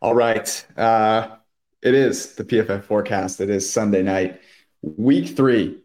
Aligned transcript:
All 0.00 0.14
right. 0.14 0.66
Uh, 0.78 1.36
it 1.82 1.94
is 1.94 2.34
the 2.34 2.44
PFF 2.44 2.84
forecast. 2.84 3.40
It 3.40 3.50
is 3.50 3.70
Sunday 3.70 4.02
night, 4.02 4.40
week 4.82 5.36
three. 5.36 5.82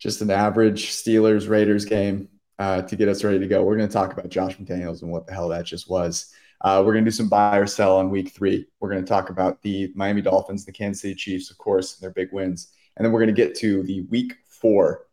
Just 0.00 0.20
an 0.20 0.30
average 0.30 0.90
Steelers 0.90 1.48
Raiders 1.48 1.84
game 1.84 2.28
uh, 2.58 2.82
to 2.82 2.96
get 2.96 3.08
us 3.08 3.22
ready 3.22 3.38
to 3.38 3.46
go. 3.46 3.62
We're 3.62 3.76
going 3.76 3.88
to 3.88 3.92
talk 3.92 4.12
about 4.12 4.30
Josh 4.30 4.56
McDaniels 4.56 5.02
and 5.02 5.12
what 5.12 5.26
the 5.26 5.32
hell 5.32 5.48
that 5.48 5.64
just 5.64 5.88
was. 5.88 6.34
Uh, 6.60 6.82
we're 6.84 6.92
going 6.92 7.04
to 7.04 7.10
do 7.10 7.14
some 7.14 7.28
buy 7.28 7.56
or 7.56 7.66
sell 7.68 7.98
on 7.98 8.10
week 8.10 8.30
three. 8.30 8.66
We're 8.80 8.90
going 8.90 9.04
to 9.04 9.08
talk 9.08 9.30
about 9.30 9.62
the 9.62 9.92
Miami 9.94 10.22
Dolphins, 10.22 10.64
the 10.64 10.72
Kansas 10.72 11.02
City 11.02 11.14
Chiefs, 11.14 11.50
of 11.50 11.58
course, 11.58 11.94
their 11.94 12.10
big 12.10 12.32
wins. 12.32 12.72
And 12.96 13.04
then 13.04 13.12
we're 13.12 13.20
going 13.20 13.34
to 13.34 13.42
get 13.46 13.54
to 13.56 13.84
the 13.84 14.02
week 14.02 14.34
four 14.44 15.06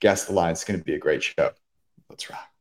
guess 0.00 0.26
the 0.26 0.32
line. 0.34 0.52
It's 0.52 0.64
going 0.64 0.78
to 0.78 0.84
be 0.84 0.94
a 0.94 0.98
great 0.98 1.22
show. 1.22 1.52
Let's 2.10 2.28
rock. 2.28 2.53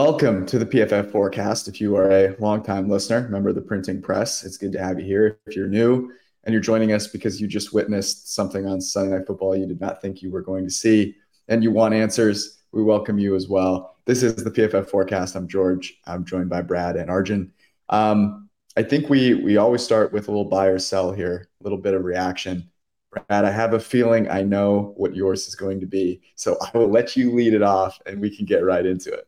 Welcome 0.00 0.46
to 0.46 0.60
the 0.60 0.64
PFF 0.64 1.10
forecast. 1.10 1.66
If 1.66 1.80
you 1.80 1.96
are 1.96 2.08
a 2.08 2.36
longtime 2.38 2.88
listener, 2.88 3.28
member 3.30 3.48
of 3.48 3.56
the 3.56 3.60
printing 3.60 4.00
press, 4.00 4.44
it's 4.44 4.56
good 4.56 4.70
to 4.70 4.78
have 4.78 5.00
you 5.00 5.04
here. 5.04 5.40
If 5.48 5.56
you're 5.56 5.66
new 5.66 6.12
and 6.44 6.52
you're 6.52 6.62
joining 6.62 6.92
us 6.92 7.08
because 7.08 7.40
you 7.40 7.48
just 7.48 7.74
witnessed 7.74 8.32
something 8.32 8.64
on 8.64 8.80
Sunday 8.80 9.16
Night 9.16 9.26
Football 9.26 9.56
you 9.56 9.66
did 9.66 9.80
not 9.80 10.00
think 10.00 10.22
you 10.22 10.30
were 10.30 10.40
going 10.40 10.62
to 10.64 10.70
see 10.70 11.16
and 11.48 11.64
you 11.64 11.72
want 11.72 11.94
answers, 11.94 12.62
we 12.70 12.84
welcome 12.84 13.18
you 13.18 13.34
as 13.34 13.48
well. 13.48 13.96
This 14.04 14.22
is 14.22 14.36
the 14.36 14.52
PFF 14.52 14.88
forecast. 14.88 15.34
I'm 15.34 15.48
George. 15.48 15.98
I'm 16.06 16.24
joined 16.24 16.48
by 16.48 16.62
Brad 16.62 16.94
and 16.94 17.10
Arjun. 17.10 17.50
Um, 17.88 18.48
I 18.76 18.84
think 18.84 19.10
we 19.10 19.34
we 19.34 19.56
always 19.56 19.82
start 19.82 20.12
with 20.12 20.28
a 20.28 20.30
little 20.30 20.48
buy 20.48 20.68
or 20.68 20.78
sell 20.78 21.10
here, 21.10 21.48
a 21.60 21.64
little 21.64 21.76
bit 21.76 21.94
of 21.94 22.04
reaction. 22.04 22.70
Brad, 23.10 23.44
I 23.44 23.50
have 23.50 23.74
a 23.74 23.80
feeling 23.80 24.30
I 24.30 24.44
know 24.44 24.94
what 24.96 25.16
yours 25.16 25.48
is 25.48 25.56
going 25.56 25.80
to 25.80 25.86
be. 25.86 26.22
So 26.36 26.56
I 26.72 26.78
will 26.78 26.88
let 26.88 27.16
you 27.16 27.34
lead 27.34 27.52
it 27.52 27.64
off 27.64 27.98
and 28.06 28.20
we 28.20 28.34
can 28.34 28.46
get 28.46 28.62
right 28.62 28.86
into 28.86 29.12
it. 29.12 29.24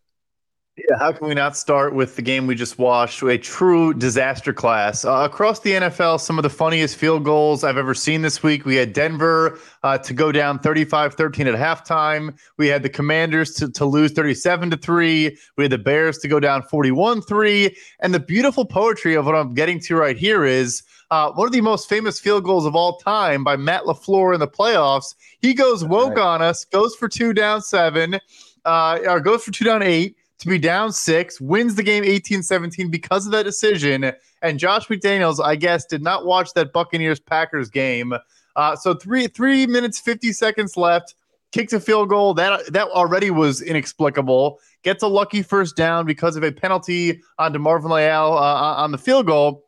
Yeah, 0.89 0.99
how 0.99 1.13
can 1.13 1.27
we 1.29 1.35
not 1.35 1.57
start 1.57 1.95
with 1.95 2.17
the 2.17 2.23
game 2.23 2.47
we 2.47 2.55
just 2.55 2.79
watched? 2.79 3.23
A 3.23 3.37
true 3.37 3.93
disaster 3.93 4.53
class 4.53 5.05
uh, 5.05 5.29
across 5.31 5.61
the 5.61 5.73
NFL. 5.73 6.21
Some 6.21 6.39
of 6.39 6.43
the 6.43 6.51
funniest 6.51 6.97
field 6.97 7.25
goals 7.25 7.65
I've 7.65 7.77
ever 7.77 7.93
seen 7.93 8.23
this 8.23 8.43
week. 8.43 8.65
We 8.65 8.77
had 8.77 8.93
Denver 8.93 9.59
uh, 9.83 9.99
to 9.99 10.15
go 10.15 10.33
down 10.33 10.59
35-13 10.61 11.53
at 11.53 11.55
halftime. 11.55 12.39
We 12.57 12.69
had 12.69 12.83
the 12.83 12.89
Commanders 12.89 13.53
to, 13.55 13.71
to 13.73 13.85
lose 13.85 14.13
37 14.13 14.71
to 14.71 14.77
three. 14.77 15.37
We 15.57 15.65
had 15.65 15.73
the 15.73 15.79
Bears 15.79 16.19
to 16.19 16.29
go 16.29 16.41
down 16.41 16.63
41-3. 16.63 17.77
And 18.01 18.15
the 18.15 18.21
beautiful 18.21 18.65
poetry 18.65 19.15
of 19.15 19.27
what 19.27 19.35
I'm 19.35 19.53
getting 19.53 19.81
to 19.81 19.97
right 19.97 20.17
here 20.17 20.45
is 20.45 20.83
uh, 21.11 21.33
one 21.33 21.47
of 21.47 21.53
the 21.53 21.61
most 21.61 21.89
famous 21.89 22.21
field 22.21 22.45
goals 22.45 22.65
of 22.65 22.77
all 22.77 22.97
time 22.99 23.45
by 23.45 23.57
Matt 23.57 23.83
LaFleur 23.83 24.33
in 24.33 24.41
the 24.41 24.49
playoffs. 24.49 25.15
He 25.41 25.53
goes 25.53 25.85
woke 25.85 26.17
right. 26.17 26.25
on 26.25 26.43
us, 26.43 26.65
goes 26.65 26.95
for 26.95 27.09
two 27.09 27.33
down 27.33 27.61
seven, 27.61 28.21
uh, 28.65 28.99
or 29.07 29.21
goes 29.21 29.43
for 29.43 29.51
two 29.51 29.65
down 29.65 29.83
eight 29.83 30.17
to 30.41 30.49
be 30.49 30.59
down 30.59 30.93
six, 30.93 31.41
wins 31.41 31.75
the 31.75 31.83
game 31.83 32.03
18 32.03 32.43
17 32.43 32.91
because 32.91 33.27
of 33.27 33.33
that 33.33 33.45
decision. 33.45 34.13
And 34.43 34.59
Josh 34.59 34.89
McDaniels, 34.89 35.43
I 35.43 35.55
guess, 35.55 35.85
did 35.85 36.03
not 36.03 36.25
watch 36.25 36.55
that 36.55 36.73
Buccaneers 36.73 37.21
Packers 37.21 37.69
game. 37.69 38.15
Uh, 38.57 38.75
so 38.75 38.95
three 38.95 39.27
three 39.27 39.67
minutes 39.67 40.01
50 40.01 40.33
seconds 40.33 40.77
left, 40.77 41.15
kicks 41.53 41.73
a 41.73 41.81
field 41.81 42.09
goal. 42.09 42.35
That 42.35 42.73
that 42.73 42.89
already 42.89 43.31
was 43.31 43.61
inexplicable. 43.61 44.59
Gets 44.83 45.03
a 45.03 45.09
lucky 45.09 45.43
first 45.43 45.77
down 45.77 46.07
because 46.07 46.37
of 46.37 46.43
a 46.43 46.51
penalty 46.51 47.21
on 47.39 47.53
DeMarvin 47.53 47.91
Leal 47.91 48.33
uh, 48.33 48.75
on 48.77 48.93
the 48.93 48.99
field 48.99 49.27
goal. 49.27 49.67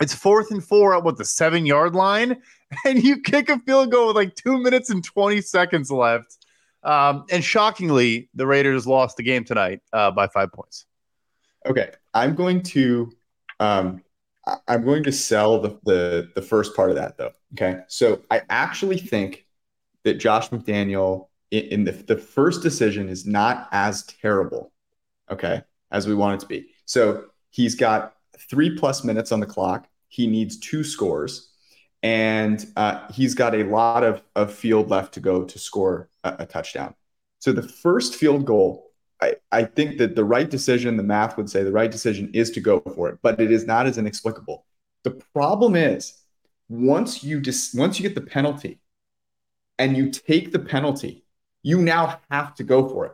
It's 0.00 0.14
fourth 0.14 0.50
and 0.50 0.64
four 0.64 0.94
at 0.96 1.02
what 1.02 1.18
the 1.18 1.24
seven 1.24 1.66
yard 1.66 1.94
line, 1.94 2.40
and 2.86 3.02
you 3.02 3.20
kick 3.20 3.48
a 3.48 3.58
field 3.60 3.90
goal 3.90 4.08
with 4.08 4.16
like 4.16 4.36
two 4.36 4.58
minutes 4.58 4.90
and 4.90 5.02
20 5.02 5.40
seconds 5.40 5.90
left. 5.90 6.43
Um, 6.84 7.24
and 7.30 7.42
shockingly, 7.42 8.28
the 8.34 8.46
Raiders 8.46 8.86
lost 8.86 9.16
the 9.16 9.22
game 9.22 9.44
tonight 9.44 9.80
uh, 9.92 10.10
by 10.10 10.26
five 10.28 10.52
points. 10.52 10.86
Okay, 11.66 11.90
I'm 12.12 12.34
going 12.34 12.62
to 12.62 13.10
um, 13.60 14.02
I'm 14.68 14.84
going 14.84 15.02
to 15.04 15.12
sell 15.12 15.60
the, 15.60 15.78
the 15.84 16.30
the 16.34 16.42
first 16.42 16.76
part 16.76 16.90
of 16.90 16.96
that 16.96 17.16
though. 17.16 17.32
Okay, 17.54 17.80
so 17.88 18.20
I 18.30 18.42
actually 18.50 18.98
think 18.98 19.46
that 20.04 20.14
Josh 20.14 20.50
McDaniel 20.50 21.28
in, 21.50 21.64
in 21.64 21.84
the 21.84 21.92
the 21.92 22.16
first 22.16 22.62
decision 22.62 23.08
is 23.08 23.26
not 23.26 23.68
as 23.72 24.02
terrible, 24.04 24.72
okay, 25.30 25.62
as 25.90 26.06
we 26.06 26.14
want 26.14 26.34
it 26.34 26.40
to 26.40 26.46
be. 26.46 26.66
So 26.84 27.24
he's 27.50 27.74
got 27.74 28.14
three 28.50 28.76
plus 28.76 29.04
minutes 29.04 29.32
on 29.32 29.40
the 29.40 29.46
clock. 29.46 29.88
He 30.08 30.26
needs 30.26 30.58
two 30.58 30.84
scores 30.84 31.50
and 32.04 32.66
uh, 32.76 33.10
he's 33.10 33.34
got 33.34 33.54
a 33.54 33.64
lot 33.64 34.04
of, 34.04 34.22
of 34.36 34.52
field 34.52 34.90
left 34.90 35.14
to 35.14 35.20
go 35.20 35.42
to 35.42 35.58
score 35.58 36.10
a, 36.24 36.46
touchdown. 36.46 36.94
So 37.38 37.52
the 37.52 37.62
first 37.62 38.14
field 38.14 38.44
goal, 38.44 38.90
I, 39.20 39.34
I 39.52 39.64
think 39.64 39.98
that 39.98 40.16
the 40.16 40.24
right 40.24 40.48
decision, 40.48 40.96
the 40.96 41.02
math 41.02 41.36
would 41.36 41.50
say 41.50 41.62
the 41.62 41.72
right 41.72 41.90
decision 41.90 42.30
is 42.34 42.50
to 42.52 42.60
go 42.60 42.80
for 42.80 43.08
it, 43.08 43.18
but 43.22 43.40
it 43.40 43.52
is 43.52 43.66
not 43.66 43.86
as 43.86 43.98
inexplicable. 43.98 44.64
The 45.02 45.12
problem 45.34 45.76
is 45.76 46.14
once 46.68 47.22
you 47.22 47.42
once 47.74 47.98
you 47.98 48.08
get 48.08 48.14
the 48.14 48.28
penalty 48.28 48.80
and 49.78 49.96
you 49.96 50.10
take 50.10 50.52
the 50.52 50.58
penalty, 50.58 51.24
you 51.62 51.78
now 51.78 52.20
have 52.30 52.54
to 52.56 52.64
go 52.64 52.88
for 52.88 53.06
it 53.06 53.12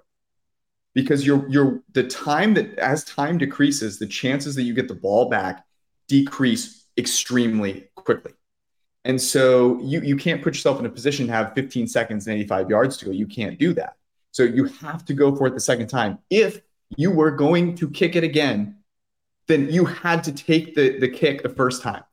because 0.94 1.26
you're 1.26 1.48
you're 1.48 1.82
the 1.92 2.04
time 2.04 2.54
that 2.54 2.78
as 2.78 3.04
time 3.04 3.38
decreases, 3.38 3.98
the 3.98 4.06
chances 4.06 4.54
that 4.54 4.62
you 4.62 4.74
get 4.74 4.88
the 4.88 4.94
ball 4.94 5.28
back 5.28 5.64
decrease 6.08 6.86
extremely 6.96 7.88
quickly. 7.94 8.32
And 9.04 9.20
so 9.20 9.80
you 9.80 10.00
you 10.02 10.16
can't 10.16 10.42
put 10.42 10.54
yourself 10.54 10.78
in 10.78 10.86
a 10.86 10.90
position 10.90 11.26
to 11.26 11.32
have 11.32 11.54
15 11.54 11.86
seconds 11.86 12.26
and 12.26 12.36
85 12.36 12.70
yards 12.70 12.96
to 12.98 13.06
go. 13.06 13.10
You 13.10 13.26
can't 13.26 13.58
do 13.58 13.72
that. 13.74 13.96
So 14.32 14.42
you 14.42 14.64
have 14.64 15.04
to 15.06 15.14
go 15.14 15.34
for 15.34 15.46
it 15.46 15.54
the 15.54 15.60
second 15.60 15.88
time. 15.88 16.18
If 16.28 16.60
you 16.96 17.10
were 17.10 17.30
going 17.30 17.74
to 17.76 17.88
kick 17.88 18.14
it 18.14 18.24
again, 18.24 18.76
then 19.46 19.70
you 19.70 19.84
had 19.84 20.22
to 20.24 20.32
take 20.32 20.74
the 20.74 20.98
the 20.98 21.08
kick 21.08 21.42
the 21.42 21.48
first 21.48 21.82
time. 21.82 22.04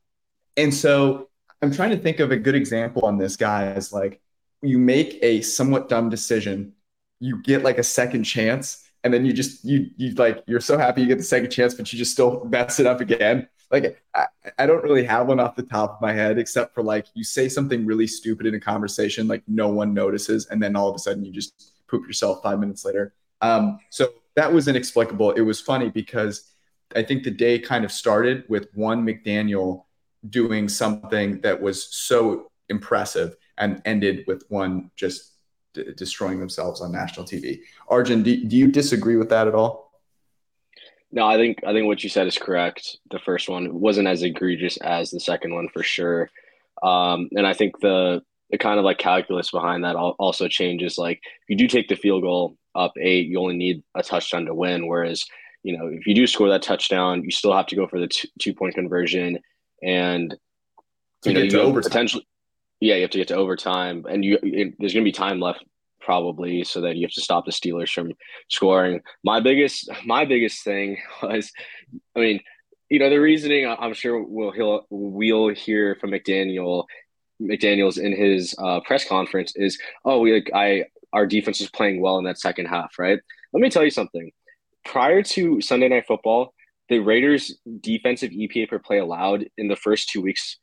And 0.56 0.74
so 0.74 1.30
I'm 1.62 1.72
trying 1.72 1.92
to 1.92 1.98
think 1.98 2.20
of 2.20 2.32
a 2.32 2.38
good 2.38 2.56
example 2.56 3.06
on 3.06 3.18
this 3.18 3.36
guy 3.36 3.72
is 3.74 3.92
like 3.92 4.22
you 4.62 4.80
make 4.80 5.20
a 5.22 5.42
somewhat 5.42 5.90
dumb 5.90 6.10
decision, 6.10 6.74
you 7.20 7.42
get 7.44 7.64
like 7.64 7.78
a 7.78 7.84
second 7.84 8.24
chance, 8.24 8.84
and 9.04 9.14
then 9.14 9.26
you 9.26 9.34
just 9.34 9.66
you 9.66 9.90
you 9.98 10.14
like 10.14 10.44
you're 10.48 10.62
so 10.62 10.78
happy 10.78 11.02
you 11.02 11.08
get 11.08 11.18
the 11.18 11.24
second 11.24 11.50
chance, 11.50 11.74
but 11.74 11.92
you 11.92 12.00
just 12.00 12.14
still 12.14 12.46
mess 12.46 12.80
it 12.80 12.86
up 12.86 13.02
again 13.02 13.48
like 13.72 14.02
I, 14.14 14.26
I 14.58 14.66
don't 14.66 14.84
really 14.84 15.04
have 15.04 15.28
one 15.28 15.40
off 15.40 15.56
the 15.56 15.64
top 15.64 15.96
of 15.96 16.02
my 16.02 16.14
head 16.14 16.38
except 16.38 16.74
for 16.74 16.84
like 16.84 17.08
you 17.14 17.24
say 17.24 17.50
something 17.50 17.86
really 17.86 18.08
stupid 18.08 18.46
in 18.46 18.56
a 18.56 18.60
conversation 18.60 19.28
like 19.28 19.44
no 19.48 19.68
one 19.70 19.94
notices 19.94 20.48
and 20.48 20.62
then 20.62 20.76
all 20.76 20.90
of 20.90 20.96
a 20.96 21.00
sudden 21.00 21.26
you 21.26 21.32
just 21.32 21.74
poop 21.88 22.06
yourself 22.08 22.42
five 22.44 22.60
minutes 22.60 22.86
later. 22.86 23.14
Um, 23.42 23.80
so 23.90 24.10
that 24.36 24.52
was 24.52 24.68
inexplicable. 24.68 25.32
It 25.32 25.42
was 25.42 25.60
funny 25.60 25.90
because 25.90 26.54
i 26.96 27.04
think 27.04 27.24
the 27.24 27.32
day 27.32 27.60
kind 27.60 27.84
of 27.84 27.92
started 27.92 28.44
with 28.48 28.68
one 28.74 29.06
mcdaniel 29.06 29.84
doing 30.30 30.70
something 30.70 31.42
that 31.42 31.62
was 31.62 31.94
so 31.96 32.50
impressive 32.70 33.36
and 33.58 33.82
ended 33.86 34.24
with 34.28 34.44
one 34.50 34.90
just 34.96 35.34
d- 35.74 35.86
destroying 35.96 36.40
themselves 36.40 36.82
on 36.82 36.92
national 36.92 37.26
tv 37.26 37.60
arjun 37.90 38.24
do, 38.24 38.46
do 38.46 38.56
you 38.56 38.68
disagree 38.68 39.16
with 39.16 39.30
that 39.30 39.48
at 39.48 39.56
all 39.56 39.87
no, 41.12 41.26
I 41.26 41.38
think 41.38 41.60
I 41.66 41.74
think 41.74 41.88
what 41.88 42.04
you 42.04 42.10
said 42.10 42.28
is 42.28 42.38
correct. 42.38 42.98
The 43.12 43.20
first 43.20 43.48
one 43.48 43.80
wasn't 43.80 44.08
as 44.08 44.24
egregious 44.24 44.78
as 44.78 45.10
the 45.10 45.20
second 45.20 45.54
one 45.54 45.70
for 45.70 45.84
sure, 45.84 46.30
um, 46.84 47.30
and 47.32 47.48
I 47.48 47.54
think 47.54 47.80
the 47.80 48.22
the 48.50 48.58
kind 48.58 48.78
of 48.80 48.86
like 48.86 48.98
calculus 48.98 49.52
behind 49.52 49.84
that 49.84 49.96
also 49.96 50.48
changes. 50.48 50.98
Like 50.98 51.20
if 51.24 51.50
you 51.50 51.56
do 51.56 51.68
take 51.68 51.88
the 51.88 51.96
field 51.96 52.24
goal 52.24 52.58
up 52.76 52.94
eight, 53.00 53.28
you 53.28 53.40
only 53.40 53.56
need 53.56 53.84
a 53.96 54.04
touchdown 54.04 54.46
to 54.46 54.54
win. 54.54 54.88
Whereas 54.88 55.26
you 55.64 55.78
know 55.78 55.88
if 55.88 56.06
you 56.06 56.14
do 56.14 56.28
score 56.28 56.50
that 56.50 56.62
touchdown, 56.62 57.24
you 57.24 57.32
still 57.32 57.56
have 57.56 57.68
to 57.68 57.76
go 57.76 57.88
for 57.88 58.00
the 58.00 58.08
two, 58.08 58.28
two 58.40 58.54
point 58.54 58.76
conversion, 58.76 59.40
and 59.82 60.36
to 61.22 61.32
you 61.32 61.50
know 61.50 61.72
you 61.72 61.82
potentially 61.82 62.28
yeah 62.82 62.96
you 62.96 63.02
have 63.02 63.12
to 63.12 63.18
get 63.18 63.30
to 63.30 63.36
overtime, 63.36 64.06
and 64.10 64.26
you 64.26 64.40
it, 64.44 64.76
there's 64.78 64.94
going 64.94 65.06
to 65.06 65.08
be 65.08 65.14
time 65.14 65.40
left 65.40 65.64
probably 66.08 66.64
so 66.64 66.80
that 66.80 66.96
you 66.96 67.06
have 67.06 67.12
to 67.12 67.22
stop 67.22 67.46
the 67.46 67.52
Steelers 67.52 67.92
from 67.92 68.14
scoring. 68.50 69.02
My 69.26 69.42
biggest 69.42 69.90
my 70.06 70.24
biggest 70.24 70.64
thing 70.64 70.98
was, 71.22 71.52
I 72.16 72.20
mean, 72.20 72.40
you 72.90 72.98
know, 72.98 73.10
the 73.10 73.18
reasoning 73.18 73.68
I'm 73.68 73.94
sure 73.94 74.24
we'll 74.24 74.52
he'll, 74.52 74.88
we'll 74.90 75.50
hear 75.50 75.98
from 76.00 76.12
McDaniel 76.12 76.86
McDaniel's 77.42 77.98
in 77.98 78.14
his 78.14 78.56
uh, 78.58 78.80
press 78.86 79.08
conference 79.08 79.54
is, 79.56 79.78
oh, 80.06 80.20
we 80.20 80.34
like 80.34 80.50
I 80.56 80.86
our 81.12 81.28
defense 81.28 81.60
was 81.60 81.70
playing 81.70 82.02
well 82.02 82.18
in 82.18 82.24
that 82.24 82.40
second 82.40 82.68
half, 82.68 82.98
right? 82.98 83.20
Let 83.54 83.62
me 83.62 83.70
tell 83.70 83.84
you 83.84 83.92
something. 83.92 84.32
Prior 84.86 85.22
to 85.22 85.60
Sunday 85.60 85.90
Night 85.90 86.06
Football, 86.08 86.54
the 86.88 87.00
Raiders' 87.00 87.58
defensive 87.82 88.32
EPA 88.32 88.70
per 88.70 88.80
play 88.80 89.00
allowed 89.00 89.46
in 89.58 89.68
the 89.68 89.76
first 89.76 90.10
two 90.10 90.22
weeks 90.22 90.58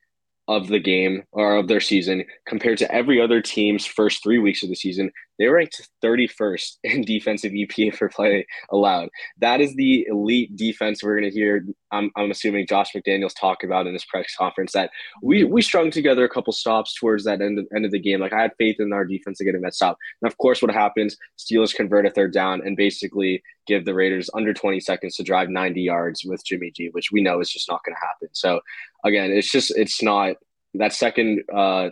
of 0.47 0.69
the 0.69 0.79
game 0.79 1.25
or 1.33 1.57
of 1.57 1.69
their 1.69 1.81
season 1.81 2.25
compared 2.47 2.79
to 2.79 2.93
every 2.93 3.21
other 3.21 3.41
team's 3.41 3.87
first 3.87 4.23
three 4.23 4.39
weeks 4.39 4.63
of 4.63 4.69
the 4.69 4.75
season. 4.75 5.11
They 5.39 5.47
ranked 5.47 5.89
31st 6.03 6.77
in 6.85 7.03
defensive 7.03 7.53
EPA 7.53 7.99
per 7.99 8.09
play 8.09 8.47
allowed. 8.71 9.09
That 9.39 9.61
is 9.61 9.75
the 9.75 10.07
elite 10.09 10.57
defense 10.57 11.03
we're 11.03 11.19
going 11.19 11.31
to 11.31 11.37
hear. 11.37 11.67
I'm, 11.91 12.11
I'm 12.17 12.31
assuming 12.31 12.67
Josh 12.67 12.93
McDaniels 12.95 13.39
talk 13.39 13.63
about 13.63 13.87
in 13.87 13.93
this 13.93 14.05
press 14.05 14.35
conference 14.37 14.73
that 14.73 14.91
we 15.23 15.45
we 15.45 15.63
strung 15.63 15.91
together 15.91 16.25
a 16.25 16.29
couple 16.29 16.53
stops 16.53 16.95
towards 16.95 17.25
that 17.25 17.41
end 17.41 17.59
of, 17.59 17.67
end 17.75 17.85
of 17.85 17.91
the 17.91 18.01
game. 18.01 18.21
Like 18.21 18.33
I 18.33 18.43
had 18.43 18.53
faith 18.59 18.77
in 18.79 18.93
our 18.93 19.05
defense 19.05 19.39
to 19.39 19.45
get 19.45 19.61
that 19.61 19.75
stop. 19.75 19.97
And 20.23 20.31
of 20.31 20.37
course, 20.39 20.61
what 20.61 20.73
happens? 20.73 21.17
Steelers 21.39 21.75
convert 21.75 22.07
a 22.07 22.11
third 22.11 22.33
down 22.33 22.63
and 22.65 22.77
basically 22.77 23.43
give 23.67 23.85
the 23.85 23.95
Raiders 23.95 24.29
under 24.35 24.53
20 24.53 24.81
seconds 24.81 25.17
to 25.17 25.23
drive 25.23 25.49
90 25.49 25.81
yards 25.81 26.25
with 26.25 26.45
Jimmy 26.45 26.71
G, 26.71 26.89
which 26.91 27.11
we 27.13 27.23
know 27.23 27.41
is 27.41 27.51
just 27.51 27.69
not 27.69 27.83
going 27.85 27.95
to 27.95 28.01
happen. 28.01 28.29
So 28.33 28.61
again, 29.05 29.31
it's 29.31 29.51
just 29.51 29.77
it's 29.77 30.03
not 30.03 30.37
that 30.75 30.93
second 30.93 31.43
uh, 31.53 31.91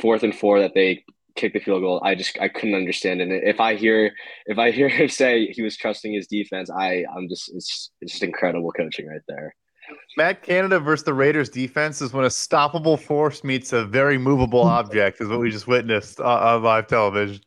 fourth 0.00 0.22
and 0.22 0.34
four 0.34 0.60
that 0.60 0.74
they 0.74 1.04
kick 1.34 1.52
the 1.52 1.60
field 1.60 1.82
goal. 1.82 2.00
I 2.04 2.14
just 2.14 2.38
I 2.40 2.48
couldn't 2.48 2.74
understand 2.74 3.20
it. 3.20 3.28
And 3.28 3.32
if 3.32 3.60
I 3.60 3.74
hear 3.74 4.12
if 4.46 4.58
I 4.58 4.70
hear 4.70 4.88
him 4.90 5.08
say 5.08 5.46
he 5.46 5.62
was 5.62 5.76
trusting 5.76 6.12
his 6.12 6.26
defense, 6.26 6.70
I 6.70 7.04
I'm 7.16 7.28
just 7.28 7.50
it's 7.54 7.90
it's 8.00 8.12
just 8.12 8.22
incredible 8.22 8.72
coaching 8.72 9.06
right 9.06 9.20
there. 9.28 9.54
Matt 10.16 10.42
Canada 10.42 10.78
versus 10.78 11.04
the 11.04 11.14
Raiders 11.14 11.48
defense 11.48 12.00
is 12.00 12.12
when 12.12 12.24
a 12.24 12.28
stoppable 12.28 12.98
force 12.98 13.42
meets 13.42 13.72
a 13.72 13.84
very 13.84 14.16
movable 14.18 14.62
object, 14.62 15.20
is 15.20 15.28
what 15.28 15.40
we 15.40 15.50
just 15.50 15.66
witnessed 15.66 16.20
on 16.20 16.62
live 16.62 16.86
television. 16.86 17.42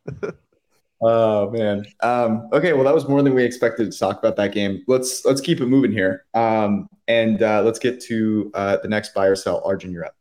oh 1.02 1.50
man. 1.52 1.86
Um, 2.02 2.50
okay, 2.54 2.74
well 2.74 2.84
that 2.84 2.94
was 2.94 3.08
more 3.08 3.22
than 3.24 3.34
we 3.34 3.44
expected 3.44 3.92
to 3.92 3.98
talk 3.98 4.20
about 4.20 4.36
that 4.38 4.52
game. 4.52 4.84
Let's 4.88 5.26
let's 5.26 5.42
keep 5.42 5.62
it 5.62 5.68
moving 5.68 5.92
here. 5.92 6.26
Um, 6.34 6.88
and 7.08 7.44
uh, 7.44 7.62
let's 7.64 7.80
get 7.80 8.02
to 8.02 8.52
uh, 8.54 8.78
the 8.78 8.88
next 8.88 9.14
buy 9.14 9.28
or 9.28 9.36
sell. 9.36 9.62
Arjun, 9.64 9.92
you're 9.92 10.06
up. 10.06 10.16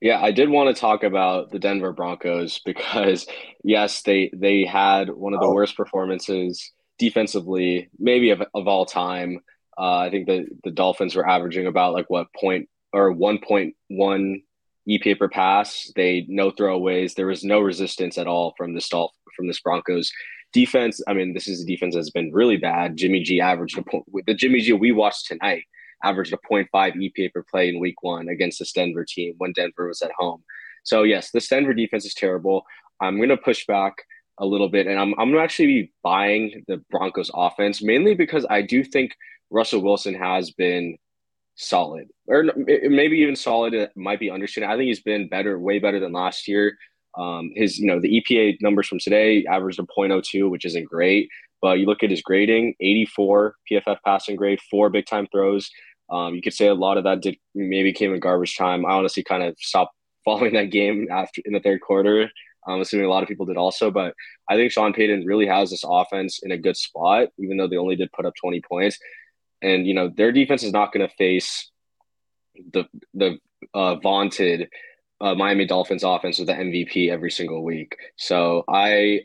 Yeah, 0.00 0.20
I 0.20 0.30
did 0.30 0.48
want 0.48 0.74
to 0.74 0.80
talk 0.80 1.02
about 1.02 1.50
the 1.50 1.58
Denver 1.58 1.92
Broncos 1.92 2.58
because 2.64 3.26
yes, 3.62 4.02
they 4.02 4.30
they 4.34 4.64
had 4.64 5.10
one 5.10 5.34
of 5.34 5.40
the 5.40 5.46
oh. 5.46 5.54
worst 5.54 5.76
performances 5.76 6.72
defensively, 6.98 7.90
maybe 7.98 8.30
of, 8.30 8.42
of 8.54 8.68
all 8.68 8.86
time. 8.86 9.40
Uh, 9.78 9.98
I 9.98 10.10
think 10.10 10.26
the 10.26 10.46
the 10.64 10.70
Dolphins 10.70 11.14
were 11.14 11.28
averaging 11.28 11.66
about 11.66 11.94
like 11.94 12.08
what 12.08 12.28
point 12.38 12.68
or 12.92 13.12
one 13.12 13.38
point 13.38 13.74
one 13.88 14.42
EPA 14.88 15.18
per 15.18 15.28
pass. 15.28 15.92
They 15.94 16.26
no 16.28 16.50
throwaways. 16.50 17.14
There 17.14 17.26
was 17.26 17.44
no 17.44 17.60
resistance 17.60 18.18
at 18.18 18.26
all 18.26 18.54
from 18.56 18.74
this 18.74 18.88
Dolph- 18.88 19.14
from 19.36 19.46
this 19.46 19.60
Broncos 19.60 20.10
defense. 20.52 21.00
I 21.06 21.14
mean, 21.14 21.32
this 21.32 21.46
is 21.46 21.62
a 21.62 21.66
defense 21.66 21.94
that's 21.94 22.10
been 22.10 22.32
really 22.32 22.56
bad. 22.56 22.96
Jimmy 22.96 23.22
G 23.22 23.40
averaged 23.40 23.78
a 23.78 23.82
point. 23.82 24.04
With 24.10 24.26
the 24.26 24.34
Jimmy 24.34 24.60
G 24.60 24.72
we 24.72 24.92
watched 24.92 25.26
tonight 25.26 25.64
averaged 26.04 26.32
a 26.32 26.38
0.5 26.38 26.68
EPA 26.72 27.32
per 27.32 27.44
play 27.50 27.68
in 27.68 27.80
week 27.80 28.02
one 28.02 28.28
against 28.28 28.58
this 28.58 28.72
Denver 28.72 29.04
team 29.08 29.34
when 29.38 29.52
Denver 29.52 29.88
was 29.88 30.02
at 30.02 30.12
home. 30.18 30.42
So, 30.84 31.02
yes, 31.02 31.30
this 31.30 31.48
Denver 31.48 31.74
defense 31.74 32.04
is 32.04 32.14
terrible. 32.14 32.64
I'm 33.00 33.16
going 33.16 33.28
to 33.28 33.36
push 33.36 33.66
back 33.66 33.94
a 34.38 34.46
little 34.46 34.68
bit, 34.68 34.86
and 34.86 34.98
I'm, 34.98 35.14
I'm 35.18 35.36
actually 35.36 35.66
be 35.66 35.92
buying 36.02 36.64
the 36.66 36.78
Broncos 36.90 37.30
offense 37.34 37.82
mainly 37.82 38.14
because 38.14 38.46
I 38.48 38.62
do 38.62 38.82
think 38.82 39.14
Russell 39.50 39.82
Wilson 39.82 40.14
has 40.14 40.50
been 40.50 40.96
solid, 41.56 42.08
or 42.26 42.44
maybe 42.56 43.18
even 43.18 43.36
solid. 43.36 43.74
It 43.74 43.90
might 43.96 44.20
be 44.20 44.30
understated. 44.30 44.68
I 44.70 44.76
think 44.76 44.88
he's 44.88 45.02
been 45.02 45.28
better, 45.28 45.58
way 45.58 45.78
better 45.78 46.00
than 46.00 46.12
last 46.12 46.48
year. 46.48 46.76
Um, 47.18 47.50
his, 47.54 47.78
you 47.78 47.86
know, 47.86 48.00
the 48.00 48.22
EPA 48.22 48.58
numbers 48.60 48.86
from 48.86 48.98
today 48.98 49.44
averaged 49.46 49.80
a 49.80 49.82
0.02, 49.82 50.48
which 50.48 50.64
isn't 50.64 50.88
great. 50.88 51.28
But 51.60 51.78
you 51.78 51.86
look 51.86 52.02
at 52.02 52.10
his 52.10 52.22
grading 52.22 52.74
84 52.80 53.56
PFF 53.70 53.98
passing 54.04 54.36
grade, 54.36 54.60
four 54.70 54.88
big 54.88 55.06
time 55.06 55.26
throws. 55.30 55.70
Um, 56.10 56.34
you 56.34 56.42
could 56.42 56.54
say 56.54 56.66
a 56.66 56.74
lot 56.74 56.98
of 56.98 57.04
that 57.04 57.22
did 57.22 57.36
maybe 57.54 57.92
came 57.92 58.12
in 58.12 58.20
garbage 58.20 58.56
time. 58.56 58.84
I 58.84 58.90
honestly 58.90 59.22
kind 59.22 59.42
of 59.42 59.56
stopped 59.58 59.94
following 60.24 60.52
that 60.54 60.70
game 60.70 61.08
after 61.10 61.40
in 61.44 61.52
the 61.52 61.60
third 61.60 61.80
quarter. 61.80 62.30
I'm 62.66 62.80
assuming 62.80 63.06
a 63.06 63.10
lot 63.10 63.22
of 63.22 63.28
people 63.28 63.46
did 63.46 63.56
also, 63.56 63.90
but 63.90 64.14
I 64.48 64.56
think 64.56 64.70
Sean 64.70 64.92
Payton 64.92 65.24
really 65.24 65.46
has 65.46 65.70
this 65.70 65.82
offense 65.84 66.40
in 66.42 66.52
a 66.52 66.58
good 66.58 66.76
spot, 66.76 67.28
even 67.38 67.56
though 67.56 67.68
they 67.68 67.78
only 67.78 67.96
did 67.96 68.12
put 68.12 68.26
up 68.26 68.34
20 68.38 68.60
points. 68.60 68.98
And 69.62 69.86
you 69.86 69.94
know 69.94 70.08
their 70.08 70.32
defense 70.32 70.62
is 70.62 70.72
not 70.72 70.92
going 70.92 71.06
to 71.06 71.14
face 71.16 71.70
the 72.72 72.84
the 73.14 73.38
uh, 73.74 73.96
vaunted 73.96 74.68
uh, 75.20 75.34
Miami 75.34 75.66
Dolphins 75.66 76.02
offense 76.02 76.38
with 76.38 76.48
the 76.48 76.54
MVP 76.54 77.10
every 77.10 77.30
single 77.30 77.62
week. 77.62 77.96
So 78.16 78.64
I 78.68 79.22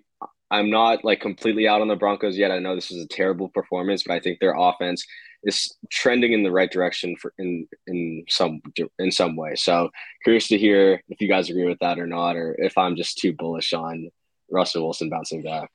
I'm 0.51 0.69
not 0.69 1.03
like 1.03 1.21
completely 1.21 1.67
out 1.67 1.81
on 1.81 1.87
the 1.87 1.95
Broncos 1.95 2.37
yet. 2.37 2.51
I 2.51 2.59
know 2.59 2.75
this 2.75 2.91
is 2.91 3.03
a 3.03 3.07
terrible 3.07 3.49
performance, 3.49 4.03
but 4.03 4.13
I 4.13 4.19
think 4.19 4.39
their 4.39 4.55
offense 4.57 5.05
is 5.45 5.75
trending 5.91 6.33
in 6.33 6.43
the 6.43 6.51
right 6.51 6.71
direction 6.71 7.15
for 7.15 7.33
in 7.37 7.67
in 7.87 8.25
some 8.27 8.61
in 8.99 9.11
some 9.11 9.35
way. 9.35 9.55
So 9.55 9.89
curious 10.23 10.47
to 10.49 10.57
hear 10.57 11.01
if 11.09 11.21
you 11.21 11.27
guys 11.27 11.49
agree 11.49 11.65
with 11.65 11.79
that 11.79 11.99
or 11.99 12.07
not, 12.07 12.35
or 12.35 12.55
if 12.59 12.77
I'm 12.77 12.95
just 12.95 13.17
too 13.17 13.33
bullish 13.33 13.71
on 13.73 14.09
Russell 14.49 14.83
Wilson 14.83 15.09
bouncing 15.09 15.43
back. 15.43 15.69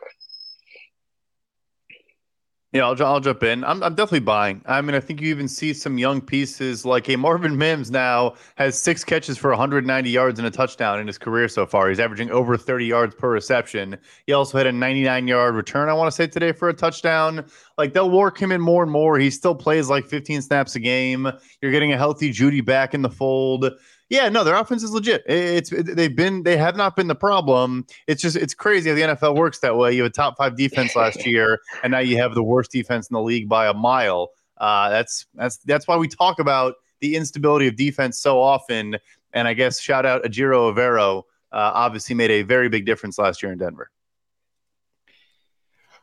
Yeah, 2.72 2.86
I'll, 2.86 3.02
I'll 3.04 3.18
jump 3.18 3.42
in. 3.42 3.64
I'm, 3.64 3.82
I'm 3.82 3.96
definitely 3.96 4.20
buying. 4.20 4.62
I 4.64 4.80
mean, 4.80 4.94
I 4.94 5.00
think 5.00 5.20
you 5.20 5.28
even 5.28 5.48
see 5.48 5.72
some 5.72 5.98
young 5.98 6.20
pieces 6.20 6.84
like 6.84 7.08
a 7.08 7.16
Marvin 7.16 7.58
Mims 7.58 7.90
now 7.90 8.34
has 8.54 8.78
six 8.78 9.02
catches 9.02 9.36
for 9.36 9.50
190 9.50 10.08
yards 10.08 10.38
and 10.38 10.46
a 10.46 10.52
touchdown 10.52 11.00
in 11.00 11.08
his 11.08 11.18
career 11.18 11.48
so 11.48 11.66
far. 11.66 11.88
He's 11.88 11.98
averaging 11.98 12.30
over 12.30 12.56
30 12.56 12.84
yards 12.84 13.16
per 13.16 13.28
reception. 13.28 13.98
He 14.26 14.32
also 14.32 14.56
had 14.56 14.68
a 14.68 14.72
99 14.72 15.26
yard 15.26 15.56
return, 15.56 15.88
I 15.88 15.94
want 15.94 16.12
to 16.12 16.12
say 16.12 16.28
today, 16.28 16.52
for 16.52 16.68
a 16.68 16.74
touchdown. 16.74 17.44
Like 17.76 17.92
they'll 17.92 18.10
work 18.10 18.40
him 18.40 18.52
in 18.52 18.60
more 18.60 18.84
and 18.84 18.92
more. 18.92 19.18
He 19.18 19.30
still 19.30 19.56
plays 19.56 19.90
like 19.90 20.06
15 20.06 20.40
snaps 20.40 20.76
a 20.76 20.80
game. 20.80 21.28
You're 21.60 21.72
getting 21.72 21.92
a 21.92 21.96
healthy 21.96 22.30
Jeudy 22.30 22.64
back 22.64 22.94
in 22.94 23.02
the 23.02 23.10
fold. 23.10 23.68
Yeah, 24.10 24.28
no, 24.28 24.42
their 24.42 24.56
offense 24.56 24.82
is 24.82 24.90
legit. 24.90 25.22
It's 25.24 25.70
they've 25.70 26.14
been 26.14 26.42
they 26.42 26.56
have 26.56 26.76
not 26.76 26.96
been 26.96 27.06
the 27.06 27.14
problem. 27.14 27.86
It's 28.08 28.20
just 28.20 28.36
it's 28.36 28.54
crazy 28.54 28.90
how 28.90 28.96
the 28.96 29.14
NFL 29.14 29.36
works 29.36 29.60
that 29.60 29.76
way. 29.76 29.92
You 29.92 30.02
have 30.02 30.10
a 30.10 30.12
top 30.12 30.36
five 30.36 30.56
defense 30.56 30.96
last 30.96 31.24
year, 31.26 31.60
and 31.84 31.92
now 31.92 32.00
you 32.00 32.16
have 32.16 32.34
the 32.34 32.42
worst 32.42 32.72
defense 32.72 33.08
in 33.08 33.14
the 33.14 33.22
league 33.22 33.48
by 33.48 33.68
a 33.68 33.72
mile. 33.72 34.30
Uh, 34.58 34.90
that's 34.90 35.26
that's 35.34 35.58
that's 35.58 35.86
why 35.86 35.96
we 35.96 36.08
talk 36.08 36.40
about 36.40 36.74
the 36.98 37.14
instability 37.14 37.68
of 37.68 37.76
defense 37.76 38.20
so 38.20 38.40
often. 38.40 38.96
And 39.32 39.46
I 39.46 39.54
guess 39.54 39.80
shout 39.80 40.04
out 40.04 40.24
Ejiro 40.24 40.74
Evero, 40.74 41.22
uh, 41.52 41.70
obviously 41.72 42.16
made 42.16 42.32
a 42.32 42.42
very 42.42 42.68
big 42.68 42.86
difference 42.86 43.16
last 43.16 43.44
year 43.44 43.52
in 43.52 43.58
Denver. 43.58 43.92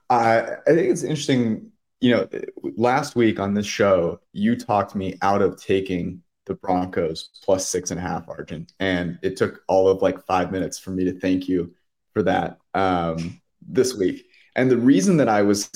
I 0.10 0.40
I 0.40 0.70
think 0.70 0.92
it's 0.92 1.04
interesting. 1.04 1.72
You 2.00 2.12
know, 2.12 2.28
last 2.78 3.16
week 3.16 3.40
on 3.40 3.56
this 3.56 3.66
show, 3.66 4.22
you 4.32 4.56
talked 4.56 4.96
me 4.96 5.16
out 5.24 5.42
of 5.42 5.60
taking 5.60 6.22
the 6.48 6.56
Broncos 6.56 7.30
plus 7.44 7.68
six 7.68 7.92
and 7.92 8.00
a 8.00 8.04
half, 8.04 8.28
Arjun. 8.28 8.68
And 8.80 9.20
it 9.22 9.36
took 9.36 9.62
all 9.68 9.88
of 9.88 10.02
like 10.02 10.26
five 10.26 10.52
minutes 10.52 10.80
for 10.80 10.92
me 10.92 11.04
to 11.06 11.20
thank 11.20 11.48
you 11.48 11.74
for 12.14 12.24
that 12.24 12.58
um, 12.74 13.40
this 13.62 13.94
week. 13.94 14.26
And 14.56 14.72
the 14.72 14.78
reason 14.78 15.18
that 15.18 15.30
I 15.30 15.44
was 15.44 15.70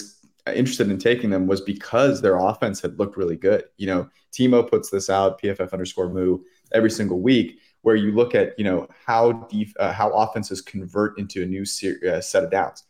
interested 0.48 0.90
in 0.90 0.98
taking 0.98 1.30
them 1.30 1.46
was 1.46 1.62
because 1.62 2.22
their 2.22 2.38
offense 2.38 2.82
had 2.82 2.98
looked 2.98 3.18
really 3.18 3.36
good. 3.36 3.66
You 3.78 3.88
know, 3.88 4.10
Timo 4.32 4.68
puts 4.68 4.90
this 4.90 5.10
out, 5.10 5.42
PFF 5.42 5.72
underscore 5.72 6.10
moo, 6.10 6.40
every 6.74 6.90
single 6.90 7.20
week, 7.20 7.60
where 7.82 7.96
you 7.96 8.12
look 8.12 8.34
at, 8.34 8.58
you 8.58 8.66
know, 8.66 8.88
how 9.06 9.34
def- 9.52 9.74
uh, 9.80 9.92
how 9.92 10.10
offenses 10.12 10.62
convert 10.62 11.20
into 11.20 11.44
a 11.44 11.46
new 11.46 11.66
ser- 11.66 12.00
uh, 12.12 12.22
set 12.22 12.44
of 12.44 12.52
downs. 12.52 12.84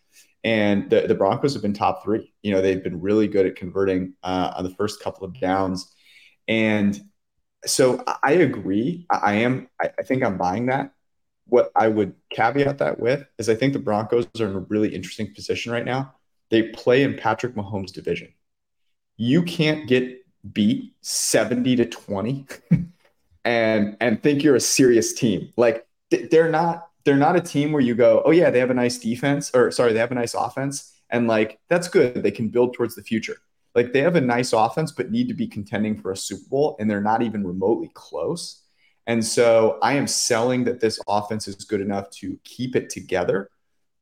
And 0.44 0.90
the, 0.90 1.08
the 1.08 1.16
Broncos 1.16 1.54
have 1.54 1.62
been 1.62 1.74
top 1.74 2.04
three. 2.04 2.34
You 2.42 2.54
know, 2.54 2.62
they've 2.62 2.84
been 2.84 3.00
really 3.00 3.28
good 3.28 3.46
at 3.46 3.56
converting 3.56 4.14
uh, 4.24 4.54
on 4.56 4.64
the 4.64 4.76
first 4.76 5.02
couple 5.02 5.26
of 5.26 5.40
downs. 5.40 5.94
And 6.48 7.00
so 7.66 8.04
I 8.24 8.34
agree. 8.34 9.06
I 9.10 9.36
am. 9.36 9.70
I 9.80 10.04
think 10.04 10.24
I'm 10.24 10.38
buying 10.38 10.68
that. 10.68 10.94
What 11.46 11.72
I 11.76 11.88
would 11.88 12.14
caveat 12.30 12.78
that 12.80 13.00
with 13.00 13.26
is 13.38 13.50
I 13.50 13.56
think 13.56 13.74
the 13.74 13.80
Broncos 13.80 14.28
are 14.40 14.48
in 14.48 14.56
a 14.56 14.60
really 14.60 14.94
interesting 14.96 15.34
position 15.34 15.72
right 15.72 15.86
now. 15.86 16.16
They 16.50 16.64
play 16.64 17.04
in 17.04 17.18
Patrick 17.18 17.56
Mahomes' 17.56 17.92
division. 17.92 18.34
You 19.18 19.44
can't 19.44 19.88
get 19.88 20.18
beat 20.54 20.94
70 21.02 21.76
to 21.76 21.86
20 21.86 22.48
and 23.46 23.98
and 24.00 24.24
think 24.24 24.44
you're 24.44 24.56
a 24.56 24.60
serious 24.62 25.14
team. 25.14 25.52
Like 25.58 25.86
they're 26.10 26.50
not 26.50 26.88
they're 27.04 27.18
not 27.18 27.36
a 27.36 27.42
team 27.42 27.72
where 27.72 27.82
you 27.82 27.96
go, 27.96 28.22
"Oh 28.26 28.32
yeah, 28.32 28.50
they 28.50 28.60
have 28.60 28.70
a 28.72 28.76
nice 28.76 28.98
defense 28.98 29.52
or 29.54 29.72
sorry, 29.72 29.94
they 29.94 30.00
have 30.00 30.12
a 30.12 30.16
nice 30.16 30.34
offense." 30.34 30.94
And 31.10 31.28
like 31.28 31.60
that's 31.70 31.88
good. 31.88 32.24
They 32.24 32.32
can 32.32 32.50
build 32.50 32.74
towards 32.74 32.96
the 32.96 33.04
future. 33.04 33.38
Like 33.74 33.94
they 33.94 34.02
have 34.02 34.16
a 34.16 34.22
nice 34.22 34.54
offense, 34.54 34.92
but 34.92 35.12
need 35.12 35.28
to 35.30 35.34
be 35.34 35.48
contending 35.48 35.98
for 35.98 36.12
a 36.12 36.18
Super 36.18 36.50
Bowl, 36.50 36.76
and 36.80 36.90
they're 36.90 37.02
not 37.02 37.22
even 37.22 37.46
remotely 37.46 37.90
close. 37.94 38.64
And 39.08 39.26
so 39.26 39.80
I 39.82 39.94
am 39.94 40.08
selling 40.08 40.64
that 40.66 40.80
this 40.80 41.00
offense 41.08 41.48
is 41.48 41.56
good 41.56 41.82
enough 41.82 42.10
to 42.12 42.38
keep 42.44 42.76
it 42.76 42.90
together. 42.90 43.50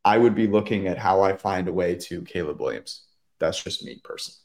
I 0.03 0.17
would 0.17 0.35
be 0.35 0.47
looking 0.47 0.87
at 0.87 0.97
how 0.97 1.21
I 1.21 1.35
find 1.35 1.67
a 1.67 1.73
way 1.73 1.95
to 1.95 2.21
Caleb 2.23 2.59
Williams. 2.59 3.05
That's 3.39 3.63
just 3.63 3.83
me 3.83 4.01
personally. 4.03 4.37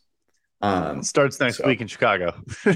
Um, 0.60 1.02
Starts 1.02 1.40
next 1.40 1.58
so, 1.58 1.66
week 1.66 1.80
in 1.80 1.86
Chicago. 1.86 2.34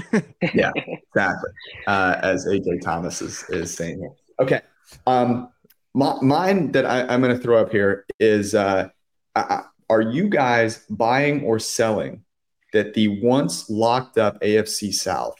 yeah, 0.53 0.71
exactly. 1.15 1.49
Uh, 1.87 2.19
as 2.21 2.45
AJ 2.45 2.81
Thomas 2.81 3.21
is, 3.21 3.43
is 3.49 3.73
saying 3.73 3.99
here. 3.99 4.11
Okay. 4.39 4.61
Um, 5.07 5.49
my, 5.93 6.15
mine 6.21 6.71
that 6.73 6.85
I, 6.85 7.11
am 7.13 7.21
going 7.21 7.35
to 7.35 7.41
throw 7.41 7.59
up 7.59 7.71
here 7.71 8.05
is 8.19 8.53
uh, 8.53 8.89
I, 9.35 9.63
are 9.89 10.01
you 10.01 10.29
guys 10.29 10.85
buying 10.89 11.43
or 11.43 11.57
selling 11.57 12.23
that 12.73 12.93
the 12.93 13.19
once 13.21 13.69
locked 13.69 14.17
up 14.17 14.39
AFC 14.41 14.93
South 14.93 15.35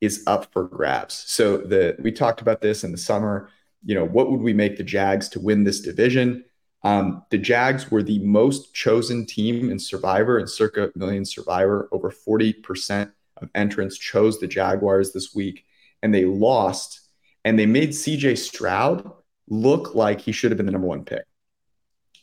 is 0.00 0.22
up 0.26 0.52
for 0.52 0.64
grabs. 0.64 1.24
So 1.26 1.58
the 1.58 1.96
we 1.98 2.12
talked 2.12 2.40
about 2.40 2.60
this 2.60 2.84
in 2.84 2.92
the 2.92 2.98
summer. 2.98 3.50
You 3.84 3.94
know, 3.94 4.04
what 4.04 4.30
would 4.30 4.40
we 4.40 4.52
make 4.52 4.76
the 4.76 4.84
Jags 4.84 5.28
to 5.30 5.40
win 5.40 5.64
this 5.64 5.80
division? 5.80 6.44
Um, 6.84 7.24
the 7.30 7.38
Jags 7.38 7.90
were 7.90 8.02
the 8.02 8.20
most 8.20 8.74
chosen 8.74 9.26
team 9.26 9.70
in 9.70 9.78
Survivor 9.78 10.38
and 10.38 10.48
circa 10.48 10.92
million 10.94 11.24
Survivor. 11.24 11.88
Over 11.90 12.10
40% 12.10 13.10
of 13.38 13.50
entrants 13.54 13.98
chose 13.98 14.38
the 14.38 14.46
Jaguars 14.46 15.12
this 15.12 15.34
week, 15.34 15.64
and 16.02 16.14
they 16.14 16.24
lost. 16.24 17.00
And 17.44 17.58
they 17.58 17.66
made 17.66 17.90
CJ 17.90 18.38
Stroud 18.38 19.10
look 19.48 19.94
like 19.94 20.20
he 20.20 20.32
should 20.32 20.50
have 20.50 20.56
been 20.56 20.66
the 20.66 20.72
number 20.72 20.86
one 20.86 21.04
pick. 21.04 21.24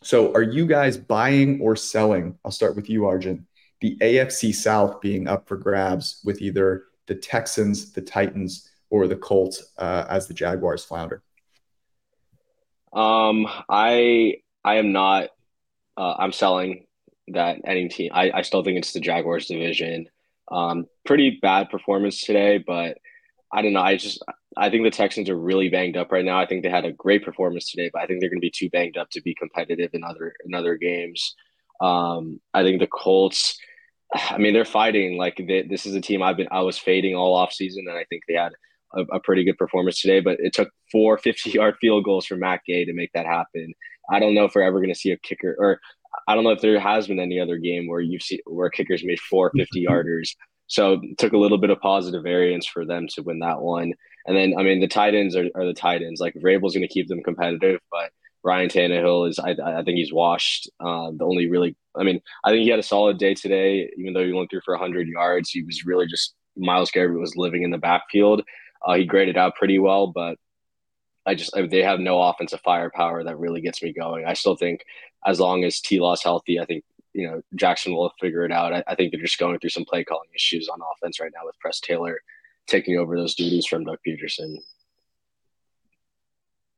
So, 0.03 0.33
are 0.33 0.41
you 0.41 0.67
guys 0.67 0.97
buying 0.97 1.59
or 1.61 1.75
selling? 1.75 2.37
I'll 2.45 2.51
start 2.51 2.75
with 2.75 2.89
you, 2.89 3.07
Arjun. 3.07 3.47
The 3.81 3.97
AFC 4.01 4.53
South 4.53 5.01
being 5.01 5.27
up 5.27 5.47
for 5.47 5.57
grabs 5.57 6.21
with 6.23 6.41
either 6.41 6.85
the 7.07 7.15
Texans, 7.15 7.91
the 7.91 8.01
Titans, 8.01 8.69
or 8.89 9.07
the 9.07 9.15
Colts 9.15 9.73
uh, 9.77 10.05
as 10.09 10.27
the 10.27 10.33
Jaguars 10.33 10.85
flounder. 10.85 11.21
Um, 12.93 13.47
I 13.69 14.37
I 14.63 14.75
am 14.75 14.91
not. 14.91 15.29
Uh, 15.97 16.15
I'm 16.17 16.31
selling 16.31 16.85
that 17.29 17.57
any 17.65 17.89
team. 17.89 18.11
I, 18.13 18.31
I 18.31 18.41
still 18.41 18.63
think 18.63 18.77
it's 18.77 18.93
the 18.93 18.99
Jaguars 18.99 19.47
division. 19.47 20.07
Um, 20.51 20.85
pretty 21.05 21.39
bad 21.41 21.69
performance 21.69 22.21
today, 22.21 22.57
but 22.65 22.97
I 23.51 23.61
don't 23.61 23.73
know. 23.73 23.81
I 23.81 23.97
just 23.97 24.23
I 24.57 24.69
think 24.69 24.83
the 24.83 24.91
Texans 24.91 25.29
are 25.29 25.37
really 25.37 25.69
banged 25.69 25.97
up 25.97 26.11
right 26.11 26.23
now. 26.23 26.39
I 26.39 26.45
think 26.45 26.63
they 26.63 26.69
had 26.69 26.85
a 26.85 26.93
great 26.93 27.23
performance 27.23 27.69
today, 27.71 27.89
but 27.91 28.01
I 28.01 28.05
think 28.05 28.19
they're 28.19 28.29
going 28.29 28.39
to 28.39 28.45
be 28.45 28.51
too 28.51 28.69
banged 28.69 28.97
up 28.97 29.09
to 29.11 29.21
be 29.21 29.35
competitive 29.35 29.91
in 29.93 30.03
other 30.03 30.33
in 30.45 30.53
other 30.53 30.75
games. 30.77 31.35
Um, 31.81 32.39
I 32.53 32.63
think 32.63 32.79
the 32.79 32.87
Colts. 32.87 33.57
I 34.13 34.37
mean, 34.37 34.53
they're 34.53 34.65
fighting 34.65 35.17
like 35.17 35.41
they, 35.45 35.63
this 35.63 35.85
is 35.85 35.95
a 35.95 36.01
team 36.01 36.21
I've 36.21 36.37
been 36.37 36.47
I 36.51 36.61
was 36.61 36.77
fading 36.77 37.15
all 37.15 37.35
off 37.35 37.51
season, 37.51 37.85
and 37.87 37.97
I 37.97 38.05
think 38.05 38.23
they 38.27 38.35
had 38.35 38.53
a, 38.93 39.01
a 39.15 39.19
pretty 39.19 39.43
good 39.43 39.57
performance 39.57 39.99
today. 39.99 40.19
But 40.19 40.39
it 40.39 40.53
took 40.53 40.69
four 40.91 41.17
50 41.19 41.51
yard 41.51 41.75
field 41.81 42.05
goals 42.05 42.25
for 42.25 42.35
Matt 42.35 42.61
Gay 42.65 42.85
to 42.85 42.93
make 42.93 43.11
that 43.13 43.25
happen. 43.25 43.73
I 44.11 44.19
don't 44.19 44.35
know 44.35 44.45
if 44.45 44.53
we're 44.53 44.61
ever 44.61 44.79
going 44.79 44.93
to 44.93 44.99
see 44.99 45.11
a 45.11 45.17
kicker, 45.17 45.55
or 45.57 45.79
I 46.27 46.35
don't 46.35 46.43
know 46.43 46.51
if 46.51 46.61
there 46.61 46.79
has 46.79 47.07
been 47.07 47.19
any 47.19 47.39
other 47.39 47.57
game 47.57 47.87
where 47.87 47.99
you've 47.99 48.21
seen 48.21 48.39
where 48.45 48.69
kickers 48.69 49.03
made 49.03 49.19
four 49.19 49.51
50 49.57 49.85
yarders. 49.85 50.35
So 50.67 50.93
it 50.93 51.17
took 51.17 51.33
a 51.33 51.37
little 51.37 51.57
bit 51.57 51.69
of 51.69 51.79
positive 51.79 52.23
variance 52.23 52.65
for 52.65 52.85
them 52.85 53.07
to 53.15 53.21
win 53.21 53.39
that 53.39 53.61
one. 53.61 53.93
And 54.25 54.35
then, 54.35 54.55
I 54.57 54.63
mean, 54.63 54.79
the 54.79 54.87
Titans 54.87 55.35
are, 55.35 55.47
are 55.53 55.65
the 55.65 55.73
Titans. 55.73 56.19
Like 56.19 56.33
Vrabel's 56.33 56.73
going 56.73 56.87
to 56.87 56.93
keep 56.93 57.07
them 57.07 57.21
competitive, 57.21 57.79
but 57.91 58.11
Ryan 58.45 58.69
Tannehill 58.69 59.27
is, 59.27 59.39
I, 59.39 59.55
I 59.65 59.83
think 59.83 59.97
he's 59.97 60.13
washed. 60.13 60.69
Uh, 60.79 61.09
the 61.17 61.25
only 61.25 61.49
really, 61.49 61.75
I 61.97 62.03
mean, 62.03 62.21
I 62.43 62.51
think 62.51 62.61
he 62.61 62.69
had 62.69 62.79
a 62.79 62.83
solid 62.83 63.17
day 63.17 63.33
today, 63.33 63.89
even 63.97 64.13
though 64.13 64.23
he 64.23 64.31
went 64.31 64.51
through 64.51 64.61
for 64.63 64.75
100 64.75 65.07
yards. 65.07 65.49
He 65.49 65.63
was 65.63 65.83
really 65.83 66.05
just, 66.05 66.35
Myles 66.55 66.91
Garrett 66.91 67.19
was 67.19 67.35
living 67.35 67.63
in 67.63 67.71
the 67.71 67.79
backfield. 67.79 68.43
Uh, 68.85 68.93
he 68.93 69.05
graded 69.05 69.35
out 69.35 69.55
pretty 69.55 69.79
well, 69.79 70.07
but 70.07 70.37
I 71.25 71.33
just 71.33 71.57
I, 71.57 71.65
they 71.65 71.81
have 71.81 71.99
no 71.99 72.21
offensive 72.21 72.61
firepower 72.63 73.23
that 73.23 73.39
really 73.39 73.61
gets 73.61 73.81
me 73.81 73.91
going. 73.91 74.25
I 74.25 74.33
still 74.33 74.55
think 74.55 74.81
as 75.25 75.39
long 75.39 75.63
as 75.63 75.81
T 75.81 75.99
Law's 75.99 76.21
healthy, 76.21 76.59
I 76.59 76.65
think 76.65 76.83
you 77.13 77.27
know 77.27 77.41
Jackson 77.55 77.95
will 77.95 78.13
figure 78.21 78.45
it 78.45 78.51
out. 78.51 78.73
I, 78.73 78.83
I, 78.87 78.93
think 78.93 79.11
they're 79.11 79.21
just 79.21 79.39
going 79.39 79.57
through 79.57 79.71
some 79.71 79.85
play 79.85 80.03
calling 80.03 80.29
issues 80.35 80.69
on 80.69 80.79
offense 80.93 81.19
right 81.19 81.31
now 81.33 81.45
with 81.45 81.57
Press 81.59 81.79
Taylor 81.79 82.19
taking 82.67 82.97
over 82.97 83.15
those 83.15 83.33
duties 83.33 83.65
from 83.65 83.85
Doug 83.85 83.97
Pederson. 84.07 84.57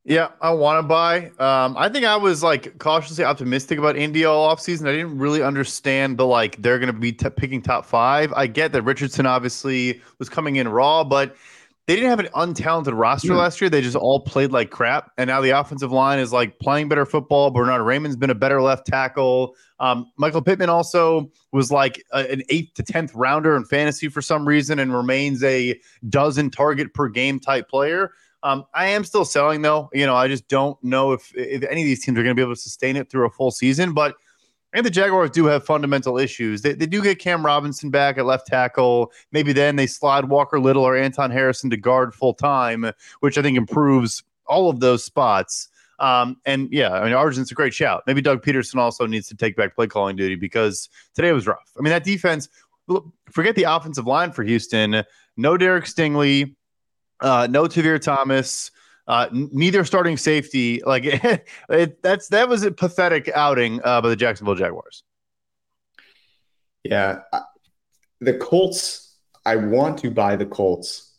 Yeah, 0.07 0.29
I 0.39 0.51
want 0.51 0.81
to 0.81 0.87
buy. 0.87 1.31
Um, 1.37 1.75
I 1.77 1.89
think 1.89 2.05
I 2.05 2.15
was 2.15 2.41
like 2.41 2.79
cautiously 2.79 3.25
optimistic 3.25 3.77
about 3.77 3.97
Indy 3.97 4.23
all 4.23 4.55
offseason. 4.55 4.87
I 4.87 4.93
didn't 4.93 5.17
really 5.17 5.43
understand 5.43 6.17
the 6.17 6.25
like 6.25 6.55
they're 6.61 6.79
going 6.79 6.93
to 6.93 6.97
be 6.97 7.11
t- 7.11 7.29
picking 7.29 7.61
top 7.61 7.85
five. 7.85 8.31
I 8.31 8.47
get 8.47 8.71
that 8.71 8.83
Richardson 8.83 9.25
obviously 9.25 10.01
was 10.17 10.29
coming 10.29 10.55
in 10.55 10.69
raw, 10.69 11.03
but 11.03 11.35
they 11.87 11.95
didn't 11.95 12.09
have 12.09 12.19
an 12.21 12.29
untalented 12.35 12.97
roster 12.97 13.33
mm. 13.33 13.37
last 13.37 13.59
year. 13.59 13.69
They 13.69 13.81
just 13.81 13.97
all 13.97 14.21
played 14.21 14.53
like 14.53 14.69
crap. 14.69 15.11
And 15.17 15.27
now 15.27 15.41
the 15.41 15.49
offensive 15.49 15.91
line 15.91 16.19
is 16.19 16.31
like 16.31 16.57
playing 16.59 16.87
better 16.87 17.05
football. 17.05 17.51
Bernhard 17.51 17.81
Raimann's 17.81 18.15
been 18.15 18.29
a 18.29 18.35
better 18.35 18.61
left 18.61 18.87
tackle. 18.87 19.55
Um, 19.81 20.09
Michael 20.17 20.41
Pittman 20.41 20.69
also 20.69 21.29
was 21.51 21.69
like 21.69 22.01
a, 22.13 22.31
an 22.31 22.43
eighth 22.47 22.75
to 22.75 22.83
10th 22.83 23.11
rounder 23.13 23.57
in 23.57 23.65
fantasy 23.65 24.07
for 24.07 24.21
some 24.21 24.47
reason 24.47 24.79
and 24.79 24.95
remains 24.95 25.43
a 25.43 25.77
dozen 26.07 26.49
target 26.49 26.93
per 26.93 27.09
game 27.09 27.41
type 27.41 27.67
player. 27.67 28.13
Um, 28.43 28.65
I 28.73 28.87
am 28.87 29.03
still 29.03 29.25
selling 29.25 29.61
though. 29.61 29.89
You 29.93 30.05
know, 30.05 30.15
I 30.15 30.27
just 30.27 30.47
don't 30.47 30.81
know 30.83 31.11
if, 31.11 31.33
if 31.35 31.63
any 31.63 31.81
of 31.81 31.85
these 31.85 32.03
teams 32.03 32.17
are 32.17 32.23
going 32.23 32.35
to 32.35 32.39
be 32.39 32.43
able 32.43 32.55
to 32.55 32.61
sustain 32.61 32.95
it 32.95 33.09
through 33.09 33.25
a 33.25 33.29
full 33.29 33.51
season. 33.51 33.93
But 33.93 34.15
and 34.73 34.85
the 34.85 34.89
Jaguars 34.89 35.31
do 35.31 35.45
have 35.45 35.65
fundamental 35.65 36.17
issues. 36.17 36.61
They, 36.61 36.73
they 36.73 36.85
do 36.85 37.01
get 37.01 37.19
Cam 37.19 37.45
Robinson 37.45 37.89
back 37.89 38.17
at 38.17 38.25
left 38.25 38.47
tackle. 38.47 39.11
Maybe 39.31 39.53
then 39.53 39.75
they 39.75 39.87
slide 39.87 40.25
Walker 40.25 40.59
Little 40.59 40.83
or 40.83 40.95
Anton 40.95 41.31
Harrison 41.31 41.69
to 41.69 41.77
guard 41.77 42.13
full 42.13 42.33
time, 42.33 42.91
which 43.21 43.37
I 43.37 43.41
think 43.41 43.57
improves 43.57 44.23
all 44.45 44.69
of 44.69 44.79
those 44.79 45.03
spots. 45.03 45.69
Um, 45.99 46.37
and 46.45 46.69
yeah, 46.71 46.91
I 46.91 47.05
mean, 47.05 47.13
Arjun's 47.13 47.51
a 47.51 47.55
great 47.55 47.73
shout. 47.73 48.03
Maybe 48.05 48.21
Doug 48.21 48.43
Pederson 48.43 48.75
also 48.75 49.07
needs 49.07 49.27
to 49.29 49.35
take 49.35 49.55
back 49.55 49.73
play 49.73 49.87
calling 49.87 50.15
duty 50.15 50.35
because 50.35 50.89
today 51.15 51.31
was 51.31 51.47
rough. 51.47 51.71
I 51.77 51.81
mean, 51.81 51.91
that 51.91 52.03
defense, 52.03 52.49
forget 53.31 53.55
the 53.55 53.63
offensive 53.63 54.05
line 54.05 54.31
for 54.31 54.43
Houston. 54.43 55.03
No 55.37 55.57
Derek 55.57 55.85
Stingley, 55.85 56.55
uh, 57.21 57.47
no 57.49 57.63
Tavierre 57.63 58.01
Thomas. 58.01 58.71
Uh, 59.07 59.27
neither 59.31 59.85
starting 59.85 60.17
safety. 60.17 60.81
Like 60.85 61.03
it, 61.69 62.01
that's 62.01 62.27
that 62.29 62.49
was 62.49 62.63
a 62.63 62.71
pathetic 62.71 63.29
outing 63.33 63.79
uh, 63.83 64.01
by 64.01 64.09
the 64.09 64.15
Jacksonville 64.15 64.55
Jaguars. 64.55 65.03
Yeah, 66.83 67.19
the 68.19 68.33
Colts. 68.35 69.15
I 69.45 69.55
want 69.55 69.99
to 69.99 70.11
buy 70.11 70.35
the 70.35 70.45
Colts, 70.45 71.13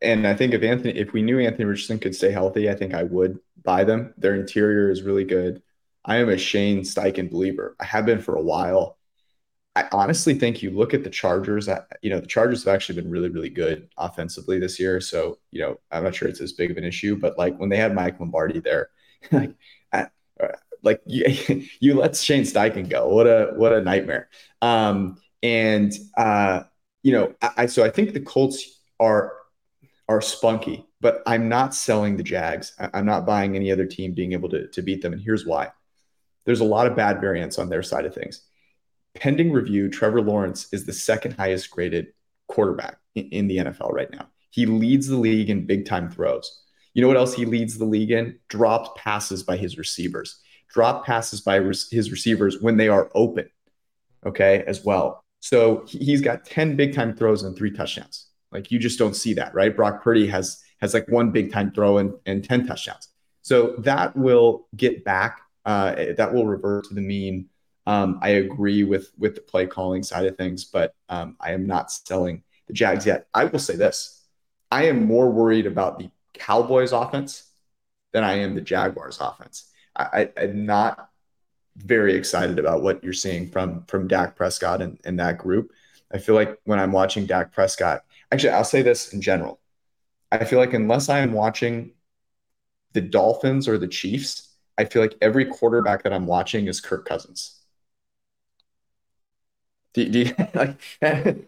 and 0.00 0.26
I 0.26 0.34
think 0.34 0.54
if 0.54 0.62
Anthony, 0.62 0.96
if 0.96 1.12
we 1.12 1.22
knew 1.22 1.40
Anthony 1.40 1.64
Richardson 1.64 1.98
could 1.98 2.14
stay 2.14 2.30
healthy, 2.30 2.70
I 2.70 2.76
think 2.76 2.94
I 2.94 3.02
would 3.02 3.40
buy 3.62 3.82
them. 3.82 4.14
Their 4.16 4.36
interior 4.36 4.90
is 4.90 5.02
really 5.02 5.24
good. 5.24 5.62
I 6.04 6.18
am 6.18 6.28
a 6.28 6.38
Shane 6.38 6.82
Steichen 6.82 7.28
believer. 7.28 7.74
I 7.80 7.84
have 7.84 8.06
been 8.06 8.20
for 8.20 8.36
a 8.36 8.42
while. 8.42 8.96
I 9.76 9.86
honestly 9.92 10.32
think 10.32 10.62
you 10.62 10.70
look 10.70 10.94
at 10.94 11.04
the 11.04 11.10
Chargers. 11.10 11.68
You 12.00 12.08
know, 12.08 12.18
the 12.18 12.26
Chargers 12.26 12.64
have 12.64 12.74
actually 12.74 13.00
been 13.00 13.10
really, 13.10 13.28
really 13.28 13.50
good 13.50 13.90
offensively 13.98 14.58
this 14.58 14.80
year. 14.80 15.02
So, 15.02 15.38
you 15.50 15.60
know, 15.60 15.78
I'm 15.92 16.02
not 16.02 16.14
sure 16.14 16.28
it's 16.28 16.40
as 16.40 16.54
big 16.54 16.70
of 16.70 16.78
an 16.78 16.84
issue, 16.84 17.14
but 17.14 17.36
like 17.36 17.58
when 17.58 17.68
they 17.68 17.76
had 17.76 17.94
Mike 17.94 18.18
Lombardi 18.18 18.60
there, 18.60 18.88
like, 19.30 19.52
like 20.82 21.02
you, 21.04 21.62
you 21.80 21.94
let 21.94 22.16
Shane 22.16 22.44
Steichen 22.44 22.88
go. 22.88 23.08
What 23.08 23.26
a 23.26 23.52
what 23.54 23.74
a 23.74 23.82
nightmare. 23.82 24.30
Um, 24.62 25.18
and 25.42 25.92
uh, 26.16 26.62
you 27.02 27.12
know, 27.12 27.34
I 27.42 27.66
so 27.66 27.84
I 27.84 27.90
think 27.90 28.14
the 28.14 28.20
Colts 28.20 28.80
are 28.98 29.34
are 30.08 30.22
spunky, 30.22 30.86
but 31.02 31.22
I'm 31.26 31.50
not 31.50 31.74
selling 31.74 32.16
the 32.16 32.22
Jags. 32.22 32.72
I'm 32.78 33.04
not 33.04 33.26
buying 33.26 33.56
any 33.56 33.70
other 33.70 33.84
team 33.84 34.14
being 34.14 34.32
able 34.32 34.48
to 34.48 34.68
to 34.68 34.80
beat 34.80 35.02
them. 35.02 35.12
And 35.12 35.20
here's 35.20 35.44
why: 35.44 35.72
there's 36.46 36.60
a 36.60 36.64
lot 36.64 36.86
of 36.86 36.96
bad 36.96 37.20
variance 37.20 37.58
on 37.58 37.68
their 37.68 37.82
side 37.82 38.06
of 38.06 38.14
things 38.14 38.40
pending 39.16 39.52
review, 39.52 39.88
Trevor 39.88 40.20
Lawrence 40.20 40.68
is 40.72 40.86
the 40.86 40.92
second 40.92 41.32
highest 41.32 41.70
graded 41.70 42.08
quarterback 42.48 42.98
in, 43.14 43.48
the 43.48 43.58
NFL 43.58 43.92
right 43.92 44.10
now. 44.12 44.28
He 44.50 44.66
leads 44.66 45.08
the 45.08 45.16
league 45.16 45.50
in 45.50 45.66
big 45.66 45.86
time 45.86 46.10
throws. 46.10 46.62
You 46.94 47.02
know 47.02 47.08
what 47.08 47.16
else 47.16 47.34
he 47.34 47.44
leads 47.44 47.76
the 47.76 47.84
league 47.84 48.10
in? 48.10 48.38
Dropped 48.48 48.98
passes 48.98 49.42
by 49.42 49.56
his 49.56 49.76
receivers. 49.78 50.40
dropped 50.72 51.06
passes 51.06 51.40
by 51.40 51.60
his 51.60 52.10
receivers 52.10 52.60
when 52.60 52.76
they 52.76 52.88
are 52.88 53.10
open. 53.14 53.48
Okay, 54.24 54.64
as 54.66 54.84
well. 54.84 55.24
So 55.40 55.84
he's 55.86 56.20
got 56.20 56.44
10 56.44 56.76
big 56.76 56.94
time 56.94 57.14
throws 57.14 57.42
and 57.42 57.56
three 57.56 57.70
touchdowns. 57.70 58.26
Like 58.50 58.70
you 58.70 58.78
just 58.78 58.98
don't 58.98 59.14
see 59.14 59.34
that, 59.34 59.54
right? 59.54 59.74
Brock 59.74 60.02
Purdy 60.02 60.26
has 60.26 60.62
has 60.80 60.94
like 60.94 61.08
one 61.08 61.30
big 61.30 61.52
time 61.52 61.70
throw 61.72 61.98
and, 61.98 62.12
and 62.26 62.44
10 62.44 62.66
touchdowns. 62.66 63.08
So 63.42 63.76
that 63.78 64.16
will 64.16 64.66
get 64.76 65.04
back. 65.04 65.40
Uh, 65.64 66.14
that 66.16 66.32
will 66.32 66.46
revert 66.46 66.84
to 66.84 66.94
the 66.94 67.00
mean 67.00 67.48
um, 67.86 68.18
I 68.20 68.30
agree 68.30 68.84
with 68.84 69.12
with 69.16 69.34
the 69.36 69.40
play 69.40 69.66
calling 69.66 70.02
side 70.02 70.26
of 70.26 70.36
things, 70.36 70.64
but 70.64 70.94
um, 71.08 71.36
I 71.40 71.52
am 71.52 71.66
not 71.66 71.92
selling 71.92 72.42
the 72.66 72.72
Jags 72.72 73.06
yet. 73.06 73.28
I 73.32 73.44
will 73.44 73.60
say 73.60 73.76
this: 73.76 74.24
I 74.70 74.86
am 74.86 75.06
more 75.06 75.30
worried 75.30 75.66
about 75.66 75.98
the 75.98 76.10
Cowboys 76.34 76.92
offense 76.92 77.44
than 78.12 78.24
I 78.24 78.34
am 78.34 78.54
the 78.54 78.60
Jaguars 78.60 79.18
offense. 79.20 79.70
I, 79.94 80.30
am 80.36 80.66
not 80.66 81.10
very 81.76 82.14
excited 82.14 82.58
about 82.58 82.82
what 82.82 83.02
you're 83.02 83.12
seeing 83.12 83.48
from 83.48 83.84
from 83.86 84.08
Dak 84.08 84.36
Prescott 84.36 84.82
and, 84.82 84.98
and 85.04 85.18
that 85.20 85.38
group. 85.38 85.72
I 86.12 86.18
feel 86.18 86.34
like 86.34 86.58
when 86.64 86.78
I'm 86.78 86.92
watching 86.92 87.26
Dak 87.26 87.52
Prescott, 87.52 88.04
actually, 88.32 88.50
I'll 88.50 88.64
say 88.64 88.82
this 88.82 89.12
in 89.12 89.20
general. 89.20 89.60
I 90.32 90.44
feel 90.44 90.58
like 90.58 90.74
unless 90.74 91.08
I 91.08 91.20
am 91.20 91.32
watching 91.32 91.92
the 92.92 93.00
Dolphins 93.00 93.68
or 93.68 93.78
the 93.78 93.88
Chiefs, 93.88 94.54
I 94.76 94.84
feel 94.84 95.02
like 95.02 95.16
every 95.20 95.44
quarterback 95.44 96.02
that 96.02 96.12
I'm 96.12 96.26
watching 96.26 96.66
is 96.66 96.80
Kirk 96.80 97.06
Cousins. 97.06 97.55
Do, 99.96 100.06
do 100.10 100.18
you, 100.18 100.34
like 100.54 100.76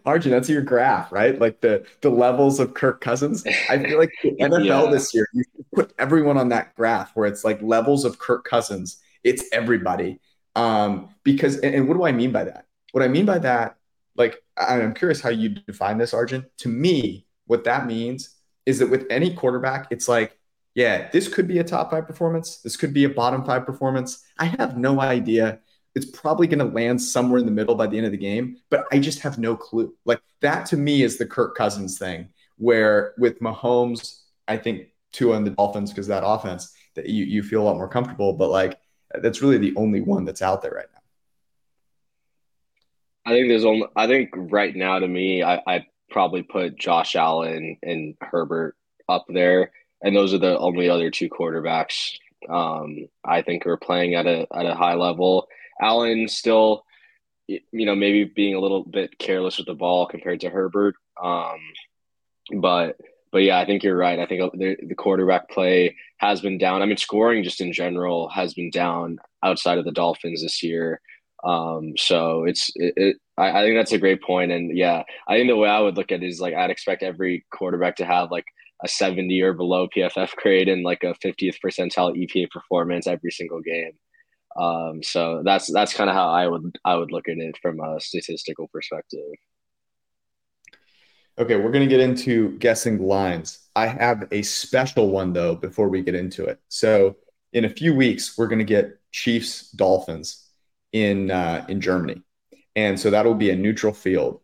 Arjun, 0.07 0.31
that's 0.31 0.49
your 0.49 0.63
graph, 0.63 1.11
right? 1.11 1.39
Like 1.39 1.61
the 1.61 1.85
the 2.01 2.09
levels 2.09 2.59
of 2.59 2.73
Kirk 2.73 2.99
Cousins. 2.99 3.45
I 3.69 3.77
feel 3.77 3.99
like 3.99 4.11
the 4.23 4.31
NFL 4.31 4.65
yeah. 4.85 4.89
this 4.89 5.13
year, 5.13 5.27
you 5.33 5.43
put 5.75 5.93
everyone 5.99 6.35
on 6.35 6.49
that 6.49 6.75
graph 6.75 7.11
where 7.15 7.27
it's 7.27 7.45
like 7.45 7.61
levels 7.61 8.05
of 8.05 8.17
Kirk 8.17 8.45
Cousins. 8.45 8.99
It's 9.23 9.43
everybody. 9.51 10.19
Um, 10.55 11.09
because 11.23 11.59
and, 11.59 11.75
and 11.75 11.87
what 11.87 11.93
do 11.93 12.03
I 12.03 12.11
mean 12.11 12.31
by 12.31 12.45
that? 12.45 12.65
What 12.91 13.03
I 13.03 13.07
mean 13.07 13.27
by 13.27 13.37
that, 13.37 13.77
like 14.15 14.41
I'm 14.57 14.95
curious 14.95 15.21
how 15.21 15.29
you 15.29 15.49
define 15.49 15.99
this, 15.99 16.15
Arjun. 16.15 16.47
To 16.57 16.69
me, 16.69 17.27
what 17.45 17.65
that 17.65 17.85
means 17.85 18.35
is 18.65 18.79
that 18.79 18.89
with 18.89 19.05
any 19.11 19.31
quarterback, 19.31 19.89
it's 19.91 20.07
like, 20.07 20.39
yeah, 20.73 21.07
this 21.11 21.27
could 21.27 21.47
be 21.47 21.59
a 21.59 21.63
top 21.63 21.91
five 21.91 22.07
performance. 22.07 22.57
This 22.57 22.77
could 22.77 22.95
be 22.95 23.03
a 23.03 23.09
bottom 23.09 23.45
five 23.45 23.67
performance. 23.67 24.23
I 24.39 24.45
have 24.45 24.75
no 24.75 24.99
idea. 24.99 25.59
It's 25.99 26.17
probably 26.17 26.47
going 26.47 26.59
to 26.59 26.73
land 26.73 27.01
somewhere 27.01 27.39
in 27.39 27.45
the 27.45 27.51
middle 27.51 27.75
by 27.75 27.87
the 27.87 27.97
end 27.97 28.05
of 28.05 28.13
the 28.13 28.17
game, 28.17 28.55
but 28.69 28.85
I 28.91 28.99
just 28.99 29.19
have 29.19 29.37
no 29.37 29.55
clue. 29.55 29.93
Like 30.05 30.21
that 30.39 30.65
to 30.67 30.77
me 30.77 31.01
is 31.01 31.17
the 31.17 31.25
Kirk 31.25 31.55
Cousins 31.55 31.99
thing, 31.99 32.29
where 32.57 33.13
with 33.17 33.41
Mahomes, 33.41 34.21
I 34.47 34.55
think 34.55 34.87
Tua 35.11 35.35
and 35.35 35.45
the 35.45 35.51
Dolphins, 35.51 35.91
because 35.91 36.07
that 36.07 36.23
offense, 36.25 36.73
that 36.95 37.07
you, 37.07 37.25
you 37.25 37.43
feel 37.43 37.61
a 37.61 37.65
lot 37.65 37.75
more 37.75 37.89
comfortable. 37.89 38.31
But 38.31 38.49
like 38.49 38.79
that's 39.21 39.41
really 39.41 39.57
the 39.57 39.75
only 39.75 39.99
one 39.99 40.23
that's 40.23 40.41
out 40.41 40.61
there 40.61 40.71
right 40.71 40.87
now. 40.93 40.99
I 43.25 43.35
think 43.35 43.49
there's 43.49 43.65
only. 43.65 43.87
I 43.95 44.07
think 44.07 44.29
right 44.33 44.73
now 44.75 44.99
to 44.99 45.07
me, 45.07 45.43
I 45.43 45.61
I 45.67 45.85
probably 46.09 46.43
put 46.43 46.79
Josh 46.79 47.17
Allen 47.17 47.77
and 47.83 48.15
Herbert 48.21 48.77
up 49.09 49.25
there, 49.27 49.71
and 50.01 50.15
those 50.15 50.33
are 50.33 50.39
the 50.39 50.57
only 50.57 50.89
other 50.89 51.11
two 51.11 51.29
quarterbacks 51.29 52.15
um, 52.47 53.07
I 53.23 53.41
think 53.41 53.65
are 53.65 53.77
playing 53.77 54.15
at 54.15 54.25
a 54.25 54.47
at 54.53 54.65
a 54.65 54.75
high 54.75 54.95
level. 54.95 55.47
Allen 55.81 56.27
still, 56.27 56.83
you 57.47 57.61
know, 57.71 57.95
maybe 57.95 58.23
being 58.25 58.55
a 58.55 58.59
little 58.59 58.83
bit 58.83 59.17
careless 59.17 59.57
with 59.57 59.67
the 59.67 59.73
ball 59.73 60.05
compared 60.05 60.41
to 60.41 60.49
Herbert, 60.49 60.95
um, 61.21 61.59
but 62.61 62.97
but 63.31 63.39
yeah, 63.39 63.59
I 63.59 63.65
think 63.65 63.83
you're 63.83 63.97
right. 63.97 64.19
I 64.19 64.25
think 64.25 64.51
the, 64.53 64.75
the 64.87 64.95
quarterback 64.95 65.49
play 65.49 65.95
has 66.17 66.41
been 66.41 66.57
down. 66.57 66.81
I 66.81 66.85
mean, 66.85 66.97
scoring 66.97 67.43
just 67.43 67.61
in 67.61 67.71
general 67.71 68.27
has 68.29 68.53
been 68.53 68.71
down 68.71 69.19
outside 69.43 69.77
of 69.77 69.85
the 69.85 69.91
Dolphins 69.91 70.41
this 70.41 70.63
year. 70.63 70.99
Um, 71.43 71.93
so 71.95 72.45
it's 72.45 72.71
it, 72.75 72.93
it 72.97 73.17
I, 73.37 73.51
I, 73.51 73.63
think 73.63 73.77
that's 73.77 73.93
a 73.93 73.97
great 73.97 74.21
point. 74.21 74.51
And 74.51 74.75
yeah, 74.75 75.03
I 75.27 75.35
think 75.35 75.47
the 75.47 75.55
way 75.55 75.69
I 75.69 75.79
would 75.79 75.95
look 75.95 76.11
at 76.11 76.23
it 76.23 76.27
is 76.27 76.41
like 76.41 76.53
I'd 76.53 76.71
expect 76.71 77.03
every 77.03 77.45
quarterback 77.51 77.95
to 77.97 78.05
have 78.05 78.31
like 78.31 78.45
a 78.83 78.87
70 78.87 79.41
or 79.41 79.53
below 79.53 79.87
PFF 79.87 80.35
grade 80.35 80.67
and 80.67 80.83
like 80.83 81.03
a 81.03 81.13
50th 81.25 81.57
percentile 81.63 82.15
EPA 82.15 82.49
performance 82.49 83.07
every 83.07 83.31
single 83.31 83.61
game. 83.61 83.93
Um, 84.55 85.03
so 85.03 85.41
that's 85.43 85.71
that's 85.71 85.93
kind 85.93 86.09
of 86.09 86.15
how 86.15 86.29
I 86.29 86.47
would 86.47 86.77
I 86.83 86.95
would 86.95 87.11
look 87.11 87.27
at 87.27 87.37
it 87.37 87.57
from 87.61 87.79
a 87.79 87.99
statistical 87.99 88.67
perspective. 88.69 89.31
Okay, 91.37 91.55
we're 91.55 91.71
going 91.71 91.87
to 91.87 91.95
get 91.95 92.01
into 92.01 92.57
guessing 92.57 93.01
lines. 93.01 93.69
I 93.75 93.87
have 93.87 94.27
a 94.31 94.41
special 94.41 95.09
one 95.09 95.31
though 95.31 95.55
before 95.55 95.87
we 95.87 96.01
get 96.01 96.13
into 96.15 96.43
it. 96.45 96.59
So, 96.67 97.15
in 97.53 97.63
a 97.65 97.69
few 97.69 97.95
weeks, 97.95 98.37
we're 98.37 98.47
going 98.47 98.59
to 98.59 98.65
get 98.65 98.99
Chiefs 99.11 99.71
Dolphins 99.71 100.49
in 100.91 101.31
uh, 101.31 101.65
in 101.69 101.79
Germany, 101.79 102.21
and 102.75 102.99
so 102.99 103.09
that'll 103.09 103.35
be 103.35 103.51
a 103.51 103.55
neutral 103.55 103.93
field. 103.93 104.41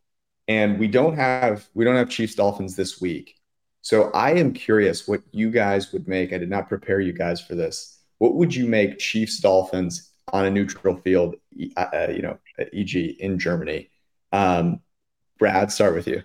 And 0.48 0.80
we 0.80 0.88
don't 0.88 1.16
have 1.16 1.68
we 1.74 1.84
don't 1.84 1.98
have 1.98 2.10
Chiefs 2.10 2.36
Dolphins 2.36 2.76
this 2.76 3.02
week. 3.02 3.36
So 3.82 4.10
I 4.12 4.32
am 4.32 4.54
curious 4.54 5.08
what 5.08 5.22
you 5.32 5.52
guys 5.52 5.92
would 5.94 6.08
make. 6.08 6.34
I 6.34 6.38
did 6.38 6.50
not 6.50 6.70
prepare 6.70 7.00
you 7.00 7.14
guys 7.14 7.42
for 7.42 7.56
this. 7.56 8.00
What 8.18 8.36
would 8.36 8.56
you 8.56 8.66
make 8.66 9.00
Chiefs 9.00 9.40
Dolphins 9.40 10.12
on 10.32 10.46
a 10.46 10.52
neutral 10.52 10.98
field? 10.98 11.36
Uh, 11.78 11.86
uh 11.94 12.08
you 12.14 12.22
know, 12.22 12.38
e.g. 12.74 13.18
in 13.20 13.40
Germany. 13.40 13.90
Um, 14.32 14.82
Brad, 15.38 15.72
start 15.72 15.96
with 15.96 16.08
you. 16.08 16.24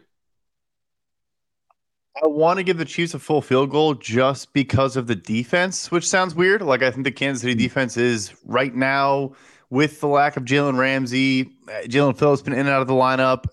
I 2.23 2.27
want 2.27 2.59
to 2.59 2.63
give 2.63 2.77
the 2.77 2.85
Chiefs 2.85 3.15
a 3.15 3.19
full 3.19 3.41
field 3.41 3.71
goal 3.71 3.95
just 3.95 4.53
because 4.53 4.97
of 4.97 5.07
the 5.07 5.15
defense, 5.15 5.91
which 5.91 6.07
sounds 6.07 6.35
weird. 6.35 6.61
Like 6.61 6.83
I 6.83 6.91
think 6.91 7.05
the 7.05 7.13
Kansas 7.13 7.43
City 7.43 7.55
defense 7.55 7.97
is 7.97 8.35
right 8.45 8.75
now 8.75 9.33
with 9.71 10.01
the 10.01 10.09
lack 10.09 10.37
of 10.37 10.45
Jalen 10.45 10.77
Ramsey, 10.77 11.45
Jaelan 11.85 12.19
Phillips 12.19 12.43
been 12.43 12.53
in 12.53 12.61
and 12.61 12.69
out 12.69 12.83
of 12.83 12.89
the 12.89 12.95
lineup. 12.95 13.45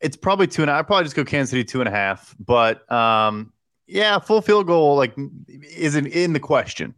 It's 0.00 0.16
probably 0.16 0.46
two 0.46 0.62
and. 0.62 0.70
I'd 0.70 0.86
probably 0.86 1.04
just 1.04 1.16
go 1.16 1.24
Kansas 1.24 1.50
City 1.50 1.64
two 1.64 1.80
and 1.80 1.88
a 1.88 1.90
half. 1.90 2.36
But 2.38 2.90
um, 2.92 3.52
yeah, 3.88 4.18
full 4.18 4.42
field 4.42 4.66
goal 4.66 4.96
like 4.96 5.14
isn't 5.48 6.06
in 6.06 6.34
the 6.34 6.40
question. 6.40 6.94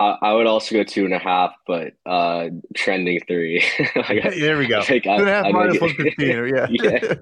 I 0.00 0.32
would 0.32 0.46
also 0.46 0.74
go 0.76 0.82
two 0.82 1.04
and 1.04 1.12
a 1.12 1.18
half, 1.18 1.54
but 1.66 1.92
uh, 2.06 2.48
trending 2.74 3.20
three. 3.28 3.62
got, 3.94 4.08
there 4.08 4.56
we 4.56 4.66
go. 4.66 4.82
Two 4.86 5.00
and 5.04 5.28
a 5.28 5.30
half 5.30 5.44
I, 5.44 5.52
minus 5.52 5.78
one 5.78 5.94
fifteen. 5.94 6.54
Yeah. 6.54 6.66
yeah. 6.70 7.14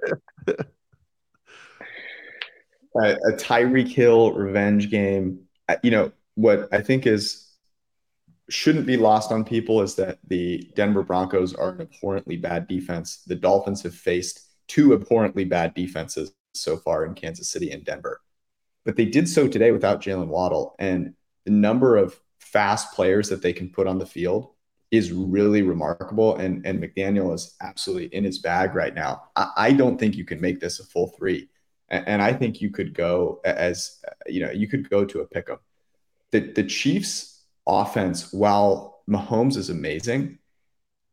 a, 2.94 3.14
a 3.14 3.32
Tyreek 3.32 3.88
Hill 3.88 4.32
revenge 4.32 4.90
game. 4.90 5.40
You 5.82 5.90
know 5.90 6.12
what 6.36 6.68
I 6.72 6.80
think 6.80 7.06
is 7.06 7.48
shouldn't 8.48 8.86
be 8.86 8.96
lost 8.96 9.32
on 9.32 9.44
people 9.44 9.82
is 9.82 9.96
that 9.96 10.18
the 10.28 10.70
Denver 10.76 11.02
Broncos 11.02 11.54
are 11.54 11.70
an 11.70 11.80
abhorrently 11.80 12.36
bad 12.36 12.68
defense. 12.68 13.24
The 13.26 13.34
Dolphins 13.34 13.82
have 13.82 13.94
faced 13.94 14.40
two 14.68 14.92
abhorrently 14.92 15.44
bad 15.44 15.74
defenses 15.74 16.32
so 16.54 16.76
far 16.76 17.04
in 17.04 17.14
Kansas 17.14 17.48
City 17.48 17.70
and 17.70 17.84
Denver, 17.84 18.20
but 18.84 18.96
they 18.96 19.04
did 19.04 19.28
so 19.28 19.48
today 19.48 19.72
without 19.72 20.00
Jaylen 20.00 20.28
Waddle 20.28 20.74
and 20.78 21.14
the 21.44 21.50
number 21.50 21.96
of 21.96 22.18
fast 22.40 22.94
players 22.94 23.28
that 23.28 23.42
they 23.42 23.52
can 23.52 23.70
put 23.70 23.86
on 23.86 23.98
the 23.98 24.06
field 24.06 24.50
is 24.90 25.12
really 25.12 25.62
remarkable. 25.62 26.36
And, 26.36 26.64
and 26.66 26.82
McDaniel 26.82 27.34
is 27.34 27.54
absolutely 27.60 28.06
in 28.06 28.24
his 28.24 28.38
bag 28.38 28.74
right 28.74 28.94
now. 28.94 29.24
I, 29.36 29.50
I 29.56 29.72
don't 29.72 29.98
think 29.98 30.16
you 30.16 30.24
can 30.24 30.40
make 30.40 30.60
this 30.60 30.80
a 30.80 30.84
full 30.84 31.08
three. 31.08 31.48
And, 31.88 32.08
and, 32.08 32.22
I 32.22 32.32
think 32.32 32.60
you 32.60 32.70
could 32.70 32.94
go 32.94 33.40
as, 33.44 34.02
you 34.26 34.40
know, 34.44 34.50
you 34.50 34.68
could 34.68 34.88
go 34.88 35.04
to 35.04 35.20
a 35.20 35.26
pickup. 35.26 35.62
The, 36.30 36.40
the 36.40 36.64
Chiefs 36.64 37.42
offense, 37.66 38.32
while 38.32 39.02
Mahomes 39.08 39.56
is 39.56 39.70
amazing, 39.70 40.38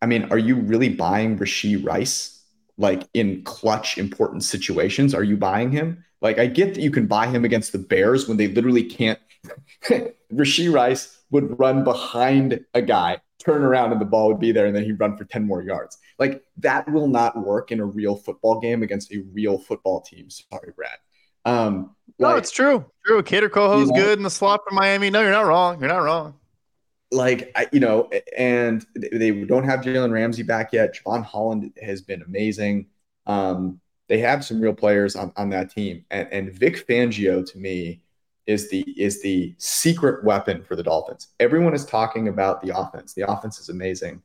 I 0.02 0.06
mean, 0.06 0.32
are 0.32 0.38
you 0.38 0.56
really 0.56 0.90
buying 0.90 1.38
Rashee 1.38 1.86
Rice 1.86 2.35
like 2.78 3.04
in 3.14 3.44
clutch, 3.44 3.98
important 3.98 4.44
situations? 4.44 5.14
Are 5.14 5.24
you 5.24 5.38
buying 5.38 5.72
him? 5.72 6.04
Like, 6.22 6.40
I 6.40 6.48
get 6.48 6.74
that 6.74 6.82
you 6.82 6.92
can 6.92 7.08
buy 7.08 7.28
him 7.28 7.46
against 7.46 7.72
the 7.72 7.78
Bears 7.78 8.28
when 8.28 8.38
they 8.38 8.48
literally 8.48 8.84
can't. 8.84 9.20
Rashee 10.34 10.74
Rice 10.74 11.20
would 11.30 11.60
run 11.60 11.84
behind 11.84 12.66
a 12.74 12.82
guy, 12.82 13.20
turn 13.40 13.64
around, 13.64 13.92
and 13.92 14.02
the 14.02 14.06
ball 14.06 14.28
would 14.30 14.40
be 14.40 14.52
there, 14.52 14.66
and 14.66 14.76
then 14.76 14.84
he'd 14.84 15.00
run 15.00 15.18
for 15.18 15.26
10 15.26 15.46
more 15.46 15.62
yards. 15.62 15.98
Like 16.18 16.44
that 16.58 16.90
will 16.92 17.08
not 17.08 17.38
work 17.46 17.72
in 17.72 17.80
a 17.80 17.86
real 17.86 18.16
football 18.16 18.60
game 18.60 18.84
against 18.84 19.12
a 19.12 19.24
real 19.34 19.58
football 19.58 20.02
team. 20.02 20.30
Sorry, 20.30 20.72
Brad. 20.76 20.98
Um, 21.44 21.96
no, 22.18 22.30
like, 22.30 22.40
it's 22.40 22.52
true. 22.52 22.86
True. 23.06 23.22
Kader 23.22 23.50
Kohou's 23.50 23.90
you 23.90 23.94
know, 23.94 24.02
good 24.02 24.18
in 24.18 24.24
the 24.24 24.30
slot 24.30 24.62
for 24.68 24.74
Miami. 24.74 25.10
No, 25.10 25.22
you're 25.22 25.32
not 25.32 25.46
wrong. 25.46 25.80
You're 25.80 25.90
not 25.90 26.00
wrong. 26.00 26.36
Like 27.16 27.52
I, 27.56 27.68
you 27.72 27.80
know, 27.80 28.10
and 28.38 28.86
they 28.96 29.32
don't 29.32 29.64
have 29.64 29.80
Jalen 29.82 30.12
Ramsey 30.12 30.44
back 30.44 30.74
yet. 30.74 30.96
Jevon 30.96 31.24
Holland 31.24 31.72
has 31.82 32.02
been 32.02 32.22
amazing. 32.22 32.88
Um, 33.26 33.80
they 34.08 34.20
have 34.20 34.46
some 34.46 34.60
real 34.62 34.74
players 34.74 35.16
on, 35.16 35.32
on 35.36 35.50
that 35.50 35.72
team, 35.72 36.06
and, 36.12 36.28
and 36.32 36.54
Vic 36.54 36.86
Fangio 36.88 37.50
to 37.52 37.58
me 37.58 38.02
is 38.46 38.70
the 38.70 38.82
is 38.98 39.22
the 39.22 39.56
secret 39.58 40.24
weapon 40.24 40.64
for 40.64 40.76
the 40.76 40.84
Dolphins. 40.84 41.30
Everyone 41.40 41.74
is 41.74 41.86
talking 41.86 42.28
about 42.28 42.62
the 42.62 42.78
offense. 42.78 43.14
The 43.14 43.30
offense 43.32 43.60
is 43.60 43.70
amazing, 43.70 44.22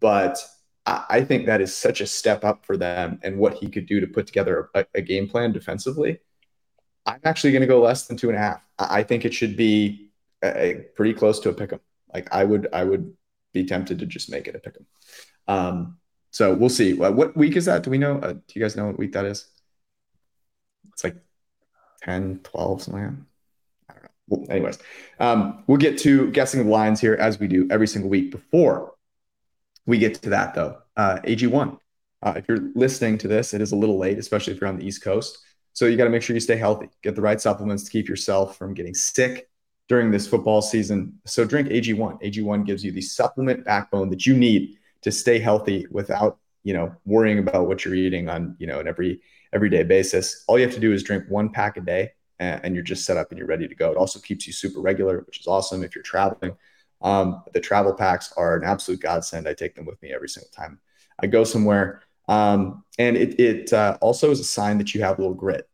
but 0.00 0.38
I, 0.86 1.04
I 1.08 1.24
think 1.24 1.46
that 1.46 1.60
is 1.60 1.74
such 1.74 2.00
a 2.00 2.06
step 2.06 2.44
up 2.44 2.66
for 2.66 2.76
them 2.76 3.20
and 3.22 3.38
what 3.38 3.54
he 3.54 3.68
could 3.68 3.86
do 3.86 4.00
to 4.00 4.06
put 4.06 4.26
together 4.26 4.70
a, 4.74 4.84
a 4.94 5.00
game 5.00 5.28
plan 5.28 5.52
defensively. 5.52 6.18
I'm 7.06 7.20
actually 7.24 7.52
going 7.52 7.62
to 7.62 7.66
go 7.68 7.80
less 7.80 8.06
than 8.06 8.16
two 8.16 8.28
and 8.28 8.36
a 8.36 8.40
half. 8.40 8.66
I, 8.78 9.00
I 9.00 9.02
think 9.04 9.24
it 9.24 9.34
should 9.34 9.56
be 9.56 10.10
a, 10.42 10.70
a 10.70 10.74
pretty 10.96 11.14
close 11.14 11.38
to 11.40 11.50
a 11.50 11.54
pick 11.54 11.72
'em. 11.72 11.80
Like 12.14 12.32
I 12.32 12.44
would 12.44 12.68
I 12.72 12.84
would 12.84 13.12
be 13.52 13.64
tempted 13.64 13.98
to 13.98 14.06
just 14.06 14.30
make 14.30 14.48
it 14.48 14.54
a 14.54 14.58
pick 14.58 14.76
'em. 14.76 14.86
Um, 15.46 15.98
so 16.30 16.54
we'll 16.54 16.68
see. 16.68 16.94
What 16.94 17.36
week 17.36 17.56
is 17.56 17.66
that? 17.66 17.82
Do 17.82 17.90
we 17.90 17.98
know? 17.98 18.18
Uh, 18.18 18.32
do 18.32 18.40
you 18.54 18.62
guys 18.62 18.76
know 18.76 18.86
what 18.86 18.98
week 18.98 19.12
that 19.12 19.24
is? 19.24 19.46
It's 20.92 21.04
like 21.04 21.16
10, 22.02 22.40
12, 22.42 22.82
something 22.82 23.02
like 23.02 23.12
that 23.12 23.24
I 23.88 23.92
don't 23.92 24.02
know. 24.02 24.08
well, 24.28 24.46
anyways, 24.50 24.78
um, 25.20 25.64
we'll 25.66 25.78
get 25.78 25.98
to 25.98 26.30
guessing 26.32 26.64
the 26.64 26.70
lines 26.70 27.00
here 27.00 27.14
as 27.14 27.38
we 27.38 27.46
do 27.46 27.68
every 27.70 27.86
single 27.86 28.10
week. 28.10 28.30
Before 28.30 28.94
we 29.86 29.98
get 29.98 30.14
to 30.22 30.30
that, 30.30 30.54
though, 30.54 30.78
uh, 30.96 31.18
AG1. 31.24 31.78
Uh, 32.22 32.32
if 32.36 32.48
you're 32.48 32.70
listening 32.74 33.18
to 33.18 33.28
this, 33.28 33.52
it 33.54 33.60
is 33.60 33.72
a 33.72 33.76
little 33.76 33.98
late, 33.98 34.18
especially 34.18 34.54
if 34.54 34.60
you're 34.60 34.70
on 34.70 34.78
the 34.78 34.86
East 34.86 35.02
Coast. 35.02 35.38
So 35.72 35.86
you 35.86 35.96
got 35.96 36.04
to 36.04 36.10
make 36.10 36.22
sure 36.22 36.34
you 36.34 36.40
stay 36.40 36.56
healthy, 36.56 36.88
get 37.02 37.14
the 37.14 37.20
right 37.20 37.40
supplements 37.40 37.84
to 37.84 37.90
keep 37.90 38.08
yourself 38.08 38.56
from 38.56 38.74
getting 38.74 38.94
sick 38.94 39.48
during 39.88 40.10
this 40.10 40.26
football 40.26 40.62
season. 40.62 41.18
So 41.26 41.44
drink 41.44 41.68
AG1. 41.68 42.22
AG1 42.22 42.66
gives 42.66 42.84
you 42.84 42.92
the 42.92 43.00
supplement 43.00 43.64
backbone 43.64 44.10
that 44.10 44.26
you 44.26 44.36
need 44.36 44.78
to 45.02 45.12
stay 45.12 45.38
healthy 45.38 45.86
without, 45.90 46.38
you 46.62 46.72
know, 46.72 46.94
worrying 47.04 47.38
about 47.38 47.66
what 47.66 47.84
you're 47.84 47.94
eating 47.94 48.28
on, 48.28 48.56
you 48.58 48.66
know, 48.66 48.80
an 48.80 48.88
every 48.88 49.20
everyday 49.52 49.82
basis. 49.82 50.44
All 50.48 50.58
you 50.58 50.64
have 50.64 50.74
to 50.74 50.80
do 50.80 50.92
is 50.92 51.02
drink 51.02 51.24
one 51.28 51.50
pack 51.50 51.76
a 51.76 51.80
day 51.80 52.12
and, 52.40 52.74
you're 52.74 52.82
just 52.82 53.04
set 53.04 53.16
up 53.16 53.30
and 53.30 53.38
you're 53.38 53.46
ready 53.46 53.68
to 53.68 53.74
go. 53.74 53.90
It 53.90 53.96
also 53.96 54.18
keeps 54.18 54.46
you 54.46 54.52
super 54.52 54.80
regular, 54.80 55.20
which 55.26 55.40
is 55.40 55.46
awesome 55.46 55.84
if 55.84 55.94
you're 55.94 56.02
traveling. 56.02 56.56
Um, 57.02 57.42
the 57.52 57.60
travel 57.60 57.92
packs 57.92 58.32
are 58.36 58.56
an 58.56 58.64
absolute 58.64 59.00
godsend. 59.00 59.46
I 59.46 59.54
take 59.54 59.74
them 59.74 59.84
with 59.84 60.00
me 60.02 60.12
every 60.12 60.28
single 60.28 60.50
time 60.50 60.80
I 61.20 61.26
go 61.26 61.44
somewhere. 61.44 62.02
Um, 62.28 62.84
and 62.98 63.16
it, 63.16 63.38
it 63.38 63.72
uh, 63.72 63.98
also 64.00 64.30
is 64.30 64.40
a 64.40 64.44
sign 64.44 64.78
that 64.78 64.94
you 64.94 65.02
have 65.02 65.18
a 65.18 65.20
little 65.20 65.36
grit. 65.36 65.68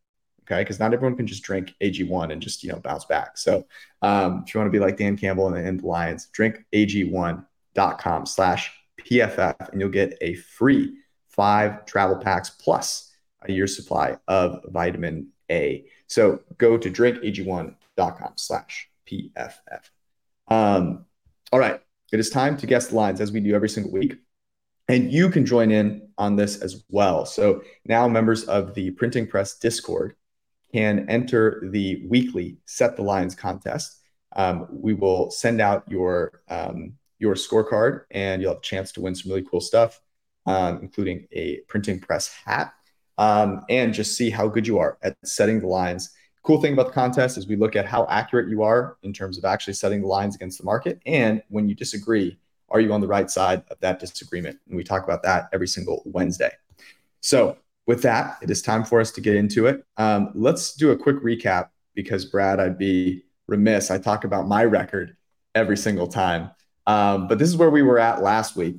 Okay. 0.50 0.64
Cause 0.64 0.80
not 0.80 0.92
everyone 0.92 1.16
can 1.16 1.26
just 1.26 1.42
drink 1.42 1.74
AG1 1.80 2.32
and 2.32 2.42
just, 2.42 2.64
you 2.64 2.70
know, 2.72 2.78
bounce 2.78 3.04
back. 3.04 3.38
So 3.38 3.66
um, 4.02 4.42
if 4.46 4.52
you 4.52 4.58
want 4.58 4.66
to 4.66 4.76
be 4.76 4.84
like 4.84 4.96
Dan 4.96 5.16
Campbell 5.16 5.46
and 5.46 5.56
the, 5.56 5.60
and 5.60 5.80
the 5.80 5.86
Lions, 5.86 6.26
drink 6.32 6.64
AG1.com 6.72 8.26
slash 8.26 8.72
PFF 9.00 9.70
and 9.70 9.80
you'll 9.80 9.90
get 9.90 10.18
a 10.20 10.34
free 10.34 10.96
five 11.28 11.84
travel 11.86 12.16
packs 12.16 12.50
plus 12.50 13.12
a 13.42 13.52
year's 13.52 13.76
supply 13.76 14.16
of 14.28 14.60
vitamin 14.66 15.28
A. 15.50 15.86
So 16.08 16.40
go 16.58 16.76
to 16.76 16.90
drinkag1.com 16.90 18.32
slash 18.36 18.90
PFF. 19.08 19.90
Um, 20.48 21.06
all 21.52 21.60
right. 21.60 21.80
It 22.12 22.18
is 22.18 22.28
time 22.28 22.56
to 22.56 22.66
guess 22.66 22.88
the 22.88 22.96
lines 22.96 23.20
as 23.20 23.30
we 23.30 23.38
do 23.38 23.54
every 23.54 23.68
single 23.68 23.92
week. 23.92 24.16
And 24.88 25.12
you 25.12 25.30
can 25.30 25.46
join 25.46 25.70
in 25.70 26.08
on 26.18 26.34
this 26.34 26.60
as 26.60 26.82
well. 26.88 27.24
So 27.24 27.62
now 27.86 28.08
members 28.08 28.44
of 28.44 28.74
the 28.74 28.90
Printing 28.90 29.28
Press 29.28 29.56
Discord 29.56 30.16
can 30.72 31.08
enter 31.08 31.68
the 31.70 32.04
weekly 32.08 32.58
Set 32.64 32.96
the 32.96 33.02
Lines 33.02 33.34
contest. 33.34 33.98
Um, 34.36 34.66
we 34.70 34.94
will 34.94 35.30
send 35.30 35.60
out 35.60 35.84
your 35.88 36.42
um, 36.48 36.94
your 37.18 37.34
scorecard, 37.34 38.04
and 38.10 38.40
you'll 38.40 38.52
have 38.52 38.58
a 38.58 38.62
chance 38.62 38.92
to 38.92 39.00
win 39.00 39.14
some 39.14 39.30
really 39.30 39.46
cool 39.50 39.60
stuff, 39.60 40.00
um, 40.46 40.78
including 40.82 41.26
a 41.32 41.60
printing 41.68 42.00
press 42.00 42.28
hat, 42.44 42.72
um, 43.18 43.62
and 43.68 43.92
just 43.92 44.16
see 44.16 44.30
how 44.30 44.48
good 44.48 44.66
you 44.66 44.78
are 44.78 44.98
at 45.02 45.16
setting 45.24 45.60
the 45.60 45.66
lines. 45.66 46.10
Cool 46.42 46.62
thing 46.62 46.72
about 46.72 46.86
the 46.86 46.92
contest 46.92 47.36
is 47.36 47.46
we 47.46 47.56
look 47.56 47.76
at 47.76 47.84
how 47.84 48.06
accurate 48.08 48.48
you 48.48 48.62
are 48.62 48.96
in 49.02 49.12
terms 49.12 49.36
of 49.36 49.44
actually 49.44 49.74
setting 49.74 50.00
the 50.00 50.06
lines 50.06 50.34
against 50.34 50.58
the 50.58 50.64
market, 50.64 51.00
and 51.04 51.42
when 51.48 51.68
you 51.68 51.74
disagree, 51.74 52.38
are 52.70 52.80
you 52.80 52.92
on 52.92 53.00
the 53.00 53.06
right 53.08 53.30
side 53.30 53.62
of 53.70 53.78
that 53.80 53.98
disagreement? 53.98 54.58
And 54.68 54.76
we 54.76 54.84
talk 54.84 55.04
about 55.04 55.22
that 55.24 55.48
every 55.52 55.68
single 55.68 56.02
Wednesday. 56.06 56.52
So 57.20 57.58
with 57.90 58.02
that, 58.02 58.38
it 58.40 58.50
is 58.52 58.62
time 58.62 58.84
for 58.84 59.00
us 59.00 59.10
to 59.10 59.20
get 59.20 59.34
into 59.34 59.66
it. 59.66 59.84
Um, 59.96 60.30
let's 60.36 60.74
do 60.76 60.92
a 60.92 60.96
quick 60.96 61.16
recap 61.24 61.70
because 61.92 62.24
Brad, 62.24 62.60
I'd 62.60 62.78
be 62.78 63.24
remiss. 63.48 63.90
I 63.90 63.98
talk 63.98 64.22
about 64.22 64.46
my 64.46 64.62
record 64.64 65.16
every 65.56 65.76
single 65.76 66.06
time. 66.06 66.52
Um, 66.86 67.26
but 67.26 67.40
this 67.40 67.48
is 67.48 67.56
where 67.56 67.68
we 67.68 67.82
were 67.82 67.98
at 67.98 68.22
last 68.22 68.54
week. 68.54 68.76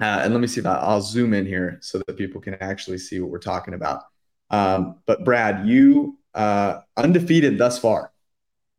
Uh, 0.00 0.18
and 0.24 0.34
let 0.34 0.40
me 0.40 0.48
see 0.48 0.58
if 0.58 0.66
I'll 0.66 1.00
zoom 1.00 1.32
in 1.32 1.46
here 1.46 1.78
so 1.80 2.02
that 2.04 2.16
people 2.16 2.40
can 2.40 2.54
actually 2.54 2.98
see 2.98 3.20
what 3.20 3.30
we're 3.30 3.38
talking 3.38 3.72
about. 3.72 4.02
Um, 4.50 4.96
but 5.06 5.24
Brad, 5.24 5.68
you 5.68 6.18
uh, 6.34 6.80
undefeated 6.96 7.56
thus 7.56 7.78
far. 7.78 8.10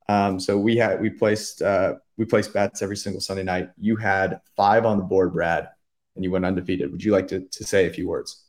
Um, 0.09 0.37
so 0.37 0.57
we 0.57 0.75
had 0.75 0.99
we 0.99 1.09
placed 1.09 1.61
uh, 1.61 1.93
we 2.17 2.25
placed 2.25 2.53
bets 2.53 2.81
every 2.81 2.97
single 2.97 3.21
Sunday 3.21 3.43
night. 3.43 3.69
You 3.77 3.95
had 3.95 4.41
five 4.57 4.85
on 4.85 4.97
the 4.97 5.05
board, 5.05 5.31
Brad, 5.31 5.69
and 6.17 6.25
you 6.25 6.31
went 6.31 6.43
undefeated. 6.43 6.91
Would 6.91 7.05
you 7.05 7.13
like 7.13 7.29
to 7.29 7.39
to 7.39 7.63
say 7.63 7.87
a 7.87 7.89
few 7.89 8.09
words? 8.09 8.42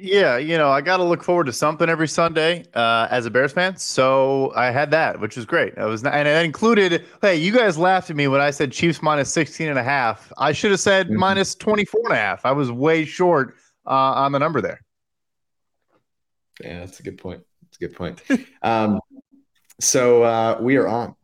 Yeah, 0.00 0.36
you 0.36 0.56
know, 0.56 0.70
I 0.70 0.80
got 0.80 0.98
to 0.98 1.02
look 1.02 1.24
forward 1.24 1.46
to 1.46 1.52
something 1.52 1.88
every 1.88 2.06
Sunday 2.06 2.64
uh, 2.72 3.08
as 3.10 3.26
a 3.26 3.30
Bears 3.30 3.50
fan. 3.50 3.76
So 3.76 4.52
I 4.54 4.70
had 4.70 4.92
that, 4.92 5.18
which 5.18 5.36
was 5.36 5.44
great. 5.44 5.76
I 5.76 5.86
was, 5.86 6.04
not, 6.04 6.14
and 6.14 6.28
it 6.28 6.44
included, 6.44 7.04
hey, 7.20 7.34
you 7.34 7.50
guys 7.50 7.76
laughed 7.76 8.08
at 8.08 8.14
me 8.14 8.28
when 8.28 8.40
I 8.40 8.52
said 8.52 8.70
Chiefs 8.70 9.02
minus 9.02 9.32
16 9.32 9.68
and 9.68 9.76
a 9.76 9.82
half. 9.82 10.32
I 10.38 10.52
should 10.52 10.70
have 10.70 10.78
said 10.78 11.08
mm-hmm. 11.08 11.18
minus 11.18 11.56
24 11.56 12.00
and 12.04 12.12
a 12.12 12.16
half. 12.16 12.46
I 12.46 12.52
was 12.52 12.70
way 12.70 13.04
short 13.04 13.56
uh, 13.88 13.90
on 13.90 14.30
the 14.30 14.38
number 14.38 14.60
there. 14.60 14.80
Yeah, 16.62 16.78
that's 16.78 17.00
a 17.00 17.02
good 17.02 17.18
point. 17.18 17.42
That's 17.62 17.78
a 17.78 17.80
good 17.80 17.96
point. 17.96 18.22
um, 18.62 19.00
so 19.80 20.22
uh, 20.22 20.58
we 20.60 20.76
are 20.76 20.86
on 20.86 21.16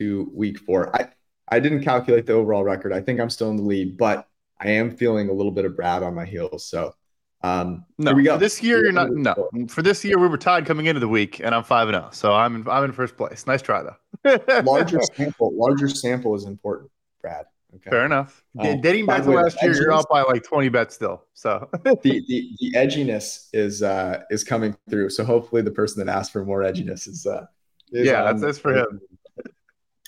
to 0.00 0.32
week 0.34 0.58
four. 0.58 0.94
I, 0.96 1.10
I 1.48 1.60
didn't 1.60 1.84
calculate 1.84 2.26
the 2.26 2.32
overall 2.32 2.64
record. 2.64 2.92
I 2.92 3.02
think 3.02 3.20
I'm 3.20 3.30
still 3.30 3.50
in 3.50 3.56
the 3.56 3.62
lead, 3.62 3.96
but 3.96 4.26
I 4.60 4.70
am 4.70 4.96
feeling 4.96 5.28
a 5.28 5.32
little 5.32 5.52
bit 5.52 5.64
of 5.64 5.76
Brad 5.76 6.02
on 6.02 6.12
my 6.12 6.24
heels. 6.24 6.68
So 6.68 6.92
um, 7.46 7.84
no, 7.98 8.12
we 8.12 8.22
go. 8.22 8.36
this 8.36 8.62
year 8.62 8.82
you're 8.82 8.92
not. 8.92 9.10
No, 9.10 9.48
for 9.68 9.82
this 9.82 10.04
year 10.04 10.18
we 10.18 10.28
were 10.28 10.38
tied 10.38 10.66
coming 10.66 10.86
into 10.86 11.00
the 11.00 11.08
week, 11.08 11.40
and 11.40 11.54
I'm 11.54 11.62
five 11.62 11.88
and 11.88 11.94
zero, 11.94 12.06
oh, 12.08 12.12
so 12.12 12.32
I'm 12.32 12.56
in, 12.56 12.68
I'm 12.68 12.84
in 12.84 12.92
first 12.92 13.16
place. 13.16 13.46
Nice 13.46 13.62
try 13.62 13.82
though. 13.82 14.62
larger 14.64 15.00
sample, 15.14 15.52
larger 15.54 15.88
sample 15.88 16.34
is 16.34 16.44
important, 16.44 16.90
Brad. 17.20 17.46
Okay. 17.74 17.90
Fair 17.90 18.06
enough. 18.06 18.42
Um, 18.58 18.80
Dating 18.80 19.06
back 19.06 19.24
to 19.24 19.30
last 19.30 19.60
year, 19.62 19.74
you're 19.74 19.92
up 19.92 20.08
by 20.08 20.22
like 20.22 20.42
20 20.44 20.70
bets 20.70 20.94
still. 20.94 21.24
So 21.34 21.68
the, 21.84 21.94
the 22.02 22.50
the 22.58 22.72
edginess 22.74 23.48
is 23.52 23.82
uh 23.82 24.22
is 24.30 24.44
coming 24.44 24.74
through. 24.88 25.10
So 25.10 25.24
hopefully 25.24 25.62
the 25.62 25.70
person 25.70 26.04
that 26.04 26.14
asked 26.14 26.32
for 26.32 26.44
more 26.44 26.60
edginess 26.60 27.06
is 27.06 27.26
uh 27.26 27.46
is 27.92 28.06
yeah, 28.06 28.22
that's, 28.22 28.40
that's 28.40 28.58
for 28.58 28.74
him. 28.74 29.00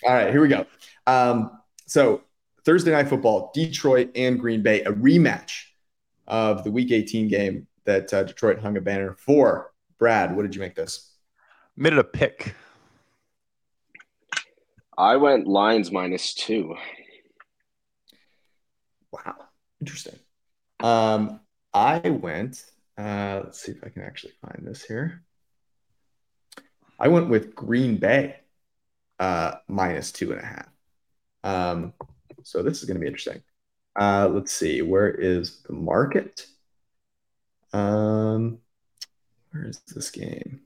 All 0.04 0.14
right, 0.14 0.30
here 0.30 0.40
we 0.40 0.48
go. 0.48 0.66
Um, 1.06 1.60
so 1.86 2.22
Thursday 2.64 2.92
night 2.92 3.08
football, 3.08 3.50
Detroit 3.54 4.10
and 4.14 4.38
Green 4.38 4.62
Bay, 4.62 4.82
a 4.82 4.92
rematch 4.92 5.67
of 6.28 6.62
the 6.62 6.70
Week 6.70 6.92
18 6.92 7.26
game 7.28 7.66
that 7.84 8.12
uh, 8.12 8.22
Detroit 8.22 8.60
hung 8.60 8.76
a 8.76 8.80
banner 8.80 9.16
for. 9.18 9.72
Brad, 9.98 10.36
what 10.36 10.42
did 10.42 10.54
you 10.54 10.60
make 10.60 10.76
this? 10.76 11.10
Made 11.76 11.94
it 11.94 11.98
a 11.98 12.04
pick. 12.04 12.54
I 14.96 15.16
went 15.16 15.46
Lions 15.46 15.90
minus 15.90 16.34
two. 16.34 16.76
Wow, 19.10 19.36
interesting. 19.80 20.18
Um, 20.80 21.40
I 21.72 21.98
went. 22.10 22.64
Uh, 22.96 23.42
let's 23.44 23.62
see 23.62 23.72
if 23.72 23.82
I 23.84 23.88
can 23.88 24.02
actually 24.02 24.34
find 24.42 24.66
this 24.66 24.84
here. 24.84 25.22
I 26.98 27.08
went 27.08 27.28
with 27.28 27.54
Green 27.54 27.96
Bay 27.96 28.36
uh, 29.18 29.54
minus 29.68 30.12
two 30.12 30.32
and 30.32 30.40
a 30.40 30.44
half. 30.44 30.68
Um, 31.44 31.92
so 32.42 32.62
this 32.62 32.80
is 32.80 32.84
going 32.84 32.96
to 32.96 33.00
be 33.00 33.06
interesting. 33.06 33.42
Uh, 33.98 34.28
let's 34.28 34.52
see, 34.52 34.80
where 34.80 35.10
is 35.10 35.58
the 35.66 35.72
market? 35.72 36.46
Um, 37.72 38.58
where 39.50 39.66
is 39.66 39.80
this 39.94 40.10
game? 40.10 40.60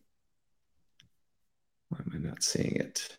Why 1.88 1.98
am 2.00 2.12
I 2.14 2.28
not 2.28 2.42
seeing 2.42 2.76
it? 2.76 3.16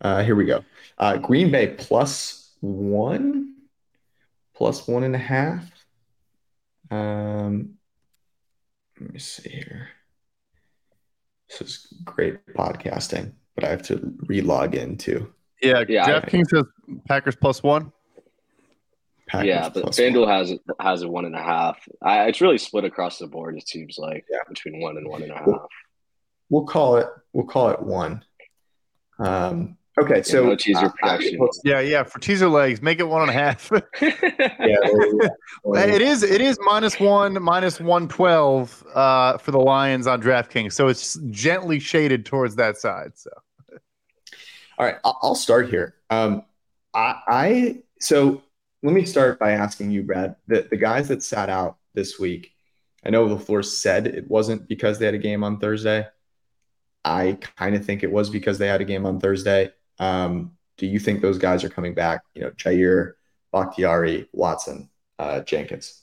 Uh, 0.00 0.22
here 0.22 0.36
we 0.36 0.44
go. 0.44 0.62
Uh, 0.98 1.16
Green 1.16 1.50
Bay 1.50 1.68
plus 1.68 2.54
one, 2.60 3.54
plus 4.54 4.86
one 4.86 5.04
and 5.04 5.14
a 5.14 5.18
half. 5.18 5.64
Um, 6.90 7.74
let 9.00 9.12
me 9.12 9.18
see 9.18 9.48
here. 9.48 9.88
This 11.48 11.60
is 11.62 11.94
great 12.04 12.46
podcasting, 12.48 13.32
but 13.54 13.64
I 13.64 13.68
have 13.68 13.82
to 13.84 14.12
re-log 14.26 14.74
into. 14.74 15.32
Yeah, 15.62 15.84
yeah. 15.88 16.20
DraftKings 16.20 16.50
says 16.50 16.64
Packers 17.08 17.36
plus 17.36 17.62
one. 17.62 17.92
Packers 19.28 19.48
yeah, 19.48 19.68
but 19.68 19.86
FanDuel 19.86 20.28
has 20.28 20.54
has 20.78 21.02
a 21.02 21.08
one 21.08 21.24
and 21.24 21.34
a 21.34 21.42
half. 21.42 21.78
I, 22.00 22.26
it's 22.26 22.40
really 22.40 22.58
split 22.58 22.84
across 22.84 23.18
the 23.18 23.26
board. 23.26 23.56
It 23.56 23.68
seems 23.68 23.98
like 23.98 24.24
yeah. 24.30 24.38
between 24.48 24.80
one 24.80 24.96
and 24.96 25.08
one 25.08 25.22
and 25.22 25.32
a 25.32 25.34
half. 25.34 25.46
We'll, 25.46 25.68
we'll 26.48 26.66
call 26.66 26.96
it. 26.96 27.08
We'll 27.32 27.46
call 27.46 27.70
it 27.70 27.82
one. 27.82 28.24
Um, 29.18 29.76
okay, 30.00 30.22
so 30.22 30.42
yeah, 30.42 30.48
no 30.48 30.56
teaser 30.56 30.92
uh, 31.02 31.18
yeah, 31.64 31.80
yeah, 31.80 32.02
for 32.04 32.20
teaser 32.20 32.48
legs, 32.48 32.80
make 32.82 33.00
it 33.00 33.08
one 33.08 33.22
and 33.22 33.30
a 33.30 33.32
half. 33.32 33.68
yeah, 33.72 33.80
it 34.60 36.02
is. 36.02 36.22
It 36.22 36.40
is 36.40 36.56
minus 36.62 37.00
one, 37.00 37.42
minus 37.42 37.80
one 37.80 38.06
twelve 38.06 38.84
uh, 38.94 39.38
for 39.38 39.50
the 39.50 39.58
Lions 39.60 40.06
on 40.06 40.22
DraftKings. 40.22 40.72
So 40.72 40.86
it's 40.86 41.18
gently 41.30 41.80
shaded 41.80 42.26
towards 42.26 42.54
that 42.56 42.76
side. 42.76 43.12
So, 43.14 43.30
all 44.78 44.86
right, 44.86 44.96
I'll 45.04 45.34
start 45.34 45.68
here. 45.68 45.96
Um, 46.10 46.44
I, 46.94 47.16
I 47.26 47.82
so 47.98 48.42
let 48.86 48.94
me 48.94 49.04
start 49.04 49.40
by 49.40 49.50
asking 49.50 49.90
you, 49.90 50.04
Brad, 50.04 50.36
the, 50.46 50.64
the 50.70 50.76
guys 50.76 51.08
that 51.08 51.24
sat 51.24 51.50
out 51.50 51.78
this 51.94 52.20
week, 52.20 52.52
I 53.04 53.10
know 53.10 53.26
LaFleur 53.26 53.64
said 53.64 54.06
it 54.06 54.30
wasn't 54.30 54.68
because 54.68 55.00
they 55.00 55.06
had 55.06 55.14
a 55.14 55.18
game 55.18 55.42
on 55.42 55.58
Thursday. 55.58 56.06
I 57.04 57.36
kind 57.56 57.74
of 57.74 57.84
think 57.84 58.04
it 58.04 58.12
was 58.12 58.30
because 58.30 58.58
they 58.58 58.68
had 58.68 58.80
a 58.80 58.84
game 58.84 59.04
on 59.04 59.18
Thursday. 59.18 59.72
Um, 59.98 60.52
do 60.76 60.86
you 60.86 61.00
think 61.00 61.20
those 61.20 61.36
guys 61.36 61.64
are 61.64 61.68
coming 61.68 61.94
back? 61.94 62.22
You 62.36 62.42
know, 62.42 62.50
Jaire, 62.52 63.14
Bakhtiari, 63.52 64.28
Watson, 64.32 64.88
uh, 65.18 65.40
Jenkins. 65.40 66.02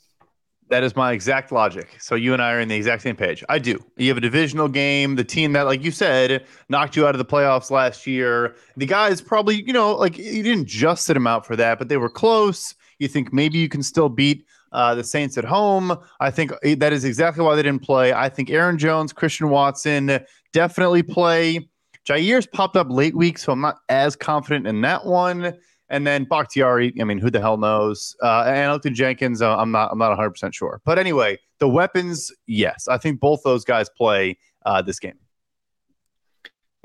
That 0.73 0.83
is 0.83 0.95
my 0.95 1.11
exact 1.11 1.51
logic. 1.51 1.97
So 1.99 2.15
you 2.15 2.33
and 2.33 2.41
I 2.41 2.51
are 2.51 2.59
in 2.59 2.67
the 2.67 2.73
exact 2.73 3.03
same 3.03 3.15
page. 3.15 3.43
I 3.47 3.59
do. 3.59 3.77
You 3.95 4.07
have 4.07 4.17
a 4.17 4.21
divisional 4.21 4.67
game, 4.67 5.17
the 5.17 5.23
team 5.23 5.53
that, 5.53 5.67
like 5.67 5.83
you 5.83 5.91
said, 5.91 6.47
knocked 6.67 6.95
you 6.95 7.05
out 7.05 7.13
of 7.13 7.19
the 7.19 7.25
playoffs 7.25 7.69
last 7.69 8.07
year. 8.07 8.55
The 8.75 8.87
guys 8.87 9.21
probably, 9.21 9.61
you 9.61 9.71
know, 9.71 9.93
like 9.93 10.17
you 10.17 10.41
didn't 10.41 10.65
just 10.65 11.05
sit 11.05 11.13
them 11.13 11.27
out 11.27 11.45
for 11.45 11.55
that, 11.57 11.77
but 11.77 11.89
they 11.89 11.97
were 11.97 12.09
close. 12.09 12.73
You 12.97 13.07
think 13.07 13.31
maybe 13.31 13.59
you 13.59 13.69
can 13.69 13.83
still 13.83 14.09
beat 14.09 14.47
uh, 14.71 14.95
the 14.95 15.03
Saints 15.03 15.37
at 15.37 15.45
home. 15.45 15.95
I 16.19 16.31
think 16.31 16.51
eh, 16.63 16.73
that 16.79 16.91
is 16.91 17.05
exactly 17.05 17.45
why 17.45 17.55
they 17.55 17.61
didn't 17.61 17.83
play. 17.83 18.11
I 18.11 18.27
think 18.27 18.49
Aaron 18.49 18.79
Jones, 18.79 19.13
Christian 19.13 19.49
Watson 19.49 20.25
definitely 20.53 21.03
play. 21.03 21.69
Jaire's 22.07 22.47
popped 22.47 22.77
up 22.77 22.87
late 22.89 23.15
week, 23.15 23.37
so 23.37 23.51
I'm 23.51 23.61
not 23.61 23.77
as 23.89 24.15
confident 24.15 24.65
in 24.65 24.81
that 24.81 25.05
one. 25.05 25.53
And 25.93 26.07
then 26.07 26.23
Bakhtiari, 26.23 26.91
I 26.99 27.03
mean, 27.03 27.19
who 27.19 27.29
the 27.29 27.39
hell 27.39 27.57
knows? 27.57 28.15
Uh, 28.19 28.45
and 28.47 28.81
Elgton 28.81 28.95
Jenkins, 28.95 29.43
uh, 29.43 29.55
I'm 29.55 29.69
not, 29.69 29.91
I'm 29.91 29.99
not 29.99 30.09
100 30.09 30.31
percent 30.31 30.55
sure. 30.55 30.81
But 30.83 30.97
anyway, 30.97 31.37
the 31.59 31.69
weapons, 31.69 32.31
yes, 32.47 32.87
I 32.87 32.97
think 32.97 33.19
both 33.19 33.43
those 33.43 33.63
guys 33.63 33.89
play 33.89 34.39
uh, 34.65 34.81
this 34.81 34.97
game. 34.97 35.19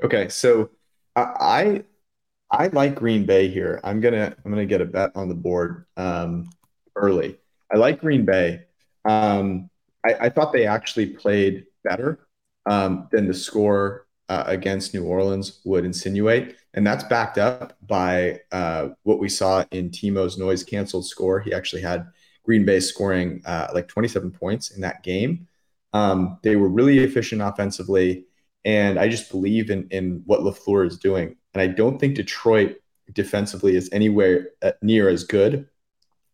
Okay, 0.03 0.29
so 0.29 0.69
I, 1.15 1.85
I 2.51 2.67
like 2.67 2.93
Green 2.93 3.25
Bay 3.25 3.47
here. 3.47 3.81
I'm 3.83 3.99
gonna, 3.99 4.35
I'm 4.45 4.51
gonna 4.51 4.67
get 4.67 4.79
a 4.79 4.85
bet 4.85 5.11
on 5.15 5.27
the 5.27 5.33
board 5.33 5.85
um, 5.97 6.47
early. 6.95 7.35
I 7.73 7.77
like 7.77 8.01
Green 8.01 8.25
Bay. 8.25 8.65
Um, 9.05 9.71
I, 10.05 10.13
I 10.13 10.29
thought 10.29 10.53
they 10.53 10.67
actually 10.67 11.07
played 11.07 11.65
better 11.83 12.27
um, 12.67 13.07
than 13.11 13.27
the 13.27 13.33
score 13.33 14.05
uh, 14.29 14.43
against 14.45 14.93
New 14.93 15.05
Orleans 15.05 15.61
would 15.65 15.83
insinuate. 15.83 16.57
And 16.73 16.85
that's 16.85 17.03
backed 17.03 17.37
up 17.37 17.77
by 17.85 18.41
uh, 18.51 18.89
what 19.03 19.19
we 19.19 19.29
saw 19.29 19.65
in 19.71 19.89
Timo's 19.89 20.37
noise 20.37 20.63
canceled 20.63 21.07
score. 21.07 21.39
He 21.39 21.53
actually 21.53 21.81
had 21.81 22.07
Green 22.43 22.65
Bay 22.65 22.79
scoring 22.79 23.41
uh, 23.45 23.67
like 23.73 23.87
27 23.87 24.31
points 24.31 24.71
in 24.71 24.81
that 24.81 25.03
game. 25.03 25.47
Um, 25.93 26.37
they 26.43 26.55
were 26.55 26.69
really 26.69 26.99
efficient 26.99 27.41
offensively, 27.41 28.25
and 28.63 28.99
I 28.99 29.09
just 29.09 29.31
believe 29.31 29.71
in 29.71 29.87
in 29.89 30.21
what 30.25 30.41
Lafleur 30.41 30.85
is 30.85 30.97
doing. 30.97 31.35
And 31.53 31.61
I 31.61 31.67
don't 31.67 31.99
think 31.99 32.15
Detroit 32.15 32.77
defensively 33.13 33.75
is 33.75 33.89
anywhere 33.91 34.49
uh, 34.61 34.73
near 34.81 35.09
as 35.09 35.23
good 35.23 35.67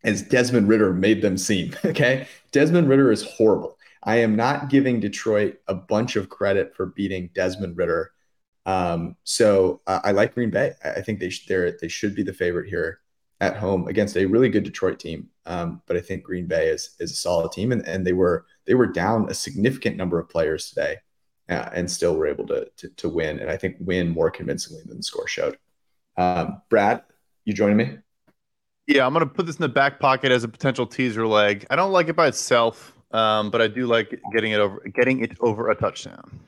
as 0.03 0.21
Desmond 0.21 0.67
Ridder 0.67 0.93
made 0.93 1.21
them 1.21 1.37
seem. 1.37 1.75
Okay, 1.85 2.27
Desmond 2.51 2.89
Ridder 2.89 3.11
is 3.11 3.23
horrible. 3.23 3.77
I 4.03 4.17
am 4.17 4.35
not 4.35 4.69
giving 4.69 4.99
Detroit 4.99 5.57
a 5.67 5.73
bunch 5.73 6.15
of 6.15 6.29
credit 6.29 6.75
for 6.75 6.87
beating 6.87 7.29
Desmond 7.33 7.77
Ridder. 7.77 8.11
Um, 8.65 9.15
so 9.23 9.81
uh, 9.87 9.99
I 10.03 10.11
like 10.11 10.33
Green 10.33 10.49
Bay. 10.49 10.73
I 10.83 11.01
think 11.01 11.19
they 11.19 11.29
sh- 11.29 11.47
they 11.47 11.87
should 11.87 12.15
be 12.15 12.23
the 12.23 12.33
favorite 12.33 12.67
here 12.69 12.99
at 13.41 13.57
home 13.57 13.87
against 13.87 14.17
a 14.17 14.25
really 14.25 14.49
good 14.49 14.63
Detroit 14.63 14.99
team. 14.99 15.29
Um, 15.45 15.81
but 15.85 15.97
I 15.97 16.01
think 16.01 16.23
Green 16.23 16.47
Bay 16.47 16.69
is 16.69 16.95
is 16.99 17.11
a 17.11 17.15
solid 17.15 17.51
team, 17.51 17.71
and, 17.71 17.87
and 17.87 18.05
they 18.05 18.13
were 18.13 18.45
they 18.65 18.73
were 18.73 18.87
down 18.87 19.29
a 19.29 19.33
significant 19.33 19.97
number 19.97 20.19
of 20.19 20.29
players 20.29 20.69
today, 20.69 20.97
uh, 21.49 21.69
and 21.73 21.89
still 21.89 22.15
were 22.15 22.27
able 22.27 22.47
to, 22.47 22.67
to, 22.77 22.89
to 22.89 23.09
win, 23.09 23.39
and 23.39 23.49
I 23.49 23.57
think 23.57 23.77
win 23.79 24.09
more 24.09 24.31
convincingly 24.31 24.83
than 24.85 24.97
the 24.97 25.03
score 25.03 25.27
showed. 25.27 25.57
Um, 26.17 26.61
Brad, 26.69 27.03
you 27.43 27.53
joining 27.53 27.77
me? 27.77 27.97
Yeah, 28.87 29.05
I'm 29.05 29.13
gonna 29.13 29.27
put 29.27 29.45
this 29.45 29.57
in 29.57 29.61
the 29.61 29.69
back 29.69 29.99
pocket 29.99 30.31
as 30.31 30.43
a 30.43 30.47
potential 30.47 30.87
teaser 30.87 31.27
leg. 31.27 31.65
I 31.69 31.75
don't 31.75 31.91
like 31.91 32.07
it 32.07 32.15
by 32.15 32.27
itself, 32.27 32.93
um, 33.11 33.51
but 33.51 33.61
I 33.61 33.67
do 33.67 33.85
like 33.85 34.19
getting 34.33 34.53
it 34.53 34.59
over 34.59 34.79
getting 34.95 35.19
it 35.19 35.37
over 35.41 35.69
a 35.69 35.75
touchdown. 35.75 36.39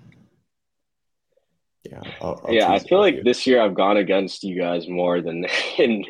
Yeah, 1.91 2.01
I'll, 2.21 2.41
I'll 2.45 2.53
yeah. 2.53 2.71
I 2.71 2.79
feel 2.79 2.99
like 2.99 3.15
you. 3.15 3.23
this 3.23 3.45
year 3.47 3.61
I've 3.61 3.75
gone 3.75 3.97
against 3.97 4.43
you 4.43 4.59
guys 4.59 4.87
more 4.87 5.21
than 5.21 5.45
in 5.77 6.05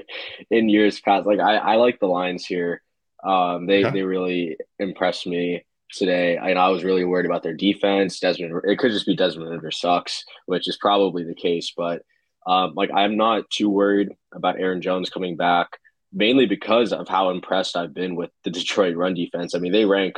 in 0.49 0.69
years 0.69 0.99
past. 0.99 1.25
Like 1.25 1.39
I, 1.39 1.55
I 1.55 1.75
like 1.75 1.99
the 1.99 2.07
Lions 2.07 2.45
here. 2.45 2.81
Um, 3.23 3.65
they 3.65 3.83
they 3.83 4.03
really 4.03 4.57
impressed 4.79 5.27
me 5.27 5.65
today, 5.91 6.37
and 6.37 6.57
I 6.59 6.69
was 6.69 6.83
really 6.83 7.05
worried 7.05 7.25
about 7.25 7.43
their 7.43 7.55
defense. 7.55 8.19
Desmond, 8.19 8.61
it 8.65 8.77
could 8.79 8.91
just 8.91 9.05
be 9.05 9.15
Desmond 9.15 9.49
Ridder 9.49 9.71
sucks, 9.71 10.23
which 10.45 10.67
is 10.67 10.77
probably 10.77 11.23
the 11.23 11.35
case. 11.35 11.73
But 11.75 12.03
um, 12.45 12.73
like 12.75 12.91
I'm 12.93 13.17
not 13.17 13.49
too 13.49 13.69
worried 13.69 14.09
about 14.33 14.59
Aaron 14.59 14.81
Jones 14.81 15.09
coming 15.09 15.35
back, 15.35 15.67
mainly 16.13 16.45
because 16.45 16.93
of 16.93 17.07
how 17.07 17.29
impressed 17.29 17.75
I've 17.75 17.93
been 17.93 18.15
with 18.15 18.31
the 18.43 18.49
Detroit 18.51 18.95
run 18.95 19.13
defense. 19.13 19.55
I 19.55 19.59
mean, 19.59 19.71
they 19.71 19.85
rank 19.85 20.17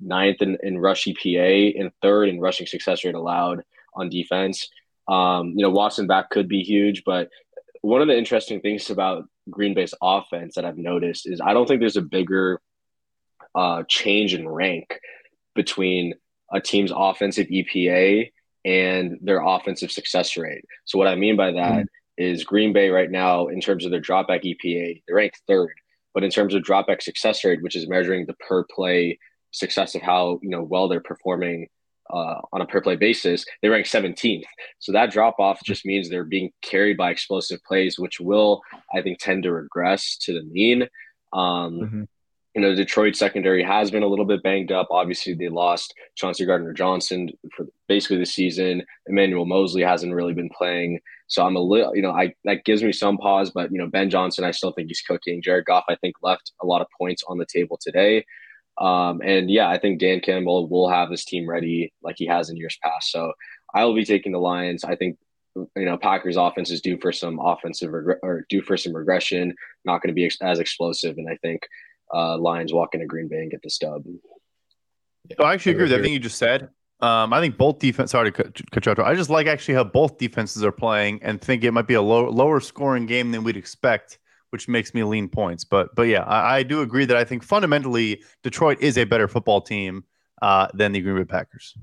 ninth 0.00 0.42
in, 0.42 0.58
in 0.62 0.78
rush 0.78 1.04
EPA 1.04 1.78
and 1.80 1.90
third 2.02 2.28
in 2.28 2.40
rushing 2.40 2.66
success 2.66 3.04
rate 3.04 3.14
allowed 3.14 3.62
on 3.94 4.08
defense. 4.08 4.68
Um, 5.08 5.50
you 5.50 5.62
know, 5.62 5.70
Watson 5.70 6.06
back 6.06 6.30
could 6.30 6.48
be 6.48 6.62
huge, 6.62 7.02
but 7.04 7.28
one 7.82 8.00
of 8.00 8.08
the 8.08 8.16
interesting 8.16 8.60
things 8.60 8.88
about 8.90 9.26
Green 9.50 9.74
Bay's 9.74 9.94
offense 10.02 10.54
that 10.54 10.64
I've 10.64 10.78
noticed 10.78 11.28
is 11.28 11.40
I 11.40 11.52
don't 11.52 11.66
think 11.66 11.80
there's 11.80 11.96
a 11.96 12.02
bigger 12.02 12.60
uh, 13.54 13.82
change 13.88 14.34
in 14.34 14.48
rank 14.48 14.98
between 15.54 16.14
a 16.52 16.60
team's 16.60 16.92
offensive 16.94 17.48
EPA 17.48 18.32
and 18.64 19.18
their 19.20 19.42
offensive 19.44 19.92
success 19.92 20.36
rate. 20.36 20.64
So 20.84 20.98
what 20.98 21.08
I 21.08 21.14
mean 21.14 21.36
by 21.36 21.52
that 21.52 21.72
mm-hmm. 21.72 21.84
is 22.16 22.44
Green 22.44 22.72
Bay 22.72 22.88
right 22.88 23.10
now, 23.10 23.48
in 23.48 23.60
terms 23.60 23.84
of 23.84 23.90
their 23.90 24.00
dropback 24.00 24.44
EPA, 24.44 25.02
they're 25.06 25.16
ranked 25.16 25.42
third. 25.46 25.74
But 26.14 26.24
in 26.24 26.30
terms 26.30 26.54
of 26.54 26.62
dropback 26.62 27.02
success 27.02 27.44
rate, 27.44 27.62
which 27.62 27.76
is 27.76 27.88
measuring 27.88 28.26
the 28.26 28.34
per 28.34 28.64
play 28.64 29.18
success 29.50 29.94
of 29.94 30.02
how 30.02 30.40
you 30.42 30.50
know 30.50 30.62
well 30.62 30.88
they're 30.88 31.00
performing 31.00 31.68
uh, 32.10 32.40
on 32.52 32.60
a 32.60 32.66
per 32.66 32.80
play 32.80 32.96
basis, 32.96 33.44
they 33.62 33.68
rank 33.68 33.86
17th. 33.86 34.44
So 34.78 34.92
that 34.92 35.10
drop 35.10 35.38
off 35.38 35.62
just 35.64 35.86
means 35.86 36.08
they're 36.08 36.24
being 36.24 36.50
carried 36.62 36.96
by 36.96 37.10
explosive 37.10 37.62
plays, 37.64 37.98
which 37.98 38.20
will, 38.20 38.62
I 38.94 39.02
think, 39.02 39.18
tend 39.18 39.44
to 39.44 39.52
regress 39.52 40.16
to 40.22 40.32
the 40.32 40.44
mean. 40.44 40.82
Um, 41.32 41.80
mm-hmm. 41.80 42.02
You 42.54 42.60
know, 42.60 42.74
Detroit 42.74 43.16
secondary 43.16 43.64
has 43.64 43.90
been 43.90 44.04
a 44.04 44.06
little 44.06 44.24
bit 44.24 44.42
banged 44.44 44.70
up. 44.70 44.86
Obviously, 44.90 45.34
they 45.34 45.48
lost 45.48 45.92
Chauncey 46.14 46.46
Gardner 46.46 46.72
Johnson 46.72 47.30
for 47.56 47.66
basically 47.88 48.18
the 48.18 48.26
season. 48.26 48.84
Emmanuel 49.06 49.44
Moseley 49.44 49.82
hasn't 49.82 50.14
really 50.14 50.34
been 50.34 50.50
playing. 50.56 51.00
So 51.26 51.44
I'm 51.44 51.56
a 51.56 51.60
little, 51.60 51.96
you 51.96 52.02
know, 52.02 52.12
I 52.12 52.32
that 52.44 52.64
gives 52.64 52.82
me 52.84 52.92
some 52.92 53.18
pause, 53.18 53.50
but 53.50 53.72
you 53.72 53.78
know, 53.78 53.88
Ben 53.88 54.08
Johnson, 54.08 54.44
I 54.44 54.52
still 54.52 54.70
think 54.70 54.86
he's 54.86 55.00
cooking. 55.00 55.42
Jared 55.42 55.64
Goff, 55.64 55.84
I 55.88 55.96
think, 55.96 56.14
left 56.22 56.52
a 56.62 56.66
lot 56.66 56.80
of 56.80 56.86
points 56.96 57.24
on 57.26 57.38
the 57.38 57.46
table 57.52 57.76
today. 57.80 58.24
Um, 58.78 59.20
and 59.22 59.50
yeah, 59.50 59.68
I 59.68 59.78
think 59.78 60.00
Dan 60.00 60.20
Campbell 60.20 60.68
will 60.68 60.88
have 60.88 61.10
this 61.10 61.24
team 61.24 61.48
ready 61.48 61.92
like 62.02 62.16
he 62.18 62.26
has 62.26 62.50
in 62.50 62.56
years 62.56 62.78
past. 62.82 63.10
So 63.10 63.32
I 63.74 63.84
will 63.84 63.94
be 63.94 64.04
taking 64.04 64.32
the 64.32 64.38
Lions. 64.38 64.84
I 64.84 64.96
think 64.96 65.18
you 65.54 65.84
know 65.84 65.96
Packers 65.96 66.36
offense 66.36 66.70
is 66.70 66.80
due 66.80 66.98
for 67.00 67.12
some 67.12 67.38
offensive 67.38 67.92
reg- 67.92 68.18
or 68.22 68.46
due 68.48 68.62
for 68.62 68.76
some 68.76 68.94
regression. 68.94 69.54
Not 69.84 70.02
going 70.02 70.08
to 70.08 70.14
be 70.14 70.24
ex- 70.24 70.38
as 70.40 70.58
explosive, 70.58 71.18
and 71.18 71.28
I 71.28 71.36
think 71.36 71.62
uh, 72.12 72.36
Lions 72.38 72.72
walk 72.72 72.94
into 72.94 73.06
Green 73.06 73.28
Bay 73.28 73.38
and 73.38 73.50
get 73.50 73.62
the 73.62 73.70
stub. 73.70 74.04
So 75.38 75.44
I 75.44 75.54
actually 75.54 75.72
agree 75.72 75.84
with 75.84 75.92
everything 75.92 76.12
you 76.12 76.18
just 76.18 76.38
said. 76.38 76.68
Um, 77.00 77.32
I 77.32 77.40
think 77.40 77.56
both 77.56 77.78
defense. 77.78 78.12
Sorry 78.12 78.30
to 78.30 78.42
cut, 78.42 78.60
cut 78.70 78.86
you 78.86 78.92
off. 78.92 78.98
I 78.98 79.14
just 79.14 79.30
like 79.30 79.46
actually 79.46 79.74
how 79.74 79.84
both 79.84 80.18
defenses 80.18 80.64
are 80.64 80.72
playing, 80.72 81.22
and 81.22 81.40
think 81.40 81.64
it 81.64 81.70
might 81.70 81.86
be 81.86 81.94
a 81.94 82.02
low, 82.02 82.28
lower 82.28 82.60
scoring 82.60 83.06
game 83.06 83.30
than 83.30 83.44
we'd 83.44 83.56
expect 83.56 84.18
which 84.54 84.68
makes 84.68 84.94
me 84.94 85.02
lean 85.02 85.28
points. 85.28 85.64
But 85.64 85.96
but 85.96 86.02
yeah, 86.02 86.22
I, 86.22 86.58
I 86.58 86.62
do 86.62 86.80
agree 86.80 87.06
that 87.06 87.16
I 87.16 87.24
think 87.24 87.42
fundamentally 87.42 88.22
Detroit 88.44 88.80
is 88.80 88.96
a 88.96 89.02
better 89.02 89.26
football 89.26 89.60
team 89.60 90.04
uh, 90.42 90.68
than 90.74 90.92
the 90.92 91.00
Green 91.00 91.16
Bay 91.16 91.24
Packers. 91.24 91.76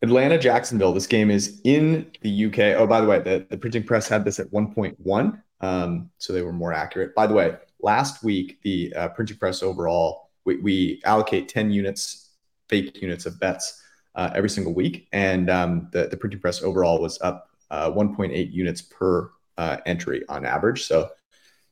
Atlanta, 0.00 0.38
Jacksonville. 0.38 0.92
This 0.92 1.08
game 1.08 1.28
is 1.28 1.60
in 1.64 2.08
the 2.20 2.44
UK. 2.44 2.58
Oh, 2.78 2.86
by 2.86 3.00
the 3.00 3.08
way, 3.08 3.18
the, 3.18 3.44
the 3.50 3.58
printing 3.58 3.82
press 3.82 4.06
had 4.06 4.24
this 4.24 4.38
at 4.38 4.48
1.1, 4.52 5.42
um, 5.60 6.08
so 6.18 6.32
they 6.32 6.42
were 6.42 6.52
more 6.52 6.72
accurate. 6.72 7.12
By 7.16 7.26
the 7.26 7.34
way, 7.34 7.56
last 7.82 8.22
week 8.22 8.60
the 8.62 8.94
uh, 8.94 9.08
printing 9.08 9.38
press 9.38 9.60
overall, 9.60 10.30
we, 10.44 10.58
we, 10.58 11.02
allocate 11.04 11.48
10 11.48 11.72
units, 11.72 12.30
fake 12.68 13.02
units 13.02 13.26
of 13.26 13.40
bets 13.40 13.82
uh, 14.14 14.30
every 14.36 14.50
single 14.50 14.72
week, 14.72 15.08
and 15.12 15.50
um, 15.50 15.88
the 15.90 16.06
the 16.06 16.16
printing 16.16 16.38
press 16.38 16.62
overall 16.62 17.00
was 17.00 17.20
up 17.22 17.50
uh, 17.72 17.90
1.8 17.90 18.52
units 18.52 18.82
per 18.82 19.32
uh, 19.58 19.78
entry 19.86 20.24
on 20.28 20.44
average. 20.44 20.84
So 20.84 21.00
it 21.02 21.10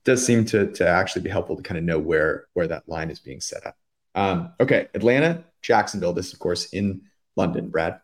does 0.04 0.24
seem 0.24 0.44
to, 0.46 0.72
to 0.72 0.88
actually 0.88 1.22
be 1.22 1.30
helpful 1.30 1.56
to 1.56 1.62
kind 1.62 1.78
of 1.78 1.84
know 1.84 1.98
where, 1.98 2.46
where 2.54 2.66
that 2.68 2.88
line 2.88 3.10
is 3.10 3.20
being 3.20 3.40
set 3.40 3.66
up. 3.66 3.76
Um, 4.14 4.52
okay, 4.60 4.88
Atlanta, 4.94 5.44
Jacksonville. 5.62 6.12
This, 6.12 6.32
of 6.32 6.38
course, 6.38 6.66
in 6.72 7.02
London. 7.36 7.70
Brad. 7.70 8.00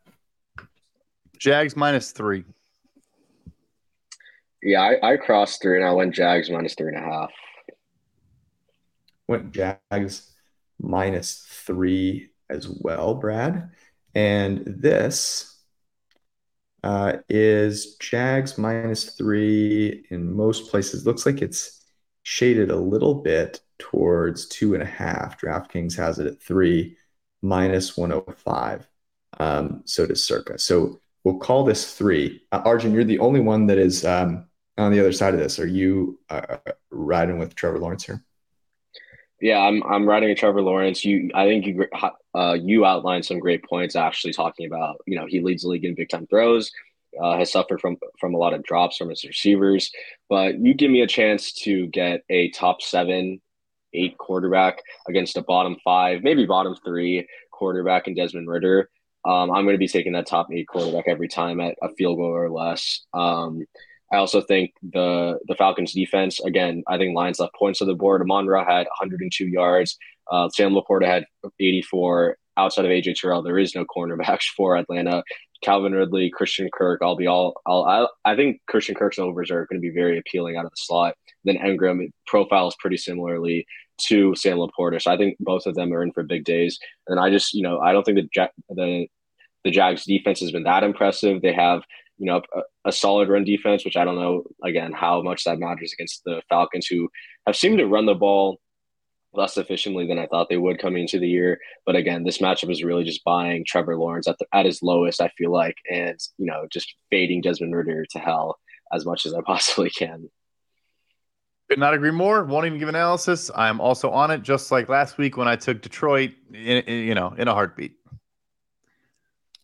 Jags 1.38 1.76
minus 1.76 2.12
three. 2.12 2.44
Yeah, 4.62 4.80
I, 4.80 5.12
I 5.12 5.16
crossed 5.16 5.62
through 5.62 5.76
and 5.76 5.84
I 5.84 5.92
went 5.92 6.14
Jags 6.14 6.50
minus 6.50 6.74
three 6.74 6.88
and 6.88 6.96
a 6.96 7.00
half. 7.00 7.30
Went 9.28 9.52
Jags 9.52 10.32
minus 10.80 11.46
three 11.48 12.30
as 12.50 12.68
well, 12.68 13.14
Brad. 13.14 13.70
And 14.14 14.62
this 14.66 15.57
uh, 16.82 17.14
is 17.28 17.96
Jags 17.96 18.58
minus 18.58 19.10
three 19.16 20.06
in 20.10 20.34
most 20.34 20.70
places. 20.70 21.06
Looks 21.06 21.26
like 21.26 21.42
it's 21.42 21.84
shaded 22.22 22.70
a 22.70 22.76
little 22.76 23.14
bit 23.14 23.60
towards 23.78 24.46
two 24.46 24.74
and 24.74 24.82
a 24.82 24.86
half. 24.86 25.40
DraftKings 25.40 25.96
has 25.96 26.18
it 26.18 26.26
at 26.26 26.42
three, 26.42 26.96
minus 27.42 27.96
105. 27.96 28.88
Um, 29.38 29.82
so 29.84 30.06
does 30.06 30.24
Circa. 30.24 30.58
So 30.58 31.00
we'll 31.24 31.38
call 31.38 31.64
this 31.64 31.94
three. 31.94 32.42
Uh, 32.52 32.62
Arjun, 32.64 32.92
you're 32.92 33.04
the 33.04 33.18
only 33.18 33.40
one 33.40 33.66
that 33.66 33.78
is 33.78 34.04
um, 34.04 34.46
on 34.76 34.92
the 34.92 35.00
other 35.00 35.12
side 35.12 35.34
of 35.34 35.40
this. 35.40 35.58
Are 35.58 35.66
you 35.66 36.18
uh, 36.28 36.58
riding 36.90 37.38
with 37.38 37.54
Trevor 37.54 37.78
Lawrence 37.78 38.04
here? 38.04 38.24
Yeah, 39.40 39.58
I'm 39.58 39.82
I'm 39.84 40.06
riding 40.06 40.28
with 40.28 40.38
Trevor 40.38 40.62
Lawrence. 40.62 41.04
You, 41.04 41.30
I 41.34 41.46
think 41.46 41.66
you 41.66 41.86
uh, 42.34 42.56
you 42.60 42.84
outlined 42.84 43.24
some 43.24 43.38
great 43.38 43.64
points. 43.64 43.94
Actually, 43.94 44.32
talking 44.32 44.66
about 44.66 44.96
you 45.06 45.16
know 45.16 45.26
he 45.28 45.40
leads 45.40 45.62
the 45.62 45.68
league 45.68 45.84
in 45.84 45.94
big 45.94 46.08
time 46.08 46.26
throws, 46.26 46.72
uh, 47.22 47.38
has 47.38 47.52
suffered 47.52 47.80
from 47.80 47.96
from 48.20 48.34
a 48.34 48.38
lot 48.38 48.52
of 48.52 48.64
drops 48.64 48.96
from 48.96 49.10
his 49.10 49.24
receivers. 49.24 49.92
But 50.28 50.58
you 50.58 50.74
give 50.74 50.90
me 50.90 51.02
a 51.02 51.06
chance 51.06 51.52
to 51.64 51.86
get 51.86 52.22
a 52.28 52.50
top 52.50 52.82
seven, 52.82 53.40
eight 53.94 54.18
quarterback 54.18 54.82
against 55.08 55.36
a 55.36 55.42
bottom 55.42 55.76
five, 55.84 56.22
maybe 56.24 56.44
bottom 56.44 56.74
three 56.84 57.28
quarterback 57.52 58.08
in 58.08 58.14
Desmond 58.14 58.48
Ridder. 58.48 58.90
Um, 59.24 59.50
I'm 59.50 59.64
going 59.64 59.74
to 59.74 59.78
be 59.78 59.88
taking 59.88 60.12
that 60.12 60.26
top 60.26 60.48
eight 60.52 60.66
quarterback 60.68 61.06
every 61.06 61.28
time 61.28 61.60
at 61.60 61.76
a 61.82 61.90
field 61.94 62.16
goal 62.16 62.26
or 62.26 62.50
less. 62.50 63.04
Um, 63.12 63.64
I 64.12 64.16
also 64.16 64.40
think 64.40 64.72
the 64.82 65.38
the 65.46 65.54
Falcons 65.54 65.92
defense 65.92 66.40
again. 66.40 66.82
I 66.88 66.96
think 66.96 67.14
Lions 67.14 67.40
left 67.40 67.54
points 67.54 67.82
on 67.82 67.88
the 67.88 67.94
board. 67.94 68.22
Amon 68.22 68.46
Ra 68.46 68.64
had 68.64 68.86
102 68.86 69.46
yards. 69.46 69.96
Uh, 70.30 70.48
Sam 70.50 70.72
LaPorta 70.72 71.06
had 71.06 71.24
84. 71.60 72.36
Outside 72.56 72.84
of 72.84 72.90
AJ 72.90 73.14
Terrell, 73.14 73.42
there 73.42 73.58
is 73.58 73.74
no 73.74 73.84
cornerbacks 73.84 74.46
for 74.56 74.76
Atlanta. 74.76 75.22
Calvin 75.62 75.92
Ridley, 75.92 76.30
Christian 76.30 76.68
Kirk. 76.72 77.00
I'll 77.02 77.16
be 77.16 77.26
all. 77.26 77.60
I'll, 77.66 77.84
I, 77.84 78.32
I 78.32 78.36
think 78.36 78.60
Christian 78.68 78.94
Kirk's 78.94 79.18
overs 79.18 79.50
are 79.50 79.66
going 79.66 79.80
to 79.80 79.86
be 79.86 79.94
very 79.94 80.18
appealing 80.18 80.56
out 80.56 80.64
of 80.64 80.70
the 80.70 80.76
slot. 80.76 81.14
Then 81.44 81.58
Engram 81.58 82.08
profiles 82.26 82.76
pretty 82.78 82.96
similarly 82.96 83.66
to 84.08 84.34
Sam 84.36 84.58
LaPorta, 84.58 85.02
so 85.02 85.12
I 85.12 85.16
think 85.16 85.36
both 85.40 85.66
of 85.66 85.74
them 85.74 85.92
are 85.92 86.02
in 86.02 86.12
for 86.12 86.22
big 86.22 86.44
days. 86.44 86.78
And 87.08 87.18
I 87.18 87.30
just, 87.30 87.54
you 87.54 87.62
know, 87.62 87.80
I 87.80 87.92
don't 87.92 88.04
think 88.04 88.18
the 88.18 88.48
the 88.70 89.06
the 89.64 89.70
Jags 89.70 90.04
defense 90.04 90.40
has 90.40 90.52
been 90.52 90.62
that 90.64 90.84
impressive. 90.84 91.42
They 91.42 91.52
have 91.52 91.82
you 92.18 92.26
know 92.26 92.42
a, 92.54 92.60
a, 92.86 92.92
solid 92.92 93.28
run 93.28 93.44
defense, 93.44 93.84
which 93.84 93.96
I 93.96 94.04
don't 94.04 94.16
know 94.16 94.44
again 94.64 94.92
how 94.92 95.22
much 95.22 95.44
that 95.44 95.58
matters 95.58 95.92
against 95.92 96.22
the 96.24 96.42
Falcons, 96.48 96.86
who 96.86 97.08
have 97.46 97.56
seemed 97.56 97.78
to 97.78 97.86
run 97.86 98.06
the 98.06 98.14
ball 98.14 98.58
less 99.32 99.56
efficiently 99.56 100.06
than 100.06 100.18
I 100.18 100.26
thought 100.26 100.48
they 100.48 100.56
would 100.56 100.80
coming 100.80 101.02
into 101.02 101.18
the 101.18 101.28
year. 101.28 101.58
But 101.86 101.96
again, 101.96 102.24
this 102.24 102.38
matchup 102.38 102.70
is 102.70 102.82
really 102.82 103.04
just 103.04 103.24
buying 103.24 103.64
Trevor 103.66 103.96
Lawrence 103.96 104.26
at 104.26 104.38
the, 104.38 104.46
at 104.52 104.66
his 104.66 104.82
lowest, 104.82 105.20
I 105.20 105.28
feel 105.36 105.52
like, 105.52 105.76
and 105.90 106.18
you 106.38 106.46
know 106.46 106.66
just 106.70 106.94
fading 107.10 107.40
Desmond 107.40 107.74
Ridder 107.74 108.04
to 108.10 108.18
hell 108.18 108.58
as 108.92 109.06
much 109.06 109.26
as 109.26 109.34
I 109.34 109.40
possibly 109.46 109.90
can. 109.90 110.28
Could 111.68 111.78
not 111.78 111.92
agree 111.92 112.10
more. 112.10 112.44
Won't 112.44 112.66
even 112.66 112.78
give 112.78 112.88
analysis. 112.88 113.50
I'm 113.54 113.78
also 113.78 114.10
on 114.10 114.30
it, 114.30 114.42
just 114.42 114.72
like 114.72 114.88
last 114.88 115.18
week 115.18 115.36
when 115.36 115.48
I 115.48 115.56
took 115.56 115.82
Detroit. 115.82 116.30
In, 116.48 116.78
in, 116.78 117.06
you 117.06 117.14
know, 117.14 117.34
in 117.36 117.46
a 117.46 117.52
heartbeat. 117.52 117.94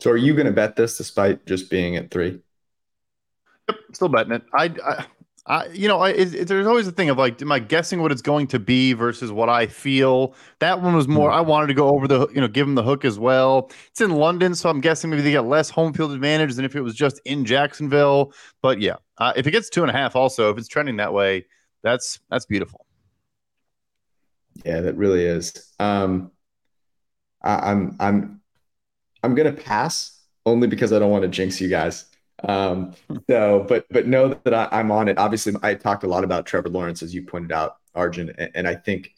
So, 0.00 0.10
are 0.10 0.16
you 0.16 0.34
going 0.34 0.46
to 0.46 0.52
bet 0.52 0.76
this 0.76 0.98
despite 0.98 1.46
just 1.46 1.70
being 1.70 1.96
at 1.96 2.10
three? 2.10 2.40
Yep, 3.68 3.78
still 3.92 4.08
betting 4.08 4.32
it. 4.32 4.42
I, 4.54 4.64
I, 4.84 5.06
I 5.46 5.66
you 5.68 5.88
know, 5.88 6.00
I, 6.00 6.10
it, 6.10 6.34
it, 6.34 6.48
there's 6.48 6.66
always 6.66 6.86
a 6.86 6.92
thing 6.92 7.10
of 7.10 7.18
like, 7.18 7.40
am 7.42 7.52
I 7.52 7.58
guessing 7.58 8.02
what 8.02 8.12
it's 8.12 8.22
going 8.22 8.46
to 8.48 8.58
be 8.58 8.92
versus 8.92 9.30
what 9.30 9.48
I 9.48 9.66
feel? 9.66 10.34
That 10.60 10.80
one 10.80 10.94
was 10.94 11.08
more. 11.08 11.30
Mm-hmm. 11.30 11.38
I 11.38 11.40
wanted 11.42 11.66
to 11.68 11.74
go 11.74 11.88
over 11.88 12.08
the, 12.08 12.28
you 12.28 12.40
know, 12.40 12.48
give 12.48 12.66
them 12.66 12.74
the 12.74 12.82
hook 12.82 13.04
as 13.04 13.18
well. 13.18 13.70
It's 13.88 14.00
in 14.00 14.10
London, 14.10 14.54
so 14.54 14.70
I'm 14.70 14.80
guessing 14.80 15.10
maybe 15.10 15.22
they 15.22 15.32
get 15.32 15.46
less 15.46 15.70
home 15.70 15.92
field 15.92 16.12
advantage 16.12 16.54
than 16.54 16.64
if 16.64 16.74
it 16.76 16.82
was 16.82 16.94
just 16.94 17.20
in 17.24 17.44
Jacksonville. 17.44 18.32
But 18.62 18.80
yeah, 18.80 18.96
uh, 19.18 19.32
if 19.36 19.46
it 19.46 19.50
gets 19.50 19.68
two 19.68 19.82
and 19.82 19.90
a 19.90 19.94
half, 19.94 20.16
also 20.16 20.50
if 20.50 20.58
it's 20.58 20.68
trending 20.68 20.96
that 20.96 21.12
way 21.12 21.46
that's 21.84 22.18
that's 22.30 22.46
beautiful. 22.46 22.84
Yeah, 24.64 24.80
that 24.80 24.96
really 24.96 25.24
is. 25.24 25.52
Um, 25.78 26.32
I, 27.42 27.70
I'm 27.70 27.96
I'm 28.00 28.40
I'm 29.22 29.34
gonna 29.36 29.52
pass 29.52 30.22
only 30.46 30.66
because 30.66 30.92
I 30.92 30.98
don't 30.98 31.10
want 31.10 31.22
to 31.22 31.28
jinx 31.28 31.60
you 31.60 31.68
guys. 31.68 32.06
Um, 32.48 32.94
so, 33.28 33.64
but 33.68 33.86
but 33.90 34.06
know 34.06 34.28
that 34.44 34.54
I, 34.54 34.80
am 34.80 34.90
on 34.90 35.08
it. 35.08 35.18
Obviously, 35.18 35.54
I 35.62 35.74
talked 35.74 36.04
a 36.04 36.08
lot 36.08 36.24
about 36.24 36.46
Trevor 36.46 36.68
Lawrence 36.68 37.02
as 37.02 37.14
you 37.14 37.22
pointed 37.22 37.52
out, 37.52 37.76
Arjun, 37.94 38.34
and, 38.38 38.50
and 38.54 38.68
I 38.68 38.74
think 38.74 39.14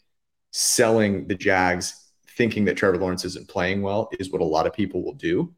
selling 0.51 1.27
the 1.27 1.35
Jags, 1.35 2.11
thinking 2.29 2.65
that 2.65 2.77
Trevor 2.77 2.97
Lawrence 2.97 3.25
isn't 3.25 3.47
playing 3.47 3.81
well, 3.81 4.09
is 4.19 4.31
what 4.31 4.41
a 4.41 4.45
lot 4.45 4.65
of 4.65 4.73
people 4.73 5.03
will 5.03 5.13
do 5.13 5.53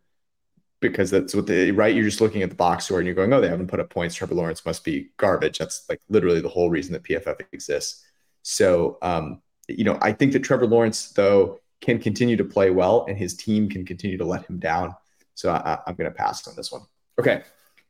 because 0.82 1.12
that's 1.12 1.36
what 1.36 1.48
they 1.48 1.72
right. 1.72 1.94
You're 1.94 2.06
just 2.06 2.22
looking 2.22 2.42
at 2.42 2.50
the 2.50 2.56
box 2.56 2.86
score 2.86 3.00
and 3.00 3.06
you're 3.06 3.16
going, 3.16 3.34
oh, 3.34 3.42
they 3.42 3.50
haven't 3.50 3.68
put 3.68 3.80
up 3.80 3.90
points. 3.90 4.16
Trevor 4.16 4.36
Lawrence 4.36 4.66
must 4.66 4.84
be 4.84 5.10
garbage. 5.18 5.58
That's 5.58 5.86
like 5.90 6.02
literally 6.10 6.42
the 6.42 6.50
whole 6.50 6.70
reason 6.70 6.94
that 6.94 7.04
PFF 7.04 7.42
exists. 7.52 8.06
So, 8.44 8.98
um, 9.02 9.42
you 9.68 9.84
know, 9.84 9.98
I 10.02 10.14
think 10.14 10.34
that 10.34 10.44
Trevor 10.44 10.68
Lawrence 10.68 11.12
though 11.12 11.60
can 11.82 12.00
continue 12.00 12.36
to 12.38 12.44
play 12.44 12.72
well, 12.72 13.06
and 13.08 13.18
his 13.18 13.36
team 13.36 13.70
can 13.70 13.86
continue 13.86 14.18
to 14.18 14.26
let 14.26 14.46
him 14.46 14.60
down. 14.60 14.96
So 15.36 15.52
I, 15.52 15.80
am 15.88 15.96
going 15.96 16.10
to 16.10 16.16
pass 16.16 16.48
on 16.48 16.56
this 16.56 16.72
one. 16.72 16.82
Okay, 17.20 17.44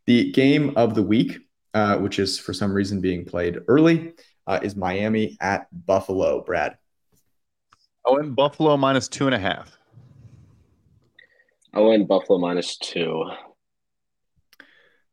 the 0.09 0.31
game 0.31 0.73
of 0.75 0.95
the 0.95 1.03
week, 1.03 1.37
uh, 1.75 1.95
which 1.97 2.17
is 2.17 2.39
for 2.39 2.51
some 2.51 2.73
reason 2.73 2.99
being 2.99 3.23
played 3.23 3.59
early, 3.67 4.13
uh, 4.47 4.59
is 4.63 4.75
Miami 4.75 5.37
at 5.39 5.67
Buffalo. 5.85 6.43
Brad. 6.43 6.79
Oh, 8.03 8.17
and 8.17 8.35
Buffalo 8.35 8.75
minus 8.75 9.07
two 9.07 9.27
and 9.27 9.35
a 9.35 9.39
half. 9.39 9.77
I 11.75 11.81
went 11.81 12.07
Buffalo 12.07 12.39
minus 12.39 12.75
two. 12.77 13.29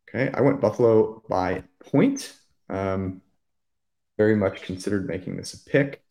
Okay, 0.08 0.30
I 0.32 0.40
went 0.40 0.62
Buffalo 0.62 1.22
by 1.28 1.64
point. 1.90 2.32
Um, 2.70 3.20
very 4.16 4.34
much 4.34 4.62
considered 4.62 5.06
making 5.06 5.36
this 5.36 5.52
a 5.52 5.70
pick, 5.70 6.02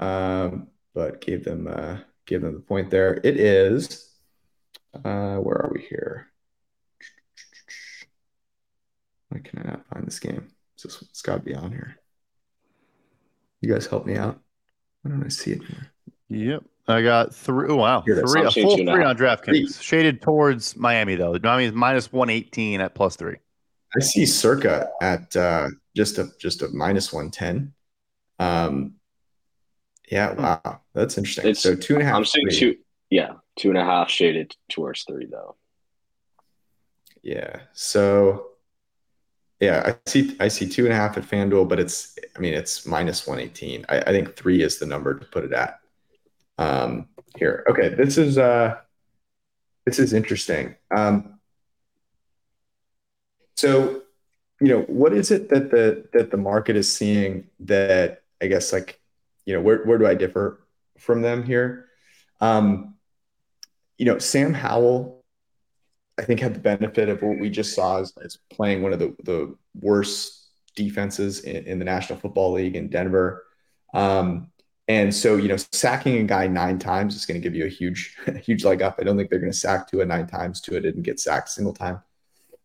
um, 0.00 0.66
but 0.92 1.20
gave 1.20 1.44
them 1.44 1.68
uh, 1.68 1.98
gave 2.26 2.40
them 2.40 2.54
the 2.54 2.60
point 2.62 2.90
there. 2.90 3.20
It 3.22 3.36
is. 3.36 4.10
Uh, 4.92 5.36
where 5.36 5.58
are 5.58 5.70
we 5.72 5.82
here? 5.82 6.32
Why 9.28 9.40
can 9.40 9.60
I 9.60 9.70
not 9.70 9.86
find 9.86 10.06
this 10.06 10.20
game? 10.20 10.48
It's, 10.74 10.84
just, 10.84 11.02
it's 11.02 11.22
got 11.22 11.36
to 11.36 11.42
be 11.42 11.54
on 11.54 11.70
here. 11.70 11.96
You 13.60 13.72
guys 13.72 13.86
help 13.86 14.06
me 14.06 14.16
out. 14.16 14.38
Why 15.02 15.10
don't 15.10 15.24
I 15.24 15.28
see 15.28 15.52
it 15.52 15.62
here? 15.62 15.92
Yep. 16.28 16.64
I 16.88 17.02
got 17.02 17.34
three. 17.34 17.68
Oh, 17.68 17.76
wow, 17.76 18.00
three, 18.00 18.16
a 18.16 18.50
full 18.50 18.76
three 18.76 19.04
on 19.04 19.16
DraftKings. 19.16 19.82
Shaded 19.82 20.22
towards 20.22 20.74
Miami 20.74 21.16
though. 21.16 21.38
Miami 21.42 21.66
is 21.66 21.72
minus 21.72 22.10
one 22.10 22.30
eighteen 22.30 22.80
at 22.80 22.94
plus 22.94 23.14
three. 23.14 23.36
I 23.94 24.00
see 24.00 24.24
Circa 24.24 24.88
at 25.02 25.36
uh, 25.36 25.68
just 25.94 26.16
a 26.16 26.28
just 26.40 26.62
a 26.62 26.68
minus 26.68 27.12
one 27.12 27.30
ten. 27.30 27.74
Um, 28.38 28.94
yeah, 30.10 30.34
hmm. 30.34 30.42
wow, 30.42 30.80
that's 30.94 31.18
interesting. 31.18 31.48
It's, 31.48 31.60
so 31.60 31.74
two 31.74 31.94
and 31.94 32.02
a 32.02 32.06
half. 32.06 32.14
I'm 32.14 32.24
seeing 32.24 32.48
two. 32.50 32.76
Yeah, 33.10 33.34
two 33.56 33.68
and 33.68 33.76
a 33.76 33.84
half 33.84 34.08
shaded 34.08 34.56
towards 34.70 35.04
three 35.04 35.26
though. 35.26 35.56
Yeah. 37.22 37.60
So 37.74 38.46
yeah, 39.60 39.82
I 39.86 40.10
see 40.10 40.36
I 40.40 40.48
see 40.48 40.68
two 40.68 40.84
and 40.84 40.92
a 40.92 40.96
half 40.96 41.16
at 41.16 41.24
FanDuel, 41.24 41.68
but 41.68 41.80
it's 41.80 42.16
I 42.36 42.38
mean 42.40 42.54
it's 42.54 42.86
minus 42.86 43.26
one 43.26 43.40
eighteen. 43.40 43.84
I, 43.88 44.00
I 44.00 44.10
think 44.12 44.36
three 44.36 44.62
is 44.62 44.78
the 44.78 44.86
number 44.86 45.18
to 45.18 45.24
put 45.26 45.44
it 45.44 45.52
at 45.52 45.80
um, 46.58 47.08
here. 47.36 47.64
Okay, 47.68 47.88
this 47.90 48.18
is 48.18 48.38
uh, 48.38 48.76
this 49.84 49.98
is 49.98 50.12
interesting. 50.12 50.76
Um, 50.94 51.38
so, 53.56 54.02
you 54.60 54.68
know, 54.68 54.82
what 54.82 55.12
is 55.12 55.30
it 55.30 55.48
that 55.48 55.70
the 55.70 56.06
that 56.12 56.30
the 56.30 56.36
market 56.36 56.76
is 56.76 56.94
seeing 56.94 57.48
that 57.60 58.22
I 58.40 58.46
guess 58.46 58.72
like, 58.72 59.00
you 59.46 59.54
know, 59.54 59.60
where 59.60 59.82
where 59.84 59.98
do 59.98 60.06
I 60.06 60.14
differ 60.14 60.60
from 60.98 61.22
them 61.22 61.42
here? 61.42 61.86
Um, 62.40 62.94
you 63.96 64.04
know, 64.04 64.18
Sam 64.18 64.54
Howell, 64.54 65.17
I 66.18 66.22
think 66.22 66.40
had 66.40 66.54
the 66.54 66.60
benefit 66.60 67.08
of 67.08 67.22
what 67.22 67.38
we 67.38 67.48
just 67.48 67.74
saw 67.74 68.00
as, 68.00 68.12
as 68.22 68.38
playing 68.50 68.82
one 68.82 68.92
of 68.92 68.98
the 68.98 69.14
the 69.22 69.56
worst 69.80 70.48
defenses 70.74 71.40
in, 71.40 71.64
in 71.66 71.78
the 71.78 71.84
National 71.84 72.18
Football 72.18 72.52
League 72.52 72.76
in 72.76 72.88
Denver. 72.88 73.44
Um, 73.94 74.50
and 74.86 75.14
so, 75.14 75.36
you 75.36 75.48
know, 75.48 75.56
sacking 75.72 76.16
a 76.16 76.24
guy 76.24 76.46
nine 76.46 76.78
times 76.78 77.14
is 77.14 77.26
going 77.26 77.38
to 77.38 77.46
give 77.46 77.54
you 77.54 77.66
a 77.66 77.68
huge, 77.68 78.16
huge 78.42 78.64
leg 78.64 78.80
up. 78.80 78.96
I 78.98 79.04
don't 79.04 79.18
think 79.18 79.28
they're 79.28 79.38
going 79.38 79.52
to 79.52 79.58
sack 79.58 79.90
Tua 79.90 80.06
nine 80.06 80.26
times. 80.26 80.62
Tua 80.62 80.80
didn't 80.80 81.02
get 81.02 81.20
sacked 81.20 81.48
a 81.48 81.52
single 81.52 81.74
time 81.74 82.00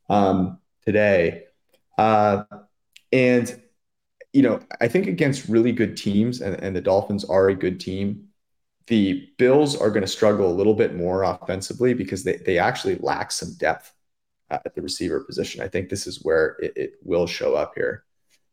um, 0.10 0.60
today. 0.86 1.46
Uh, 1.98 2.44
and, 3.12 3.62
you 4.32 4.42
know, 4.42 4.62
I 4.80 4.88
think 4.88 5.08
against 5.08 5.50
really 5.50 5.74
good 5.74 5.98
teams, 5.98 6.42
and, 6.42 6.56
and 6.64 6.76
the 6.76 6.82
Dolphins 6.82 7.26
are 7.26 7.50
a 7.50 7.56
good 7.56 7.80
team, 7.80 8.30
the 8.88 9.30
Bills 9.38 9.76
are 9.76 9.90
going 9.90 10.02
to 10.02 10.08
struggle 10.08 10.52
a 10.52 10.54
little 10.54 10.74
bit 10.74 10.96
more 10.96 11.24
offensively 11.24 11.94
because 11.94 12.24
they, 12.24 12.38
they 12.38 12.58
actually 12.58 12.96
lack 12.96 13.32
some 13.32 13.54
depth 13.58 13.94
at 14.50 14.76
the 14.76 14.82
receiver 14.82 15.22
position. 15.22 15.62
I 15.62 15.68
think 15.68 15.90
this 15.90 16.06
is 16.06 16.24
where 16.24 16.58
it, 16.62 16.74
it 16.76 16.94
will 17.04 17.28
show 17.28 17.56
up 17.56 17.74
here. 17.76 18.04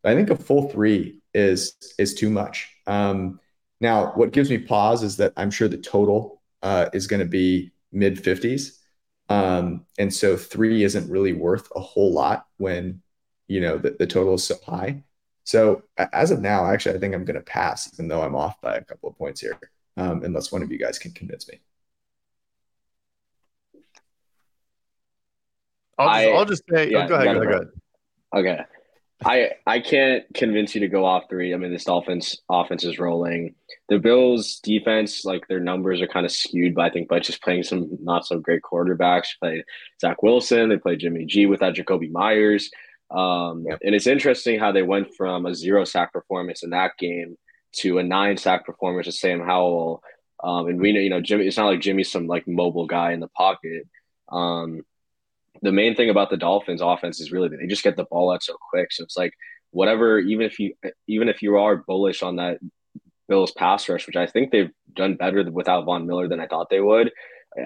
I 0.05 0.15
think 0.15 0.31
a 0.31 0.37
full 0.37 0.71
three 0.71 1.21
is 1.35 1.75
is 1.99 2.15
too 2.15 2.31
much. 2.31 2.75
Um, 2.87 3.41
now, 3.81 4.13
what 4.15 4.33
gives 4.33 4.51
me 4.51 4.59
pause 4.59 5.03
is 5.03 5.17
that 5.19 5.33
I'm 5.37 5.51
sure 5.51 5.69
the 5.69 5.77
total 5.79 6.43
uh, 6.63 6.89
is 6.93 7.07
going 7.07 7.21
to 7.21 7.27
be 7.27 7.73
mid 7.93 8.23
50s. 8.23 8.77
Um, 9.29 9.87
and 9.99 10.13
so 10.13 10.37
three 10.37 10.83
isn't 10.85 11.11
really 11.11 11.33
worth 11.33 11.69
a 11.75 11.81
whole 11.81 12.13
lot 12.13 12.47
when, 12.59 13.03
you 13.47 13.61
know, 13.61 13.79
the, 13.79 13.97
the 13.99 14.07
total 14.07 14.35
is 14.35 14.45
so 14.45 14.57
high. 14.67 15.05
So 15.45 15.83
as 15.97 16.31
of 16.31 16.41
now, 16.41 16.67
actually, 16.67 16.97
I 16.97 16.99
think 16.99 17.15
I'm 17.15 17.25
going 17.25 17.39
to 17.39 17.43
pass, 17.43 17.93
even 17.95 18.09
though 18.09 18.23
I'm 18.23 18.37
off 18.37 18.61
by 18.61 18.77
a 18.77 18.85
couple 18.85 19.09
of 19.09 19.17
points 19.17 19.41
here, 19.41 19.59
um, 20.01 20.23
unless 20.25 20.51
one 20.51 20.63
of 20.63 20.73
you 20.73 20.79
guys 20.79 20.99
can 20.99 21.13
convince 21.13 21.49
me. 21.49 21.61
I'll 25.99 26.09
just, 26.09 26.19
I, 26.19 26.33
will 26.33 26.45
just 26.47 26.63
say, 26.71 26.91
yeah, 26.91 27.05
oh, 27.05 27.09
go 27.09 27.15
ahead, 27.17 27.35
go 27.35 27.43
ahead. 27.43 27.69
Okay. 28.35 28.61
I 29.23 29.51
I 29.67 29.81
can't 29.81 30.25
convince 30.33 30.75
you 30.75 30.81
to 30.81 30.89
go 30.89 31.05
off 31.05 31.25
three. 31.29 31.53
I 31.53 31.59
mean, 31.59 31.71
this 31.71 31.85
Dolphins 31.85 32.41
offense 32.49 32.85
is 32.85 32.99
rolling. 32.99 33.55
The 33.91 33.99
Bills 33.99 34.61
defense, 34.63 35.27
like 35.27 35.47
their 35.47 35.61
numbers 35.61 36.01
are 36.01 36.07
kind 36.07 36.25
of 36.25 36.33
skewed, 36.33 36.75
but 36.75 36.87
I 36.87 36.91
think 36.91 37.09
by 37.09 37.21
just 37.21 37.43
playing 37.43 37.65
some 37.65 37.99
not 38.01 38.27
so 38.27 38.39
great 38.39 38.63
quarterbacks. 38.63 39.39
Play 39.39 39.63
Zach 40.01 40.23
Wilson, 40.23 40.71
they 40.71 40.79
play 40.79 40.97
Jimmy 40.97 41.27
G 41.27 41.45
without 41.45 41.75
Jakobi 41.75 42.11
Meyers. 42.11 42.71
Um, 43.11 43.67
yeah. 43.69 43.77
And 43.85 43.95
it's 43.95 44.07
interesting 44.07 44.59
how 44.59 44.73
they 44.73 44.83
went 44.83 45.15
from 45.15 45.45
a 45.45 45.55
zero 45.55 45.85
sack 45.85 46.15
performance 46.15 46.63
in 46.63 46.71
that 46.71 46.93
game 46.99 47.37
to 47.73 47.99
a 47.99 48.03
nine 48.03 48.37
sack 48.37 48.67
performance 48.67 49.07
with 49.07 49.15
Sam 49.15 49.41
Howell. 49.41 50.03
Um, 50.43 50.69
and 50.69 50.81
we 50.81 50.93
know, 50.93 51.01
you 51.01 51.11
know, 51.11 51.21
Jimmy. 51.21 51.47
It's 51.47 51.57
not 51.57 51.67
like 51.67 51.81
Jimmy's 51.81 52.11
some 52.11 52.27
like 52.27 52.49
mobile 52.49 52.87
guy 52.87 53.13
in 53.13 53.21
the 53.21 53.29
pocket. 53.29 53.87
Um, 54.31 54.83
the 55.63 55.73
main 55.73 55.95
thing 55.95 56.11
about 56.11 56.31
the 56.31 56.37
Dolphins 56.37 56.81
offense 56.81 57.21
is 57.21 57.33
really 57.33 57.49
that 57.49 57.59
they 57.59 57.67
just 57.67 57.85
get 57.85 57.97
the 57.97 58.05
ball 58.05 58.33
out 58.33 58.43
so 58.43 58.57
quick. 58.71 58.93
So 58.93 59.05
it's 59.05 59.17
like 59.17 59.35
whatever, 59.71 60.19
even 60.19 60.47
if 60.47 60.59
you 60.59 60.75
even 61.07 61.29
if 61.29 61.43
you 61.43 61.57
are 61.57 61.77
bullish 61.77 62.23
on 62.23 62.37
that 62.37 62.59
Bills 63.29 63.53
pass 63.53 63.89
rush, 63.89 64.07
which 64.07 64.17
I 64.17 64.27
think 64.27 64.51
they've 64.51 64.73
done 64.95 65.15
better 65.15 65.49
without 65.51 65.85
Von 65.85 66.07
Miller 66.07 66.29
than 66.29 66.41
I 66.41 66.47
thought 66.47 66.69
they 66.69 66.81
would. 66.81 67.13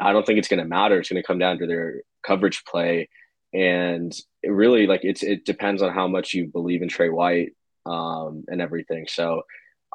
I 0.01 0.13
don't 0.13 0.27
think 0.27 0.39
it's 0.39 0.49
going 0.49 0.63
to 0.63 0.69
matter. 0.69 0.99
It's 0.99 1.09
going 1.09 1.23
to 1.23 1.27
come 1.27 1.39
down 1.39 1.59
to 1.59 1.67
their 1.67 2.03
coverage 2.23 2.65
play, 2.65 3.09
and 3.53 4.15
it 4.43 4.51
really 4.51 4.87
like 4.87 5.05
it's 5.05 5.23
it 5.23 5.45
depends 5.45 5.83
on 5.83 5.93
how 5.93 6.09
much 6.09 6.35
you 6.35 6.47
believe 6.47 6.83
in 6.83 6.89
Trey 6.89 7.09
White 7.09 7.53
um, 7.87 8.45
and 8.49 8.61
everything. 8.61 9.07
So 9.09 9.43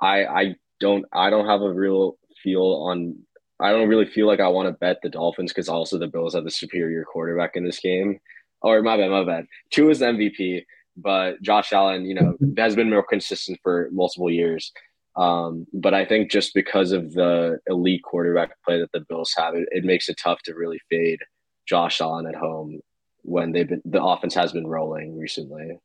I 0.02 0.26
I 0.26 0.56
don't 0.80 1.06
I 1.14 1.30
don't 1.30 1.48
have 1.48 1.62
a 1.62 1.74
real 1.74 2.18
feel 2.44 2.64
on 2.88 3.18
I 3.60 3.72
don't 3.72 3.90
really 3.90 4.06
feel 4.06 4.28
like 4.28 4.40
I 4.40 4.48
want 4.48 4.68
to 4.68 4.74
bet 4.74 5.02
the 5.02 5.10
Dolphins 5.10 5.52
because 5.52 5.68
also 5.68 5.98
the 5.98 6.08
Bills 6.08 6.34
have 6.34 6.46
the 6.46 6.52
superior 6.52 7.04
quarterback 7.04 7.56
in 7.56 7.66
this 7.66 7.80
game. 7.80 8.20
or 8.62 8.82
my 8.82 8.98
bad, 8.98 9.12
my 9.12 9.24
bad. 9.24 9.46
Tua 9.72 9.92
is 9.92 10.00
the 10.00 10.06
MVP, 10.06 10.64
but 10.96 11.42
Josh 11.42 11.74
Allen, 11.74 12.06
you 12.06 12.16
know, 12.16 12.38
has 12.58 12.76
been 12.76 12.90
more 12.90 13.04
consistent 13.04 13.60
for 13.62 13.90
multiple 13.92 14.30
years. 14.30 14.72
Um, 15.16 15.68
but 15.74 15.94
I 15.94 16.06
think 16.06 16.32
just 16.32 16.54
because 16.54 16.94
of 16.94 17.14
the 17.14 17.60
elite 17.68 18.04
quarterback 18.04 18.52
play 18.64 18.80
that 18.80 18.92
the 18.94 19.06
Bills 19.10 19.34
have, 19.38 19.56
it, 19.56 19.68
it 19.72 19.84
makes 19.84 20.08
it 20.08 20.18
tough 20.22 20.42
to 20.44 20.54
really 20.54 20.80
fade 20.90 21.20
Josh 21.68 22.00
Allen 22.00 22.26
at 22.26 22.36
home 22.36 22.80
when 23.24 23.52
they've 23.52 23.68
been 23.68 23.82
the 23.84 24.02
offense 24.02 24.34
has 24.36 24.54
been 24.54 24.68
rolling 24.68 25.18
recently. 25.18 25.78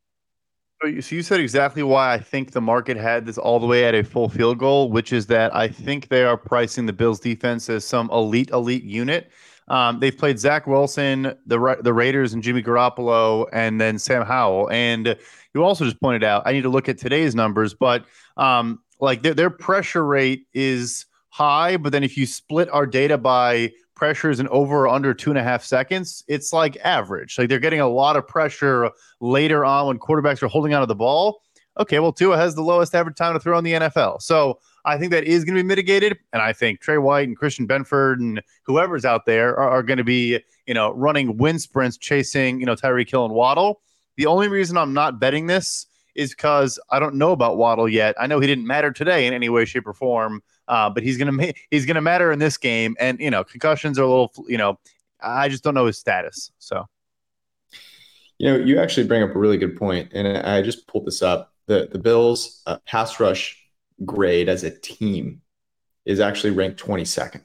So 0.85 1.14
you 1.14 1.22
said 1.22 1.41
exactly 1.41 1.82
why 1.82 2.12
I 2.12 2.18
think 2.18 2.51
the 2.51 2.61
market 2.61 2.99
had 2.99 3.24
this 3.24 3.39
all 3.39 3.59
the 3.59 3.66
way 3.66 3.87
at 3.87 3.95
a 3.95 4.05
full 4.05 4.28
field 4.28 4.59
goal, 4.59 4.91
which 4.91 5.14
is 5.14 5.26
that 5.28 5.55
I 5.57 5.66
think 5.66 6.09
they 6.09 6.24
are 6.24 6.37
pricing 6.37 6.85
the 6.85 6.93
Bills 6.93 7.18
defense 7.18 7.70
as 7.70 7.87
some 7.87 8.11
elite, 8.11 8.51
elite 8.51 8.85
unit. 8.85 9.30
Um, 9.68 9.99
they've 9.99 10.16
played 10.16 10.39
Zach 10.39 10.66
Wilson, 10.66 11.35
the 11.47 11.78
the 11.80 11.95
Raiders, 11.95 12.35
and 12.35 12.43
Jimmy 12.43 12.62
Garoppolo, 12.62 13.49
and 13.51 13.80
then 13.80 13.99
Sam 13.99 14.26
Howell. 14.26 14.70
And 14.70 15.16
you 15.55 15.64
also 15.64 15.87
just 15.87 15.99
pointed 16.03 16.22
out 16.22 16.43
I 16.45 16.53
need 16.53 16.64
to 16.64 16.68
look 16.68 16.91
at 16.91 16.99
today's 16.99 17.35
numbers, 17.35 17.72
but 17.72 18.05
um, 18.37 18.80
like 19.01 19.22
their 19.22 19.32
their 19.32 19.51
pressure 19.51 20.05
rate 20.05 20.47
is 20.53 21.07
high, 21.30 21.78
but 21.78 21.93
then 21.93 22.05
if 22.05 22.16
you 22.18 22.26
split 22.26 22.68
our 22.70 22.87
data 22.87 23.16
by 23.16 23.72
pressures 23.95 24.40
in 24.40 24.49
over 24.49 24.86
or 24.86 24.88
under 24.88 25.14
two 25.14 25.30
and 25.30 25.38
a 25.38 25.42
half 25.42 25.64
seconds, 25.64 26.24
it's 26.28 26.53
like 26.53 26.76
average. 26.84 27.38
Like 27.38 27.49
they're 27.49 27.59
getting 27.59 27.80
a 27.80 27.88
lot 27.88 28.16
of 28.16 28.26
pressure 28.26 28.90
later 29.20 29.64
on 29.64 29.86
when 29.86 29.99
quarterbacks 29.99 30.42
are 30.42 30.49
holding 30.49 30.74
onto 30.74 30.86
the 30.86 30.95
ball. 30.95 31.42
Okay, 31.78 31.99
well, 31.99 32.12
Tua 32.12 32.36
has 32.36 32.55
the 32.55 32.62
lowest 32.62 32.95
average 32.95 33.16
time 33.16 33.34
to 33.34 33.40
throw 33.40 33.59
in 33.59 33.64
the 33.64 33.72
NFL. 33.72 34.22
So 34.22 34.61
I 34.84 34.97
think 34.97 35.11
that 35.11 35.24
is 35.24 35.45
going 35.45 35.57
to 35.57 35.62
be 35.62 35.66
mitigated. 35.66 36.16
And 36.32 36.40
I 36.40 36.53
think 36.53 36.80
Trey 36.80 36.99
White 36.99 37.26
and 37.26 37.36
Christian 37.36 37.66
Benford 37.66 38.20
and 38.20 38.40
whoever's 38.64 39.05
out 39.05 39.26
there 39.26 39.57
are, 39.59 39.70
are 39.70 39.82
going 39.82 39.99
to 39.99 40.05
be, 40.05 40.38
you 40.66 40.74
know, 40.74 40.92
running 40.92 41.36
wind 41.36 41.61
sprints 41.62 41.97
chasing, 41.97 42.61
you 42.61 42.66
know, 42.66 42.76
Tyreek 42.76 43.11
Hill 43.11 43.24
and 43.24 43.34
Waddle. 43.34 43.80
The 44.16 44.26
only 44.26 44.49
reason 44.49 44.76
I'm 44.76 44.92
not 44.92 45.18
betting 45.18 45.47
this 45.47 45.86
is 46.14 46.30
because 46.30 46.78
I 46.90 47.01
don't 47.01 47.16
know 47.16 47.32
about 47.32 47.57
Waddle 47.57 47.88
yet. 47.88 48.14
I 48.20 48.26
know 48.26 48.38
he 48.38 48.47
didn't 48.47 48.66
matter 48.66 48.92
today 48.92 49.26
in 49.26 49.34
any 49.34 49.49
way, 49.49 49.64
shape, 49.64 49.86
or 49.86 49.95
form, 49.95 50.42
uh, 50.69 50.91
but 50.91 51.03
he's 51.03 51.17
gonna 51.17 51.33
ma- 51.33 51.53
he's 51.71 51.87
gonna 51.87 52.01
matter 52.01 52.33
in 52.33 52.39
this 52.39 52.57
game. 52.57 52.97
And 52.99 53.19
you 53.21 53.31
know, 53.31 53.45
concussions 53.45 53.99
are 53.99 54.03
a 54.03 54.09
little, 54.09 54.33
you 54.49 54.59
know, 54.59 54.79
I 55.21 55.49
just 55.49 55.65
don't 55.65 55.75
know 55.75 55.87
his 55.87 55.99
status. 55.99 56.51
So, 56.59 56.87
you 58.39 58.51
know, 58.51 58.57
you 58.57 58.79
actually 58.79 59.07
bring 59.07 59.23
up 59.23 59.35
a 59.35 59.39
really 59.39 59.59
good 59.59 59.77
point, 59.77 60.12
and 60.12 60.27
I 60.29 60.62
just 60.62 60.87
pulled 60.87 61.07
this 61.07 61.23
up. 61.23 61.53
the 61.67 61.89
The 61.91 61.99
Bills' 61.99 62.62
uh, 62.67 62.79
pass 62.87 63.21
rush 63.21 63.61
grade 64.05 64.49
as 64.49 64.65
a 64.65 64.71
team 64.71 65.43
is 66.05 66.21
actually 66.21 66.51
ranked 66.51 66.83
22nd. 66.85 67.43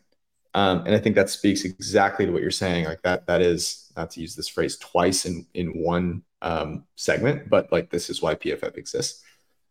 Um, 0.53 0.79
and 0.85 0.95
I 0.95 0.99
think 0.99 1.15
that 1.15 1.29
speaks 1.29 1.63
exactly 1.63 2.25
to 2.25 2.31
what 2.31 2.41
you're 2.41 2.51
saying. 2.51 2.85
Like 2.85 3.03
that, 3.03 3.27
that 3.27 3.41
is 3.41 3.91
not 3.95 4.09
to 4.11 4.21
use 4.21 4.35
this 4.35 4.47
phrase 4.47 4.77
twice 4.77 5.25
in 5.25 5.45
in 5.53 5.83
one 5.83 6.23
um, 6.41 6.85
segment, 6.95 7.49
but 7.49 7.71
like 7.71 7.89
this 7.89 8.09
is 8.09 8.21
why 8.21 8.35
PFF 8.35 8.77
exists. 8.77 9.23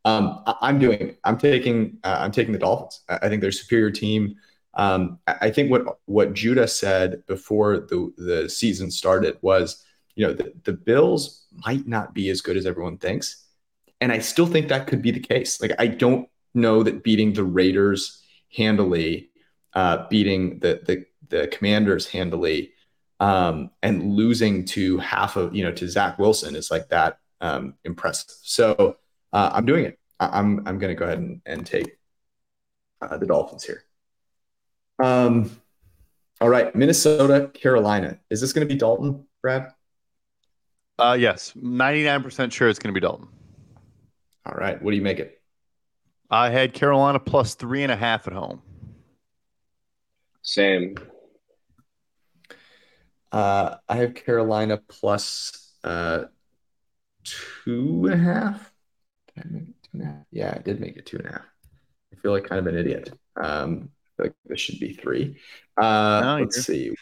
Um, 0.09 0.43
I, 0.47 0.71
am 0.71 0.79
doing. 0.79 1.17
I'm 1.25 1.37
taking. 1.37 1.99
Uh, 2.03 2.17
I'm 2.21 2.33
taking 2.33 2.53
the 2.53 2.59
Dolphins. 2.59 3.03
I, 3.09 3.19
I 3.23 3.29
think 3.29 3.43
they're 3.43 3.51
a 3.51 3.53
superior 3.53 3.91
team. 3.91 4.37
Um, 4.75 5.19
I, 5.27 5.37
I 5.43 5.51
think 5.51 5.71
what 5.71 5.99
what 6.07 6.33
Judah 6.33 6.67
said 6.67 7.27
before 7.27 7.81
the 7.81 8.13
the 8.17 8.49
season 8.49 8.91
started 8.91 9.37
was, 9.43 9.85
you 10.15 10.27
know, 10.27 10.33
the, 10.33 10.55
the 10.65 10.73
Bills 10.73 11.47
might 11.67 11.87
not 11.87 12.15
be 12.15 12.31
as 12.31 12.41
good 12.41 12.57
as 12.57 12.65
everyone 12.65 12.97
thinks, 12.97 13.45
and 14.01 14.11
I 14.11 14.21
still 14.21 14.47
think 14.47 14.69
that 14.69 14.87
could 14.87 15.03
be 15.03 15.11
the 15.11 15.21
case. 15.21 15.61
Like 15.61 15.73
I 15.79 15.89
don't 15.89 16.27
know 16.55 16.83
that 16.83 17.03
beating 17.03 17.35
the 17.35 17.45
Raiders 17.45 18.23
handily, 18.57 19.29
uh, 19.75 20.07
beating 20.09 20.59
the 20.61 20.81
the 20.87 21.05
the 21.29 21.49
Commanders 21.49 22.07
handily, 22.07 22.73
um, 23.21 23.71
and 23.83 24.15
losing 24.15 24.65
to 24.67 24.97
half 24.99 25.37
of 25.37 25.55
you 25.55 25.65
know 25.65 25.73
to 25.73 25.87
Zach 25.87 26.19
Wilson 26.19 26.57
is 26.57 26.71
like 26.71 26.89
that 26.89 27.19
um, 27.43 27.75
impressive. 27.85 28.35
So 28.43 28.97
uh, 29.33 29.51
I'm 29.53 29.67
doing 29.67 29.85
it. 29.85 29.99
I- 30.21 30.39
am 30.39 30.63
I'm 30.67 30.79
going 30.79 30.95
to 30.95 30.99
go 30.99 31.05
ahead 31.05 31.19
and, 31.19 31.41
and 31.47 31.67
take 31.67 31.99
uh, 33.01 33.17
the 33.19 33.27
Dolphins 33.27 33.65
here. 33.65 33.85
Um, 35.03 35.51
all 36.41 36.49
right, 36.49 36.75
Minnesota, 36.75 37.51
Carolina. 37.55 38.19
Is 38.31 38.41
this 38.41 38.53
going 38.53 38.67
to 38.67 38.73
be 38.73 38.79
Dalton, 38.79 39.27
Brad? 39.43 39.73
Uh, 40.99 41.17
yes, 41.19 41.53
99% 41.57 42.53
sure 42.53 42.69
it's 42.69 42.79
going 42.79 42.93
to 42.93 43.01
be 43.01 43.05
Dalton. 43.05 43.29
All 44.45 44.55
right, 44.55 44.81
what 44.83 44.91
do 44.91 44.97
you 44.97 45.03
make 45.03 45.19
it? 45.19 45.41
I 46.31 46.51
had 46.51 46.75
Carolina 46.75 47.19
plus 47.19 47.55
three 47.55 47.83
and 47.83 47.93
a 47.93 47.97
half 47.97 48.27
at 48.27 48.33
home. 48.33 48.63
Same. 50.43 50.97
Uh, 53.31 53.77
I 53.89 53.97
have 53.97 54.15
Carolina 54.15 54.79
plus 54.89 55.75
uh, 55.85 56.25
two 57.25 58.07
and 58.11 58.15
a 58.15 58.25
half. 58.25 58.68
Yeah, 60.31 60.55
I 60.57 60.59
did 60.61 60.81
make 60.81 60.97
it 60.97 61.07
two 61.07 61.19
and 61.19 61.27
a 61.27 61.33
half. 61.33 61.47
I 62.13 62.17
feel 62.17 62.33
like 62.33 62.45
kind 62.45 62.59
of 62.59 62.67
an 62.67 62.79
idiot. 62.79 63.13
Um, 63.37 63.91
like 64.19 64.35
this 64.47 64.61
should 64.61 64.81
be 64.81 64.93
three. 64.93 65.39
Uh, 65.77 66.21
no, 66.23 66.37
let's 66.41 66.65
see. 66.65 66.95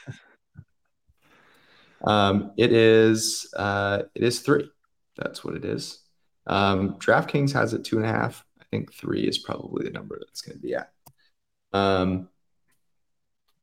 Um, 2.05 2.53
it 2.57 2.73
is 2.73 3.53
uh, 3.57 4.03
it 4.15 4.23
is 4.23 4.41
three. 4.41 4.71
That's 5.17 5.45
what 5.45 5.55
it 5.55 5.65
is. 5.65 6.01
Um, 6.47 6.95
DraftKings 6.95 7.53
has 7.53 7.73
it 7.73 7.85
two 7.85 7.97
and 7.97 8.07
a 8.07 8.13
half. 8.13 8.45
I 8.61 8.65
think 8.71 8.93
three 8.93 9.27
is 9.27 9.39
probably 9.39 9.85
the 9.85 9.91
number 9.93 10.19
that's 10.19 10.43
going 10.43 10.57
to 10.57 10.63
be 10.63 10.75
at. 10.75 10.93
Um, 11.73 12.29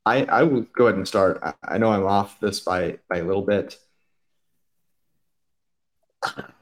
I 0.05 0.25
I 0.25 0.43
will 0.43 0.61
go 0.75 0.87
ahead 0.87 0.97
and 0.97 1.07
start. 1.07 1.39
I, 1.43 1.53
I 1.63 1.77
know 1.77 1.91
I'm 1.91 2.05
off 2.05 2.39
this 2.39 2.59
by 2.59 2.99
by 3.09 3.17
a 3.17 3.23
little 3.23 3.43
bit. 3.43 3.77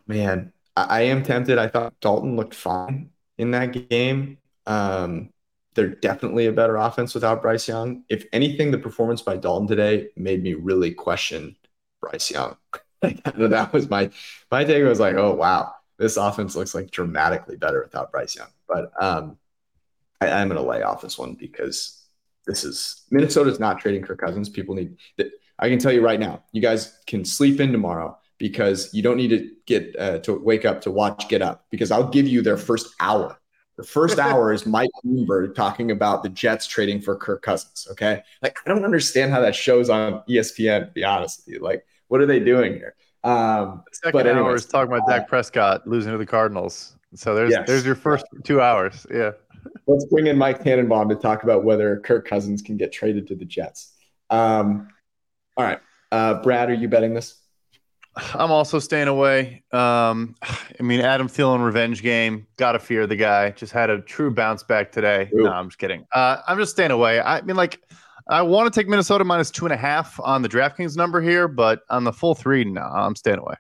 Man, 0.08 0.52
I, 0.90 1.02
am 1.02 1.24
tempted. 1.24 1.58
I 1.58 1.68
thought 1.68 2.00
Dalton 2.02 2.36
looked 2.36 2.56
fine 2.56 3.12
in 3.38 3.52
that 3.52 3.90
game. 3.90 4.38
Um, 4.66 5.30
they're 5.74 5.90
definitely 5.90 6.48
a 6.48 6.52
better 6.52 6.76
offense 6.78 7.14
without 7.14 7.42
Bryce 7.42 7.68
Young. 7.68 8.04
If 8.10 8.26
anything, 8.34 8.72
the 8.72 8.78
performance 8.78 9.22
by 9.22 9.38
Dalton 9.38 9.68
today 9.68 10.10
made 10.16 10.44
me 10.44 10.54
really 10.54 10.92
question 10.92 11.56
Bryce 12.02 12.30
Young. 12.30 12.58
that 13.02 13.70
was 13.74 13.90
my 13.90 14.12
my 14.52 14.64
take 14.64 14.84
was 14.84 15.00
like, 15.00 15.16
oh 15.16 15.34
wow, 15.34 15.74
this 15.98 16.18
offense 16.18 16.56
looks 16.56 16.76
like 16.76 16.92
dramatically 16.92 17.56
better 17.56 17.82
without 17.82 18.12
Bryce 18.12 18.36
Young. 18.36 18.50
But 18.68 18.92
um, 19.02 19.38
I, 20.20 20.30
I'm 20.30 20.50
going 20.50 20.62
to 20.62 20.68
lay 20.68 20.84
off 20.84 21.02
this 21.02 21.18
one 21.18 21.34
because 21.34 22.04
this 22.46 22.64
is 22.64 23.04
Minnesota's 23.10 23.60
not 23.60 23.80
trading 23.80 24.04
Kirk 24.04 24.20
Cousins. 24.20 24.50
People 24.50 24.76
need. 24.76 24.98
I 25.58 25.70
can 25.70 25.80
tell 25.80 25.92
you 25.92 26.04
right 26.04 26.20
now, 26.20 26.44
you 26.52 26.62
guys 26.62 26.98
can 27.08 27.24
sleep 27.24 27.60
in 27.60 27.72
tomorrow 27.72 28.18
because 28.42 28.92
you 28.92 29.04
don't 29.04 29.18
need 29.18 29.28
to 29.28 29.52
get 29.68 29.96
uh, 30.00 30.18
to 30.18 30.34
wake 30.34 30.66
up 30.66 30.82
to 30.82 30.90
watch 30.90 31.30
Get 31.30 31.44
Up 31.44 31.68
because 31.70 31.92
I'll 31.92 32.10
give 32.10 32.28
you 32.28 32.42
their 32.42 32.58
first 32.58 32.88
hour. 33.00 33.40
The 33.78 33.84
first 33.84 34.18
hour 34.28 34.52
is 34.52 34.66
Mike 34.66 34.90
Bloomberg 35.06 35.54
talking 35.54 35.92
about 35.92 36.24
the 36.24 36.30
Jets 36.30 36.66
trading 36.66 37.02
for 37.02 37.16
Kirk 37.16 37.44
Cousins. 37.44 37.88
Okay, 37.92 38.24
like 38.42 38.58
I 38.66 38.70
don't 38.70 38.84
understand 38.84 39.32
how 39.32 39.42
that 39.42 39.56
shows 39.56 39.92
on 39.92 40.24
ESPN. 40.28 40.88
To 40.88 40.92
be 40.92 41.04
honest 41.04 41.44
with 41.46 41.54
you, 41.54 41.62
like 41.62 41.86
what 42.08 42.20
are 42.20 42.26
they 42.26 42.40
doing 42.40 42.74
here? 42.74 42.96
Um, 43.24 43.84
the 43.92 43.96
second 44.06 44.12
but 44.14 44.26
anyways, 44.26 44.44
hour 44.44 44.56
is 44.56 44.66
talking 44.66 44.92
about 44.92 45.08
uh, 45.08 45.20
Dak 45.20 45.28
Prescott 45.28 45.88
losing 45.88 46.12
to 46.12 46.18
the 46.18 46.26
Cardinals. 46.26 46.96
So 47.14 47.36
there's 47.36 47.52
yes. 47.52 47.68
there's 47.68 47.86
your 47.86 47.96
first 47.96 48.26
two 48.44 48.60
hours. 48.60 49.06
Yeah. 49.14 49.32
Let's 49.86 50.06
bring 50.06 50.26
in 50.26 50.36
Mike 50.36 50.64
Tannenbaum 50.64 51.10
to 51.10 51.16
talk 51.16 51.44
about 51.44 51.64
whether 51.64 52.00
Kirk 52.00 52.28
Cousins 52.28 52.64
can 52.64 52.78
get 52.78 52.92
traded 52.92 53.28
to 53.28 53.36
the 53.36 53.46
Jets. 53.46 53.94
Um, 54.32 54.88
all 55.56 55.64
right, 55.64 55.80
uh, 56.12 56.42
Brad, 56.42 56.72
are 56.72 56.74
you 56.74 56.88
betting 56.88 57.14
this? 57.14 57.41
I'm 58.16 58.52
also 58.52 58.80
staying 58.80 59.08
away. 59.08 59.64
Um, 59.72 60.36
I 60.42 60.84
mean, 60.84 61.00
Adam 61.00 61.28
Thielen 61.28 61.64
revenge 61.64 62.02
game. 62.02 62.46
Gotta 62.58 62.80
fear 62.80 63.08
the 63.08 63.16
guy. 63.16 63.52
Just 63.52 63.72
had 63.72 63.90
a 63.90 64.02
true 64.02 64.32
bounce 64.32 64.64
back 64.64 64.92
today. 64.92 65.30
Ooh. 65.34 65.44
No, 65.44 65.52
I'm 65.52 65.70
just 65.70 65.80
kidding. 65.80 66.06
Uh, 66.14 66.38
I'm 66.48 66.58
just 66.58 66.72
staying 66.72 66.92
away. 66.92 67.22
I 67.22 67.42
mean, 67.42 67.56
like, 67.56 67.80
I 68.28 68.42
want 68.42 68.72
to 68.72 68.80
take 68.80 68.88
Minnesota 68.88 69.24
minus 69.24 69.50
two 69.50 69.66
and 69.66 69.74
a 69.74 69.78
half 69.78 70.20
on 70.20 70.42
the 70.42 70.50
DraftKings 70.50 70.98
number 70.98 71.22
here, 71.22 71.48
but 71.48 71.82
on 71.90 72.04
the 72.04 72.14
full 72.14 72.36
three, 72.36 72.64
no, 72.66 72.82
I'm 72.82 73.16
staying 73.16 73.40
away. 73.40 73.56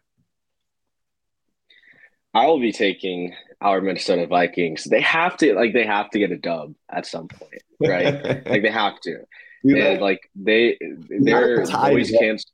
I 2.33 2.45
will 2.45 2.59
be 2.59 2.71
taking 2.71 3.33
our 3.61 3.81
Minnesota 3.81 4.27
Vikings. 4.27 4.85
They 4.85 5.01
have 5.01 5.37
to 5.37 5.53
like 5.53 5.73
they 5.73 5.85
have 5.85 6.09
to 6.11 6.19
get 6.19 6.31
a 6.31 6.37
dub 6.37 6.73
at 6.89 7.05
some 7.05 7.27
point, 7.27 7.61
right? 7.79 8.45
like 8.45 8.61
they 8.61 8.71
have 8.71 8.99
to. 9.01 9.19
and 9.63 10.01
like 10.01 10.29
they 10.35 10.77
their 11.09 11.65
noise 11.65 12.11
cancel. 12.17 12.51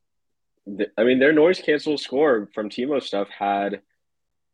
I 0.97 1.03
mean, 1.03 1.19
their 1.19 1.33
noise 1.33 1.59
cancel 1.59 1.97
score 1.97 2.49
from 2.53 2.69
Timo 2.69 3.01
stuff 3.01 3.29
had 3.29 3.81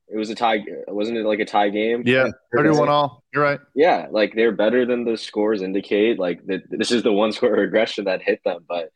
it 0.08 0.18
was 0.18 0.30
a 0.30 0.36
tie. 0.36 0.64
Wasn't 0.88 1.18
it 1.18 1.26
like 1.26 1.40
a 1.40 1.46
tie 1.46 1.70
game? 1.70 2.04
Yeah, 2.06 2.28
thirty-one 2.56 2.90
all. 2.90 3.24
You're 3.34 3.44
right. 3.44 3.60
Yeah, 3.74 4.08
like 4.12 4.36
they're 4.36 4.52
better 4.52 4.86
than 4.86 5.06
the 5.06 5.18
scores 5.18 5.62
indicate. 5.62 6.20
Like 6.20 6.46
the, 6.46 6.62
this 6.70 6.92
is 6.92 7.04
the 7.04 7.14
one 7.14 7.32
score 7.34 7.52
regression 7.52 8.06
that 8.06 8.22
hit 8.22 8.40
them, 8.46 8.66
but 8.68 8.90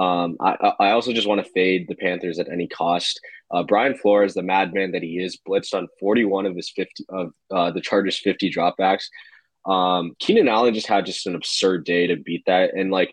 um, 0.00 0.36
I, 0.40 0.72
I 0.78 0.90
also 0.90 1.12
just 1.12 1.26
want 1.26 1.44
to 1.44 1.50
fade 1.52 1.88
the 1.88 1.94
Panthers 1.94 2.38
at 2.38 2.50
any 2.50 2.68
cost. 2.68 3.20
Uh, 3.50 3.62
Brian 3.62 3.96
Flores, 3.96 4.34
the 4.34 4.42
madman 4.42 4.92
that 4.92 5.02
he 5.02 5.18
is, 5.18 5.38
blitzed 5.48 5.74
on 5.74 5.88
41 5.98 6.46
of 6.46 6.54
his 6.54 6.70
50 6.70 7.04
of 7.08 7.32
uh, 7.50 7.70
the 7.70 7.80
Chargers' 7.80 8.18
50 8.18 8.52
dropbacks. 8.52 9.04
Um, 9.64 10.14
Keenan 10.18 10.48
Allen 10.48 10.74
just 10.74 10.86
had 10.86 11.06
just 11.06 11.26
an 11.26 11.34
absurd 11.34 11.84
day 11.84 12.06
to 12.08 12.16
beat 12.16 12.42
that, 12.46 12.74
and 12.74 12.90
like 12.90 13.12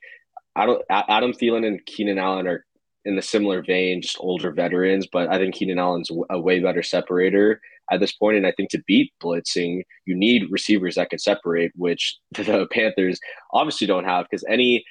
I 0.55 0.65
don't 0.65 0.83
Adam 0.89 1.31
Thielen 1.31 1.65
and 1.65 1.85
Keenan 1.85 2.17
Allen 2.17 2.47
are 2.47 2.65
in 3.05 3.15
the 3.15 3.21
similar 3.21 3.63
vein, 3.63 4.01
just 4.01 4.17
older 4.19 4.51
veterans. 4.51 5.07
But 5.11 5.29
I 5.31 5.37
think 5.37 5.55
Keenan 5.55 5.79
Allen's 5.79 6.09
a 6.29 6.39
way 6.39 6.59
better 6.59 6.83
separator 6.83 7.61
at 7.91 7.99
this 7.99 8.11
point. 8.11 8.37
And 8.37 8.47
I 8.47 8.51
think 8.51 8.69
to 8.71 8.83
beat 8.87 9.13
blitzing, 9.21 9.83
you 10.05 10.15
need 10.15 10.51
receivers 10.51 10.95
that 10.95 11.11
can 11.11 11.19
separate, 11.19 11.71
which 11.75 12.17
the 12.31 12.67
Panthers 12.71 13.19
obviously 13.53 13.87
don't 13.87 14.05
have 14.05 14.25
because 14.29 14.43
any 14.49 14.83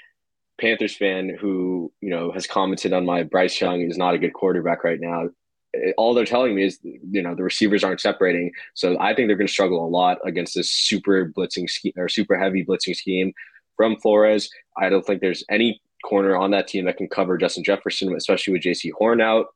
Panthers 0.60 0.96
fan 0.96 1.36
who 1.40 1.92
you 2.00 2.10
know 2.10 2.30
has 2.32 2.46
commented 2.46 2.92
on 2.92 3.04
my 3.04 3.24
Bryce 3.24 3.60
Young 3.60 3.80
is 3.80 3.98
not 3.98 4.14
a 4.14 4.18
good 4.18 4.34
quarterback 4.34 4.84
right 4.84 5.00
now. 5.00 5.28
Eh, 5.74 5.90
all 5.96 6.14
they're 6.14 6.24
telling 6.24 6.54
me 6.54 6.64
is 6.64 6.78
you 6.82 7.22
know 7.22 7.34
the 7.34 7.42
receivers 7.42 7.82
aren't 7.82 8.00
separating, 8.00 8.52
so 8.74 8.96
I 9.00 9.14
think 9.14 9.28
they're 9.28 9.36
going 9.36 9.48
to 9.48 9.52
struggle 9.52 9.84
a 9.84 9.88
lot 9.88 10.18
against 10.24 10.54
this 10.54 10.70
super 10.70 11.32
blitzing 11.36 11.68
scheme 11.68 11.92
or 11.96 12.08
super 12.08 12.38
heavy 12.38 12.64
blitzing 12.64 12.94
scheme 12.94 13.32
from 13.76 13.96
Flores. 13.96 14.48
I 14.78 14.88
don't 14.88 15.04
think 15.04 15.20
there's 15.20 15.44
any 15.50 15.80
corner 16.04 16.36
on 16.36 16.50
that 16.52 16.68
team 16.68 16.84
that 16.84 16.96
can 16.96 17.08
cover 17.08 17.36
Justin 17.36 17.64
Jefferson, 17.64 18.14
especially 18.14 18.52
with 18.52 18.62
Jaycee 18.62 18.92
Horn 18.96 19.20
out. 19.20 19.46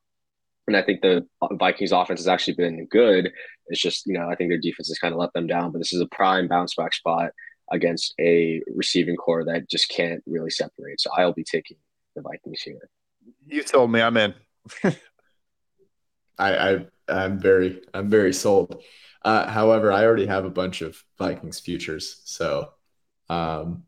And 0.67 0.75
I 0.75 0.81
think 0.81 1.01
the 1.01 1.25
Vikings 1.53 1.91
offense 1.91 2.19
has 2.19 2.27
actually 2.27 2.55
been 2.55 2.85
good. 2.87 3.31
It's 3.67 3.81
just, 3.81 4.05
you 4.05 4.13
know, 4.13 4.29
I 4.29 4.35
think 4.35 4.51
their 4.51 4.59
defense 4.59 4.87
has 4.89 4.99
kind 4.99 5.13
of 5.13 5.19
let 5.19 5.33
them 5.33 5.47
down, 5.47 5.71
but 5.71 5.79
this 5.79 5.93
is 5.93 6.01
a 6.01 6.07
prime 6.07 6.47
bounce 6.47 6.75
back 6.75 6.93
spot 6.93 7.31
against 7.71 8.13
a 8.19 8.61
receiving 8.75 9.15
core 9.15 9.45
that 9.45 9.69
just 9.69 9.89
can't 9.89 10.23
really 10.27 10.49
separate. 10.49 10.99
So 10.99 11.09
I'll 11.15 11.33
be 11.33 11.43
taking 11.43 11.77
the 12.15 12.21
Vikings 12.21 12.61
here. 12.61 12.89
You 13.47 13.63
told 13.63 13.91
me 13.91 14.01
I'm 14.01 14.17
in. 14.17 14.33
I, 14.83 14.93
I 16.39 16.85
I'm 17.07 17.39
very 17.39 17.81
I'm 17.93 18.09
very 18.09 18.33
sold. 18.33 18.83
Uh, 19.23 19.49
however, 19.49 19.91
I 19.91 20.05
already 20.05 20.27
have 20.27 20.45
a 20.45 20.49
bunch 20.49 20.81
of 20.81 21.03
Vikings 21.17 21.59
futures, 21.59 22.21
so 22.23 22.69
um, 23.27 23.83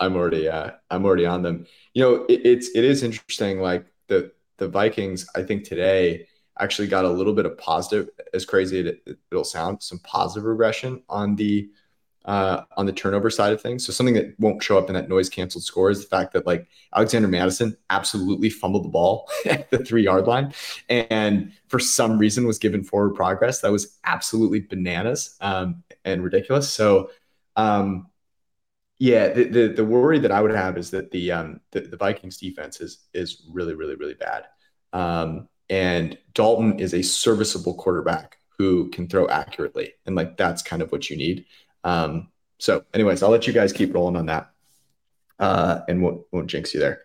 I'm 0.00 0.16
already 0.16 0.48
uh, 0.48 0.72
I'm 0.90 1.04
already 1.04 1.26
on 1.26 1.42
them. 1.42 1.66
You 1.94 2.02
know, 2.02 2.14
it, 2.28 2.44
it's 2.44 2.68
it 2.74 2.84
is 2.84 3.02
interesting. 3.02 3.60
Like 3.60 3.86
the 4.08 4.32
the 4.58 4.68
Vikings, 4.68 5.26
I 5.34 5.42
think 5.42 5.64
today 5.64 6.26
actually 6.58 6.88
got 6.88 7.04
a 7.04 7.10
little 7.10 7.34
bit 7.34 7.46
of 7.46 7.58
positive, 7.58 8.08
as 8.32 8.44
crazy 8.44 8.80
as 8.80 8.86
it, 8.86 9.18
will 9.30 9.44
sound, 9.44 9.82
some 9.82 9.98
positive 10.00 10.44
regression 10.44 11.02
on 11.08 11.36
the 11.36 11.68
uh, 12.24 12.64
on 12.76 12.86
the 12.86 12.92
turnover 12.92 13.30
side 13.30 13.52
of 13.52 13.60
things. 13.62 13.86
So 13.86 13.92
something 13.92 14.16
that 14.16 14.34
won't 14.40 14.60
show 14.60 14.76
up 14.76 14.88
in 14.88 14.94
that 14.94 15.08
noise 15.08 15.28
canceled 15.28 15.62
score 15.62 15.90
is 15.90 16.00
the 16.00 16.08
fact 16.08 16.32
that 16.32 16.44
like 16.44 16.66
Alexander 16.92 17.28
Mattison 17.28 17.76
absolutely 17.88 18.50
fumbled 18.50 18.84
the 18.84 18.88
ball 18.88 19.30
at 19.46 19.70
the 19.70 19.78
three 19.78 20.02
yard 20.02 20.26
line, 20.26 20.52
and 20.88 21.52
for 21.68 21.78
some 21.78 22.18
reason 22.18 22.46
was 22.46 22.58
given 22.58 22.82
forward 22.82 23.14
progress. 23.14 23.60
That 23.60 23.70
was 23.70 23.98
absolutely 24.04 24.60
bananas 24.60 25.36
um, 25.40 25.82
and 26.04 26.22
ridiculous. 26.22 26.70
So. 26.70 27.10
Um, 27.58 28.08
yeah, 28.98 29.28
the, 29.28 29.44
the, 29.44 29.68
the 29.68 29.84
worry 29.84 30.18
that 30.20 30.32
I 30.32 30.40
would 30.40 30.54
have 30.54 30.78
is 30.78 30.90
that 30.92 31.10
the 31.10 31.32
um 31.32 31.60
the, 31.72 31.80
the 31.80 31.96
Vikings 31.96 32.38
defense 32.38 32.80
is 32.80 33.06
is 33.12 33.42
really 33.50 33.74
really 33.74 33.94
really 33.96 34.14
bad. 34.14 34.44
Um, 34.92 35.48
and 35.68 36.16
Dalton 36.32 36.78
is 36.78 36.94
a 36.94 37.02
serviceable 37.02 37.74
quarterback 37.74 38.38
who 38.58 38.88
can 38.90 39.08
throw 39.08 39.28
accurately, 39.28 39.92
and 40.06 40.16
like 40.16 40.36
that's 40.36 40.62
kind 40.62 40.80
of 40.80 40.92
what 40.92 41.10
you 41.10 41.16
need. 41.16 41.44
Um, 41.84 42.28
so, 42.58 42.84
anyways, 42.94 43.22
I'll 43.22 43.30
let 43.30 43.46
you 43.46 43.52
guys 43.52 43.72
keep 43.72 43.94
rolling 43.94 44.16
on 44.16 44.26
that, 44.26 44.50
uh, 45.38 45.80
and 45.88 46.02
won't 46.02 46.22
won't 46.32 46.46
jinx 46.46 46.72
you 46.72 46.80
there. 46.80 47.02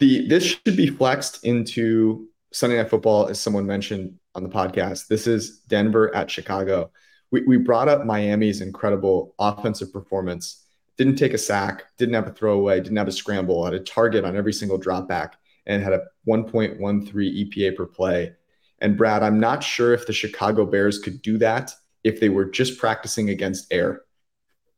The 0.00 0.28
this 0.28 0.44
should 0.44 0.76
be 0.76 0.88
flexed 0.88 1.44
into 1.44 2.28
Sunday 2.52 2.76
Night 2.76 2.90
Football, 2.90 3.28
as 3.28 3.40
someone 3.40 3.66
mentioned 3.66 4.18
on 4.34 4.42
the 4.42 4.50
podcast. 4.50 5.06
This 5.06 5.26
is 5.26 5.60
Denver 5.60 6.14
at 6.14 6.30
Chicago. 6.30 6.90
We 7.30 7.42
we 7.46 7.56
brought 7.56 7.88
up 7.88 8.04
Miami's 8.04 8.60
incredible 8.60 9.34
offensive 9.38 9.90
performance 9.90 10.63
didn't 10.96 11.16
take 11.16 11.34
a 11.34 11.38
sack, 11.38 11.84
didn't 11.98 12.14
have 12.14 12.26
a 12.26 12.32
throwaway, 12.32 12.80
didn't 12.80 12.96
have 12.96 13.08
a 13.08 13.12
scramble, 13.12 13.64
had 13.64 13.74
a 13.74 13.80
target 13.80 14.24
on 14.24 14.36
every 14.36 14.52
single 14.52 14.78
drop 14.78 15.08
back, 15.08 15.36
and 15.66 15.82
had 15.82 15.92
a 15.92 16.02
1.13 16.28 16.78
EPA 16.78 17.76
per 17.76 17.86
play. 17.86 18.32
And 18.80 18.96
Brad, 18.96 19.22
I'm 19.22 19.40
not 19.40 19.62
sure 19.62 19.94
if 19.94 20.06
the 20.06 20.12
Chicago 20.12 20.66
Bears 20.66 20.98
could 20.98 21.22
do 21.22 21.38
that 21.38 21.72
if 22.02 22.20
they 22.20 22.28
were 22.28 22.44
just 22.44 22.78
practicing 22.78 23.30
against 23.30 23.72
air. 23.72 24.02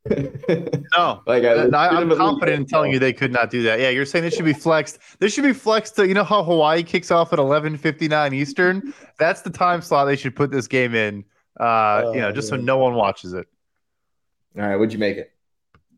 no, 0.97 1.21
like 1.27 1.43
I, 1.43 1.65
am 1.65 2.17
confident 2.17 2.61
in 2.61 2.67
telling 2.67 2.93
you 2.93 3.01
they 3.01 3.13
could 3.13 3.33
not 3.33 3.51
do 3.51 3.63
that. 3.65 3.81
Yeah, 3.81 3.89
you're 3.89 4.07
saying 4.07 4.25
this 4.25 4.35
should 4.35 4.45
be 4.45 4.53
flexed. 4.53 4.99
This 5.19 5.35
should 5.35 5.43
be 5.43 5.53
flexed 5.53 5.97
to 5.97 6.07
you 6.07 6.15
know 6.15 6.23
how 6.23 6.45
Hawaii 6.45 6.85
kicks 6.85 7.11
off 7.11 7.33
at 7.33 7.41
11:59 7.41 8.33
Eastern. 8.33 8.95
That's 9.19 9.43
the 9.43 9.51
time 9.51 9.83
slot 9.83 10.07
they 10.07 10.15
should 10.15 10.37
put 10.37 10.53
this 10.53 10.69
game 10.69 10.95
in. 10.95 11.25
Uh, 11.59 12.03
oh, 12.05 12.13
you 12.15 12.21
know, 12.21 12.31
just 12.31 12.49
so 12.49 12.55
no 12.55 12.79
one 12.79 12.95
watches 12.95 13.33
it. 13.33 13.49
All 14.57 14.63
right, 14.63 14.77
what'd 14.77 14.93
you 14.93 15.01
make 15.01 15.17
it? 15.17 15.33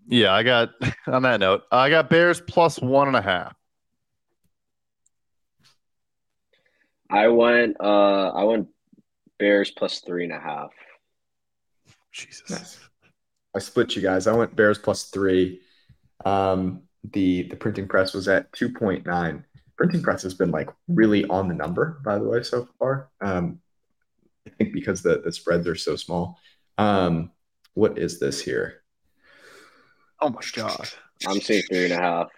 Yeah, 0.09 0.33
I 0.33 0.43
got 0.43 0.71
on 1.07 1.23
that 1.23 1.39
note, 1.39 1.63
I 1.71 1.91
got 1.91 2.11
Bears 2.11 2.41
plus 2.41 2.81
one 2.81 3.09
and 3.09 3.17
a 3.17 3.23
half. 3.23 3.55
I 7.11 7.29
went 7.29 7.77
uh 7.81 8.31
I 8.31 8.45
went 8.45 8.69
Bears 9.39 9.71
plus 9.71 10.01
three 10.01 10.25
and 10.25 10.33
a 10.33 10.41
half. 10.41 10.71
Jesus. 12.13 12.51
Nice. 12.51 12.79
I 13.55 13.61
split 13.61 13.97
you 13.97 14.03
guys. 14.03 14.27
I 14.27 14.35
went 14.35 14.57
Bears 14.57 14.79
plus 14.79 15.05
three. 15.05 15.61
Um 16.25 16.83
the 17.13 17.45
the 17.45 17.57
printing 17.57 17.87
press 17.87 18.13
was 18.13 18.29
at 18.29 18.51
2.9. 18.53 19.45
Printing 19.77 20.03
press 20.03 20.23
has 20.23 20.35
been 20.35 20.51
like 20.51 20.69
really 20.89 21.25
on 21.27 21.49
the 21.49 21.55
number, 21.55 22.01
by 22.05 22.19
the 22.19 22.25
way, 22.25 22.43
so 22.43 22.69
far. 22.79 23.11
Um 23.21 23.61
I 24.47 24.51
think 24.51 24.73
because 24.73 25.03
the, 25.03 25.21
the 25.23 25.33
spreads 25.33 25.67
are 25.67 25.77
so 25.77 25.97
small. 25.97 26.39
Um 26.79 27.31
what 27.75 27.99
is 27.99 28.19
this 28.19 28.41
here? 28.41 28.83
Oh 30.21 30.31
my 30.31 30.41
god! 30.53 30.89
I'm 31.29 31.41
seeing 31.41 31.63
three 31.63 31.85
and 31.85 31.93
a 31.93 31.97
half. 31.97 32.29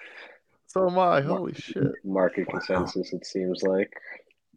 So 0.66 0.88
am 0.88 0.98
I. 0.98 1.22
Holy 1.22 1.54
shit! 1.54 1.92
Market 2.04 2.48
consensus. 2.48 3.12
It 3.12 3.24
seems 3.24 3.62
like. 3.62 3.90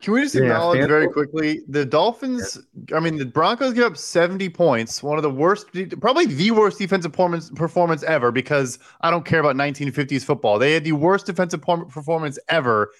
Can 0.02 0.14
we 0.14 0.22
just 0.24 0.36
acknowledge 0.36 0.80
yeah, 0.80 0.88
very 0.88 1.08
quickly 1.08 1.62
the 1.70 1.86
Dolphins? 1.86 2.60
I 2.94 3.00
mean, 3.00 3.18
the 3.18 3.26
Broncos 3.26 3.72
give 3.72 3.86
up 3.86 3.96
70 3.96 4.50
points, 4.50 5.02
one 5.02 5.18
of 5.18 5.24
the 5.24 5.30
worst, 5.30 5.68
probably 6.02 6.26
the 6.26 6.52
worst 6.52 6.78
defensive 6.78 7.14
performance, 7.14 7.50
performance 7.52 8.04
ever. 8.04 8.30
Because 8.30 8.80
I 9.00 9.10
don't 9.10 9.24
care 9.24 9.40
about 9.40 9.56
1950s 9.56 10.26
football. 10.26 10.60
They 10.60 10.74
had 10.74 10.84
the 10.84 10.92
worst 10.92 11.26
defensive 11.26 11.62
performance 11.62 12.38
ever. 12.50 12.92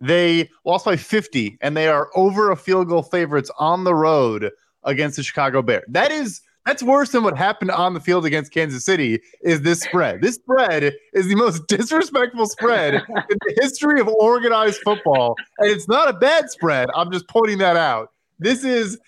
They 0.00 0.50
lost 0.64 0.84
by 0.84 0.96
50, 0.96 1.56
and 1.60 1.76
they 1.76 1.86
are 1.86 2.10
over 2.16 2.50
a 2.50 2.56
field 2.56 2.88
goal 2.88 3.04
favorites 3.04 3.52
on 3.60 3.84
the 3.84 3.94
road 3.94 4.50
against 4.82 5.16
the 5.16 5.22
Chicago 5.22 5.62
Bears. 5.62 5.84
That 5.86 6.10
is 6.10 6.40
that's 6.66 6.82
worse 6.82 7.10
than 7.10 7.22
what 7.22 7.36
happened 7.36 7.70
on 7.70 7.94
the 7.94 8.00
field 8.00 8.24
against 8.24 8.52
Kansas 8.52 8.84
City. 8.84 9.20
Is 9.42 9.62
this 9.62 9.80
spread? 9.80 10.22
This 10.22 10.36
spread 10.36 10.94
is 11.12 11.28
the 11.28 11.34
most 11.34 11.66
disrespectful 11.68 12.46
spread 12.46 12.94
in 12.94 13.38
the 13.46 13.58
history 13.60 14.00
of 14.00 14.08
organized 14.08 14.80
football, 14.82 15.36
and 15.58 15.70
it's 15.70 15.88
not 15.88 16.08
a 16.08 16.14
bad 16.14 16.50
spread. 16.50 16.88
I'm 16.94 17.12
just 17.12 17.28
pointing 17.28 17.58
that 17.58 17.76
out. 17.76 18.10
This 18.38 18.64
is 18.64 18.98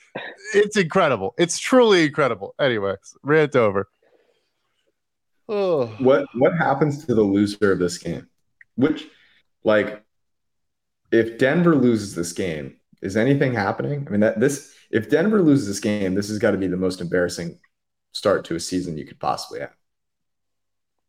it's 0.54 0.76
incredible. 0.76 1.34
It's 1.38 1.58
truly 1.58 2.04
incredible. 2.04 2.54
Anyways, 2.60 3.16
rant 3.22 3.56
over. 3.56 3.88
Oh. 5.48 5.86
What 5.98 6.26
what 6.34 6.56
happens 6.56 7.04
to 7.06 7.14
the 7.14 7.22
loser 7.22 7.72
of 7.72 7.78
this 7.78 7.98
game? 7.98 8.28
Which, 8.74 9.08
like, 9.64 10.04
if 11.10 11.38
Denver 11.38 11.74
loses 11.74 12.14
this 12.14 12.32
game, 12.32 12.76
is 13.00 13.16
anything 13.16 13.54
happening? 13.54 14.04
I 14.06 14.10
mean, 14.10 14.20
that 14.20 14.40
this 14.40 14.75
if 14.90 15.10
Denver 15.10 15.42
loses 15.42 15.66
this 15.66 15.80
game, 15.80 16.14
this 16.14 16.28
has 16.28 16.38
got 16.38 16.52
to 16.52 16.58
be 16.58 16.66
the 16.66 16.76
most 16.76 17.00
embarrassing 17.00 17.58
start 18.12 18.44
to 18.46 18.54
a 18.54 18.60
season 18.60 18.96
you 18.96 19.04
could 19.04 19.20
possibly 19.20 19.60
have. 19.60 19.74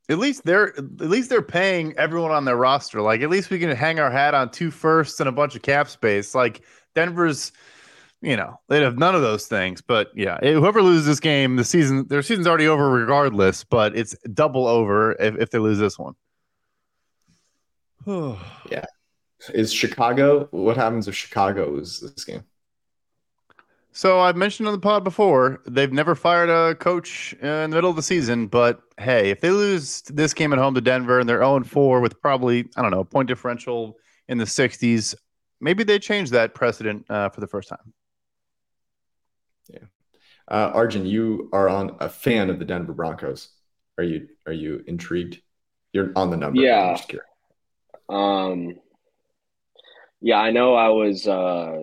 At 0.09 0.19
least 0.19 0.45
they're 0.45 0.77
at 0.77 1.01
least 1.01 1.29
they're 1.29 1.41
paying 1.41 1.93
everyone 1.97 2.31
on 2.31 2.45
their 2.45 2.55
roster. 2.55 3.01
Like 3.01 3.21
at 3.21 3.29
least 3.29 3.49
we 3.49 3.59
can 3.59 3.71
hang 3.71 3.99
our 3.99 4.09
hat 4.11 4.33
on 4.33 4.49
two 4.51 4.71
firsts 4.71 5.19
and 5.19 5.27
a 5.27 5.33
bunch 5.33 5.55
of 5.55 5.61
cap 5.61 5.89
space. 5.89 6.33
Like 6.33 6.61
Denver's, 6.95 7.51
you 8.21 8.37
know, 8.37 8.57
they'd 8.69 8.83
have 8.83 8.97
none 8.97 9.15
of 9.15 9.21
those 9.21 9.47
things. 9.47 9.81
But 9.81 10.11
yeah, 10.15 10.37
eh, 10.41 10.53
whoever 10.53 10.81
loses 10.81 11.05
this 11.05 11.19
game, 11.19 11.57
the 11.57 11.65
season 11.65 12.07
their 12.07 12.21
season's 12.21 12.47
already 12.47 12.67
over 12.67 12.89
regardless. 12.89 13.65
But 13.65 13.97
it's 13.97 14.15
double 14.33 14.65
over 14.65 15.11
if, 15.19 15.35
if 15.39 15.49
they 15.49 15.59
lose 15.59 15.77
this 15.77 15.99
one. 15.99 16.15
yeah, 18.71 18.85
is 19.53 19.73
Chicago? 19.73 20.47
What 20.51 20.77
happens 20.77 21.09
if 21.09 21.15
Chicago 21.15 21.69
loses 21.69 22.13
this 22.13 22.23
game? 22.23 22.45
So 23.91 24.19
I've 24.19 24.35
mentioned 24.35 24.67
on 24.67 24.73
the 24.73 24.79
pod 24.79 25.03
before, 25.03 25.61
they've 25.67 25.91
never 25.91 26.13
fired 26.13 26.49
a 26.49 26.75
coach 26.75 27.33
in 27.41 27.71
the 27.71 27.75
middle 27.75 27.89
of 27.89 27.95
the 27.95 28.03
season. 28.03 28.47
But 28.47 28.81
hey, 28.99 29.31
if 29.31 29.41
they 29.41 29.49
lose 29.49 30.03
this 30.03 30.33
game 30.33 30.53
at 30.53 30.59
home 30.59 30.75
to 30.75 30.81
Denver 30.81 31.19
and 31.19 31.27
they're 31.27 31.39
0 31.39 31.63
4 31.63 31.99
with 31.99 32.21
probably, 32.21 32.69
I 32.75 32.81
don't 32.83 32.91
know, 32.91 32.99
a 32.99 33.05
point 33.05 33.27
differential 33.27 33.97
in 34.27 34.37
the 34.37 34.45
60s, 34.45 35.15
maybe 35.59 35.83
they 35.83 35.99
change 35.99 36.29
that 36.31 36.53
precedent 36.53 37.05
uh, 37.09 37.29
for 37.29 37.41
the 37.41 37.47
first 37.47 37.69
time. 37.69 37.93
Yeah. 39.69 39.85
Uh, 40.47 40.71
Arjun, 40.73 41.05
you 41.05 41.49
are 41.51 41.67
on 41.67 41.97
a 41.99 42.07
fan 42.07 42.49
of 42.49 42.59
the 42.59 42.65
Denver 42.65 42.93
Broncos. 42.93 43.49
Are 43.97 44.03
you 44.03 44.27
are 44.45 44.53
you 44.53 44.83
intrigued? 44.87 45.41
You're 45.91 46.11
on 46.15 46.29
the 46.29 46.37
number. 46.37 46.61
Yeah. 46.61 46.97
Um. 48.07 48.75
Yeah, 50.21 50.37
I 50.37 50.51
know. 50.51 50.75
I 50.75 50.89
was. 50.89 51.27
Uh, 51.27 51.77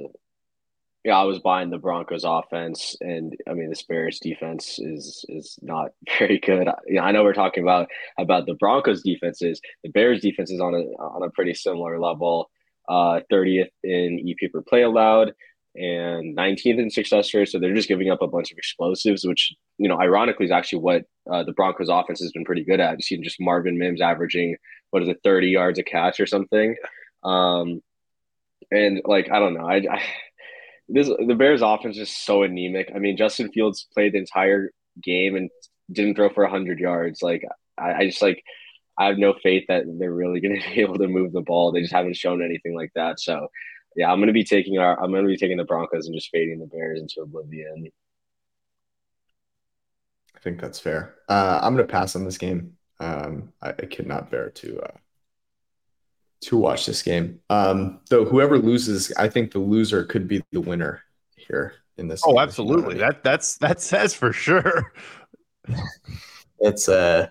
yeah, 1.05 1.19
I 1.19 1.25
was 1.25 1.39
buying 1.39 1.71
the 1.71 1.79
Broncos 1.79 2.25
offense, 2.25 2.97
and 3.01 3.37
I 3.49 3.53
mean 3.55 3.71
the 3.71 3.83
Bears 3.89 4.19
defense 4.21 4.79
is 4.79 5.25
is 5.29 5.59
not 5.63 5.91
very 6.19 6.39
good. 6.39 6.69
You 6.87 6.97
know, 6.97 7.03
I 7.03 7.13
know 7.13 7.23
we're 7.25 7.35
talking 7.35 7.63
about 7.63 7.89
about 8.19 8.47
the 8.47 8.55
Broncos 8.55 9.03
defenses. 9.03 9.61
The 9.83 9.91
Bears 9.91 10.21
defense 10.23 10.51
is 10.51 10.61
on 10.61 10.75
a 10.75 10.79
on 11.03 11.23
a 11.23 11.31
pretty 11.31 11.55
similar 11.55 12.01
level. 12.01 12.51
uh, 12.89 13.21
30th 13.33 13.71
in 13.83 14.21
EP 14.29 14.51
per 14.53 14.63
play 14.63 14.83
allowed, 14.83 15.33
and 15.75 16.37
19th 16.37 16.79
in 16.79 16.91
success 16.91 17.33
rate. 17.35 17.49
So 17.49 17.59
they're 17.59 17.75
just 17.75 17.89
giving 17.89 18.11
up 18.11 18.23
a 18.23 18.27
bunch 18.29 18.53
of 18.53 18.59
explosives, 18.59 19.27
which 19.27 19.53
you 19.79 19.89
know, 19.89 19.99
ironically, 20.01 20.47
is 20.47 20.53
actually 20.53 20.81
what 20.81 21.05
uh, 21.31 21.43
the 21.45 21.53
Broncos' 21.53 21.89
offense 21.91 22.21
has 22.21 22.33
been 22.33 22.45
pretty 22.45 22.65
good 22.65 22.81
at. 22.81 22.97
You 22.99 23.03
see 23.03 23.19
just 23.19 23.41
Marvin 23.41 23.79
Mims 23.79 24.01
averaging 24.01 24.57
what 24.91 25.03
is 25.03 25.09
it, 25.09 25.21
30 25.25 25.49
yards 25.49 25.79
a 25.79 25.83
catch 25.83 26.21
or 26.21 26.27
something. 26.27 26.77
Um, 27.25 27.83
and 28.71 29.03
like 29.05 29.31
I 29.31 29.39
don't 29.39 29.55
know, 29.55 29.67
I, 29.67 29.77
I 29.91 30.03
this 30.89 31.09
the 31.09 31.35
Bears' 31.35 31.63
offense 31.63 31.99
is 31.99 32.15
so 32.15 32.43
anemic. 32.43 32.91
I 32.95 32.99
mean, 32.99 33.17
Justin 33.17 33.51
Fields 33.53 33.87
played 33.93 34.13
the 34.13 34.19
entire 34.19 34.71
game 35.03 35.37
and 35.37 35.51
didn't 35.93 36.15
throw 36.15 36.29
for 36.31 36.45
100 36.45 36.79
yards. 36.79 37.23
Like 37.23 37.45
I, 37.79 37.93
I 37.95 38.07
just 38.07 38.23
like 38.23 38.43
I 38.99 39.07
have 39.07 39.19
no 39.19 39.35
faith 39.43 39.65
that 39.69 39.85
they're 39.99 40.13
really 40.13 40.41
going 40.41 40.61
to 40.61 40.69
be 40.75 40.81
able 40.81 40.99
to 40.99 41.09
move 41.09 41.33
the 41.33 41.41
ball. 41.41 41.73
They 41.73 41.81
just 41.81 41.93
haven't 41.93 42.17
shown 42.17 42.43
anything 42.43 42.75
like 42.75 42.93
that. 42.95 43.21
So, 43.21 43.49
yeah, 43.97 44.11
I'm 44.11 44.19
going 44.19 44.29
to 44.29 44.33
be 44.33 44.45
taking 44.45 44.79
our 44.79 45.03
I'm 45.03 45.11
going 45.11 45.25
to 45.25 45.29
be 45.29 45.37
taking 45.37 45.57
the 45.57 45.65
Broncos 45.65 46.07
and 46.07 46.15
just 46.15 46.31
fading 46.31 46.61
the 46.61 46.67
Bears 46.67 47.01
into 47.01 47.23
oblivion. 47.23 47.91
I 50.35 50.41
think 50.41 50.61
that's 50.61 50.81
fair. 50.81 51.15
Uh, 51.29 51.61
I'm 51.63 51.75
going 51.75 51.87
to 51.87 51.93
pass 51.93 52.17
on 52.17 52.25
this 52.25 52.39
game. 52.39 52.77
Um, 53.01 53.53
I, 53.63 53.71
I 53.71 53.87
cannot 53.87 54.31
bear 54.31 54.51
to 54.51 54.81
uh, 54.81 54.97
to 56.45 56.57
watch 56.57 56.87
this 56.87 57.03
game. 57.03 57.41
Um, 57.51 58.01
though 58.11 58.25
whoever 58.25 58.59
loses, 58.59 59.13
I 59.17 59.29
think 59.29 59.53
the 59.53 59.59
loser 59.59 60.05
could 60.05 60.29
be 60.29 60.43
the 60.53 60.61
winner 60.61 61.03
here 61.37 61.75
in 61.97 62.09
this. 62.09 62.23
Oh, 62.25 62.39
absolutely. 62.41 62.99
That 62.99 63.23
that's 63.23 63.57
that 63.59 63.81
says 63.81 64.15
for 64.15 64.33
sure. 64.33 64.93
it's 66.61 66.89
uh 66.89 67.29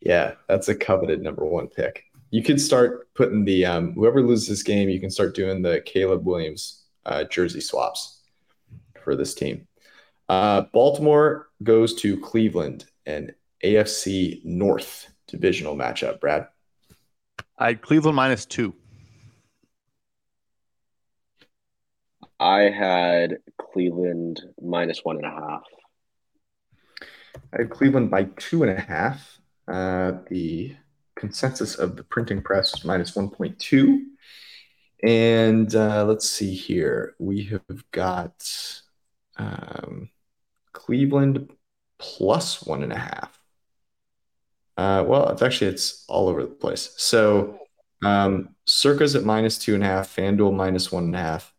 yeah, 0.00 0.34
that's 0.48 0.68
a 0.68 0.74
coveted 0.74 1.22
number 1.22 1.44
one 1.44 1.68
pick. 1.68 2.04
You 2.30 2.42
could 2.42 2.60
start 2.60 3.12
putting 3.14 3.44
the 3.44 3.66
um, 3.66 3.92
whoever 3.92 4.22
loses 4.22 4.48
this 4.48 4.62
game, 4.62 4.88
you 4.88 5.00
can 5.00 5.10
start 5.10 5.34
doing 5.34 5.62
the 5.62 5.80
Caleb 5.82 6.26
Williams 6.26 6.84
uh, 7.04 7.24
jersey 7.24 7.60
swaps 7.60 8.20
for 9.02 9.14
this 9.14 9.34
team. 9.34 9.68
Uh, 10.28 10.62
Baltimore 10.72 11.48
goes 11.62 11.94
to 11.96 12.18
Cleveland, 12.20 12.86
an 13.06 13.34
AFC 13.62 14.44
North 14.44 15.08
divisional 15.28 15.76
matchup. 15.76 16.20
Brad, 16.20 16.48
I 17.62 17.68
had 17.68 17.80
Cleveland 17.80 18.16
minus 18.16 18.44
two. 18.44 18.74
I 22.40 22.62
had 22.62 23.36
Cleveland 23.56 24.42
minus 24.60 25.04
one 25.04 25.18
and 25.18 25.26
a 25.26 25.30
half. 25.30 25.62
I 27.52 27.58
had 27.58 27.70
Cleveland 27.70 28.10
by 28.10 28.24
two 28.36 28.64
and 28.64 28.76
a 28.76 28.80
half. 28.80 29.38
Uh, 29.68 30.14
the 30.28 30.74
consensus 31.14 31.76
of 31.76 31.94
the 31.94 32.02
printing 32.02 32.42
press 32.42 32.74
is 32.74 32.84
minus 32.84 33.12
1.2. 33.12 34.06
And 35.04 35.72
uh, 35.72 36.04
let's 36.04 36.28
see 36.28 36.54
here. 36.54 37.14
We 37.20 37.44
have 37.44 37.90
got 37.92 38.44
um, 39.36 40.10
Cleveland 40.72 41.48
plus 42.00 42.60
one 42.66 42.82
and 42.82 42.92
a 42.92 42.98
half. 42.98 43.41
Uh, 44.82 45.04
well, 45.04 45.28
it's 45.28 45.42
actually 45.42 45.68
it's 45.68 46.04
all 46.08 46.28
over 46.28 46.42
the 46.42 46.48
place. 46.48 46.92
So 46.96 47.60
um, 48.02 48.48
Circa's 48.66 49.14
at 49.14 49.22
minus 49.22 49.56
two 49.56 49.76
and 49.76 49.84
a 49.84 49.86
half, 49.86 50.16
FanDuel 50.16 50.52
minus 50.52 50.90
one 50.90 51.04
and 51.04 51.14
a 51.14 51.20
half, 51.20 51.54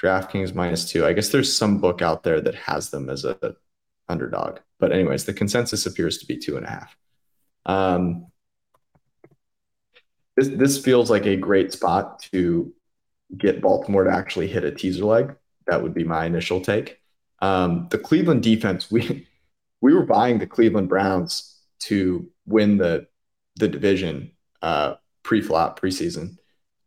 DraftKings 0.00 0.54
minus 0.54 0.90
two. 0.90 1.04
I 1.04 1.12
guess 1.12 1.28
there's 1.28 1.54
some 1.54 1.82
book 1.82 2.00
out 2.00 2.22
there 2.22 2.40
that 2.40 2.54
has 2.54 2.88
them 2.88 3.10
as 3.10 3.26
a 3.26 3.56
underdog. 4.08 4.60
But 4.80 4.92
anyways, 4.92 5.26
the 5.26 5.34
consensus 5.34 5.84
appears 5.84 6.16
to 6.18 6.26
be 6.26 6.38
two 6.38 6.56
and 6.56 6.64
a 6.64 6.70
half. 6.70 6.96
Um, 7.66 8.28
this 10.38 10.48
this 10.48 10.82
feels 10.82 11.10
like 11.10 11.26
a 11.26 11.36
great 11.36 11.74
spot 11.74 12.20
to 12.32 12.72
get 13.36 13.60
Baltimore 13.60 14.04
to 14.04 14.10
actually 14.10 14.48
hit 14.48 14.64
a 14.64 14.72
teaser 14.72 15.04
leg. 15.04 15.36
That 15.66 15.82
would 15.82 15.92
be 15.92 16.04
my 16.04 16.24
initial 16.24 16.62
take. 16.62 17.00
Um, 17.42 17.88
the 17.90 17.98
Cleveland 17.98 18.42
defense, 18.42 18.90
we 18.90 19.28
we 19.82 19.92
were 19.92 20.06
buying 20.06 20.38
the 20.38 20.46
Cleveland 20.46 20.88
Browns 20.88 21.51
to 21.82 22.30
win 22.46 22.78
the 22.78 23.06
the 23.56 23.68
division 23.68 24.32
uh, 24.62 24.94
pre-flop 25.22 25.78
preseason. 25.80 26.36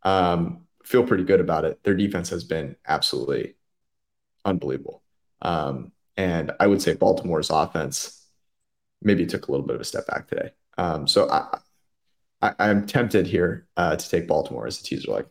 Um, 0.02 0.66
feel 0.84 1.04
pretty 1.04 1.24
good 1.24 1.40
about 1.40 1.64
it. 1.64 1.82
Their 1.84 1.94
defense 1.94 2.30
has 2.30 2.44
been 2.44 2.76
absolutely 2.86 3.54
unbelievable. 4.44 5.02
Um, 5.42 5.92
and 6.16 6.52
I 6.58 6.66
would 6.66 6.80
say 6.80 6.94
Baltimore's 6.94 7.50
offense 7.50 8.26
maybe 9.02 9.26
took 9.26 9.48
a 9.48 9.50
little 9.50 9.66
bit 9.66 9.76
of 9.76 9.82
a 9.82 9.84
step 9.84 10.06
back 10.06 10.28
today. 10.28 10.50
Um, 10.78 11.06
so 11.06 11.28
I, 11.30 11.58
I, 12.42 12.70
am 12.70 12.86
tempted 12.86 13.26
here 13.26 13.66
uh, 13.76 13.96
to 13.96 14.08
take 14.08 14.26
Baltimore 14.26 14.66
as 14.66 14.80
a 14.80 14.82
teaser 14.82 15.10
leg. 15.10 15.26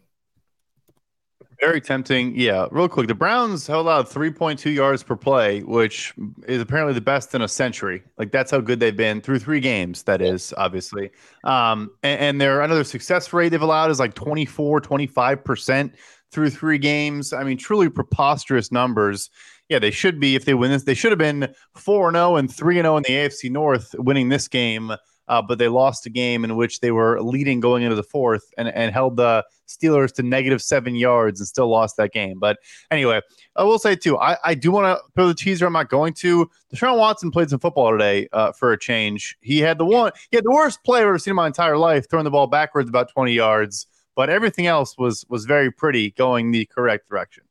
Very 1.60 1.80
tempting. 1.80 2.36
Yeah. 2.36 2.68
Real 2.72 2.90
quick. 2.90 3.08
The 3.08 3.16
Browns 3.16 3.66
held 3.66 3.88
out 3.88 4.10
3.2 4.10 4.74
yards 4.74 5.04
per 5.04 5.16
play, 5.16 5.62
which 5.62 6.14
is 6.48 6.62
apparently 6.62 6.94
the 6.94 7.02
best 7.02 7.34
in 7.34 7.42
a 7.42 7.48
century. 7.48 8.04
Like 8.18 8.32
that's 8.32 8.52
how 8.52 8.60
good 8.60 8.80
they've 8.80 8.96
been 8.96 9.22
through 9.22 9.40
three 9.40 9.60
games. 9.60 10.04
That 10.04 10.22
is 10.22 10.54
obviously. 10.58 11.12
Um, 11.44 11.92
and, 12.04 12.20
and 12.20 12.42
their 12.42 12.62
another 12.62 12.84
success 12.84 13.32
rate 13.32 13.50
they've 13.50 13.62
allowed 13.62 13.90
is 13.90 14.00
like 14.00 14.16
24, 14.16 14.82
25% 14.82 15.94
through 16.32 16.50
three 16.50 16.78
games. 16.78 17.32
I 17.32 17.44
mean, 17.44 17.58
truly 17.58 17.90
preposterous 17.90 18.72
numbers. 18.72 19.30
Yeah, 19.70 19.80
they 19.80 19.92
should 19.92 20.20
be 20.20 20.36
if 20.36 20.46
they 20.46 20.54
win 20.54 20.72
this. 20.72 20.84
They 20.84 20.94
should 20.94 21.12
have 21.12 21.20
been 21.20 21.54
4 21.76 22.12
0 22.12 22.36
and 22.36 22.54
3 22.54 22.76
0 22.76 22.98
in 22.98 23.04
the 23.04 23.10
AFC 23.10 23.50
North 23.50 23.96
winning 23.98 24.30
this 24.30 24.48
game 24.48 24.92
uh, 25.28 25.42
but 25.42 25.58
they 25.58 25.68
lost 25.68 26.06
a 26.06 26.10
game 26.10 26.44
in 26.44 26.56
which 26.56 26.80
they 26.80 26.92
were 26.92 27.22
leading 27.22 27.60
going 27.60 27.84
into 27.84 27.96
the 27.96 28.04
fourth 28.04 28.54
and, 28.58 28.68
and 28.70 28.94
held 28.94 29.18
the 29.18 29.46
Steelers 29.68 30.14
to 30.14 30.24
negative 30.24 30.62
seven 30.62 30.96
yards 30.96 31.40
and 31.40 31.48
still 31.48 31.68
lost 31.68 31.98
that 31.98 32.12
game. 32.12 32.40
But 32.40 32.58
anyway, 32.92 33.22
I 33.56 33.64
will 33.64 33.80
say 33.80 33.96
too, 33.96 34.18
I, 34.18 34.38
I 34.44 34.54
do 34.54 34.72
want 34.72 34.86
to 34.86 35.04
throw 35.16 35.28
the 35.28 35.34
teaser. 35.34 35.66
I'm 35.66 35.74
not 35.74 35.90
going 35.90 36.14
to. 36.16 36.50
Deshaun 36.74 36.98
Watson 36.98 37.32
played 37.32 37.50
some 37.50 37.60
football 37.60 37.92
today 37.92 38.28
uh, 38.34 38.52
for 38.52 38.72
a 38.72 38.80
change. 38.80 39.38
He 39.42 39.60
had 39.60 39.78
the 39.78 39.86
one, 39.86 40.12
he 40.30 40.38
had 40.38 40.46
the 40.46 40.52
worst 40.52 40.84
play 40.84 41.02
I've 41.02 41.08
ever 41.08 41.18
seen 41.18 41.32
in 41.32 41.36
my 41.36 41.48
entire 41.48 41.78
life, 41.78 42.10
throwing 42.10 42.26
the 42.26 42.32
ball 42.32 42.48
backwards 42.48 42.90
about 42.90 43.12
20 43.12 43.34
yards. 43.34 43.88
But 44.16 44.30
everything 44.30 44.66
else 44.66 44.98
was 44.98 45.26
was 45.28 45.44
very 45.44 45.72
pretty, 45.72 46.12
going 46.12 46.52
the 46.52 46.66
correct 46.68 47.10
direction. 47.10 47.45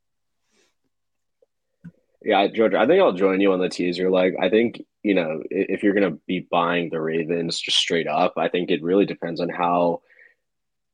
Yeah, 2.25 2.47
George, 2.49 2.75
I 2.75 2.87
think 2.87 3.03
I'll 3.03 3.13
join 3.13 3.41
you 3.41 3.53
on 3.53 3.61
the 3.61 3.69
teaser. 3.69 4.11
Like, 4.11 4.35
I 4.41 4.49
think 4.49 4.83
you 5.05 5.15
know, 5.15 5.43
if 5.51 5.83
you're 5.83 5.95
going 5.95 6.11
to 6.11 6.19
be 6.27 6.49
buying 6.51 6.89
the 6.89 7.01
Ravens 7.01 7.61
just 7.61 7.77
straight 7.77 8.09
up, 8.09 8.33
I 8.39 8.49
think 8.49 8.71
it 8.71 8.83
really 8.83 9.05
depends 9.05 9.39
on 9.39 9.51
how, 9.51 10.01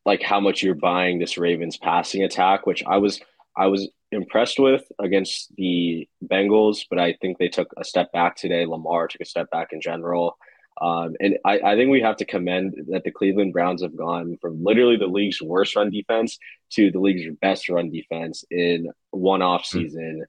like, 0.04 0.20
how 0.20 0.40
much 0.40 0.64
you're 0.64 0.74
buying 0.74 1.20
this 1.20 1.38
Ravens 1.38 1.78
passing 1.78 2.24
attack, 2.24 2.66
which 2.66 2.82
I 2.84 2.98
was, 2.98 3.20
I 3.56 3.68
was 3.68 3.88
impressed 4.10 4.58
with 4.58 4.82
against 4.98 5.54
the 5.56 6.08
Bengals, 6.24 6.86
but 6.90 6.98
I 6.98 7.14
think 7.20 7.38
they 7.38 7.48
took 7.48 7.72
a 7.76 7.84
step 7.84 8.10
back 8.10 8.34
today. 8.34 8.66
Lamar 8.66 9.06
took 9.06 9.20
a 9.20 9.26
step 9.26 9.48
back 9.52 9.68
in 9.72 9.80
general. 9.80 10.36
Um, 10.82 11.14
and 11.20 11.38
I, 11.44 11.60
I 11.60 11.76
think 11.76 11.90
we 11.90 12.00
have 12.00 12.16
to 12.16 12.24
commend 12.24 12.74
that 12.88 13.04
the 13.04 13.12
Cleveland 13.12 13.52
Browns 13.52 13.82
have 13.82 13.96
gone 13.96 14.38
from 14.40 14.64
literally 14.64 14.96
the 14.96 15.06
league's 15.06 15.40
worst 15.40 15.76
run 15.76 15.90
defense 15.90 16.36
to 16.70 16.90
the 16.90 16.98
league's 16.98 17.32
best 17.40 17.68
run 17.68 17.90
defense 17.90 18.44
in 18.50 18.90
one 19.10 19.42
off 19.42 19.68
hmm. 19.70 19.78
season. 19.78 20.14
Mm-hmm. 20.14 20.22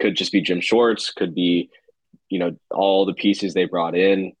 Could 0.00 0.16
just 0.16 0.32
be 0.32 0.40
Jim 0.40 0.60
Schwartz, 0.60 1.10
could 1.10 1.34
be 1.34 1.70
you 2.28 2.38
know 2.38 2.56
all 2.70 3.06
the 3.06 3.14
pieces 3.14 3.54
they 3.54 3.64
brought 3.64 3.96
in. 3.96 4.32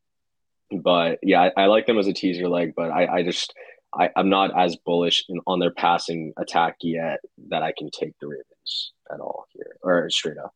But 0.70 1.18
yeah, 1.22 1.50
I, 1.56 1.62
I 1.62 1.66
like 1.66 1.86
them 1.86 1.98
as 1.98 2.08
a 2.08 2.12
teaser 2.12 2.48
leg, 2.48 2.74
but 2.76 2.90
I, 2.90 3.18
I 3.18 3.22
just 3.22 3.54
I, 3.94 4.10
am 4.16 4.28
not 4.28 4.58
as 4.58 4.76
bullish 4.76 5.24
in, 5.28 5.40
on 5.46 5.58
their 5.58 5.70
passing 5.70 6.32
attack 6.36 6.76
yet 6.82 7.20
that 7.48 7.62
I 7.62 7.72
can 7.76 7.90
take 7.90 8.18
the 8.20 8.28
Ravens 8.28 8.92
at 9.12 9.20
all 9.20 9.46
here 9.52 9.76
or 9.82 10.10
straight 10.10 10.38
up. 10.38 10.54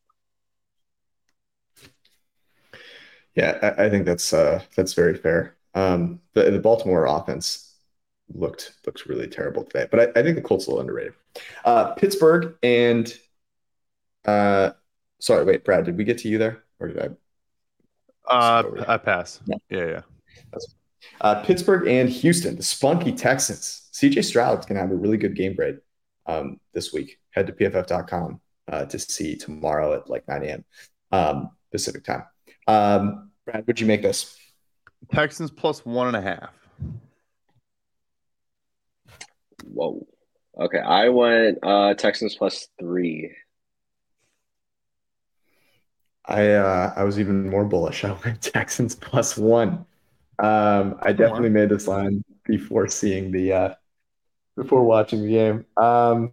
Yeah, 3.35 3.59
I, 3.63 3.87
I 3.87 3.91
think 3.91 4.07
that's 4.07 4.33
uh, 4.33 4.63
that's 4.75 4.95
very 4.95 5.17
fair. 5.17 5.57
Um, 5.75 6.21
the, 6.35 6.51
the 6.51 6.59
Baltimore 6.59 7.07
offense 7.07 7.75
looked 8.35 8.75
looked 8.85 9.07
really 9.07 9.29
terrible 9.29 9.65
today, 9.65 9.87
but 9.91 10.01
I, 10.01 10.21
I 10.21 10.23
think 10.23 10.37
the 10.37 10.43
Colts 10.43 10.67
a 10.67 10.71
little 10.71 10.81
underrated. 10.81 11.15
Uh, 11.65 11.95
Pittsburgh 11.95 12.57
and 12.63 13.17
uh, 14.25 14.71
sorry, 15.21 15.45
wait, 15.45 15.65
Brad, 15.65 15.85
did 15.85 15.97
we 15.97 16.05
get 16.05 16.19
to 16.19 16.29
you 16.29 16.39
there? 16.39 16.65
or 16.81 16.89
did 16.89 16.99
I? 16.99 17.09
Uh, 18.33 18.85
I 18.89 18.97
pass. 18.97 19.41
Yeah, 19.47 19.57
yeah. 19.71 19.87
yeah. 19.87 20.01
Uh, 21.21 21.43
Pittsburgh 21.43 21.87
and 21.87 22.09
Houston, 22.09 22.57
the 22.57 22.63
spunky 22.63 23.13
Texans. 23.13 23.89
CJ 23.93 24.25
Stroud's 24.25 24.67
going 24.67 24.77
to 24.77 24.81
have 24.81 24.91
a 24.91 24.97
really 24.97 25.17
good 25.17 25.37
game 25.37 25.55
grade 25.55 25.79
um, 26.27 26.59
this 26.73 26.93
week. 26.93 27.19
Head 27.31 27.47
to 27.47 27.53
pff.com 27.53 28.41
uh, 28.69 28.85
to 28.87 28.99
see 28.99 29.37
tomorrow 29.37 29.95
at 29.95 30.09
like 30.09 30.27
9 30.27 30.43
a.m. 30.45 30.65
Um, 31.13 31.51
Pacific 31.71 32.05
time. 32.05 32.25
Um, 32.67 33.31
Brad, 33.45 33.67
would 33.67 33.81
you 33.81 33.87
make 33.87 34.03
this? 34.03 34.37
Texans 35.13 35.51
plus 35.51 35.85
one 35.85 36.09
and 36.09 36.17
a 36.17 36.23
half. 36.23 36.51
Whoa. 39.65 40.07
Okay, 40.59 40.79
I 40.79 41.09
went 41.09 41.59
uh, 41.63 41.95
Texans 41.95 42.35
plus 42.35 42.69
three. 42.79 43.33
I 46.27 46.51
uh, 46.51 46.93
I 46.97 47.05
was 47.05 47.19
even 47.19 47.49
more 47.49 47.65
bullish. 47.65 48.05
I 48.05 48.13
went 48.25 48.43
Texans 48.43 48.95
plus 48.95 49.37
one. 49.37 49.87
Um, 50.39 50.99
I 51.03 51.13
definitely 51.13 51.51
made 51.51 51.69
this 51.69 51.87
line 51.87 52.25
before 52.45 52.89
seeing 52.89 53.31
the 53.31 53.53
uh, 53.53 53.75
before 54.57 54.85
watching 54.85 55.23
the 55.23 55.29
game. 55.29 55.67
Um, 55.77 56.33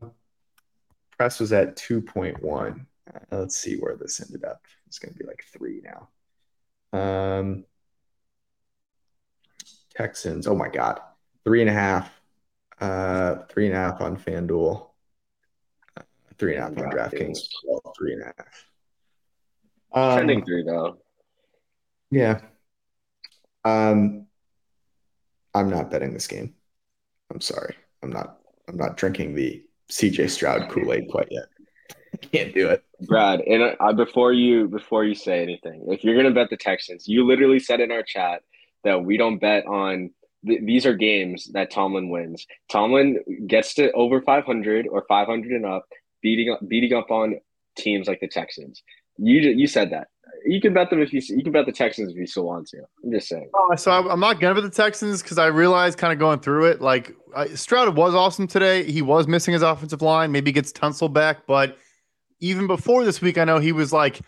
press 1.18 1.40
was 1.40 1.52
at 1.52 1.76
2.1. 1.76 2.86
Uh, 3.14 3.20
let's 3.32 3.58
see 3.58 3.76
where 3.78 3.96
this 3.96 4.22
ended 4.22 4.46
up. 4.46 4.62
It's 4.86 5.00
going 5.00 5.14
to 5.14 5.20
be 5.20 5.26
like 5.26 5.44
three 5.52 5.82
now. 5.84 6.10
Um, 6.98 7.66
Texans. 9.96 10.48
Oh 10.48 10.56
my 10.56 10.70
God, 10.70 11.02
three 11.44 11.62
and 11.62 11.70
a 11.70 11.74
half. 11.74 12.12
Uh, 12.80 13.38
three 13.50 13.66
and 13.66 13.76
a 13.76 13.80
half 13.80 14.02
on 14.02 14.16
FanDuel. 14.16 14.90
Three 16.38 16.56
and 16.56 16.64
a 16.64 16.68
half 16.68 16.78
on 16.78 16.92
DraftKings. 16.92 17.40
Three 17.98 18.14
and 18.14 18.22
a 18.22 18.34
half. 18.38 18.67
Um, 19.94 20.18
Trending 20.18 20.46
three 20.46 20.64
though. 20.64 20.98
Yeah. 22.12 22.42
Um, 23.66 24.28
I'm 25.54 25.70
not 25.70 25.92
betting 25.92 26.14
this 26.14 26.28
game. 26.28 26.54
I'm 27.32 27.42
sorry. 27.42 27.76
I'm 28.04 28.12
not. 28.12 28.38
I'm 28.68 28.78
not 28.78 28.98
drinking 28.98 29.36
the 29.36 29.64
CJ 29.92 30.30
Stroud 30.30 30.70
Kool 30.70 30.94
Aid 30.94 31.10
quite 31.10 31.28
yet. 31.32 31.46
Can't 32.32 32.54
do 32.54 32.70
it. 32.70 32.84
Brad, 33.02 33.42
and 33.42 33.76
uh, 33.80 33.94
before 33.94 34.34
you 34.34 34.68
before 34.68 35.04
you 35.04 35.16
say 35.16 35.42
anything, 35.42 35.86
if 35.90 36.04
you're 36.04 36.16
gonna 36.16 36.34
bet 36.34 36.50
the 36.50 36.58
Texans, 36.58 37.08
you 37.08 37.26
literally 37.26 37.60
said 37.60 37.80
in 37.80 37.92
our 37.92 38.04
chat 38.04 38.44
that 38.84 39.04
we 39.04 39.18
don't 39.18 39.40
bet 39.40 39.66
on. 39.66 40.12
Th- 40.46 40.62
these 40.64 40.86
are 40.86 40.94
games 40.94 41.50
that 41.54 41.72
Tomlin 41.72 42.10
wins. 42.10 42.46
Tomlin 42.70 43.20
gets 43.48 43.74
to 43.76 43.92
over 43.94 44.22
500 44.22 44.88
or 44.88 45.04
500 45.08 45.52
and 45.52 45.66
up, 45.66 45.86
beating 46.22 46.56
beating 46.68 46.94
up 46.94 47.12
on 47.12 47.40
teams 47.76 48.08
like 48.08 48.20
the 48.20 48.28
Texans. 48.28 48.84
You 49.18 49.42
you 49.42 49.68
said 49.68 49.92
that. 49.92 50.08
You 50.46 50.62
can 50.62 50.74
bet 50.74 50.90
them 50.90 51.02
if 51.02 51.12
you 51.12 51.22
you 51.28 51.44
can 51.44 51.52
bet 51.52 51.66
the 51.66 51.72
Texans 51.72 52.12
if 52.12 52.18
you 52.18 52.26
still 52.26 52.46
want 52.46 52.68
to. 52.70 52.78
I'm 53.04 53.12
just 53.12 53.28
saying. 53.28 53.50
Oh, 53.54 53.76
so 53.76 53.92
I'm 53.92 54.20
not 54.20 54.40
gonna 54.40 54.56
bet 54.56 54.64
the 54.64 54.70
Texans 54.70 55.22
because 55.22 55.38
I 55.38 55.48
realized 55.48 55.98
kind 55.98 56.14
of 56.14 56.20
going 56.20 56.40
through 56.40 56.66
it, 56.66 56.82
like 56.82 57.16
I, 57.36 57.48
Stroud 57.50 57.96
was 57.96 58.16
awesome 58.16 58.48
today. 58.48 58.84
He 58.84 59.02
was 59.02 59.28
missing 59.28 59.54
his 59.54 59.62
offensive 59.62 60.02
line. 60.02 60.32
Maybe 60.32 60.52
gets 60.52 60.72
Tunsil 60.72 61.12
back, 61.12 61.48
but 61.48 61.78
even 62.40 62.68
before 62.68 63.04
this 63.04 63.22
week, 63.22 63.38
I 63.38 63.44
know 63.44 63.60
he 63.60 63.72
was 63.72 63.92
like 63.92 64.22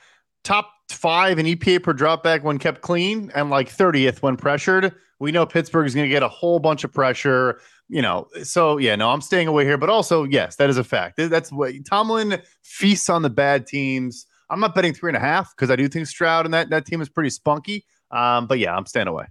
top 0.44 0.72
five 0.90 1.40
in 1.40 1.46
EPA 1.46 1.84
per 1.84 1.94
dropback 1.94 2.44
when 2.44 2.58
kept 2.58 2.82
clean 2.82 3.32
and 3.36 3.50
like 3.50 3.70
30th 3.70 4.22
when 4.22 4.36
pressured. 4.36 4.94
We 5.20 5.32
know 5.32 5.46
Pittsburgh 5.46 5.86
is 5.86 5.94
going 5.94 6.06
to 6.06 6.10
get 6.10 6.24
a 6.24 6.30
whole 6.30 6.60
bunch 6.60 6.84
of 6.84 6.94
pressure, 6.94 7.60
you 7.90 8.02
know. 8.02 8.28
So, 8.44 8.78
yeah, 8.78 8.96
no, 8.96 9.10
I'm 9.10 9.22
staying 9.22 9.48
away 9.48 9.66
here. 9.66 9.78
But 9.78 9.90
also, 9.90 10.24
yes, 10.24 10.56
that 10.56 10.70
is 10.70 10.78
a 10.78 10.84
fact. 10.84 11.18
That's 11.18 11.52
what 11.52 11.74
Tomlin 11.86 12.42
feasts 12.64 13.10
on 13.10 13.22
the 13.22 13.30
bad 13.30 13.68
teams. 13.68 14.26
I'm 14.50 14.60
not 14.60 14.76
betting 14.76 14.94
three 14.94 15.10
and 15.10 15.18
a 15.18 15.22
half 15.22 15.56
because 15.56 15.70
I 15.70 15.76
do 15.76 15.88
think 15.88 16.08
Stroud 16.08 16.46
and 16.46 16.54
that, 16.54 16.70
that 16.70 16.86
team 16.86 17.02
is 17.02 17.10
pretty 17.10 17.30
spunky. 17.30 17.86
Um, 18.12 18.48
but 18.48 18.60
yeah, 18.60 18.76
I'm 18.76 18.86
staying 18.86 19.08
away. 19.08 19.26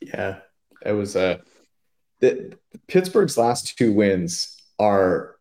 Yeah, 0.00 0.40
it 0.84 0.92
was 0.92 1.16
uh, 1.16 1.38
Pittsburgh's 2.88 3.38
last 3.38 3.78
two 3.78 3.92
wins 3.92 4.60
are 4.78 5.36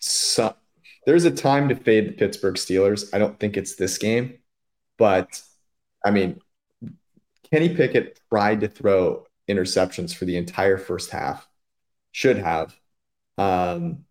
so, 0.00 0.54
there's 1.06 1.24
a 1.24 1.30
time 1.30 1.68
to 1.68 1.76
fade 1.76 2.08
the 2.08 2.12
Pittsburgh 2.12 2.56
Steelers. 2.56 3.08
I 3.14 3.18
don't 3.18 3.38
think 3.38 3.56
it's 3.56 3.76
this 3.76 3.98
game, 3.98 4.38
but 4.98 5.40
I 6.04 6.10
mean, 6.10 6.40
Kenny 7.50 7.74
Pickett 7.74 8.20
tried 8.28 8.60
to 8.60 8.68
throw 8.68 9.26
interceptions 9.48 10.14
for 10.14 10.24
the 10.24 10.36
entire 10.36 10.78
first 10.78 11.10
half. 11.10 11.46
Should 12.12 12.38
have. 12.38 12.74
Um, 13.38 14.04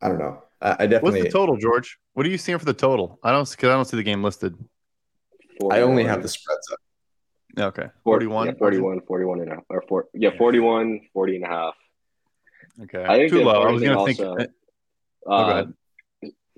I 0.00 0.08
don't 0.08 0.18
know. 0.18 0.43
I, 0.64 0.70
I 0.70 0.86
definitely. 0.86 1.20
What's 1.20 1.24
the 1.24 1.30
total, 1.30 1.56
George? 1.56 1.98
What 2.14 2.24
are 2.24 2.30
you 2.30 2.38
seeing 2.38 2.58
for 2.58 2.64
the 2.64 2.74
total? 2.74 3.20
I 3.22 3.30
don't 3.30 3.48
because 3.48 3.68
I 3.68 3.74
don't 3.74 3.84
see 3.84 3.98
the 3.98 4.02
game 4.02 4.24
listed. 4.24 4.56
I 5.70 5.82
only 5.82 6.04
have 6.04 6.22
the 6.22 6.28
spreads 6.28 6.68
up. 6.72 6.78
Okay. 7.56 7.88
41? 8.02 8.46
Yeah, 8.48 8.52
41, 8.58 9.00
41 9.06 9.40
and 9.40 9.52
a 9.52 9.54
half. 9.54 9.64
Or 9.68 9.84
four, 9.88 10.08
yeah, 10.12 10.30
41, 10.36 11.00
40 11.12 11.36
and 11.36 11.44
a 11.44 11.48
half. 11.48 11.74
Okay. 12.82 13.04
I 13.04 13.18
think 13.18 13.30
too 13.30 13.44
low. 13.44 13.62
I 13.62 13.70
was 13.70 13.82
going 13.82 13.96
to 13.96 14.14
think. 14.14 14.48
Uh, 15.26 15.30
uh, 15.30 15.64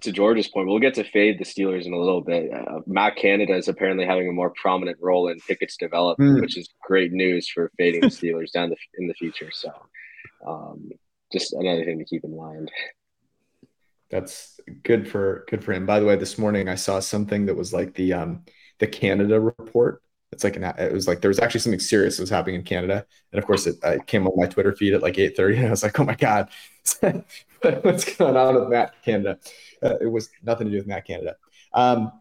to 0.03 0.13
George's 0.13 0.49
point, 0.49 0.69
we'll 0.69 0.79
get 0.79 0.95
to 0.95 1.05
fade 1.05 1.39
the 1.39 1.45
Steelers 1.45 1.87
in 1.87 1.93
a 1.93 1.99
little 1.99 2.21
bit. 2.21 2.53
Uh, 2.53 2.81
Matt 2.87 3.17
Canada 3.17 3.55
is 3.55 3.69
apparently 3.69 4.05
having 4.05 4.29
a 4.29 4.33
more 4.33 4.51
prominent 4.51 4.99
role 5.01 5.29
in 5.29 5.39
Pickett's 5.41 5.77
development, 5.77 6.39
mm. 6.39 6.41
which 6.41 6.57
is 6.57 6.69
great 6.83 7.13
news 7.13 7.49
for 7.49 7.71
fading 7.79 8.03
the 8.03 8.09
Steelers 8.09 8.53
down 8.55 8.71
the, 8.71 8.77
in 8.99 9.09
the 9.09 9.15
future. 9.15 9.51
So, 9.53 9.71
um, 10.47 10.91
just 11.33 11.53
another 11.55 11.85
thing 11.85 11.99
to 11.99 12.05
keep 12.05 12.25
in 12.25 12.37
mind. 12.37 12.71
That's 14.11 14.61
good 14.83 15.11
for 15.11 15.45
good 15.49 15.65
for 15.65 15.73
him. 15.73 15.87
By 15.87 16.01
the 16.01 16.07
way, 16.07 16.17
this 16.17 16.39
morning 16.39 16.69
I 16.69 16.77
saw 16.77 17.01
something 17.01 17.47
that 17.47 17.57
was 17.57 17.73
like 17.73 17.95
the 17.95 18.13
um 18.13 18.45
the 18.79 18.87
Canada 18.87 19.41
report 19.41 20.03
it's 20.33 20.45
like 20.45 20.57
an 20.57 20.65
it 20.65 20.93
was 20.93 21.07
like 21.07 21.21
there 21.21 21.29
was 21.29 21.39
actually 21.39 21.61
something 21.61 21.81
serious 21.81 22.17
that 22.17 22.23
was 22.23 22.31
happening 22.31 22.57
in 22.57 22.63
Canada, 22.63 23.07
and 23.33 23.39
of 23.39 23.47
course 23.47 23.67
it, 23.67 23.77
it 23.83 24.07
came 24.07 24.27
on 24.27 24.33
my 24.37 24.47
Twitter 24.47 24.75
feed 24.75 24.93
at 24.95 25.03
like 25.03 25.19
eight 25.19 25.37
thirty, 25.37 25.57
and 25.57 25.67
I 25.67 25.71
was 25.71 25.83
like, 25.83 25.99
oh 25.99 26.05
my 26.05 26.15
god, 26.15 26.49
what's 27.83 28.17
going 28.17 28.37
on 28.37 28.55
with 28.55 28.69
Matt 28.69 29.03
Canada? 29.03 29.39
Uh, 29.83 29.97
it 30.01 30.11
was 30.11 30.29
nothing 30.43 30.67
to 30.67 30.71
do 30.73 30.79
with 30.79 30.87
Matt 30.87 31.07
Canada. 31.07 31.37
Um, 31.73 32.13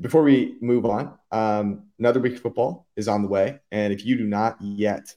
before 0.00 0.22
we 0.22 0.56
move 0.60 0.84
on, 0.84 1.16
um, 1.30 1.84
another 1.98 2.20
week 2.20 2.34
of 2.34 2.42
football 2.42 2.88
is 2.96 3.08
on 3.08 3.22
the 3.22 3.28
way, 3.28 3.60
and 3.70 3.92
if 3.92 4.04
you 4.04 4.16
do 4.18 4.26
not 4.26 4.60
yet 4.60 5.14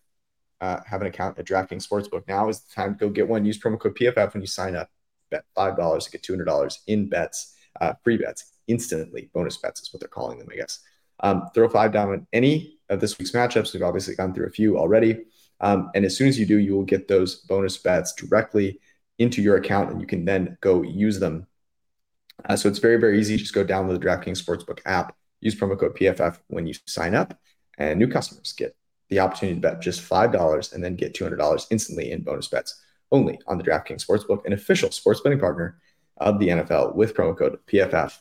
uh, 0.62 0.80
have 0.86 1.02
an 1.02 1.08
account 1.08 1.40
at 1.40 1.46
DraftKings 1.46 1.88
Sportsbook, 1.88 2.28
now 2.28 2.48
is 2.48 2.62
the 2.62 2.74
time 2.74 2.94
to 2.94 3.00
go 3.00 3.10
get 3.10 3.28
one. 3.28 3.44
Use 3.44 3.60
promo 3.60 3.80
code 3.80 3.98
PFF 3.98 4.34
when 4.34 4.42
you 4.42 4.48
sign 4.48 4.76
up. 4.76 4.90
Bet 5.32 5.46
five 5.56 5.78
dollars 5.78 6.06
to 6.06 6.12
get 6.12 6.24
two 6.24 6.34
hundred 6.34 6.46
dollars 6.46 6.82
in 6.88 7.10
bets, 7.10 7.56
uh, 7.82 7.94
free 8.04 8.18
bets 8.18 8.54
instantly. 8.68 9.30
Bonus 9.34 9.58
bets 9.58 9.82
is 9.82 9.94
what 9.94 10.00
they're 10.00 10.10
calling 10.10 10.40
them, 10.40 10.48
I 10.52 10.56
guess. 10.56 10.80
Um, 11.22 11.48
throw 11.54 11.70
five 11.70 11.92
down 11.92 12.10
on 12.10 12.28
any 12.34 12.78
of 12.90 13.00
this 13.00 13.18
week's 13.18 13.32
matchups. 13.32 13.74
We've 13.74 13.84
obviously 13.84 14.16
gone 14.16 14.34
through 14.34 14.48
a 14.48 14.52
few 14.52 14.78
already. 14.78 15.26
Um, 15.62 15.90
and 15.96 16.04
as 16.06 16.18
soon 16.18 16.28
as 16.28 16.38
you 16.38 16.46
do, 16.46 16.58
you 16.58 16.76
will 16.76 16.84
get 16.84 17.08
those 17.08 17.36
bonus 17.36 17.78
bets 17.78 18.14
directly 18.14 18.80
into 19.18 19.42
your 19.42 19.56
account 19.56 19.92
and 19.92 20.02
you 20.02 20.08
can 20.08 20.26
then 20.26 20.58
go 20.62 20.82
use 20.82 21.20
them. 21.20 21.48
Uh, 22.44 22.56
so 22.56 22.68
it's 22.68 22.80
very, 22.80 22.98
very 22.98 23.20
easy. 23.20 23.38
Just 23.38 23.54
go 23.54 23.64
download 23.64 24.00
the 24.00 24.06
DraftKings 24.06 24.44
Sportsbook 24.44 24.80
app, 24.86 25.16
use 25.40 25.56
promo 25.56 25.80
code 25.80 25.96
PFF 25.96 26.40
when 26.48 26.68
you 26.68 26.74
sign 26.86 27.16
up, 27.16 27.40
and 27.78 27.98
new 27.98 28.08
customers 28.08 28.54
get 28.54 28.76
the 29.10 29.20
opportunity 29.20 29.56
to 29.56 29.62
bet 29.62 29.82
just 29.82 30.02
$5 30.02 30.74
and 30.74 30.84
then 30.84 30.96
get 30.96 31.14
$200 31.14 31.68
instantly 31.72 32.12
in 32.12 32.24
bonus 32.24 32.48
bets 32.48 32.82
only 33.12 33.40
on 33.48 33.58
the 33.58 33.64
DraftKings 33.64 34.06
Sportsbook, 34.06 34.46
an 34.46 34.54
official 34.54 34.92
sports 34.92 35.22
betting 35.22 35.40
partner 35.40 35.78
of 36.18 36.40
the 36.40 36.50
NFL 36.50 36.96
with 36.96 37.14
promo 37.14 37.38
code 37.38 37.58
PFF. 37.68 38.18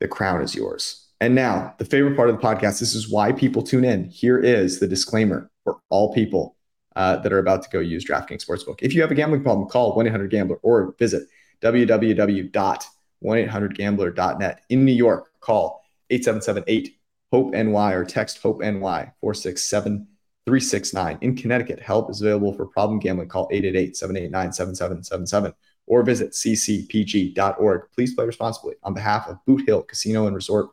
The 0.00 0.08
crown 0.08 0.42
is 0.42 0.54
yours. 0.54 1.06
And 1.20 1.34
now, 1.34 1.74
the 1.78 1.84
favorite 1.84 2.16
part 2.16 2.28
of 2.28 2.36
the 2.36 2.42
podcast 2.42 2.80
this 2.80 2.94
is 2.94 3.10
why 3.10 3.32
people 3.32 3.62
tune 3.62 3.84
in. 3.84 4.04
Here 4.04 4.38
is 4.38 4.80
the 4.80 4.86
disclaimer 4.86 5.50
for 5.64 5.78
all 5.88 6.12
people 6.12 6.56
uh, 6.94 7.16
that 7.16 7.32
are 7.32 7.38
about 7.38 7.62
to 7.62 7.70
go 7.70 7.80
use 7.80 8.04
DraftKings 8.04 8.44
Sportsbook. 8.44 8.80
If 8.82 8.94
you 8.94 9.00
have 9.00 9.10
a 9.10 9.14
gambling 9.14 9.42
problem, 9.42 9.66
call 9.68 9.94
1 9.94 10.06
800 10.06 10.30
Gambler 10.30 10.58
or 10.62 10.94
visit 10.98 11.22
www.1800Gambler.net. 11.62 14.60
In 14.68 14.84
New 14.84 14.92
York, 14.92 15.30
call 15.40 15.82
877 16.10 16.92
HOPE 17.32 17.52
NY 17.52 17.92
or 17.92 18.04
text 18.04 18.42
HOPE 18.42 18.60
NY 18.60 19.12
467 19.20 20.06
369. 20.46 21.18
In 21.20 21.36
Connecticut, 21.36 21.80
help 21.80 22.10
is 22.10 22.22
available 22.22 22.54
for 22.54 22.66
problem 22.66 22.98
gambling. 22.98 23.28
Call 23.28 23.48
888 23.50 23.96
789 23.96 24.52
7777 24.52 25.52
or 25.86 26.02
visit 26.02 26.30
ccpg.org. 26.32 27.82
Please 27.94 28.14
play 28.14 28.24
responsibly 28.24 28.74
on 28.82 28.94
behalf 28.94 29.28
of 29.28 29.44
Boot 29.44 29.66
Hill 29.66 29.82
Casino 29.82 30.26
and 30.26 30.34
Resort 30.34 30.70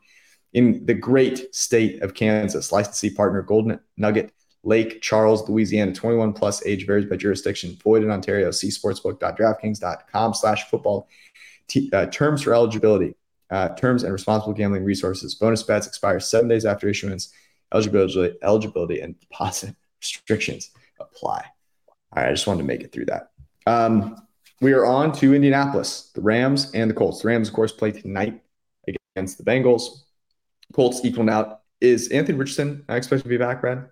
in 0.54 0.86
the 0.86 0.94
great 0.94 1.54
state 1.54 2.02
of 2.02 2.14
Kansas. 2.14 2.72
Licensee 2.72 3.10
partner 3.10 3.42
Golden 3.42 3.80
Nugget 3.98 4.32
Lake 4.64 5.02
Charles, 5.02 5.48
Louisiana. 5.50 5.94
21 5.94 6.34
plus 6.34 6.66
age 6.66 6.86
varies 6.86 7.06
by 7.06 7.16
jurisdiction. 7.16 7.78
Void 7.84 8.04
in 8.04 8.12
Ontario. 8.12 8.50
See 8.52 8.70
sportsbook.draftkings.com 8.70 10.34
slash 10.34 10.70
football. 10.70 11.08
T- 11.68 11.90
uh, 11.92 12.06
terms 12.08 12.42
for 12.44 12.54
eligibility. 12.54 13.16
Uh, 13.50 13.70
terms 13.76 14.04
and 14.04 14.14
responsible 14.14 14.54
gambling 14.54 14.84
resources. 14.84 15.36
Bonus 15.36 15.64
bets 15.64 15.86
expire 15.86 16.20
seven 16.20 16.48
days 16.48 16.66
after 16.66 16.88
issuance. 16.88 17.34
Eligibility, 17.74 18.38
eligibility 18.44 19.02
and 19.02 19.20
deposit 19.20 19.76
restrictions 20.02 20.72
apply. 21.00 21.44
All 22.16 22.22
right, 22.22 22.30
I 22.30 22.32
just 22.32 22.46
wanted 22.46 22.60
to 22.60 22.68
make 22.68 22.82
it 22.82 22.92
through 22.92 23.06
that. 23.06 23.32
Um, 23.66 24.18
we 24.62 24.74
are 24.74 24.86
on 24.86 25.12
to 25.14 25.34
Indianapolis, 25.34 26.12
the 26.14 26.22
Rams 26.22 26.72
and 26.74 26.90
the 26.90 26.94
Colts. 26.94 27.22
The 27.22 27.28
Rams, 27.28 27.50
of 27.50 27.54
course, 27.54 27.72
play 27.72 27.92
tonight 27.92 28.42
against 28.88 29.38
the 29.38 29.44
Bengals. 29.44 30.04
Colts 30.74 31.04
equaling 31.04 31.30
out. 31.30 31.62
Is 31.82 32.08
Anthony 32.10 32.38
Richardson 32.38 32.86
I 32.88 32.96
expect 32.96 33.24
to 33.24 33.30
be 33.30 33.38
back, 33.38 33.62
Brad? 33.62 33.90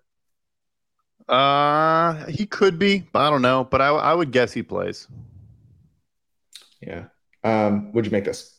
Uh, 1.28 2.26
he 2.28 2.46
could 2.46 2.80
be. 2.80 3.00
But 3.12 3.20
I 3.20 3.30
don't 3.30 3.42
know, 3.42 3.64
but 3.64 3.82
I, 3.82 3.90
I 3.90 4.14
would 4.14 4.32
guess 4.32 4.54
he 4.54 4.64
plays. 4.64 5.08
Yeah. 6.82 7.06
Um, 7.44 7.92
would 7.94 8.06
you 8.06 8.12
make 8.12 8.26
this? 8.26 8.58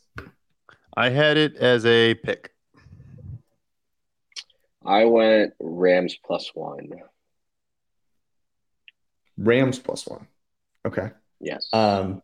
I 0.96 1.08
had 1.08 1.36
it 1.36 1.56
as 1.56 1.86
a 1.86 2.14
pick. 2.14 2.51
I 4.84 5.04
went 5.04 5.54
Rams 5.60 6.16
plus 6.24 6.50
one. 6.54 6.90
Rams 9.38 9.78
plus 9.78 10.06
one. 10.06 10.26
Okay. 10.86 11.10
Yes. 11.40 11.68
Um, 11.72 12.22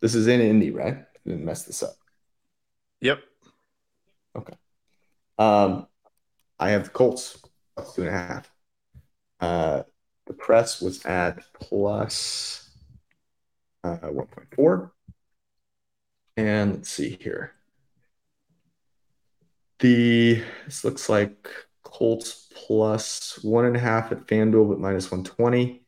this 0.00 0.14
is 0.14 0.26
in 0.26 0.40
Indy, 0.40 0.70
right? 0.70 0.94
I 0.94 1.28
didn't 1.28 1.44
mess 1.44 1.64
this 1.64 1.82
up. 1.82 1.96
Yep. 3.00 3.20
Okay. 4.36 4.54
Um, 5.38 5.86
I 6.58 6.70
have 6.70 6.84
the 6.84 6.90
Colts 6.90 7.38
two 7.94 8.02
and 8.02 8.08
a 8.08 8.12
half. 8.12 8.50
Uh, 9.40 9.82
the 10.26 10.34
press 10.34 10.80
was 10.80 11.04
at 11.06 11.42
plus 11.54 12.70
uh, 13.84 13.96
1.4. 13.98 14.90
And 16.36 16.74
let's 16.74 16.90
see 16.90 17.18
here. 17.20 17.54
The 19.80 20.42
this 20.64 20.84
looks 20.84 21.08
like 21.08 21.48
Colts 21.84 22.48
plus 22.54 23.38
one 23.42 23.64
and 23.64 23.76
a 23.76 23.80
half 23.80 24.10
at 24.12 24.26
FanDuel, 24.26 24.68
but 24.68 24.80
minus 24.80 25.10
120. 25.10 25.84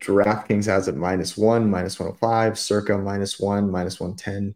DraftKings 0.00 0.66
has 0.66 0.88
it 0.88 0.96
minus 0.96 1.36
one, 1.36 1.70
minus 1.70 1.98
105, 1.98 2.58
circa 2.58 2.98
minus 2.98 3.38
one, 3.38 3.70
minus 3.70 4.00
110. 4.00 4.54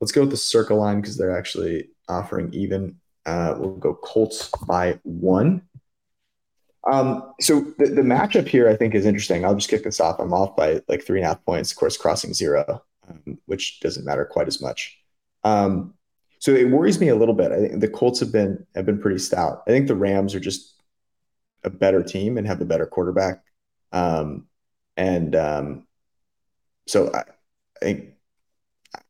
Let's 0.00 0.12
go 0.12 0.22
with 0.22 0.30
the 0.30 0.36
circa 0.36 0.74
line 0.74 1.00
because 1.00 1.16
they're 1.16 1.36
actually 1.36 1.90
offering 2.08 2.52
even. 2.52 2.96
Uh, 3.26 3.54
we'll 3.58 3.76
go 3.76 3.94
Colts 3.94 4.50
by 4.66 4.98
one. 5.02 5.62
Um, 6.90 7.34
so 7.40 7.60
the, 7.78 7.86
the 7.86 8.02
matchup 8.02 8.48
here, 8.48 8.68
I 8.68 8.76
think, 8.76 8.94
is 8.94 9.06
interesting. 9.06 9.44
I'll 9.44 9.54
just 9.54 9.68
kick 9.68 9.84
this 9.84 10.00
off. 10.00 10.18
I'm 10.18 10.32
off 10.32 10.56
by 10.56 10.80
like 10.88 11.04
three 11.04 11.18
and 11.18 11.26
a 11.26 11.28
half 11.28 11.44
points, 11.44 11.72
of 11.72 11.76
course, 11.76 11.96
crossing 11.96 12.32
zero, 12.32 12.82
um, 13.08 13.38
which 13.46 13.80
doesn't 13.80 14.04
matter 14.04 14.24
quite 14.24 14.48
as 14.48 14.62
much. 14.62 14.98
Um, 15.44 15.94
so 16.38 16.52
it 16.52 16.70
worries 16.70 17.00
me 17.00 17.08
a 17.08 17.16
little 17.16 17.34
bit. 17.34 17.52
I 17.52 17.60
think 17.60 17.80
the 17.80 17.88
Colts 17.88 18.20
have 18.20 18.32
been 18.32 18.66
have 18.74 18.86
been 18.86 19.00
pretty 19.00 19.18
stout. 19.18 19.62
I 19.66 19.70
think 19.70 19.86
the 19.88 19.94
Rams 19.94 20.34
are 20.34 20.40
just 20.40 20.74
a 21.64 21.70
better 21.70 22.02
team 22.02 22.38
and 22.38 22.46
have 22.46 22.60
a 22.60 22.64
better 22.64 22.86
quarterback. 22.86 23.42
Um, 23.92 24.46
and 24.96 25.34
um, 25.34 25.86
so 26.86 27.12
I, 27.12 27.20
I 27.20 27.80
think 27.80 28.14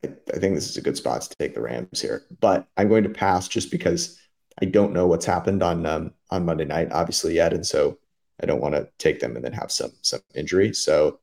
I 0.04 0.38
think 0.38 0.54
this 0.54 0.68
is 0.68 0.76
a 0.76 0.82
good 0.82 0.96
spot 0.96 1.22
to 1.22 1.36
take 1.36 1.54
the 1.54 1.62
Rams 1.62 2.00
here, 2.00 2.24
but 2.40 2.66
I'm 2.76 2.88
going 2.88 3.04
to 3.04 3.10
pass 3.10 3.48
just 3.48 3.70
because 3.70 4.18
I 4.60 4.64
don't 4.64 4.92
know 4.92 5.06
what's 5.06 5.26
happened 5.26 5.62
on 5.62 5.86
um, 5.86 6.12
on 6.30 6.44
Monday 6.44 6.64
night, 6.64 6.92
obviously 6.92 7.34
yet, 7.34 7.52
and 7.52 7.66
so 7.66 7.98
I 8.40 8.46
don't 8.46 8.60
want 8.60 8.74
to 8.74 8.88
take 8.98 9.20
them 9.20 9.36
and 9.36 9.44
then 9.44 9.52
have 9.52 9.70
some 9.70 9.92
some 10.02 10.20
injury. 10.34 10.74
So 10.74 11.20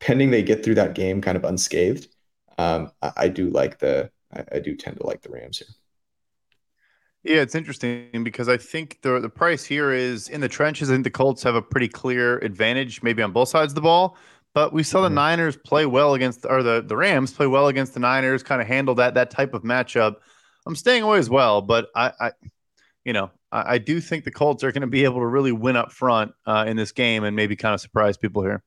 pending 0.00 0.30
they 0.30 0.42
get 0.42 0.64
through 0.64 0.76
that 0.76 0.94
game 0.94 1.20
kind 1.20 1.36
of 1.36 1.44
unscathed, 1.44 2.08
um, 2.58 2.90
I, 3.02 3.12
I, 3.16 3.28
do 3.28 3.48
like 3.50 3.78
the 3.78 4.10
I, 4.34 4.44
I, 4.52 4.58
do 4.58 4.74
tend 4.74 4.96
to 4.98 5.06
like 5.06 5.22
the 5.22 5.30
Rams 5.30 5.58
here. 5.58 5.68
Yeah, 7.22 7.40
it's 7.40 7.54
interesting 7.54 8.22
because 8.22 8.48
I 8.48 8.56
think 8.56 8.98
the 9.02 9.18
the 9.18 9.30
price 9.30 9.64
here 9.64 9.92
is 9.92 10.28
in 10.28 10.40
the 10.40 10.48
trenches. 10.48 10.90
I 10.90 10.94
think 10.94 11.04
the 11.04 11.10
Colts 11.10 11.42
have 11.42 11.54
a 11.54 11.62
pretty 11.62 11.88
clear 11.88 12.38
advantage, 12.38 13.02
maybe 13.02 13.22
on 13.22 13.32
both 13.32 13.48
sides 13.48 13.72
of 13.72 13.76
the 13.76 13.80
ball. 13.80 14.16
But 14.52 14.72
we 14.72 14.82
saw 14.82 15.00
the 15.00 15.08
mm-hmm. 15.08 15.16
Niners 15.16 15.56
play 15.56 15.86
well 15.86 16.14
against, 16.14 16.44
or 16.44 16.62
the 16.62 16.82
the 16.86 16.96
Rams 16.96 17.32
play 17.32 17.46
well 17.46 17.68
against 17.68 17.94
the 17.94 18.00
Niners, 18.00 18.42
kind 18.42 18.60
of 18.60 18.68
handle 18.68 18.94
that 18.96 19.14
that 19.14 19.30
type 19.30 19.54
of 19.54 19.62
matchup. 19.62 20.16
I'm 20.66 20.76
staying 20.76 21.02
away 21.02 21.18
as 21.18 21.28
well, 21.30 21.60
but 21.62 21.88
I, 21.94 22.12
I 22.20 22.32
you 23.04 23.12
know, 23.12 23.30
I, 23.52 23.74
I, 23.74 23.78
do 23.78 24.00
think 24.00 24.24
the 24.24 24.30
Colts 24.30 24.64
are 24.64 24.72
going 24.72 24.80
to 24.80 24.86
be 24.86 25.04
able 25.04 25.20
to 25.20 25.26
really 25.26 25.52
win 25.52 25.76
up 25.76 25.92
front 25.92 26.32
uh, 26.46 26.64
in 26.66 26.76
this 26.76 26.92
game 26.92 27.24
and 27.24 27.36
maybe 27.36 27.54
kind 27.54 27.74
of 27.74 27.80
surprise 27.80 28.16
people 28.16 28.42
here. 28.42 28.62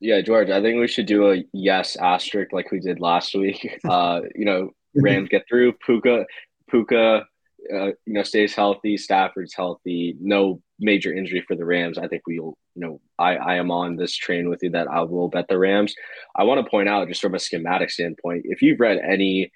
Yeah, 0.00 0.20
George, 0.20 0.50
I 0.50 0.62
think 0.62 0.78
we 0.78 0.86
should 0.86 1.06
do 1.06 1.32
a 1.32 1.44
yes 1.52 1.96
asterisk 1.96 2.52
like 2.52 2.70
we 2.70 2.80
did 2.80 3.00
last 3.00 3.34
week. 3.34 3.80
Uh, 3.88 4.20
you 4.34 4.44
know, 4.44 4.70
Rams 4.94 5.28
get 5.28 5.44
through. 5.48 5.72
Puka, 5.84 6.26
Puka, 6.70 7.24
uh, 7.72 7.86
you 7.86 7.94
know, 8.06 8.22
stays 8.22 8.54
healthy. 8.54 8.96
Stafford's 8.96 9.54
healthy. 9.54 10.16
No 10.20 10.62
major 10.78 11.12
injury 11.12 11.42
for 11.46 11.56
the 11.56 11.64
Rams. 11.64 11.98
I 11.98 12.06
think 12.06 12.22
we'll, 12.26 12.56
you 12.74 12.82
know, 12.82 13.00
I, 13.18 13.36
I 13.36 13.54
am 13.56 13.70
on 13.70 13.96
this 13.96 14.14
train 14.14 14.48
with 14.48 14.62
you 14.62 14.70
that 14.70 14.88
I 14.88 15.02
will 15.02 15.28
bet 15.28 15.48
the 15.48 15.58
Rams. 15.58 15.94
I 16.36 16.44
want 16.44 16.64
to 16.64 16.70
point 16.70 16.88
out, 16.88 17.08
just 17.08 17.20
from 17.20 17.34
a 17.34 17.38
schematic 17.38 17.90
standpoint, 17.90 18.42
if 18.44 18.62
you've 18.62 18.80
read 18.80 18.98
any 18.98 19.50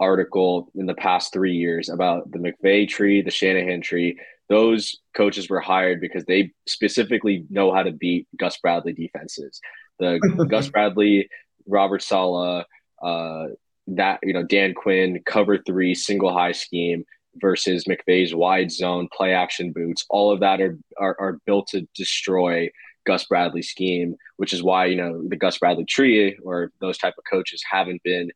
article 0.00 0.70
in 0.74 0.86
the 0.86 0.94
past 0.94 1.32
three 1.32 1.54
years 1.54 1.88
about 1.88 2.30
the 2.30 2.38
McVay 2.38 2.88
tree, 2.88 3.22
the 3.22 3.30
Shanahan 3.30 3.80
tree. 3.80 4.18
Those 4.48 4.96
coaches 5.16 5.48
were 5.48 5.60
hired 5.60 6.00
because 6.00 6.24
they 6.24 6.52
specifically 6.66 7.44
know 7.50 7.72
how 7.72 7.82
to 7.82 7.92
beat 7.92 8.28
Gus 8.38 8.58
Bradley 8.58 8.92
defenses. 8.92 9.60
The 9.98 10.18
Gus 10.50 10.68
Bradley, 10.68 11.28
Robert 11.66 12.02
Saleh, 12.02 12.64
uh, 13.02 13.46
that 13.88 14.20
you 14.22 14.32
know 14.32 14.42
Dan 14.42 14.74
Quinn 14.74 15.22
cover 15.24 15.58
three 15.58 15.94
single 15.94 16.32
high 16.32 16.52
scheme 16.52 17.04
versus 17.36 17.84
McVay's 17.84 18.34
wide 18.34 18.72
zone 18.72 19.08
play 19.14 19.32
action 19.32 19.72
boots. 19.72 20.06
All 20.08 20.32
of 20.32 20.40
that 20.40 20.60
are, 20.60 20.78
are, 20.98 21.16
are 21.20 21.40
built 21.44 21.68
to 21.68 21.86
destroy 21.94 22.70
Gus 23.06 23.24
Bradley 23.24 23.62
scheme, 23.62 24.16
which 24.36 24.52
is 24.52 24.62
why 24.62 24.86
you 24.86 24.96
know 24.96 25.22
the 25.26 25.36
Gus 25.36 25.58
Bradley 25.58 25.84
tree 25.84 26.36
or 26.42 26.72
those 26.80 26.98
type 26.98 27.14
of 27.18 27.24
coaches 27.30 27.62
haven't 27.70 28.02
been 28.02 28.30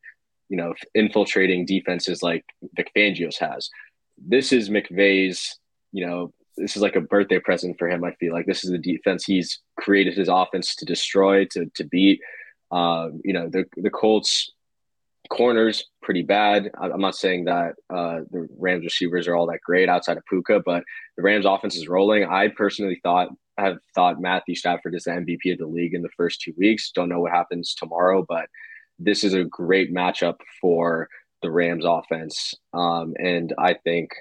you 0.51 0.57
know, 0.57 0.73
infiltrating 0.93 1.65
defenses 1.65 2.21
like 2.21 2.43
Vic 2.75 2.91
Fangio's 2.93 3.37
has. 3.37 3.69
This 4.17 4.51
is 4.51 4.69
McVay's, 4.69 5.57
you 5.91 6.05
know, 6.05 6.33
this 6.57 6.75
is 6.75 6.81
like 6.81 6.95
a 6.95 7.01
birthday 7.01 7.39
present 7.39 7.77
for 7.77 7.89
him. 7.89 8.03
I 8.03 8.13
feel 8.15 8.33
like 8.33 8.45
this 8.45 8.63
is 8.63 8.71
the 8.71 8.77
defense 8.77 9.25
he's 9.25 9.59
created 9.79 10.15
his 10.15 10.29
offense 10.29 10.75
to 10.75 10.85
destroy, 10.85 11.45
to 11.51 11.65
to 11.75 11.83
beat. 11.85 12.21
Um, 12.71 13.21
you 13.23 13.33
know, 13.33 13.49
the 13.49 13.65
the 13.77 13.89
Colts 13.89 14.51
corners 15.29 15.85
pretty 16.01 16.23
bad. 16.23 16.69
I'm 16.79 17.01
not 17.01 17.15
saying 17.15 17.45
that 17.45 17.75
uh, 17.89 18.21
the 18.31 18.47
Rams 18.57 18.83
receivers 18.83 19.27
are 19.27 19.35
all 19.35 19.47
that 19.47 19.61
great 19.63 19.87
outside 19.87 20.17
of 20.17 20.25
Puka, 20.25 20.61
but 20.65 20.83
the 21.15 21.23
Rams 21.23 21.45
offense 21.45 21.75
is 21.75 21.87
rolling. 21.87 22.25
I 22.25 22.49
personally 22.49 22.99
thought 23.01 23.29
have 23.57 23.77
thought 23.95 24.21
Matthew 24.21 24.55
Stafford 24.55 24.95
is 24.95 25.03
the 25.03 25.11
MVP 25.11 25.53
of 25.53 25.59
the 25.59 25.67
league 25.67 25.93
in 25.93 26.01
the 26.01 26.09
first 26.17 26.41
two 26.41 26.53
weeks. 26.57 26.91
Don't 26.91 27.09
know 27.09 27.19
what 27.19 27.31
happens 27.31 27.73
tomorrow, 27.73 28.25
but 28.27 28.47
this 28.99 29.23
is 29.23 29.33
a 29.33 29.43
great 29.43 29.93
matchup 29.93 30.35
for 30.59 31.07
the 31.41 31.51
Rams 31.51 31.85
offense. 31.85 32.53
Um, 32.73 33.13
and 33.17 33.53
I 33.57 33.73
think 33.73 34.11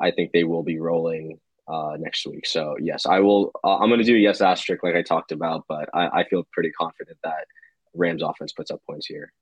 I 0.00 0.10
think 0.10 0.32
they 0.32 0.44
will 0.44 0.62
be 0.62 0.78
rolling 0.78 1.40
uh, 1.68 1.96
next 1.98 2.26
week. 2.26 2.46
So 2.46 2.76
yes, 2.80 3.06
I 3.06 3.20
will. 3.20 3.52
Uh, 3.62 3.78
I'm 3.78 3.88
going 3.88 4.00
to 4.00 4.04
do 4.04 4.16
a 4.16 4.18
yes 4.18 4.40
asterisk 4.40 4.82
like 4.82 4.94
I 4.94 5.02
talked 5.02 5.32
about, 5.32 5.64
but 5.68 5.88
I, 5.92 6.20
I, 6.20 6.24
feel 6.24 6.46
pretty 6.52 6.70
confident 6.70 7.18
that 7.24 7.44
Rams 7.94 8.22
offense 8.22 8.52
puts 8.52 8.70
up 8.70 8.80
points 8.88 9.06
here. 9.06 9.32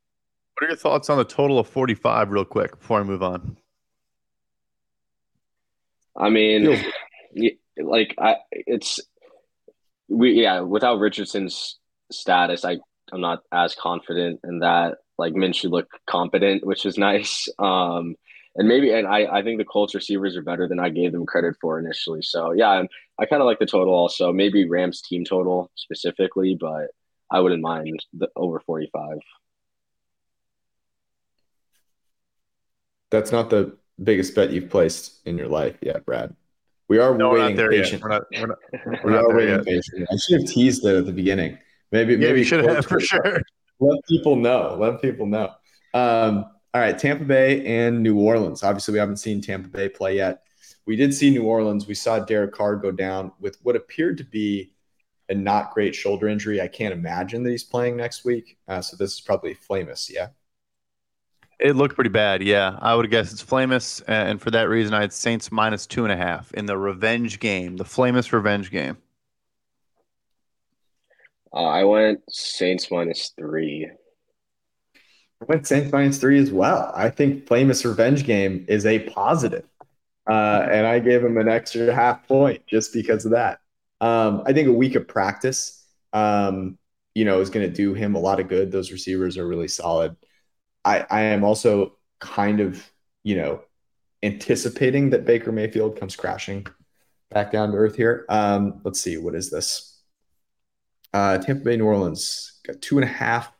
What 0.55 0.67
are 0.67 0.71
your 0.71 0.77
thoughts 0.77 1.09
on 1.09 1.19
the 1.19 1.25
total 1.25 1.59
of 1.59 1.69
45, 1.69 2.31
real 2.31 2.45
quick, 2.45 2.79
before 2.79 3.01
I 3.01 3.03
move 3.05 3.23
on? 3.23 3.59
I 6.17 6.31
mean, 6.31 6.83
like 7.79 8.15
I, 8.19 8.37
it's 8.51 9.01
we 10.09 10.43
yeah. 10.43 10.61
Without 10.61 10.99
Richardson's 10.99 11.79
status, 12.11 12.65
I 12.65 12.79
I'm 13.13 13.21
not 13.21 13.43
as 13.53 13.75
confident 13.75 14.41
in 14.45 14.61
that. 14.61 14.99
Like 15.19 15.35
Minshew 15.35 15.71
looked 15.71 15.93
competent, 16.07 16.67
which 16.67 16.87
is 16.87 16.99
nice. 16.99 17.49
Um, 17.59 18.17
and 18.57 18.69
maybe, 18.69 18.93
and 18.93 19.07
I, 19.07 19.27
I 19.27 19.43
think 19.43 19.59
the 19.59 19.65
Colts 19.65 19.95
receivers 19.95 20.37
are 20.37 20.43
better 20.43 20.67
than 20.67 20.81
I 20.81 20.89
gave 20.89 21.13
them 21.13 21.27
credit 21.27 21.57
for 21.61 21.79
initially. 21.79 22.23
So 22.23 22.53
yeah, 22.53 22.71
I'm, 22.71 22.89
I 23.19 23.27
kind 23.27 23.43
of 23.43 23.47
like 23.47 23.59
the 23.59 23.67
total 23.67 23.95
also. 23.95 24.33
Maybe 24.33 24.69
Rams 24.69 25.03
team 25.03 25.25
total 25.25 25.71
specifically, 25.75 26.57
but 26.59 26.89
I 27.31 27.41
wouldn't 27.41 27.63
mind 27.63 28.05
the 28.15 28.29
over 28.35 28.61
45. 28.61 29.19
That's 33.11 33.31
not 33.31 33.51
the 33.51 33.77
biggest 34.03 34.35
bet 34.35 34.51
you've 34.51 34.71
placed 34.71 35.27
in 35.27 35.37
your 35.39 35.49
life 35.49 35.77
yet, 35.81 36.05
Brad. 36.05 36.35
We 36.89 36.99
are 36.99 37.17
no, 37.17 37.31
waiting 37.31 37.57
patient. 37.57 38.03
We're 38.03 38.09
not, 38.09 38.23
we're 38.33 38.47
not, 38.47 38.59
we're 39.05 39.11
we 39.11 39.17
are 39.17 39.37
waiting 39.37 39.65
patient. 39.65 40.09
I 40.11 40.17
should 40.17 40.41
have 40.41 40.49
teased 40.49 40.85
it 40.85 40.97
at 40.97 41.07
the 41.07 41.13
beginning. 41.13 41.59
Maybe 41.93 42.15
yeah, 42.15 42.29
maybe 42.29 42.41
you 42.41 42.45
should 42.45 42.65
have 42.65 42.87
for 42.87 43.01
sure. 43.01 43.43
Let 43.81 43.99
people 44.09 44.37
know. 44.37 44.77
Let 44.81 45.03
people 45.03 45.27
know. 45.27 45.53
Um, 45.93 46.47
all 46.77 46.83
right, 46.83 46.99
Tampa 46.99 47.25
Bay 47.25 47.65
and 47.65 48.03
New 48.03 48.19
Orleans. 48.21 48.63
Obviously, 48.63 48.93
we 48.93 48.99
haven't 48.99 49.17
seen 49.17 49.41
Tampa 49.41 49.67
Bay 49.67 49.89
play 49.89 50.17
yet. 50.17 50.43
We 50.85 50.95
did 50.95 51.15
see 51.15 51.31
New 51.31 51.45
Orleans. 51.45 51.87
We 51.87 51.95
saw 51.95 52.19
Derek 52.19 52.53
Carr 52.53 52.77
go 52.77 52.91
down 52.91 53.33
with 53.41 53.57
what 53.63 53.77
appeared 53.77 54.19
to 54.19 54.25
be 54.25 54.75
a 55.31 55.35
not 55.35 55.73
great 55.73 55.95
shoulder 55.95 56.29
injury. 56.29 56.61
I 56.61 56.69
can't 56.69 56.93
imagine 56.93 57.43
that 57.45 57.51
he's 57.51 57.65
playing 57.65 57.97
next 57.97 58.27
week. 58.27 58.59
Uh, 58.69 58.83
so 58.83 58.95
this 58.95 59.15
is 59.15 59.23
probably 59.23 59.55
Flamus, 59.55 60.11
yeah. 60.11 60.29
It 61.59 61.77
looked 61.77 61.95
pretty 61.95 62.11
bad, 62.11 62.43
yeah. 62.43 62.77
I 62.83 62.95
would 62.95 63.11
guess 63.11 63.33
it's 63.33 63.43
Flamus, 63.43 64.03
and 64.07 64.39
for 64.39 64.51
that 64.51 64.69
reason, 64.69 64.93
I 64.93 65.01
had 65.01 65.15
Saints 65.15 65.51
minus 65.51 65.87
two 65.87 66.05
and 66.05 66.13
a 66.13 66.17
half 66.17 66.53
in 66.53 66.67
the 66.67 66.77
revenge 66.77 67.41
game, 67.41 67.79
the 67.79 67.85
Flamus 67.85 68.33
revenge 68.33 68.71
game. 68.71 68.99
Uh, 71.55 71.65
I 71.65 71.85
went 71.85 72.21
Saints 72.29 72.91
minus 72.91 73.33
three. 73.35 73.91
Went 75.47 75.67
Saints 75.67 75.93
minus 75.93 76.19
three 76.19 76.39
as 76.39 76.51
well. 76.51 76.91
I 76.95 77.11
think 77.11 77.47
Flamus 77.47 77.85
Revenge 77.85 78.25
game 78.25 78.65
is 78.69 78.87
a 78.87 79.01
positive. 79.11 79.65
Uh, 80.29 80.67
and 80.71 80.87
I 80.87 80.99
gave 80.99 81.23
him 81.23 81.37
an 81.37 81.49
extra 81.49 81.95
half 81.95 82.27
point 82.27 82.67
just 82.67 82.93
because 82.93 83.25
of 83.25 83.33
that. 83.33 83.61
Um, 84.01 84.43
I 84.47 84.53
think 84.53 84.69
a 84.69 84.73
week 84.73 84.95
of 84.95 85.07
practice, 85.07 85.85
um, 86.13 86.79
you 87.15 87.25
know, 87.25 87.41
is 87.41 87.51
going 87.51 87.67
to 87.67 87.73
do 87.73 87.95
him 87.95 88.15
a 88.15 88.19
lot 88.19 88.41
of 88.41 88.49
good. 88.49 88.73
Those 88.73 88.93
receivers 88.93 89.39
are 89.39 89.47
really 89.47 89.69
solid. 89.69 90.17
I, 90.85 91.07
I 91.09 91.21
am 91.23 91.45
also 91.45 91.97
kind 92.19 92.61
of, 92.61 92.91
you 93.23 93.37
know, 93.37 93.63
anticipating 94.23 95.11
that 95.11 95.25
Baker 95.25 95.53
Mayfield 95.53 95.99
comes 95.99 96.17
crashing 96.17 96.67
back 97.31 97.53
down 97.53 97.71
to 97.71 97.77
earth 97.77 97.97
here. 97.97 98.25
Um, 98.29 98.81
let's 98.85 99.01
see, 99.01 99.19
what 99.19 99.35
is 99.35 99.51
this? 99.51 100.01
Uh, 101.13 101.39
Tampa 101.39 101.65
Bay, 101.65 101.77
New 101.77 101.87
Orleans 101.87 102.61
got 102.67 102.81
two 102.83 102.99
and 102.99 103.05
a 103.05 103.13
half 103.13 103.53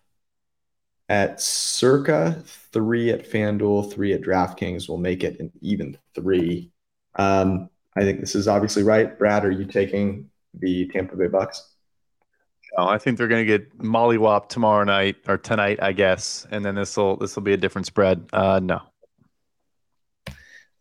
at 1.09 1.41
circa, 1.41 2.43
three 2.73 3.11
at 3.11 3.31
FanDuel, 3.31 3.93
three 3.93 4.13
at 4.13 4.23
DraftKings 4.23 4.89
will 4.89 4.99
make 4.99 5.23
it 5.23 5.39
an 5.41 5.53
even 5.61 5.97
three. 6.15 6.73
Um, 7.15 7.71
I 7.97 8.03
think 8.03 8.21
this 8.21 8.35
is 8.35 8.49
obviously 8.49 8.83
right. 8.83 9.17
Brad, 9.19 9.45
are 9.45 9.51
you 9.51 9.65
taking 9.65 10.29
the 10.55 10.89
Tampa 10.89 11.17
Bay 11.17 11.29
Bucks? 11.29 11.75
No, 12.77 12.87
I 12.89 12.99
think 12.99 13.17
they're 13.17 13.29
going 13.29 13.47
to 13.47 13.59
get 13.59 13.79
mollywop 13.79 14.49
tomorrow 14.49 14.85
night 14.85 15.17
or 15.29 15.39
tonight, 15.39 15.79
I 15.81 15.93
guess, 15.93 16.47
and 16.51 16.65
then 16.65 16.75
this 16.75 16.97
will 16.97 17.17
this 17.17 17.35
will 17.37 17.43
be 17.43 17.55
a 17.55 17.57
different 17.57 17.87
spread. 17.87 18.29
Uh, 18.33 18.61
no. 18.63 18.83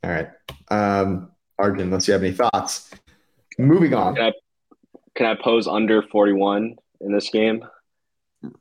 All 0.03 0.11
right, 0.11 0.29
um, 0.69 1.31
Arjun, 1.57 1.81
unless 1.83 2.07
you 2.07 2.13
have 2.13 2.23
any 2.23 2.33
thoughts. 2.33 2.91
Moving 3.57 3.93
on. 3.93 4.15
Can 4.15 4.25
I, 4.25 4.31
can 5.15 5.25
I 5.27 5.35
pose 5.41 5.67
under 5.67 6.01
forty 6.01 6.33
one 6.33 6.75
in 6.99 7.13
this 7.13 7.29
game? 7.29 7.63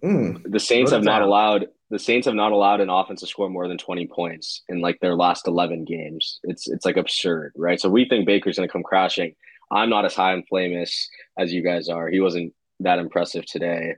Mm, 0.03 0.51
The 0.51 0.61
Saints 0.61 0.91
have 0.93 1.03
not 1.03 1.23
allowed 1.23 1.67
the 1.91 1.99
Saints 1.99 2.27
have 2.27 2.35
not 2.35 2.53
allowed 2.53 2.81
an 2.81 2.91
offense 2.91 3.21
to 3.21 3.27
score 3.27 3.49
more 3.49 3.69
than 3.69 3.79
20 3.79 4.09
points 4.09 4.63
in 4.69 4.81
like 4.81 4.99
their 5.01 5.15
last 5.15 5.47
11 5.47 5.85
games. 5.85 6.41
It's 6.43 6.69
it's 6.69 6.85
like 6.85 6.97
absurd, 6.97 7.53
right? 7.57 7.81
So 7.81 7.89
we 7.89 8.09
think 8.09 8.27
Baker's 8.27 8.57
going 8.57 8.69
to 8.69 8.73
come 8.73 8.83
crashing. 8.83 9.35
I'm 9.71 9.91
not 9.91 10.05
as 10.05 10.15
high 10.15 10.33
on 10.33 10.45
Flamus 10.51 11.07
as 11.39 11.53
you 11.53 11.63
guys 11.63 11.89
are. 11.89 12.09
He 12.09 12.21
wasn't 12.21 12.53
that 12.81 12.99
impressive 12.99 13.47
today. 13.47 13.95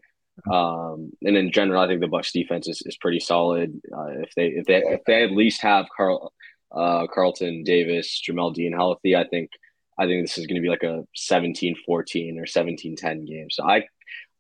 Um, 0.53 1.13
and 1.23 1.37
in 1.37 1.51
general, 1.51 1.81
I 1.81 1.87
think 1.87 2.01
the 2.01 2.09
Bucks 2.09 2.33
defense 2.33 2.69
is, 2.69 2.83
is 2.85 2.99
pretty 2.99 3.21
solid. 3.21 3.81
Uh, 3.91 4.21
if 4.21 4.35
they 4.37 4.49
if 4.49 4.67
they 4.67 4.77
if 4.77 5.01
they 5.07 5.23
at 5.23 5.33
least 5.33 5.63
have 5.63 5.87
Carl 5.97 6.33
uh, 6.75 7.07
Carlton 7.07 7.63
Davis, 7.65 8.21
Jamel 8.27 8.53
Dean 8.53 8.73
healthy, 8.73 9.17
I 9.17 9.27
think 9.27 9.51
I 9.99 10.07
think 10.07 10.25
this 10.25 10.37
is 10.37 10.47
going 10.47 10.57
to 10.57 10.63
be 10.63 10.69
like 10.69 10.83
a 10.83 11.05
17-14 11.17 11.79
or 11.89 12.45
17-10 12.45 13.27
game. 13.27 13.49
So 13.51 13.65
I 13.65 13.85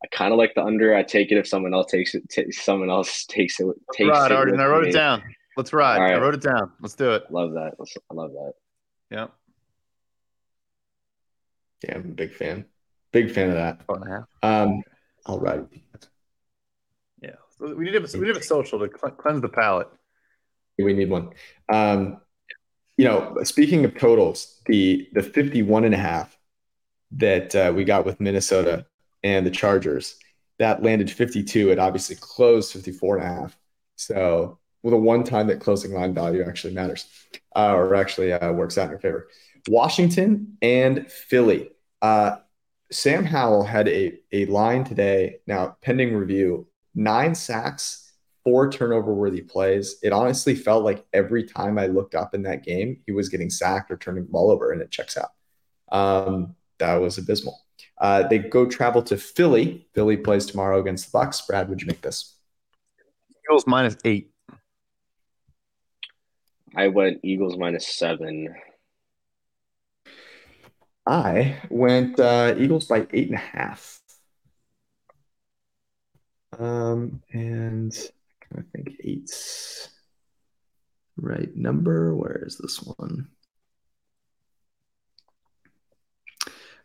I 0.04 0.08
kind 0.08 0.32
of 0.32 0.38
like 0.38 0.54
the 0.54 0.62
under. 0.62 0.94
I 0.94 1.02
take 1.02 1.32
it 1.32 1.38
if 1.38 1.48
someone 1.48 1.72
else 1.74 1.90
takes 1.90 2.14
it. 2.14 2.28
T- 2.28 2.52
someone 2.52 2.90
else 2.90 3.24
takes 3.28 3.58
it. 3.60 3.66
Takes 3.92 4.10
Ride, 4.10 4.30
it 4.30 4.36
Arden. 4.36 4.60
I 4.60 4.66
wrote 4.66 4.84
me. 4.84 4.90
it 4.90 4.92
down. 4.92 5.22
Let's 5.56 5.72
ride. 5.72 5.98
All 5.98 6.06
I 6.06 6.20
wrote 6.20 6.34
it 6.34 6.42
down. 6.42 6.72
Let's 6.80 6.94
do 6.94 7.12
it. 7.12 7.24
Love 7.30 7.52
that. 7.52 7.74
I 7.80 8.14
love 8.14 8.32
that. 8.32 8.52
Yeah. 9.10 9.26
yeah, 11.84 11.94
I'm 11.94 12.00
a 12.02 12.14
big 12.14 12.34
fan. 12.34 12.66
Big 13.12 13.30
fan 13.32 13.48
of 13.48 13.54
that. 13.54 13.86
Four 13.86 13.96
and 13.96 14.04
a 14.04 14.10
half. 14.10 14.24
Um, 14.42 14.82
all 15.24 15.38
right. 15.40 15.64
Yeah. 17.22 17.36
So 17.58 17.74
we 17.74 17.84
need 17.86 17.94
a, 17.96 18.18
we 18.18 18.26
need 18.26 18.36
a 18.36 18.42
social 18.42 18.78
to 18.80 18.88
cle- 18.88 19.12
cleanse 19.12 19.40
the 19.40 19.48
palate. 19.48 19.88
We 20.78 20.92
need 20.92 21.08
one. 21.08 21.30
Um, 21.70 22.20
you 22.98 23.06
know, 23.06 23.38
speaking 23.44 23.84
of 23.86 23.96
totals, 23.96 24.60
the 24.66 25.08
the 25.14 25.22
51 25.22 25.84
and 25.84 25.94
a 25.94 25.98
half 25.98 26.36
that 27.12 27.54
uh, 27.54 27.72
we 27.74 27.84
got 27.84 28.04
with 28.04 28.20
Minnesota 28.20 28.86
and 29.26 29.44
the 29.44 29.50
Chargers, 29.50 30.16
that 30.60 30.84
landed 30.84 31.10
52. 31.10 31.70
It 31.70 31.78
obviously 31.80 32.14
closed 32.14 32.72
54 32.72 33.18
and 33.18 33.24
a 33.24 33.28
half. 33.28 33.58
So, 33.96 34.58
well, 34.82 34.92
the 34.92 34.96
one 34.96 35.24
time 35.24 35.48
that 35.48 35.60
closing 35.60 35.92
line 35.92 36.14
value 36.14 36.44
actually 36.46 36.74
matters, 36.74 37.06
uh, 37.56 37.74
or 37.74 37.96
actually 37.96 38.32
uh, 38.32 38.52
works 38.52 38.78
out 38.78 38.84
in 38.84 38.90
your 38.90 39.00
favor. 39.00 39.28
Washington 39.68 40.56
and 40.62 41.10
Philly. 41.10 41.70
Uh, 42.00 42.36
Sam 42.92 43.24
Howell 43.24 43.64
had 43.64 43.88
a, 43.88 44.16
a 44.30 44.46
line 44.46 44.84
today, 44.84 45.40
now 45.48 45.76
pending 45.82 46.14
review, 46.14 46.68
nine 46.94 47.34
sacks, 47.34 48.12
four 48.44 48.70
turnover 48.70 49.12
worthy 49.12 49.40
plays. 49.40 49.96
It 50.04 50.12
honestly 50.12 50.54
felt 50.54 50.84
like 50.84 51.04
every 51.12 51.42
time 51.42 51.80
I 51.80 51.86
looked 51.86 52.14
up 52.14 52.32
in 52.32 52.42
that 52.42 52.62
game, 52.62 53.00
he 53.06 53.12
was 53.12 53.28
getting 53.28 53.50
sacked 53.50 53.90
or 53.90 53.96
turning 53.96 54.26
the 54.26 54.30
ball 54.30 54.52
over, 54.52 54.70
and 54.70 54.80
it 54.80 54.92
checks 54.92 55.16
out. 55.16 55.30
Um, 55.90 56.54
that 56.78 56.94
was 56.94 57.18
abysmal. 57.18 57.65
Uh, 57.98 58.26
they 58.28 58.38
go 58.38 58.66
travel 58.66 59.02
to 59.02 59.16
Philly. 59.16 59.88
Philly 59.94 60.16
plays 60.16 60.46
tomorrow 60.46 60.80
against 60.80 61.06
the 61.06 61.18
Bucks. 61.18 61.40
Brad, 61.40 61.68
would 61.68 61.80
you 61.80 61.86
make 61.86 62.02
this? 62.02 62.34
Eagles 63.44 63.66
minus 63.66 63.96
eight. 64.04 64.30
I 66.74 66.88
went 66.88 67.20
Eagles 67.22 67.56
minus 67.56 67.86
seven. 67.86 68.54
I 71.06 71.56
went 71.70 72.18
uh, 72.18 72.54
Eagles 72.58 72.86
by 72.86 73.06
eight 73.12 73.28
and 73.28 73.36
a 73.36 73.38
half. 73.38 74.00
Um, 76.58 77.22
and 77.32 77.96
I 78.56 78.62
think 78.72 78.96
eight's 79.02 79.88
right 81.16 81.54
number. 81.56 82.14
Where 82.14 82.42
is 82.44 82.58
this 82.58 82.82
one? 82.82 83.28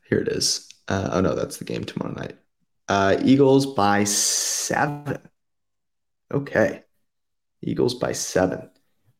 Here 0.07 0.19
it 0.19 0.27
is. 0.27 0.70
Uh, 0.91 1.09
oh 1.13 1.21
no, 1.21 1.33
that's 1.33 1.55
the 1.55 1.63
game 1.63 1.85
tomorrow 1.85 2.13
night. 2.13 2.35
Uh, 2.89 3.15
Eagles 3.23 3.65
by 3.65 4.03
seven. 4.03 5.19
Okay, 6.33 6.83
Eagles 7.61 7.93
by 7.93 8.11
seven. 8.11 8.69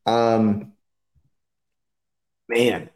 Um, 0.05 0.73
man, 2.49 2.89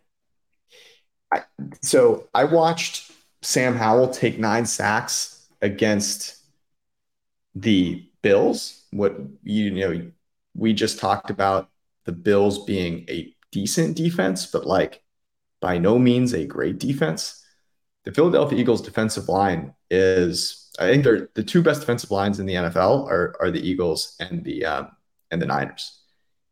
I, 1.33 1.43
so 1.83 2.27
I 2.33 2.43
watched 2.43 3.13
Sam 3.41 3.77
Howell 3.77 4.09
take 4.09 4.39
nine 4.39 4.65
sacks 4.65 5.47
against 5.61 6.35
the 7.53 8.09
Bills. 8.21 8.83
What 8.91 9.15
you 9.41 9.71
know, 9.71 10.11
we 10.53 10.73
just 10.73 10.99
talked 10.99 11.29
about 11.29 11.69
the 12.03 12.11
Bills 12.11 12.65
being 12.65 13.05
a 13.07 13.33
decent 13.53 13.95
defense, 13.95 14.45
but 14.45 14.67
like 14.67 15.01
by 15.61 15.77
no 15.77 15.97
means 15.97 16.33
a 16.33 16.43
great 16.43 16.77
defense. 16.77 17.41
The 18.05 18.11
Philadelphia 18.11 18.59
Eagles 18.59 18.81
defensive 18.81 19.27
line 19.27 19.73
is, 19.89 20.71
I 20.79 20.87
think 20.91 21.03
they're 21.03 21.29
the 21.33 21.43
two 21.43 21.63
best 21.63 21.81
defensive 21.81 22.11
lines 22.11 22.39
in 22.39 22.45
the 22.45 22.53
NFL 22.53 23.09
are, 23.09 23.35
are 23.39 23.49
the 23.49 23.67
Eagles 23.67 24.15
and 24.19 24.43
the 24.43 24.65
um, 24.65 24.91
and 25.31 25.41
the 25.41 25.47
Niners. 25.47 25.99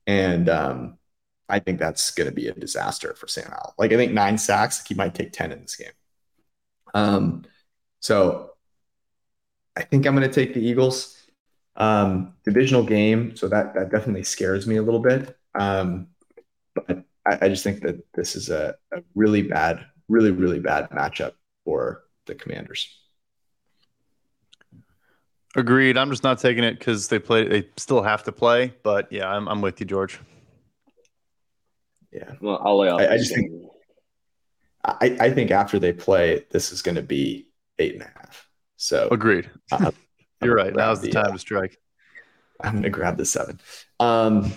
And 0.07 0.49
um, 0.49 0.97
I 1.47 1.59
think 1.59 1.79
that's 1.79 2.09
going 2.11 2.27
to 2.27 2.35
be 2.35 2.47
a 2.47 2.53
disaster 2.53 3.13
for 3.13 3.27
Sam 3.27 3.49
Howell. 3.51 3.75
Like 3.77 3.91
I 3.93 3.97
think 3.97 4.13
nine 4.13 4.39
sacks, 4.39 4.79
like 4.79 4.87
he 4.87 4.95
might 4.95 5.13
take 5.13 5.31
10 5.31 5.51
in 5.51 5.61
this 5.61 5.75
game. 5.75 5.91
Um, 6.95 7.45
so 7.99 8.51
I 9.75 9.83
think 9.83 10.07
I'm 10.07 10.15
going 10.15 10.27
to 10.27 10.33
take 10.33 10.53
the 10.53 10.65
Eagles. 10.65 11.19
Um, 11.75 12.35
divisional 12.43 12.83
game, 12.83 13.35
so 13.35 13.47
that 13.47 13.73
that 13.73 13.89
definitely 13.89 14.23
scares 14.23 14.67
me 14.67 14.75
a 14.77 14.83
little 14.83 14.99
bit. 14.99 15.35
Um, 15.55 16.09
but 16.75 17.03
I, 17.25 17.45
I 17.45 17.49
just 17.49 17.63
think 17.63 17.81
that 17.81 18.03
this 18.13 18.35
is 18.35 18.51
a, 18.51 18.75
a 18.91 19.01
really 19.15 19.41
bad, 19.41 19.83
really, 20.07 20.29
really 20.29 20.59
bad 20.59 20.91
matchup 20.91 21.33
for 21.65 22.03
the 22.25 22.35
Commanders. 22.35 22.97
Agreed. 25.55 25.97
I'm 25.97 26.09
just 26.09 26.23
not 26.23 26.39
taking 26.39 26.63
it 26.63 26.79
because 26.79 27.07
they 27.09 27.19
play. 27.19 27.47
They 27.47 27.67
still 27.77 28.01
have 28.01 28.23
to 28.23 28.31
play. 28.31 28.73
But 28.83 29.11
yeah, 29.11 29.29
I'm, 29.29 29.47
I'm 29.47 29.61
with 29.61 29.79
you, 29.79 29.85
George. 29.85 30.19
Yeah, 32.11 32.31
Well, 32.41 32.59
I'll 32.63 32.79
lay 32.79 32.89
out. 32.89 33.01
I- 33.01 33.13
I 33.13 33.17
just 33.17 33.33
think- 33.33 33.51
I, 34.85 35.17
I 35.21 35.29
think 35.31 35.49
after 35.49 35.79
they 35.79 35.93
play, 35.93 36.45
this 36.51 36.73
is 36.73 36.81
going 36.81 36.95
to 36.95 37.01
be 37.01 37.47
eight 37.79 37.93
and 37.93 38.01
a 38.01 38.05
half. 38.17 38.49
So 38.75 39.07
Agreed. 39.11 39.49
uh, 39.71 39.91
You're 40.43 40.55
right. 40.55 40.75
Now's 40.75 40.99
the 40.99 41.07
the, 41.07 41.13
time 41.13 41.29
uh, 41.29 41.31
to 41.33 41.39
strike. 41.39 41.77
I'm 42.61 42.73
going 42.73 42.83
to 42.83 42.89
grab 42.89 43.15
the 43.15 43.25
seven. 43.25 43.61
Um, 44.01 44.51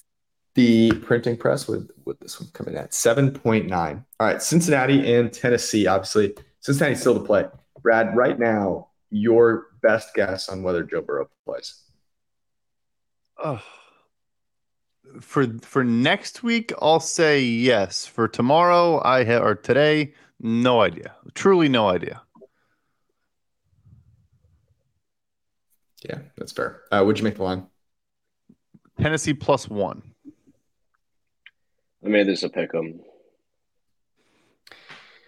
the 0.56 0.92
printing 0.92 1.38
press 1.38 1.66
with 1.66 1.90
with 2.04 2.20
this 2.20 2.40
one 2.40 2.50
coming 2.52 2.76
at 2.76 2.94
seven 2.94 3.30
point 3.30 3.66
nine. 3.66 4.04
All 4.20 4.26
right, 4.26 4.42
Cincinnati 4.42 5.14
and 5.14 5.32
Tennessee. 5.32 5.86
Obviously, 5.86 6.34
Cincinnati's 6.60 7.00
still 7.00 7.14
to 7.14 7.24
play. 7.24 7.46
Brad, 7.82 8.16
right 8.16 8.38
now, 8.38 8.88
your 9.10 9.66
best 9.82 10.14
guess 10.14 10.48
on 10.48 10.62
whether 10.62 10.82
Joe 10.82 11.02
Burrow 11.02 11.28
plays? 11.44 11.82
Oh. 13.42 13.62
For 15.20 15.46
for 15.60 15.84
next 15.84 16.42
week, 16.42 16.72
I'll 16.80 17.00
say 17.00 17.42
yes. 17.42 18.06
For 18.06 18.28
tomorrow, 18.28 19.02
I 19.04 19.24
ha- 19.24 19.42
or 19.42 19.54
today, 19.54 20.14
no 20.40 20.80
idea. 20.80 21.14
Truly, 21.34 21.68
no 21.68 21.88
idea. 21.88 22.22
Yeah, 26.04 26.18
that's 26.36 26.52
fair. 26.52 26.82
Uh, 26.90 27.02
would 27.04 27.18
you 27.18 27.24
make 27.24 27.36
the 27.36 27.42
line? 27.42 27.66
Tennessee 29.00 29.34
plus 29.34 29.68
one. 29.68 30.11
I 32.04 32.08
made 32.08 32.26
this 32.26 32.42
a 32.42 32.48
pick 32.48 32.74
'em. 32.74 33.00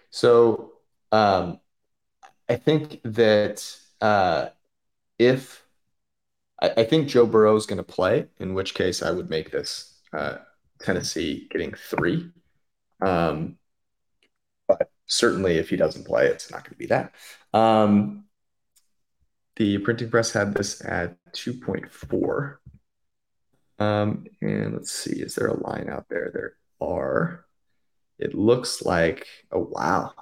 So 0.09 0.73
um, 1.11 1.59
I 2.49 2.55
think 2.55 3.01
that 3.03 3.77
uh, 4.01 4.49
if 5.17 5.65
I, 6.61 6.71
I 6.77 6.83
think 6.83 7.07
Joe 7.07 7.25
Burrow 7.25 7.55
is 7.55 7.65
going 7.65 7.77
to 7.77 7.83
play, 7.83 8.27
in 8.39 8.53
which 8.53 8.73
case 8.73 9.01
I 9.01 9.11
would 9.11 9.29
make 9.29 9.51
this 9.51 9.99
uh, 10.13 10.37
Tennessee 10.79 11.47
getting 11.49 11.73
three. 11.73 12.31
Um, 13.01 13.57
but 14.67 14.89
certainly, 15.05 15.57
if 15.57 15.69
he 15.69 15.75
doesn't 15.75 16.05
play, 16.05 16.27
it's 16.27 16.51
not 16.51 16.63
going 16.63 16.73
to 16.73 16.77
be 16.77 16.87
that. 16.87 17.13
Um, 17.53 18.25
the 19.55 19.77
printing 19.79 20.09
press 20.09 20.31
had 20.31 20.53
this 20.53 20.83
at 20.85 21.17
2.4. 21.33 22.57
Um, 23.77 24.25
and 24.41 24.73
let's 24.73 24.91
see, 24.91 25.21
is 25.21 25.35
there 25.35 25.47
a 25.47 25.59
line 25.59 25.89
out 25.89 26.07
there? 26.09 26.31
There 26.33 26.53
are. 26.81 27.45
It 28.19 28.35
looks 28.35 28.81
like, 28.83 29.27
oh, 29.51 29.67
wow. 29.71 30.13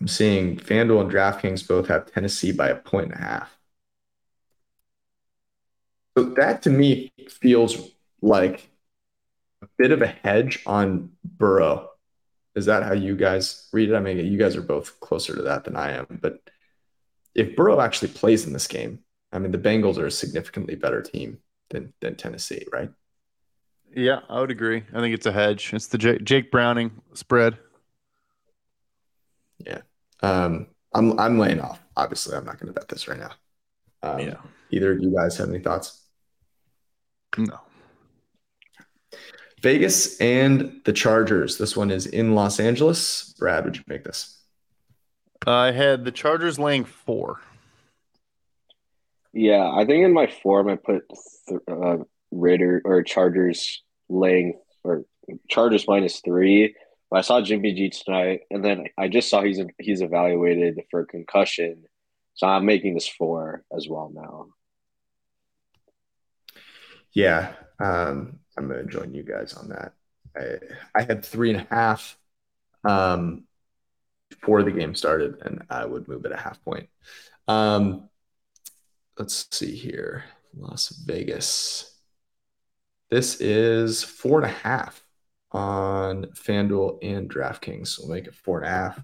I'm 0.00 0.06
seeing 0.08 0.56
FanDuel 0.56 1.00
and 1.02 1.10
DraftKings 1.10 1.66
both 1.66 1.88
have 1.88 2.06
Tennessee 2.12 2.52
by 2.52 2.68
a 2.68 2.76
point 2.76 3.06
and 3.06 3.14
a 3.14 3.18
half. 3.24 3.58
So 6.16 6.24
that 6.36 6.62
to 6.62 6.70
me 6.70 7.12
feels 7.28 7.76
like 8.22 8.70
a 9.62 9.68
bit 9.78 9.92
of 9.92 10.02
a 10.02 10.06
hedge 10.06 10.60
on 10.66 11.12
Burrow 11.24 11.90
Is 12.56 12.66
that 12.66 12.84
how 12.84 12.94
you 12.94 13.16
guys 13.16 13.68
read 13.72 13.90
it? 13.90 13.96
I 13.96 14.00
mean, 14.00 14.18
you 14.18 14.38
guys 14.38 14.56
are 14.56 14.62
both 14.62 15.00
closer 15.00 15.36
to 15.36 15.42
that 15.42 15.64
than 15.64 15.76
I 15.76 15.92
am, 15.92 16.06
but 16.22 16.40
if 17.34 17.56
Burrow 17.56 17.80
actually 17.80 18.08
plays 18.10 18.46
in 18.46 18.52
this 18.52 18.68
game, 18.68 19.00
I 19.32 19.38
mean, 19.40 19.52
the 19.52 19.58
Bengals 19.58 19.98
are 19.98 20.06
a 20.06 20.10
significantly 20.10 20.76
better 20.76 21.02
team 21.02 21.40
than 21.70 21.94
than 22.00 22.16
Tennessee, 22.16 22.66
right? 22.72 22.90
Yeah, 23.94 24.20
I 24.28 24.40
would 24.40 24.50
agree. 24.50 24.82
I 24.92 25.00
think 25.00 25.14
it's 25.14 25.26
a 25.26 25.32
hedge. 25.32 25.72
It's 25.72 25.86
the 25.86 25.98
J- 25.98 26.18
Jake 26.18 26.50
Browning 26.50 26.90
spread. 27.12 27.56
Yeah, 29.58 29.82
um, 30.22 30.66
I'm 30.92 31.18
I'm 31.18 31.38
laying 31.38 31.60
off. 31.60 31.80
Obviously, 31.96 32.36
I'm 32.36 32.44
not 32.44 32.58
going 32.58 32.72
to 32.72 32.78
bet 32.78 32.88
this 32.88 33.06
right 33.06 33.18
now. 33.18 33.30
Um, 34.02 34.18
yeah. 34.18 34.36
Either 34.70 34.92
of 34.92 35.00
you 35.00 35.14
guys 35.14 35.36
have 35.36 35.48
any 35.48 35.60
thoughts? 35.60 36.02
No. 37.38 37.60
Vegas 39.62 40.20
and 40.20 40.80
the 40.84 40.92
Chargers. 40.92 41.56
This 41.56 41.76
one 41.76 41.90
is 41.90 42.06
in 42.06 42.34
Los 42.34 42.60
Angeles. 42.60 43.34
Brad, 43.38 43.64
would 43.64 43.76
you 43.76 43.84
make 43.86 44.04
this? 44.04 44.42
I 45.46 45.70
had 45.70 46.04
the 46.04 46.12
Chargers 46.12 46.58
laying 46.58 46.84
four. 46.84 47.40
Yeah, 49.32 49.70
I 49.70 49.86
think 49.86 50.04
in 50.04 50.12
my 50.12 50.26
form 50.26 50.68
I 50.68 50.76
put 50.76 51.04
uh, 51.68 51.98
Raider 52.30 52.82
or 52.84 53.02
Chargers 53.02 53.82
laying 54.08 54.60
or 54.82 55.04
Chargers 55.48 55.86
minus 55.88 56.20
three. 56.20 56.74
But 57.10 57.18
I 57.18 57.22
saw 57.22 57.40
Jimmy 57.40 57.72
G 57.74 57.90
tonight, 57.90 58.40
and 58.50 58.64
then 58.64 58.86
I 58.98 59.08
just 59.08 59.28
saw 59.28 59.42
he's 59.42 59.60
he's 59.78 60.00
evaluated 60.00 60.80
for 60.90 61.04
concussion, 61.04 61.84
so 62.34 62.46
I'm 62.46 62.64
making 62.64 62.94
this 62.94 63.08
four 63.08 63.64
as 63.76 63.88
well 63.88 64.10
now. 64.12 64.46
Yeah, 67.12 67.52
um, 67.78 68.40
I'm 68.58 68.68
going 68.68 68.84
to 68.84 68.90
join 68.90 69.14
you 69.14 69.22
guys 69.22 69.54
on 69.54 69.68
that. 69.68 69.92
I, 70.36 71.00
I 71.00 71.02
had 71.02 71.24
three 71.24 71.50
and 71.50 71.60
a 71.60 71.74
half 71.74 72.18
um, 72.82 73.44
before 74.30 74.64
the 74.64 74.72
game 74.72 74.96
started, 74.96 75.36
and 75.42 75.62
I 75.70 75.84
would 75.84 76.08
move 76.08 76.24
it 76.24 76.32
a 76.32 76.36
half 76.36 76.62
point. 76.64 76.88
Um, 77.46 78.08
let's 79.16 79.46
see 79.52 79.76
here 79.76 80.24
Las 80.56 80.88
Vegas. 80.88 81.93
This 83.10 83.40
is 83.40 84.02
four 84.02 84.38
and 84.42 84.50
a 84.50 84.54
half 84.54 85.04
on 85.52 86.24
FanDuel 86.34 86.98
and 87.02 87.30
DraftKings. 87.30 87.98
We'll 87.98 88.08
make 88.08 88.26
it 88.26 88.34
four 88.34 88.58
and 88.58 88.66
a 88.66 88.70
half. 88.70 89.02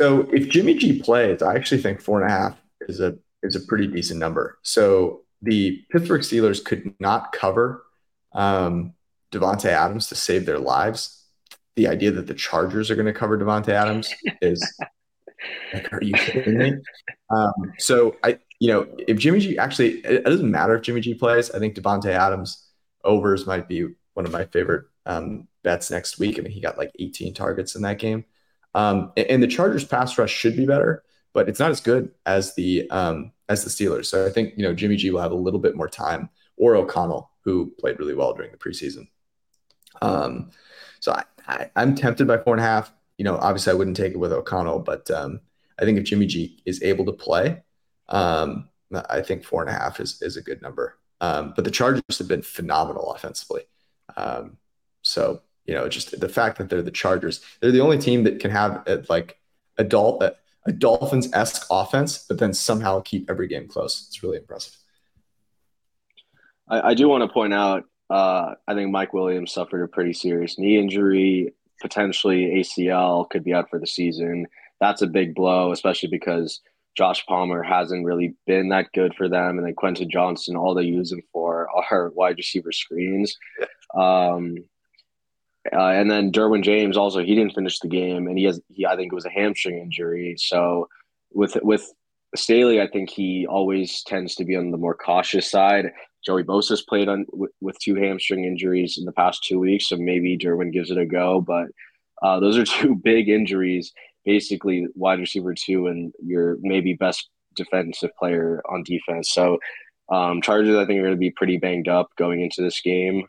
So 0.00 0.22
if 0.32 0.48
Jimmy 0.48 0.74
G 0.74 1.00
plays, 1.00 1.42
I 1.42 1.54
actually 1.54 1.82
think 1.82 2.00
four 2.00 2.22
and 2.22 2.30
a 2.30 2.34
half 2.34 2.60
is 2.88 3.00
a 3.00 3.18
is 3.42 3.56
a 3.56 3.60
pretty 3.60 3.86
decent 3.86 4.18
number. 4.18 4.58
So 4.62 5.22
the 5.42 5.82
Pittsburgh 5.90 6.22
Steelers 6.22 6.64
could 6.64 6.94
not 7.00 7.32
cover 7.32 7.82
um, 8.32 8.94
Davante 9.32 9.66
Adams 9.66 10.08
to 10.08 10.14
save 10.14 10.46
their 10.46 10.58
lives. 10.58 11.24
The 11.76 11.88
idea 11.88 12.10
that 12.12 12.26
the 12.26 12.34
Chargers 12.34 12.90
are 12.90 12.94
going 12.94 13.06
to 13.06 13.12
cover 13.12 13.38
Davante 13.38 13.68
Adams 13.68 14.12
is 14.42 14.78
like, 15.72 15.92
are 15.92 16.02
you 16.02 16.14
kidding 16.14 16.58
me? 16.58 16.74
Um, 17.32 17.74
so 17.78 18.16
I, 18.24 18.40
you 18.60 18.68
know, 18.68 18.86
if 19.08 19.18
Jimmy 19.18 19.40
G 19.40 19.58
actually, 19.58 20.00
it 20.00 20.24
doesn't 20.24 20.50
matter 20.50 20.76
if 20.76 20.82
Jimmy 20.82 21.00
G 21.00 21.14
plays. 21.14 21.50
I 21.50 21.58
think 21.58 21.74
Davante 21.74 22.10
Adams 22.10 22.68
overs 23.02 23.46
might 23.46 23.66
be 23.66 23.88
one 24.12 24.26
of 24.26 24.32
my 24.32 24.44
favorite 24.44 24.84
um, 25.06 25.48
bets 25.64 25.90
next 25.90 26.18
week. 26.18 26.38
I 26.38 26.42
mean, 26.42 26.52
he 26.52 26.60
got 26.60 26.78
like 26.78 26.92
18 26.98 27.32
targets 27.32 27.74
in 27.74 27.82
that 27.82 27.98
game. 27.98 28.24
Um, 28.74 29.12
and, 29.16 29.26
and, 29.26 29.42
the 29.42 29.48
Chargers 29.48 29.84
pass 29.84 30.16
rush 30.16 30.30
should 30.30 30.56
be 30.56 30.66
better, 30.66 31.02
but 31.32 31.48
it's 31.48 31.58
not 31.58 31.72
as 31.72 31.80
good 31.80 32.12
as 32.24 32.54
the 32.54 32.88
um, 32.90 33.32
as 33.48 33.64
the 33.64 33.70
Steelers. 33.70 34.06
So 34.06 34.26
I 34.26 34.30
think 34.30 34.54
you 34.56 34.62
know 34.62 34.72
Jimmy 34.74 34.94
G 34.96 35.10
will 35.10 35.20
have 35.22 35.32
a 35.32 35.36
little 35.36 35.58
bit 35.58 35.74
more 35.74 35.88
time, 35.88 36.28
or 36.56 36.76
O'Connell 36.76 37.30
who 37.42 37.72
played 37.80 37.98
really 37.98 38.14
well 38.14 38.34
during 38.34 38.52
the 38.52 38.58
preseason. 38.58 39.08
Um, 40.02 40.50
so 41.00 41.12
I, 41.12 41.24
I, 41.48 41.82
am 41.82 41.94
tempted 41.94 42.28
by 42.28 42.38
four 42.38 42.54
and 42.54 42.60
a 42.60 42.66
half. 42.66 42.92
You 43.18 43.24
know, 43.24 43.36
obviously 43.36 43.72
I 43.72 43.74
wouldn't 43.74 43.96
take 43.96 44.12
it 44.12 44.18
with 44.18 44.32
O'Connell, 44.32 44.80
but 44.80 45.10
um, 45.10 45.40
I 45.80 45.84
think 45.84 45.98
if 45.98 46.04
Jimmy 46.04 46.26
G 46.26 46.62
is 46.64 46.82
able 46.82 47.06
to 47.06 47.12
play, 47.12 47.62
I 48.10 49.22
think 49.22 49.44
four 49.44 49.62
and 49.62 49.70
a 49.70 49.74
half 49.74 50.00
is 50.00 50.20
is 50.22 50.36
a 50.36 50.42
good 50.42 50.62
number. 50.62 50.96
Um, 51.20 51.52
but 51.54 51.64
the 51.64 51.70
Chargers 51.70 52.18
have 52.18 52.28
been 52.28 52.42
phenomenal 52.42 53.12
offensively. 53.12 53.62
Um, 54.16 54.56
so 55.02 55.42
you 55.66 55.74
know, 55.74 55.88
just 55.88 56.18
the 56.18 56.28
fact 56.28 56.58
that 56.58 56.68
they're 56.68 56.82
the 56.82 56.90
Chargers, 56.90 57.40
they're 57.60 57.70
the 57.70 57.80
only 57.80 57.98
team 57.98 58.24
that 58.24 58.40
can 58.40 58.50
have 58.50 58.84
like 59.08 59.38
adult 59.78 60.22
a, 60.22 60.34
a 60.66 60.72
Dolphins 60.72 61.28
esque 61.32 61.66
offense, 61.70 62.24
but 62.28 62.38
then 62.38 62.52
somehow 62.52 63.00
keep 63.00 63.30
every 63.30 63.46
game 63.46 63.68
close. 63.68 64.06
It's 64.08 64.22
really 64.22 64.38
impressive. 64.38 64.76
I, 66.68 66.90
I 66.90 66.94
do 66.94 67.08
want 67.08 67.22
to 67.22 67.32
point 67.32 67.54
out, 67.54 67.84
uh, 68.10 68.54
I 68.66 68.74
think 68.74 68.90
Mike 68.90 69.12
Williams 69.12 69.52
suffered 69.52 69.84
a 69.84 69.88
pretty 69.88 70.12
serious 70.12 70.58
knee 70.58 70.78
injury, 70.78 71.54
potentially 71.80 72.46
ACL, 72.56 73.28
could 73.30 73.44
be 73.44 73.54
out 73.54 73.70
for 73.70 73.78
the 73.78 73.86
season. 73.86 74.46
That's 74.80 75.02
a 75.02 75.06
big 75.06 75.34
blow, 75.34 75.72
especially 75.72 76.08
because 76.08 76.60
Josh 76.96 77.24
Palmer 77.26 77.62
hasn't 77.62 78.04
really 78.04 78.34
been 78.46 78.68
that 78.70 78.92
good 78.92 79.14
for 79.14 79.28
them. 79.28 79.58
And 79.58 79.66
then 79.66 79.74
Quentin 79.74 80.10
Johnston, 80.10 80.56
all 80.56 80.74
they 80.74 80.84
use 80.84 81.12
him 81.12 81.22
for 81.32 81.68
are 81.92 82.10
wide 82.14 82.36
receiver 82.36 82.72
screens. 82.72 83.36
Um, 83.94 84.56
uh, 85.72 85.90
and 85.90 86.10
then 86.10 86.32
Derwin 86.32 86.62
James 86.62 86.96
also 86.96 87.20
he 87.20 87.34
didn't 87.34 87.54
finish 87.54 87.78
the 87.80 87.88
game, 87.88 88.26
and 88.26 88.38
he 88.38 88.44
has 88.44 88.60
he 88.68 88.86
I 88.86 88.96
think 88.96 89.12
it 89.12 89.14
was 89.14 89.26
a 89.26 89.30
hamstring 89.30 89.78
injury. 89.78 90.36
So 90.38 90.88
with 91.32 91.56
with 91.62 91.92
Staley, 92.34 92.80
I 92.80 92.86
think 92.86 93.10
he 93.10 93.46
always 93.46 94.02
tends 94.04 94.34
to 94.36 94.44
be 94.44 94.56
on 94.56 94.70
the 94.70 94.78
more 94.78 94.94
cautious 94.94 95.50
side. 95.50 95.92
Joey 96.24 96.44
Bosa's 96.44 96.82
played 96.82 97.08
on 97.08 97.26
with, 97.32 97.50
with 97.60 97.78
two 97.78 97.94
hamstring 97.94 98.44
injuries 98.44 98.96
in 98.98 99.04
the 99.04 99.12
past 99.12 99.44
two 99.44 99.58
weeks, 99.58 99.88
so 99.88 99.96
maybe 99.96 100.38
Derwin 100.38 100.72
gives 100.72 100.90
it 100.90 100.98
a 100.98 101.06
go. 101.06 101.40
But 101.40 101.68
uh, 102.22 102.40
those 102.40 102.56
are 102.56 102.64
two 102.80 102.94
big 102.94 103.28
injuries, 103.28 103.92
basically 104.24 104.86
wide 104.94 105.18
receiver 105.18 105.54
two 105.54 105.86
and 105.86 106.12
your 106.22 106.56
maybe 106.60 106.94
best 106.94 107.28
defensive 107.54 108.10
player 108.18 108.62
on 108.68 108.82
defense. 108.84 109.30
So 109.32 109.58
um, 110.10 110.42
Chargers, 110.42 110.76
I 110.76 110.86
think, 110.86 110.98
are 110.98 111.04
going 111.04 111.14
to 111.14 111.18
be 111.18 111.30
pretty 111.30 111.56
banged 111.56 111.88
up 111.88 112.08
going 112.16 112.40
into 112.40 112.62
this 112.62 112.80
game. 112.80 113.24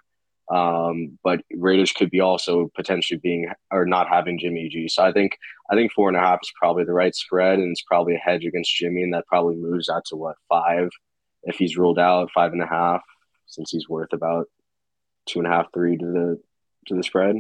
Um, 0.52 1.18
but 1.24 1.42
Raiders 1.56 1.94
could 1.94 2.10
be 2.10 2.20
also 2.20 2.70
potentially 2.76 3.20
being 3.24 3.50
or 3.72 3.86
not 3.86 4.10
having 4.10 4.38
Jimmy 4.38 4.68
G. 4.68 4.90
So 4.90 5.04
I 5.04 5.14
think 5.14 5.38
I 5.72 5.76
think 5.76 5.94
four 5.94 6.10
and 6.10 6.18
a 6.18 6.20
half 6.20 6.40
is 6.44 6.52
probably 6.60 6.84
the 6.84 6.92
right 6.94 7.16
spread, 7.16 7.60
and 7.60 7.72
it's 7.72 7.84
probably 7.84 8.16
a 8.16 8.18
hedge 8.18 8.44
against 8.44 8.76
Jimmy, 8.76 9.04
and 9.04 9.14
that 9.14 9.28
probably 9.28 9.56
moves 9.56 9.88
out 9.88 10.04
to 10.08 10.18
what 10.18 10.36
five 10.50 10.90
if 11.44 11.56
he's 11.56 11.78
ruled 11.78 12.00
out 12.00 12.30
five 12.34 12.52
and 12.52 12.62
a 12.62 12.68
half, 12.68 13.02
since 13.48 13.72
he's 13.72 13.88
worth 13.88 14.14
about 14.14 14.48
two 15.26 15.40
and 15.40 15.48
a 15.48 15.52
half, 15.52 15.68
three 15.74 15.98
to 15.98 16.06
the 16.06 16.42
to 16.88 16.96
the 16.96 17.04
spread. 17.04 17.38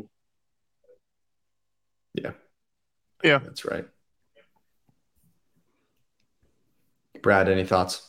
Yeah. 2.14 2.32
Yeah. 3.24 3.39
That's 3.39 3.66
right. 3.66 3.86
Brad, 7.22 7.50
any 7.50 7.66
thoughts? 7.66 8.08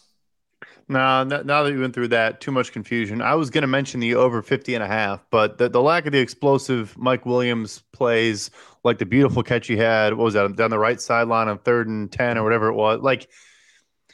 No, 0.89 1.25
now 1.25 1.63
that 1.63 1.73
you 1.73 1.81
went 1.81 1.95
through 1.95 2.09
that, 2.09 2.41
too 2.41 2.51
much 2.51 2.73
confusion. 2.73 3.23
I 3.23 3.35
was 3.35 3.51
going 3.51 3.63
to 3.63 3.69
mention 3.69 4.01
the 4.01 4.15
over 4.15 4.43
50 4.43 4.75
and 4.75 4.83
a 4.83 4.87
half, 4.87 5.25
but 5.31 5.57
the, 5.57 5.69
the 5.69 5.81
lack 5.81 6.07
of 6.07 6.13
the 6.13 6.19
explosive 6.19 6.97
Mike 6.99 7.25
Williams 7.25 7.83
plays, 7.93 8.51
like 8.85 8.99
the 8.99 9.07
beautiful 9.07 9.43
catch 9.43 9.69
he 9.69 9.77
had, 9.77 10.15
what 10.15 10.25
was 10.25 10.35
that, 10.35 10.55
down 10.57 10.71
the 10.71 10.79
right 10.79 11.01
sideline 11.01 11.49
on 11.49 11.59
third 11.59 11.89
and 11.89 12.11
10 12.11 12.37
or 12.37 12.43
whatever 12.43 12.69
it 12.69 12.75
was, 12.75 13.01
like– 13.01 13.29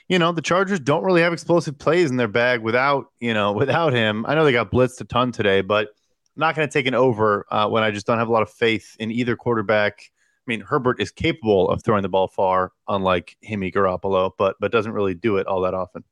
you 0.08 0.18
know, 0.18 0.32
the 0.32 0.42
Chargers 0.42 0.80
don't 0.80 1.04
really 1.04 1.20
have 1.20 1.32
explosive 1.32 1.78
plays 1.78 2.10
in 2.10 2.16
their 2.16 2.28
bag 2.28 2.62
without, 2.62 3.06
you 3.20 3.34
know, 3.34 3.52
without 3.52 3.92
him. 3.92 4.24
I 4.26 4.34
know 4.34 4.44
they 4.44 4.52
got 4.52 4.72
blitzed 4.72 5.00
a 5.00 5.04
ton 5.04 5.32
today, 5.32 5.60
but 5.60 5.88
I'm 5.88 6.40
not 6.40 6.56
going 6.56 6.66
to 6.66 6.72
take 6.72 6.86
an 6.86 6.94
over 6.94 7.44
uh, 7.50 7.68
when 7.68 7.82
I 7.82 7.90
just 7.90 8.06
don't 8.06 8.18
have 8.18 8.28
a 8.28 8.32
lot 8.32 8.42
of 8.42 8.50
faith 8.50 8.96
in 8.98 9.10
either 9.12 9.36
quarterback. 9.36 10.10
I 10.48 10.50
mean, 10.50 10.60
Herbert 10.62 10.98
is 10.98 11.10
capable 11.10 11.68
of 11.68 11.84
throwing 11.84 12.00
the 12.00 12.08
ball 12.08 12.26
far, 12.26 12.72
unlike 12.88 13.36
Himmy 13.46 13.70
Garoppolo, 13.70 14.32
but 14.38 14.56
but 14.58 14.72
doesn't 14.72 14.92
really 14.92 15.14
do 15.14 15.36
it 15.36 15.46
all 15.46 15.60
that 15.60 15.74
often. 15.74 16.04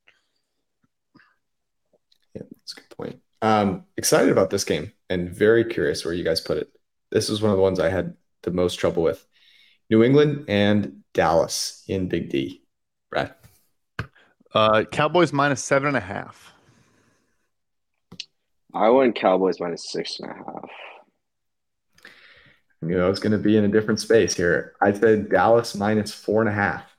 Yeah, 2.35 2.43
that's 2.51 2.73
a 2.73 2.77
good 2.77 2.91
point. 2.91 3.21
Um, 3.41 3.85
excited 3.97 4.31
about 4.31 4.51
this 4.51 4.65
game 4.65 4.93
and 5.09 5.31
very 5.31 5.65
curious 5.65 6.05
where 6.05 6.13
you 6.13 6.23
guys 6.23 6.43
put 6.43 6.59
it. 6.59 6.71
This 7.11 7.31
is 7.31 7.41
one 7.41 7.51
of 7.51 7.57
the 7.57 7.63
ones 7.63 7.81
I 7.81 7.89
had 7.89 8.15
the 8.43 8.51
most 8.51 8.75
trouble 8.75 9.03
with. 9.03 9.27
New 9.89 10.05
England 10.05 10.45
and 10.49 11.03
Dallas 11.15 11.83
in 11.89 12.09
Big 12.09 12.29
D. 12.29 12.63
Brad. 13.09 13.35
Uh, 14.53 14.85
Cowboys 14.85 15.33
minus 15.33 15.65
seven 15.65 15.89
and 15.89 15.97
a 15.97 16.01
half. 16.01 16.53
I 18.75 18.91
went 18.91 19.17
Cowboys 19.17 19.61
minus 19.61 19.91
six 19.91 20.21
and 20.21 20.31
a 20.31 20.35
half. 20.35 20.71
I 22.83 22.87
knew 22.87 23.01
I 23.01 23.09
was 23.09 23.21
going 23.21 23.33
to 23.33 23.39
be 23.39 23.57
in 23.57 23.65
a 23.65 23.69
different 23.69 24.01
space 24.01 24.35
here. 24.35 24.75
I 24.81 24.93
said 24.93 25.31
Dallas 25.31 25.75
minus 25.75 26.13
four 26.13 26.41
and 26.43 26.49
a 26.49 26.53
half. 26.53 26.97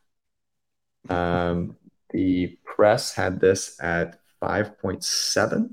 Um, 1.09 1.77
the 2.11 2.57
press 2.63 3.13
had 3.13 3.39
this 3.39 3.77
at 3.81 4.19
5.7. 4.41 5.69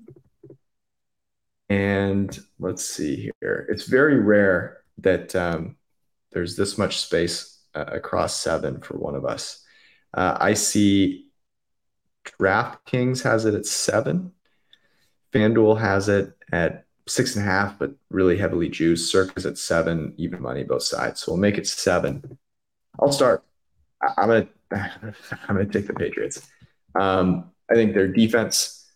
And 1.68 2.39
let's 2.59 2.85
see 2.85 3.31
here. 3.40 3.66
It's 3.70 3.86
very 3.86 4.20
rare 4.20 4.82
that 4.98 5.35
um, 5.35 5.76
there's 6.32 6.56
this 6.56 6.76
much 6.76 6.98
space 6.98 7.60
uh, 7.74 7.85
across 7.89 8.40
seven 8.40 8.81
for 8.81 8.98
one 8.98 9.14
of 9.14 9.24
us. 9.24 9.64
Uh, 10.12 10.36
I 10.39 10.55
see 10.55 11.28
DraftKings 12.24 13.22
has 13.22 13.44
it 13.44 13.55
at 13.55 13.66
seven. 13.66 14.32
FanDuel 15.32 15.81
has 15.81 16.09
it 16.09 16.32
at 16.52 16.84
six 17.06 17.36
and 17.36 17.44
a 17.44 17.48
half, 17.48 17.78
but 17.78 17.93
really 18.10 18.36
heavily 18.36 18.68
juiced. 18.68 19.10
Circa's 19.10 19.47
at 19.47 19.59
seven, 19.59 20.14
even 20.16 20.40
money 20.40 20.64
both 20.64 20.82
sides. 20.82 21.20
So 21.20 21.32
we'll 21.32 21.40
make 21.40 21.59
it 21.59 21.66
seven. 21.66 22.39
I'll 23.01 23.12
start. 23.12 23.44
I, 24.02 24.22
am 24.22 24.28
gonna 24.28 24.48
I'm 25.48 25.56
gonna 25.56 25.66
take 25.66 25.86
the 25.86 25.94
Patriots. 25.94 26.47
Um, 26.98 27.51
I 27.70 27.74
think 27.74 27.94
their 27.94 28.09
defense 28.09 28.86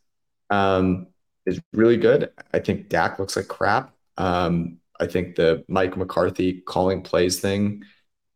um, 0.50 1.08
is 1.46 1.60
really 1.72 1.96
good. 1.96 2.30
I 2.52 2.58
think 2.58 2.88
Dak 2.88 3.18
looks 3.18 3.36
like 3.36 3.48
crap. 3.48 3.94
Um, 4.16 4.78
I 5.00 5.06
think 5.06 5.36
the 5.36 5.64
Mike 5.68 5.96
McCarthy 5.96 6.60
calling 6.60 7.02
plays 7.02 7.40
thing, 7.40 7.84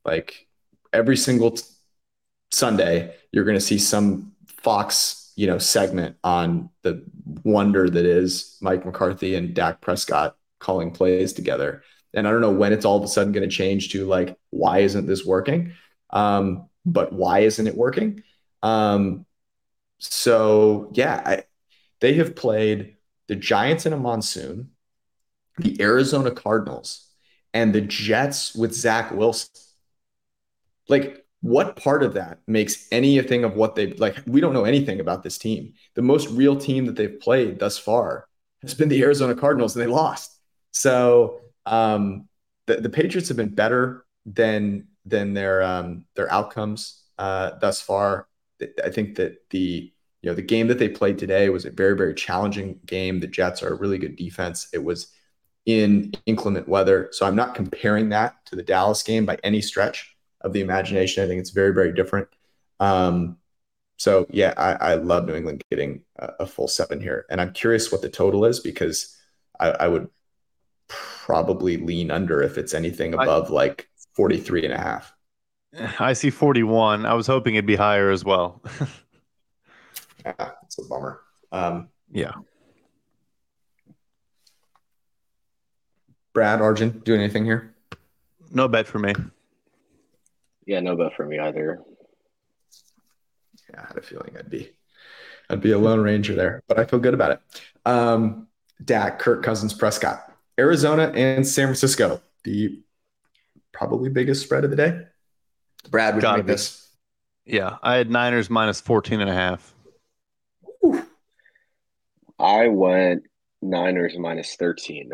like 0.04 0.46
every 0.92 1.16
single 1.16 1.52
t- 1.52 1.62
Sunday, 2.50 3.14
you're 3.32 3.44
to 3.56 3.60
see 3.60 3.78
some 3.78 4.32
Fox, 4.62 5.21
you 5.42 5.48
know, 5.48 5.58
segment 5.58 6.14
on 6.22 6.70
the 6.82 7.04
wonder 7.42 7.90
that 7.90 8.04
is 8.04 8.56
Mike 8.60 8.86
McCarthy 8.86 9.34
and 9.34 9.54
Dak 9.54 9.80
Prescott 9.80 10.36
calling 10.60 10.92
plays 10.92 11.32
together. 11.32 11.82
And 12.14 12.28
I 12.28 12.30
don't 12.30 12.42
know 12.42 12.52
when 12.52 12.72
it's 12.72 12.84
all 12.84 12.96
of 12.96 13.02
a 13.02 13.08
sudden 13.08 13.32
going 13.32 13.50
to 13.50 13.52
change 13.52 13.90
to 13.90 14.06
like, 14.06 14.38
why 14.50 14.78
isn't 14.78 15.06
this 15.06 15.26
working? 15.26 15.72
Um, 16.10 16.68
but 16.86 17.12
why 17.12 17.40
isn't 17.40 17.66
it 17.66 17.76
working? 17.76 18.22
Um, 18.62 19.26
so 19.98 20.92
yeah, 20.94 21.20
I, 21.26 21.42
they 21.98 22.14
have 22.14 22.36
played 22.36 22.94
the 23.26 23.34
Giants 23.34 23.84
in 23.84 23.92
a 23.92 23.98
monsoon, 23.98 24.70
the 25.58 25.76
Arizona 25.82 26.30
Cardinals, 26.30 27.10
and 27.52 27.74
the 27.74 27.80
Jets 27.80 28.54
with 28.54 28.72
Zach 28.72 29.10
Wilson. 29.10 29.50
Like, 30.86 31.21
what 31.42 31.74
part 31.74 32.04
of 32.04 32.14
that 32.14 32.38
makes 32.46 32.86
anything 32.92 33.42
of 33.44 33.56
what 33.56 33.74
they 33.74 33.88
like? 33.94 34.16
We 34.26 34.40
don't 34.40 34.52
know 34.52 34.64
anything 34.64 35.00
about 35.00 35.24
this 35.24 35.38
team. 35.38 35.74
The 35.94 36.02
most 36.02 36.30
real 36.30 36.56
team 36.56 36.86
that 36.86 36.94
they've 36.94 37.18
played 37.20 37.58
thus 37.58 37.76
far 37.76 38.28
has 38.62 38.74
been 38.74 38.88
the 38.88 39.02
Arizona 39.02 39.34
Cardinals, 39.34 39.74
and 39.74 39.82
they 39.82 39.90
lost. 39.90 40.38
So 40.70 41.40
um, 41.66 42.28
the, 42.66 42.76
the 42.76 42.88
Patriots 42.88 43.28
have 43.28 43.36
been 43.36 43.54
better 43.54 44.06
than 44.24 44.86
than 45.04 45.34
their 45.34 45.62
um, 45.62 46.04
their 46.14 46.32
outcomes 46.32 47.02
uh, 47.18 47.58
thus 47.60 47.82
far. 47.82 48.28
I 48.84 48.90
think 48.90 49.16
that 49.16 49.50
the 49.50 49.92
you 50.22 50.30
know 50.30 50.34
the 50.34 50.42
game 50.42 50.68
that 50.68 50.78
they 50.78 50.88
played 50.88 51.18
today 51.18 51.48
was 51.48 51.64
a 51.64 51.72
very 51.72 51.96
very 51.96 52.14
challenging 52.14 52.78
game. 52.86 53.18
The 53.18 53.26
Jets 53.26 53.64
are 53.64 53.72
a 53.72 53.76
really 53.76 53.98
good 53.98 54.14
defense. 54.14 54.68
It 54.72 54.84
was 54.84 55.08
in 55.66 56.12
inclement 56.24 56.68
weather, 56.68 57.08
so 57.10 57.26
I'm 57.26 57.36
not 57.36 57.56
comparing 57.56 58.10
that 58.10 58.36
to 58.46 58.54
the 58.54 58.62
Dallas 58.62 59.02
game 59.02 59.26
by 59.26 59.38
any 59.42 59.60
stretch 59.60 60.11
of 60.42 60.52
the 60.52 60.60
imagination. 60.60 61.24
I 61.24 61.28
think 61.28 61.40
it's 61.40 61.50
very 61.50 61.72
very 61.72 61.92
different. 61.92 62.28
Um, 62.80 63.38
so 63.96 64.26
yeah, 64.30 64.54
I, 64.56 64.72
I, 64.72 64.94
love 64.94 65.26
New 65.26 65.36
England 65.36 65.62
getting 65.70 66.02
a, 66.18 66.30
a, 66.40 66.46
full 66.46 66.66
seven 66.66 67.00
here, 67.00 67.24
and 67.30 67.40
I'm 67.40 67.52
curious 67.52 67.92
what 67.92 68.02
the 68.02 68.08
total 68.08 68.44
is 68.44 68.58
because 68.58 69.16
I, 69.60 69.68
I 69.70 69.86
would 69.88 70.08
probably 70.88 71.76
lean 71.76 72.10
under 72.10 72.42
if 72.42 72.58
it's 72.58 72.74
anything 72.74 73.14
above 73.14 73.50
I, 73.50 73.54
like 73.54 73.88
43 74.14 74.64
and 74.64 74.74
a 74.74 74.78
half. 74.78 75.14
I 76.00 76.12
see 76.14 76.30
41. 76.30 77.06
I 77.06 77.14
was 77.14 77.26
hoping 77.26 77.54
it'd 77.54 77.66
be 77.66 77.76
higher 77.76 78.10
as 78.10 78.24
well. 78.24 78.60
yeah, 80.26 80.50
it's 80.64 80.78
a 80.78 80.84
bummer. 80.88 81.20
Um, 81.52 81.88
yeah. 82.10 82.32
Brad, 86.34 86.60
Arjun, 86.60 87.00
doing 87.04 87.20
anything 87.20 87.44
here? 87.44 87.74
No 88.50 88.68
bet 88.68 88.86
for 88.86 88.98
me. 88.98 89.14
Yeah, 90.66 90.80
no 90.80 90.96
bet 90.96 91.14
for 91.16 91.26
me 91.26 91.38
either. 91.38 91.80
Yeah, 93.70 93.80
I 93.82 93.86
had 93.88 93.98
a 93.98 94.02
feeling 94.02 94.36
I'd 94.38 94.50
be 94.50 94.70
I'd 95.50 95.60
be 95.60 95.72
a 95.72 95.78
lone 95.78 96.00
ranger 96.00 96.34
there, 96.34 96.62
but 96.68 96.78
I 96.78 96.84
feel 96.84 96.98
good 96.98 97.14
about 97.14 97.32
it. 97.32 97.40
Um, 97.84 98.48
Dak, 98.84 99.18
Kirk 99.18 99.42
Cousins, 99.42 99.74
Prescott, 99.74 100.32
Arizona, 100.58 101.12
and 101.14 101.46
San 101.46 101.66
Francisco. 101.66 102.20
The 102.44 102.80
probably 103.72 104.08
biggest 104.08 104.42
spread 104.42 104.64
of 104.64 104.70
the 104.70 104.76
day. 104.76 105.00
Brad, 105.90 106.14
would 106.14 106.22
you 106.22 106.32
make 106.34 106.46
this? 106.46 106.88
Yeah, 107.44 107.78
I 107.82 107.96
had 107.96 108.10
Niners 108.10 108.48
minus 108.48 108.80
14 108.80 109.20
and 109.20 109.28
a 109.28 109.34
half. 109.34 109.74
I 112.38 112.68
went 112.68 113.24
Niners 113.60 114.16
minus 114.18 114.54
13. 114.56 115.10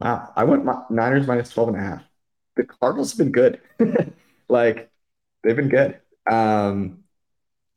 Wow. 0.00 0.32
I 0.34 0.44
went 0.44 0.66
Niners 0.90 1.26
minus 1.26 1.50
12 1.50 1.68
and 1.68 1.76
a 1.76 1.80
half. 1.80 2.02
The 2.56 2.64
Cardinals 2.64 3.12
have 3.12 3.18
been 3.18 3.32
good. 3.32 3.60
like, 4.48 4.90
they've 5.42 5.56
been 5.56 5.68
good. 5.68 6.00
Um, 6.30 7.04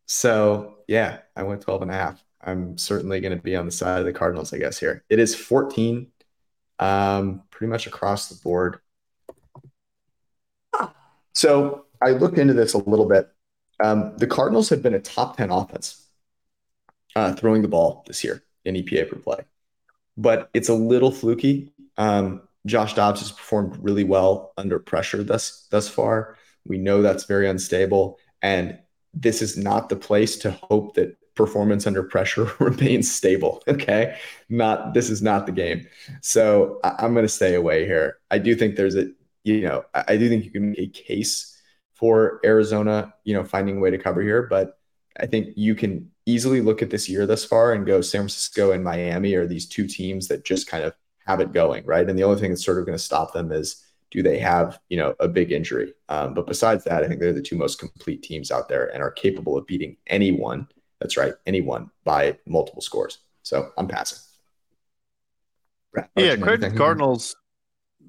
so, 0.06 0.78
yeah, 0.88 1.20
I 1.36 1.44
went 1.44 1.62
12 1.62 1.84
and 1.84 1.92
a 1.92 1.96
half. 1.96 2.24
I'm 2.42 2.78
certainly 2.78 3.22
going 3.22 3.36
to 3.36 3.42
be 3.42 3.56
on 3.56 3.66
the 3.66 3.72
side 3.72 4.00
of 4.00 4.06
the 4.06 4.14
Cardinals, 4.14 4.54
I 4.54 4.58
guess, 4.58 4.80
here. 4.80 5.04
It 5.10 5.20
is 5.20 5.36
14, 5.36 6.08
um, 6.80 7.44
pretty 7.50 7.70
much 7.72 7.88
across 7.88 8.30
the 8.30 8.36
board. 8.44 8.80
So 11.36 11.86
I 12.02 12.12
looked 12.12 12.38
into 12.38 12.54
this 12.54 12.74
a 12.74 12.78
little 12.78 13.08
bit. 13.08 13.30
Um, 13.84 14.14
the 14.18 14.26
Cardinals 14.26 14.70
have 14.70 14.82
been 14.82 14.94
a 14.94 15.00
top 15.00 15.38
10 15.38 15.52
offense 15.52 16.08
uh, 17.16 17.34
throwing 17.34 17.62
the 17.62 17.68
ball 17.68 18.04
this 18.08 18.24
year 18.24 18.42
in 18.64 18.76
EPA 18.76 19.10
per 19.10 19.18
play, 19.18 19.40
but 20.18 20.50
it's 20.54 20.70
a 20.70 20.74
little 20.74 21.12
fluky. 21.12 21.74
Um, 21.98 22.45
Josh 22.66 22.94
Dobbs 22.94 23.22
has 23.22 23.32
performed 23.32 23.78
really 23.82 24.04
well 24.04 24.54
under 24.58 24.80
pressure 24.80 25.24
thus 25.24 25.68
thus 25.70 25.88
far. 25.88 26.38
We 26.66 26.78
know 26.78 27.02
that's 27.02 27.26
very 27.26 27.48
unstable, 27.48 28.18
and 28.42 28.80
this 29.14 29.42
is 29.42 29.58
not 29.58 29.90
the 29.90 29.96
place 29.96 30.38
to 30.38 30.52
hope 30.52 30.96
that 30.96 31.18
performance 31.36 31.86
under 31.86 32.02
pressure 32.02 32.50
remains 32.60 33.14
stable. 33.14 33.64
Okay, 33.68 34.18
not 34.50 34.94
this 34.94 35.10
is 35.10 35.22
not 35.22 35.46
the 35.46 35.52
game. 35.52 35.88
So 36.22 36.80
I, 36.84 37.06
am 37.06 37.14
going 37.14 37.26
to 37.26 37.30
stay 37.30 37.56
away 37.56 37.86
here. 37.86 38.18
I 38.32 38.40
do 38.40 38.56
think 38.56 38.76
there's 38.76 38.96
a 38.96 39.08
you 39.44 39.62
know, 39.62 39.86
I 39.94 40.18
do 40.18 40.28
think 40.28 40.44
you 40.44 40.52
can 40.52 40.72
make 40.72 40.80
a 40.80 40.88
case 40.88 41.56
for 41.94 42.42
Arizona, 42.44 43.14
you 43.24 43.34
know, 43.34 43.44
finding 43.44 43.78
a 43.78 43.80
way 43.80 43.92
to 43.92 43.98
cover 43.98 44.22
here, 44.22 44.42
but 44.44 44.80
I 45.20 45.28
think 45.28 45.54
you 45.56 45.76
can 45.76 46.12
easily 46.26 46.62
look 46.62 46.82
at 46.82 46.90
this 46.90 47.08
year 47.08 47.28
thus 47.28 47.46
far 47.46 47.72
and 47.72 47.86
go 47.86 48.02
San 48.02 48.22
Francisco 48.22 48.72
and 48.72 48.84
Miami 48.84 49.36
are 49.36 49.46
these 49.46 49.68
two 49.68 49.88
teams 49.88 50.28
that 50.28 50.44
just 50.44 50.68
kind 50.68 50.84
of 50.84 50.94
have 51.26 51.40
it 51.40 51.54
going, 51.54 51.86
right? 51.86 52.08
And 52.08 52.18
the 52.18 52.24
only 52.24 52.40
thing 52.40 52.52
that's 52.52 52.66
sort 52.66 52.80
of 52.80 52.86
going 52.86 52.98
to 52.98 53.04
stop 53.04 53.34
them 53.34 53.52
is 53.52 53.84
do 54.12 54.22
they 54.22 54.38
have, 54.40 54.80
you 54.90 54.98
know, 54.98 55.16
a 55.20 55.28
big 55.28 55.52
injury? 55.52 55.94
Um, 56.10 56.34
but 56.34 56.48
besides 56.48 56.84
that, 56.86 57.04
I 57.04 57.08
think 57.08 57.20
they're 57.20 57.34
the 57.34 57.42
two 57.42 57.58
most 57.58 57.80
complete 57.80 58.24
teams 58.24 58.52
out 58.52 58.70
there 58.70 58.94
and 58.94 59.02
are 59.02 59.12
capable 59.12 59.58
of 59.58 59.68
beating 59.68 59.98
anyone. 60.08 60.68
That's 61.00 61.18
right, 61.18 61.34
anyone 61.46 61.90
by 62.04 62.38
multiple 62.46 62.82
scores. 62.82 63.20
So 63.44 63.72
I'm 63.78 63.88
passing. 63.88 64.20
yeah, 66.16 66.36
Cardinals 66.38 67.36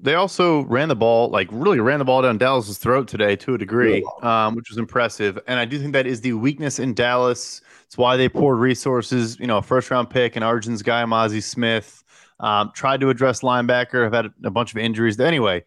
they 0.01 0.15
also 0.15 0.61
ran 0.63 0.89
the 0.89 0.95
ball, 0.95 1.29
like 1.29 1.47
really 1.51 1.79
ran 1.79 1.99
the 1.99 2.05
ball 2.05 2.21
down 2.21 2.37
Dallas's 2.37 2.77
throat 2.77 3.07
today 3.07 3.35
to 3.37 3.55
a 3.55 3.57
degree, 3.57 4.05
um, 4.21 4.55
which 4.55 4.69
was 4.69 4.77
impressive. 4.77 5.39
And 5.47 5.59
I 5.59 5.65
do 5.65 5.79
think 5.79 5.93
that 5.93 6.05
is 6.05 6.21
the 6.21 6.33
weakness 6.33 6.79
in 6.79 6.93
Dallas. 6.93 7.61
It's 7.85 7.97
why 7.97 8.17
they 8.17 8.29
poured 8.29 8.59
resources, 8.59 9.39
you 9.39 9.47
know, 9.47 9.57
a 9.57 9.61
first 9.61 9.89
round 9.89 10.09
pick 10.09 10.35
and 10.35 10.45
Arjun's 10.45 10.83
guy, 10.83 11.03
Mazi 11.03 11.41
Smith, 11.41 12.03
um, 12.39 12.71
tried 12.73 13.01
to 13.01 13.09
address 13.09 13.41
linebacker, 13.41 14.05
I've 14.05 14.13
had 14.13 14.31
a 14.43 14.51
bunch 14.51 14.71
of 14.71 14.77
injuries. 14.77 15.19
Anyway, 15.19 15.63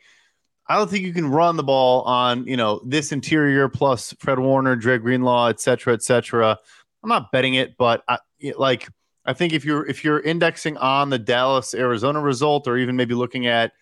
I 0.68 0.76
don't 0.76 0.88
think 0.88 1.04
you 1.04 1.12
can 1.12 1.28
run 1.30 1.56
the 1.56 1.64
ball 1.64 2.02
on, 2.02 2.46
you 2.46 2.56
know, 2.56 2.80
this 2.84 3.12
interior 3.12 3.68
plus 3.68 4.14
Fred 4.20 4.38
Warner, 4.38 4.76
Dre 4.76 4.98
Greenlaw, 4.98 5.48
et 5.48 5.60
cetera, 5.60 5.94
et 5.94 6.02
cetera. 6.02 6.58
I'm 7.02 7.08
not 7.08 7.32
betting 7.32 7.54
it, 7.54 7.76
but 7.76 8.04
I, 8.06 8.18
like, 8.56 8.88
I 9.26 9.32
think 9.32 9.52
if 9.52 9.64
you're 9.64 9.86
if 9.86 10.04
you're 10.04 10.20
indexing 10.20 10.76
on 10.78 11.10
the 11.10 11.18
Dallas 11.18 11.74
Arizona 11.74 12.20
result, 12.20 12.68
or 12.68 12.78
even 12.78 12.96
maybe 12.96 13.14
looking 13.14 13.46
at 13.46 13.72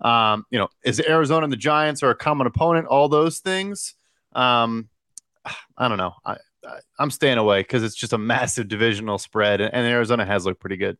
um, 0.00 0.44
you 0.50 0.58
know, 0.58 0.68
is 0.84 1.00
Arizona 1.00 1.44
and 1.44 1.52
the 1.52 1.56
Giants 1.56 2.02
are 2.02 2.10
a 2.10 2.14
common 2.14 2.46
opponent? 2.46 2.86
All 2.86 3.08
those 3.08 3.38
things. 3.38 3.94
Um, 4.34 4.88
I 5.76 5.88
don't 5.88 5.98
know. 5.98 6.14
I, 6.24 6.36
I 6.66 6.78
am 7.02 7.10
staying 7.10 7.38
away 7.38 7.60
because 7.60 7.82
it's 7.82 7.94
just 7.94 8.12
a 8.12 8.18
massive 8.18 8.68
divisional 8.68 9.18
spread, 9.18 9.60
and, 9.60 9.72
and 9.72 9.86
Arizona 9.86 10.24
has 10.24 10.46
looked 10.46 10.60
pretty 10.60 10.76
good. 10.76 10.96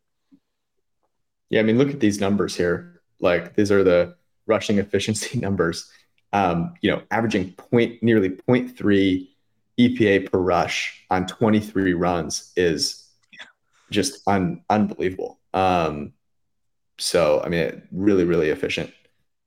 Yeah, 1.51 1.61
I 1.61 1.63
mean, 1.63 1.79
look 1.79 1.91
at 1.91 2.01
these 2.01 2.21
numbers 2.21 2.57
here. 2.57 3.01
Like 3.21 3.55
these 3.55 3.71
are 3.71 3.85
the 3.85 4.17
rushing 4.47 4.79
efficiency 4.79 5.39
numbers. 5.41 5.91
Um, 6.33 6.75
you 6.81 6.91
know, 6.91 7.03
averaging 7.11 7.53
point 7.53 8.03
nearly 8.03 8.31
0.3 8.31 9.29
EPA 9.79 10.31
per 10.31 10.39
rush 10.39 11.05
on 11.11 11.27
23 11.27 11.95
runs 11.95 12.53
is 12.57 13.09
just 13.91 14.27
un, 14.27 14.63
unbelievable. 14.71 15.39
Um, 15.53 16.13
so, 16.99 17.41
I 17.45 17.49
mean, 17.49 17.83
really, 17.93 18.25
really 18.25 18.51
efficient 18.51 18.93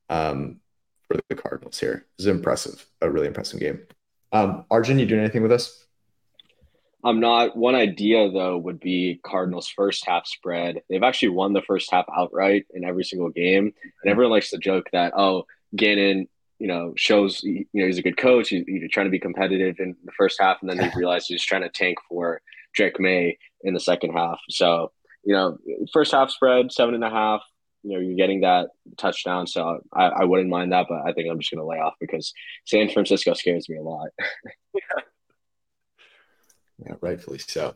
um, 0.10 0.60
for 1.08 1.20
the 1.30 1.36
Cardinals 1.36 1.80
here. 1.80 2.06
Is 2.20 2.28
impressive, 2.28 2.86
a 3.02 3.10
really 3.10 3.28
impressive 3.28 3.60
game. 3.60 3.82
Um, 4.32 4.66
Arjun, 4.70 5.00
you 5.00 5.06
doing 5.06 5.22
anything 5.22 5.44
with 5.44 5.52
us? 5.52 5.87
I'm 7.08 7.22
not. 7.22 7.56
One 7.56 7.74
idea 7.74 8.30
though 8.30 8.58
would 8.58 8.82
be 8.82 9.22
Cardinals 9.24 9.70
first 9.70 10.06
half 10.06 10.28
spread. 10.28 10.82
They've 10.90 11.04
actually 11.04 11.30
won 11.30 11.54
the 11.54 11.62
first 11.62 11.90
half 11.90 12.06
outright 12.16 12.66
in 12.74 12.84
every 12.84 13.06
single 13.06 13.30
game, 13.30 13.74
and 14.04 14.12
everyone 14.12 14.34
likes 14.34 14.50
to 14.50 14.58
joke 14.58 14.90
that 14.92 15.14
oh, 15.16 15.46
Gannon, 15.74 16.28
you 16.60 16.68
know, 16.68 16.92
shows 16.98 17.42
you 17.44 17.66
know 17.74 17.86
he's 17.86 17.98
a 17.98 18.02
good 18.04 18.18
coach. 18.18 18.50
He's, 18.50 18.66
he's 18.68 18.92
trying 18.92 19.06
to 19.06 19.12
be 19.12 19.20
competitive 19.20 19.78
in 19.80 19.96
the 20.04 20.12
first 20.18 20.38
half, 20.42 20.58
and 20.60 20.70
then 20.70 20.76
they 20.76 20.92
realizes 20.98 21.28
he's 21.28 21.46
trying 21.46 21.62
to 21.62 21.70
tank 21.70 21.98
for 22.10 22.42
Drake 22.76 23.00
Maye 23.00 23.38
in 23.64 23.74
the 23.74 23.80
second 23.80 24.12
half. 24.12 24.42
So 24.50 24.92
you 25.24 25.34
know, 25.34 25.58
first 25.94 26.12
half 26.12 26.30
spread 26.30 26.74
seven 26.74 26.94
and 26.94 27.06
a 27.06 27.10
half. 27.10 27.42
You 27.84 27.94
know, 27.94 28.00
you're 28.02 28.18
getting 28.18 28.42
that 28.42 28.72
touchdown, 28.98 29.48
so 29.48 29.80
I, 29.94 30.08
I 30.08 30.24
wouldn't 30.26 30.50
mind 30.50 30.74
that. 30.74 30.88
But 30.90 31.04
I 31.06 31.14
think 31.14 31.30
I'm 31.30 31.40
just 31.40 31.52
going 31.52 31.62
to 31.62 31.66
lay 31.66 31.78
off 31.78 31.94
because 32.02 32.34
San 32.66 32.90
Francisco 32.90 33.34
scares 33.34 33.70
me 33.70 33.78
a 33.78 33.82
lot. 33.82 34.10
yeah, 36.80 36.94
rightfully 37.02 37.40
so. 37.40 37.76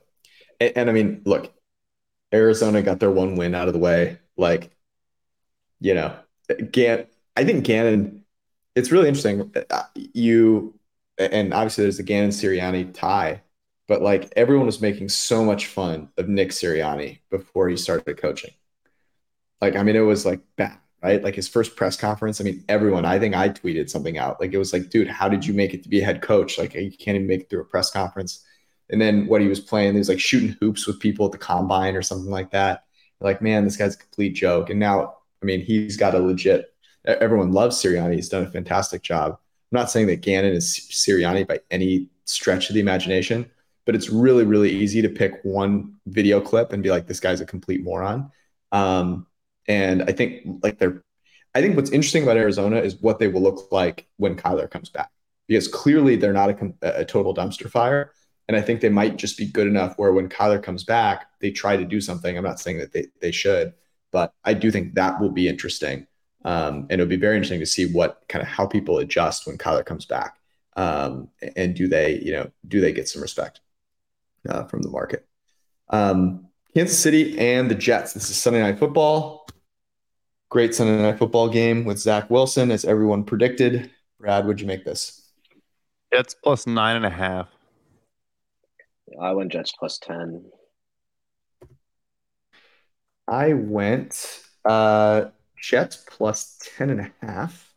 And, 0.59 0.73
and 0.75 0.89
I 0.89 0.93
mean, 0.93 1.21
look, 1.25 1.53
Arizona 2.33 2.81
got 2.81 2.99
their 2.99 3.11
one 3.11 3.35
win 3.35 3.55
out 3.55 3.67
of 3.67 3.73
the 3.73 3.79
way. 3.79 4.19
Like, 4.37 4.71
you 5.79 5.93
know, 5.93 6.15
Gan. 6.71 7.07
I 7.35 7.43
think 7.45 7.65
Gannon. 7.65 8.23
It's 8.75 8.91
really 8.91 9.07
interesting. 9.09 9.51
Uh, 9.69 9.83
you 9.95 10.79
and 11.17 11.53
obviously 11.53 11.83
there's 11.83 11.97
the 11.97 12.03
Gannon 12.03 12.29
Sirianni 12.29 12.93
tie, 12.93 13.41
but 13.87 14.01
like 14.01 14.31
everyone 14.35 14.65
was 14.65 14.81
making 14.81 15.09
so 15.09 15.43
much 15.43 15.67
fun 15.67 16.09
of 16.17 16.29
Nick 16.29 16.49
Sirianni 16.49 17.19
before 17.29 17.69
he 17.69 17.77
started 17.77 18.17
coaching. 18.17 18.51
Like, 19.59 19.75
I 19.75 19.83
mean, 19.83 19.95
it 19.95 20.01
was 20.01 20.25
like 20.25 20.39
bad, 20.55 20.77
right? 21.03 21.23
Like 21.23 21.35
his 21.35 21.47
first 21.47 21.75
press 21.75 21.97
conference. 21.97 22.41
I 22.41 22.43
mean, 22.45 22.63
everyone. 22.69 23.05
I 23.05 23.19
think 23.19 23.35
I 23.35 23.49
tweeted 23.49 23.89
something 23.89 24.17
out. 24.17 24.39
Like 24.39 24.53
it 24.53 24.57
was 24.57 24.73
like, 24.73 24.89
dude, 24.89 25.07
how 25.07 25.29
did 25.29 25.45
you 25.45 25.53
make 25.53 25.73
it 25.73 25.83
to 25.83 25.89
be 25.89 26.01
a 26.01 26.05
head 26.05 26.21
coach? 26.21 26.57
Like 26.57 26.73
you 26.73 26.91
can't 26.91 27.15
even 27.15 27.27
make 27.27 27.41
it 27.41 27.49
through 27.49 27.61
a 27.61 27.65
press 27.65 27.91
conference. 27.91 28.45
And 28.91 29.01
then 29.01 29.25
what 29.27 29.41
he 29.41 29.47
was 29.47 29.59
playing, 29.59 29.93
he 29.93 29.99
was 29.99 30.09
like 30.09 30.19
shooting 30.19 30.55
hoops 30.59 30.85
with 30.85 30.99
people 30.99 31.25
at 31.25 31.31
the 31.31 31.37
combine 31.37 31.95
or 31.95 32.01
something 32.01 32.29
like 32.29 32.51
that. 32.51 32.83
Like, 33.21 33.41
man, 33.41 33.63
this 33.63 33.77
guy's 33.77 33.95
a 33.95 33.99
complete 33.99 34.33
joke. 34.33 34.69
And 34.69 34.79
now, 34.79 35.15
I 35.41 35.45
mean, 35.45 35.61
he's 35.61 35.95
got 35.95 36.15
a 36.15 36.19
legit. 36.19 36.73
Everyone 37.05 37.51
loves 37.51 37.81
Sirianni. 37.81 38.15
He's 38.15 38.29
done 38.29 38.43
a 38.43 38.51
fantastic 38.51 39.01
job. 39.01 39.31
I'm 39.31 39.79
not 39.79 39.89
saying 39.89 40.07
that 40.07 40.21
Gannon 40.21 40.53
is 40.53 40.87
Sirianni 40.91 41.47
by 41.47 41.61
any 41.71 42.09
stretch 42.25 42.69
of 42.69 42.73
the 42.73 42.81
imagination, 42.81 43.49
but 43.85 43.95
it's 43.95 44.09
really, 44.09 44.43
really 44.43 44.69
easy 44.69 45.01
to 45.01 45.09
pick 45.09 45.39
one 45.43 45.95
video 46.07 46.41
clip 46.41 46.73
and 46.73 46.83
be 46.83 46.89
like, 46.89 47.07
this 47.07 47.19
guy's 47.19 47.41
a 47.41 47.45
complete 47.45 47.83
moron. 47.83 48.31
Um, 48.71 49.27
and 49.67 50.03
I 50.03 50.11
think 50.11 50.63
like 50.63 50.77
they're, 50.77 51.01
I 51.55 51.61
think 51.61 51.75
what's 51.75 51.91
interesting 51.91 52.23
about 52.23 52.37
Arizona 52.37 52.77
is 52.77 53.01
what 53.01 53.19
they 53.19 53.27
will 53.27 53.41
look 53.41 53.71
like 53.71 54.07
when 54.17 54.35
Kyler 54.35 54.69
comes 54.69 54.89
back, 54.89 55.11
because 55.47 55.67
clearly 55.67 56.15
they're 56.15 56.33
not 56.33 56.49
a, 56.49 56.73
a 56.81 57.05
total 57.05 57.33
dumpster 57.33 57.69
fire. 57.69 58.11
And 58.51 58.57
I 58.57 58.61
think 58.61 58.81
they 58.81 58.89
might 58.89 59.15
just 59.15 59.37
be 59.37 59.45
good 59.45 59.65
enough 59.65 59.97
where 59.97 60.11
when 60.11 60.27
Kyler 60.27 60.61
comes 60.61 60.83
back, 60.83 61.27
they 61.39 61.51
try 61.51 61.77
to 61.77 61.85
do 61.85 62.01
something. 62.01 62.37
I'm 62.37 62.43
not 62.43 62.59
saying 62.59 62.79
that 62.79 62.91
they, 62.91 63.05
they 63.21 63.31
should, 63.31 63.71
but 64.11 64.33
I 64.43 64.53
do 64.53 64.69
think 64.71 64.95
that 64.95 65.21
will 65.21 65.29
be 65.29 65.47
interesting. 65.47 66.05
Um, 66.43 66.85
and 66.89 66.99
it'll 66.99 67.05
be 67.05 67.15
very 67.15 67.37
interesting 67.37 67.61
to 67.61 67.65
see 67.65 67.85
what 67.85 68.25
kind 68.27 68.41
of 68.41 68.49
how 68.49 68.67
people 68.67 68.97
adjust 68.97 69.47
when 69.47 69.57
Kyler 69.57 69.85
comes 69.85 70.03
back. 70.03 70.37
Um, 70.75 71.29
and 71.55 71.73
do 71.73 71.87
they, 71.87 72.19
you 72.19 72.33
know, 72.33 72.51
do 72.67 72.81
they 72.81 72.91
get 72.91 73.07
some 73.07 73.21
respect 73.21 73.61
uh, 74.49 74.65
from 74.65 74.81
the 74.81 74.89
market? 74.89 75.25
Um, 75.87 76.49
Kansas 76.75 76.99
City 76.99 77.39
and 77.39 77.71
the 77.71 77.75
Jets. 77.75 78.11
This 78.11 78.29
is 78.29 78.35
Sunday 78.35 78.59
Night 78.59 78.79
Football. 78.79 79.47
Great 80.49 80.75
Sunday 80.75 81.01
Night 81.01 81.19
Football 81.19 81.47
game 81.47 81.85
with 81.85 81.99
Zach 81.99 82.29
Wilson, 82.29 82.69
as 82.69 82.83
everyone 82.83 83.23
predicted. 83.23 83.91
Brad, 84.19 84.45
would 84.45 84.59
you 84.59 84.67
make 84.67 84.83
this? 84.83 85.31
It's 86.11 86.33
plus 86.33 86.67
nine 86.67 86.97
and 86.97 87.05
a 87.05 87.09
half. 87.09 87.47
I 89.19 89.33
went 89.33 89.51
Jets 89.51 89.73
plus 89.77 89.97
10. 89.99 90.45
I 93.27 93.53
went 93.53 94.41
uh, 94.65 95.25
Jets 95.57 96.03
plus 96.07 96.59
10 96.77 96.89
and 96.89 97.01
a 97.01 97.11
half. 97.25 97.73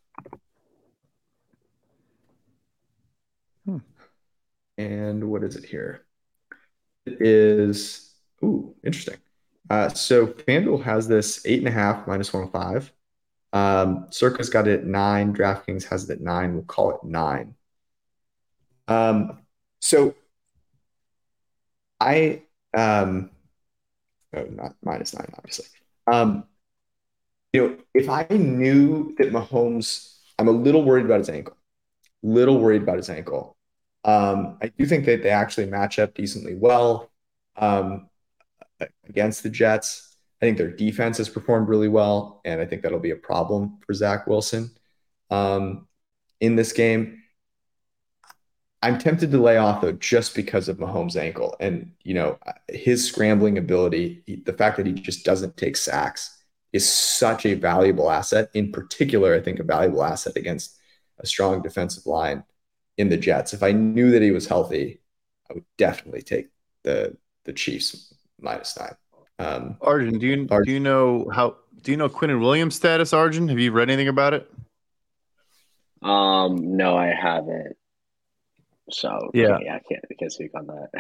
Hmm. 3.65 3.79
And 4.79 5.31
what 5.31 5.45
is 5.45 5.57
it 5.57 5.65
here? 5.65 6.05
It 7.07 7.21
is, 7.21 8.15
ooh, 8.43 8.75
interesting. 8.85 9.19
Uh, 9.71 9.89
so 9.89 10.27
FanDuel 10.27 10.83
has 10.83 11.09
this 11.09 11.45
eight 11.47 11.59
and 11.59 11.69
a 11.69 11.71
half 11.71 12.07
minus 12.07 12.33
105. 12.33 12.93
Um, 13.53 14.09
Circa's 14.11 14.51
got 14.51 14.67
it 14.67 14.81
at 14.81 14.87
nine. 14.87 15.33
DraftKings 15.33 15.85
has 15.85 16.11
it 16.11 16.15
at 16.15 16.21
nine. 16.21 16.55
We'll 16.55 16.65
call 16.65 16.91
it 16.91 17.05
nine. 17.05 17.55
Um, 18.89 19.39
so 19.81 20.15
I 22.05 22.43
um 22.77 23.31
oh, 24.35 24.45
not 24.51 24.75
minus 24.83 25.15
nine, 25.15 25.33
obviously. 25.37 25.67
Um, 26.07 26.45
you 27.53 27.69
know, 27.69 27.77
if 27.95 28.09
I 28.09 28.27
knew 28.31 29.15
that 29.19 29.33
Mahomes, 29.33 30.19
I'm 30.39 30.49
a 30.49 30.53
little 30.53 30.85
worried 30.85 31.05
about 31.05 31.19
his 31.19 31.29
ankle. 31.29 31.57
Little 32.23 32.59
worried 32.59 32.83
about 32.83 32.97
his 32.97 33.09
ankle. 33.09 33.57
Um, 34.05 34.59
I 34.61 34.69
do 34.69 34.85
think 34.87 35.07
that 35.07 35.23
they 35.23 35.31
actually 35.31 35.67
match 35.67 35.99
up 35.99 36.15
decently 36.15 36.55
well 36.55 37.11
um, 37.57 38.11
against 39.09 39.43
the 39.43 39.51
Jets. 39.51 40.17
I 40.43 40.47
think 40.47 40.59
their 40.59 40.71
defense 40.71 41.19
has 41.19 41.29
performed 41.29 41.69
really 41.69 41.89
well, 41.89 42.43
and 42.45 42.61
I 42.61 42.67
think 42.67 42.83
that'll 42.83 42.99
be 42.99 43.13
a 43.13 43.17
problem 43.17 43.79
for 43.87 43.95
Zach 43.95 44.27
Wilson 44.27 44.71
um, 45.31 45.87
in 46.41 46.57
this 46.57 46.73
game. 46.73 47.23
I'm 48.85 48.99
tempted 48.99 49.31
to 49.31 49.39
lay 49.39 49.57
off 49.57 49.81
though, 49.81 49.93
just 49.93 50.35
because 50.35 50.69
of 50.69 50.77
Mahomes' 50.77 51.17
ankle 51.17 51.57
and 51.59 51.91
you 52.03 52.13
know 52.13 52.39
his 52.69 53.07
scrambling 53.07 53.57
ability. 53.57 54.23
The 54.45 54.53
fact 54.53 54.77
that 54.77 54.85
he 54.85 54.93
just 54.93 55.25
doesn't 55.25 55.57
take 55.57 55.79
sacks 55.79 56.39
is 56.75 56.87
such 56.87 57.47
a 57.47 57.55
valuable 57.55 58.11
asset. 58.11 58.51
In 58.53 58.73
particular, 58.73 59.35
I 59.35 59.41
think 59.41 59.59
a 59.59 59.65
valuable 59.65 60.05
asset 60.05 60.37
against 60.37 60.77
a 61.19 61.27
strong 61.27 61.63
defensive 61.63 62.05
line 62.05 62.45
in 62.99 63.09
the 63.09 63.17
Jets. 63.17 63.55
If 63.55 63.63
I 63.63 63.73
knew 63.73 64.11
that 64.11 64.21
he 64.21 64.33
was 64.33 64.47
healthy, 64.47 65.01
I 65.51 65.55
would 65.55 65.65
definitely 65.79 66.21
take 66.21 66.49
the 66.83 67.17
the 67.47 67.55
Chiefs 67.55 68.13
minus 68.39 68.79
nine. 68.79 68.97
Um, 69.39 69.79
Arjun, 69.81 70.19
do 70.19 70.27
you 70.27 70.47
Arjun, 70.51 70.67
do 70.67 70.73
you 70.73 70.81
know 70.81 71.31
how 71.33 71.57
do 71.81 71.91
you 71.91 71.97
know 71.97 72.11
Quinnen 72.11 72.39
Williams' 72.39 72.75
status? 72.75 73.15
Arjun, 73.15 73.49
have 73.49 73.59
you 73.59 73.73
read 73.73 73.89
anything 73.89 74.09
about 74.09 74.35
it? 74.35 74.53
Um, 76.03 76.77
no, 76.77 76.99
I 76.99 77.15
haven't. 77.15 77.79
So 78.91 79.31
yeah, 79.33 79.59
yeah, 79.63 79.77
I 79.77 79.81
can't 79.89 80.05
I 80.11 80.15
can't 80.15 80.33
speak 80.33 80.51
on 80.55 80.67
that. 80.67 80.91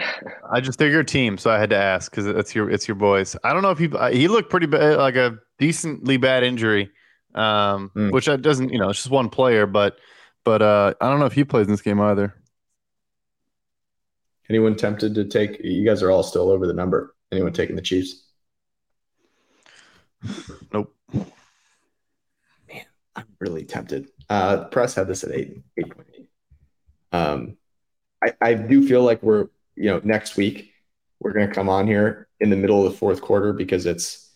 I 0.50 0.60
just 0.60 0.78
they're 0.78 0.88
your 0.88 1.04
team, 1.04 1.36
so 1.36 1.50
I 1.50 1.58
had 1.58 1.70
to 1.70 1.76
ask 1.76 2.10
because 2.10 2.26
it's 2.26 2.54
your 2.54 2.70
it's 2.70 2.88
your 2.88 2.94
boys. 2.94 3.36
I 3.44 3.52
don't 3.52 3.62
know 3.62 3.70
if 3.70 3.78
he 3.78 3.90
he 4.16 4.28
looked 4.28 4.50
pretty 4.50 4.66
bad, 4.66 4.96
like 4.96 5.16
a 5.16 5.38
decently 5.58 6.16
bad 6.16 6.44
injury, 6.44 6.90
um, 7.34 7.90
mm. 7.94 8.10
which 8.10 8.24
doesn't 8.24 8.70
you 8.70 8.78
know 8.78 8.88
it's 8.88 9.00
just 9.00 9.10
one 9.10 9.28
player, 9.28 9.66
but 9.66 9.98
but 10.44 10.62
uh, 10.62 10.94
I 11.00 11.10
don't 11.10 11.18
know 11.18 11.26
if 11.26 11.34
he 11.34 11.44
plays 11.44 11.66
in 11.66 11.72
this 11.72 11.82
game 11.82 12.00
either. 12.00 12.34
Anyone 14.48 14.76
tempted 14.76 15.14
to 15.14 15.24
take? 15.26 15.58
You 15.62 15.84
guys 15.84 16.02
are 16.02 16.10
all 16.10 16.22
still 16.22 16.50
over 16.50 16.66
the 16.66 16.74
number. 16.74 17.14
Anyone 17.32 17.52
taking 17.52 17.76
the 17.76 17.82
Chiefs? 17.82 18.24
Nope. 20.72 20.94
Man, 21.12 22.86
I'm 23.14 23.26
really 23.40 23.64
tempted. 23.64 24.08
Uh, 24.30 24.64
press 24.64 24.94
had 24.94 25.06
this 25.06 25.22
at 25.24 25.32
eight 25.32 25.58
eight 25.76 25.94
point 25.94 26.08
eight. 26.18 26.28
Um, 27.12 27.56
I, 28.24 28.32
I 28.40 28.54
do 28.54 28.86
feel 28.86 29.02
like 29.02 29.22
we're, 29.22 29.48
you 29.76 29.90
know, 29.90 30.00
next 30.04 30.36
week 30.36 30.72
we're 31.20 31.32
going 31.32 31.48
to 31.48 31.54
come 31.54 31.68
on 31.68 31.86
here 31.86 32.28
in 32.40 32.50
the 32.50 32.56
middle 32.56 32.84
of 32.84 32.92
the 32.92 32.98
fourth 32.98 33.20
quarter 33.20 33.52
because 33.52 33.86
it's 33.86 34.30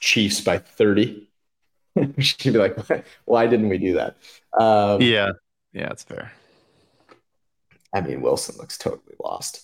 Chiefs 0.00 0.40
by 0.40 0.58
30. 0.58 1.28
She'd 2.18 2.52
be 2.52 2.58
like, 2.58 2.76
why 3.24 3.46
didn't 3.46 3.68
we 3.68 3.78
do 3.78 3.94
that? 3.94 4.16
Um, 4.58 5.00
yeah. 5.00 5.30
Yeah, 5.72 5.90
it's 5.90 6.02
fair. 6.02 6.32
I 7.94 8.00
mean, 8.00 8.20
Wilson 8.20 8.56
looks 8.58 8.76
totally 8.76 9.14
lost. 9.22 9.62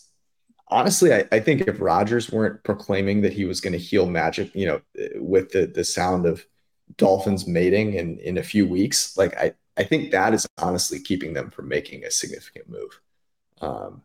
Honestly, 0.68 1.12
I, 1.12 1.24
I 1.30 1.40
think 1.40 1.62
if 1.62 1.80
Rodgers 1.80 2.30
weren't 2.30 2.62
proclaiming 2.64 3.20
that 3.22 3.32
he 3.32 3.44
was 3.44 3.60
going 3.60 3.74
to 3.74 3.78
heal 3.78 4.06
magic, 4.06 4.54
you 4.54 4.66
know, 4.66 4.80
with 5.16 5.50
the, 5.52 5.66
the 5.66 5.84
sound 5.84 6.24
of 6.24 6.46
Dolphins 6.96 7.46
mating 7.46 7.94
in, 7.94 8.18
in 8.18 8.38
a 8.38 8.42
few 8.42 8.66
weeks, 8.66 9.16
like 9.18 9.36
I, 9.36 9.52
I 9.76 9.84
think 9.84 10.12
that 10.12 10.32
is 10.32 10.46
honestly 10.58 10.98
keeping 10.98 11.34
them 11.34 11.50
from 11.50 11.68
making 11.68 12.04
a 12.04 12.10
significant 12.10 12.70
move 12.70 13.00
um, 13.62 14.02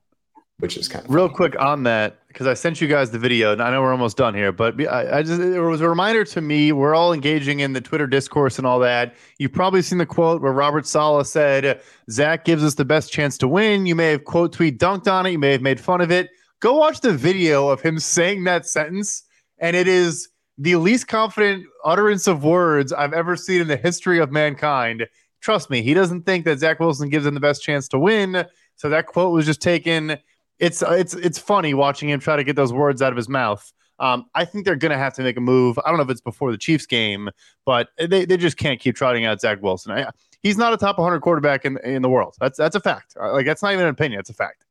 which 0.60 0.78
is 0.78 0.88
kind 0.88 1.06
of 1.06 1.14
real 1.14 1.28
funny. 1.28 1.36
quick 1.36 1.60
on 1.60 1.84
that 1.84 2.26
because 2.28 2.48
I 2.48 2.54
sent 2.54 2.82
you 2.82 2.88
guys 2.88 3.12
the 3.12 3.20
video, 3.20 3.52
and 3.52 3.62
I 3.62 3.72
know 3.72 3.82
we're 3.82 3.92
almost 3.92 4.18
done 4.18 4.34
here, 4.34 4.52
but 4.52 4.80
I, 4.88 5.20
I, 5.20 5.24
just 5.24 5.42
it 5.42 5.60
was 5.60 5.82
a 5.82 5.90
reminder 5.90 6.24
to 6.24 6.42
me. 6.42 6.72
We're 6.72 6.96
all 6.96 7.14
engaging 7.14 7.60
in 7.60 7.74
the 7.74 7.82
Twitter 7.82 8.08
discourse 8.08 8.58
and 8.58 8.66
all 8.66 8.80
that. 8.80 9.16
You've 9.38 9.54
probably 9.54 9.82
seen 9.82 9.98
the 9.98 10.06
quote 10.06 10.42
where 10.42 10.54
Robert 10.54 10.88
Saleh 10.88 11.26
said, 11.26 11.82
"Zach 12.10 12.46
gives 12.46 12.64
us 12.64 12.76
the 12.76 12.86
best 12.86 13.12
chance 13.12 13.38
to 13.40 13.48
win." 13.48 13.86
You 13.86 13.96
may 13.96 14.12
have 14.12 14.24
quote 14.24 14.54
tweet 14.54 14.80
dunked 14.80 15.12
on 15.12 15.26
it. 15.26 15.32
You 15.32 15.40
may 15.40 15.52
have 15.52 15.62
made 15.62 15.80
fun 15.80 16.02
of 16.02 16.12
it. 16.12 16.30
Go 16.60 16.76
watch 16.76 17.02
the 17.02 17.14
video 17.14 17.70
of 17.70 17.82
him 17.82 18.00
saying 18.00 18.46
that 18.46 18.66
sentence, 18.66 19.24
and 19.60 19.76
it 19.76 19.88
is 19.88 20.30
the 20.58 20.76
least 20.76 21.08
confident 21.08 21.66
utterance 21.86 22.28
of 22.28 22.44
words 22.44 22.92
I've 22.92 23.14
ever 23.14 23.36
seen 23.36 23.62
in 23.62 23.68
the 23.68 23.78
history 23.78 24.20
of 24.20 24.32
mankind. 24.32 25.06
Trust 25.40 25.70
me, 25.70 25.84
he 25.84 25.94
doesn't 25.94 26.24
think 26.24 26.46
that 26.46 26.60
Zach 26.60 26.80
Wilson 26.80 27.10
gives 27.10 27.26
him 27.26 27.36
the 27.36 27.40
best 27.40 27.62
chance 27.62 27.88
to 27.90 28.00
win. 28.00 28.44
So 28.78 28.90
that 28.90 29.08
quote 29.08 29.34
was 29.34 29.46
just 29.46 29.62
taken. 29.62 30.18
It's 30.60 30.82
it's 30.82 31.14
it's 31.14 31.38
funny 31.38 31.74
watching 31.74 32.10
him 32.10 32.20
try 32.20 32.36
to 32.36 32.44
get 32.44 32.56
those 32.56 32.74
words 32.74 33.02
out 33.02 33.12
of 33.12 33.18
his 33.18 33.30
mouth. 33.30 33.72
Um, 34.00 34.26
I 34.36 34.46
think 34.46 34.66
they're 34.66 34.76
going 34.76 34.92
to 34.92 34.98
have 34.98 35.14
to 35.16 35.24
make 35.24 35.38
a 35.38 35.42
move. 35.42 35.80
I 35.84 35.90
don't 35.90 35.98
know 35.98 36.04
if 36.04 36.10
it's 36.10 36.22
before 36.22 36.52
the 36.52 36.58
Chiefs 36.58 36.86
game, 36.86 37.30
but 37.66 37.90
they, 37.98 38.26
they 38.26 38.38
just 38.38 38.58
can't 38.58 38.80
keep 38.80 38.96
trotting 38.96 39.26
out 39.26 39.42
Zach 39.42 39.60
Wilson. 39.62 39.92
I, 39.92 40.12
he's 40.44 40.58
not 40.58 40.72
a 40.72 40.78
top 40.78 41.00
100 41.00 41.20
quarterback 41.22 41.66
in 41.66 41.78
in 41.84 42.02
the 42.02 42.10
world. 42.10 42.36
That's 42.40 42.58
that's 42.58 42.76
a 42.76 42.80
fact. 42.80 43.16
Uh, 43.20 43.34
like 43.34 43.46
that's 43.46 43.62
not 43.62 43.74
even 43.74 43.86
an 43.86 43.92
opinion. 43.92 44.20
It's 44.20 44.30
a 44.30 44.34
fact. 44.34 44.66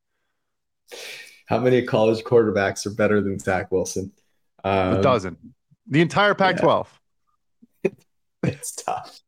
How 1.46 1.58
many 1.58 1.84
college 1.84 2.24
quarterbacks 2.24 2.86
are 2.86 2.94
better 2.94 3.20
than 3.20 3.38
Zach 3.38 3.70
Wilson? 3.70 4.12
Um, 4.64 4.96
a 4.96 5.02
dozen. 5.02 5.36
The 5.88 6.00
entire 6.00 6.34
Pac-12. 6.34 6.86
Yeah. 7.84 7.90
it's 8.42 8.74
tough. 8.74 9.20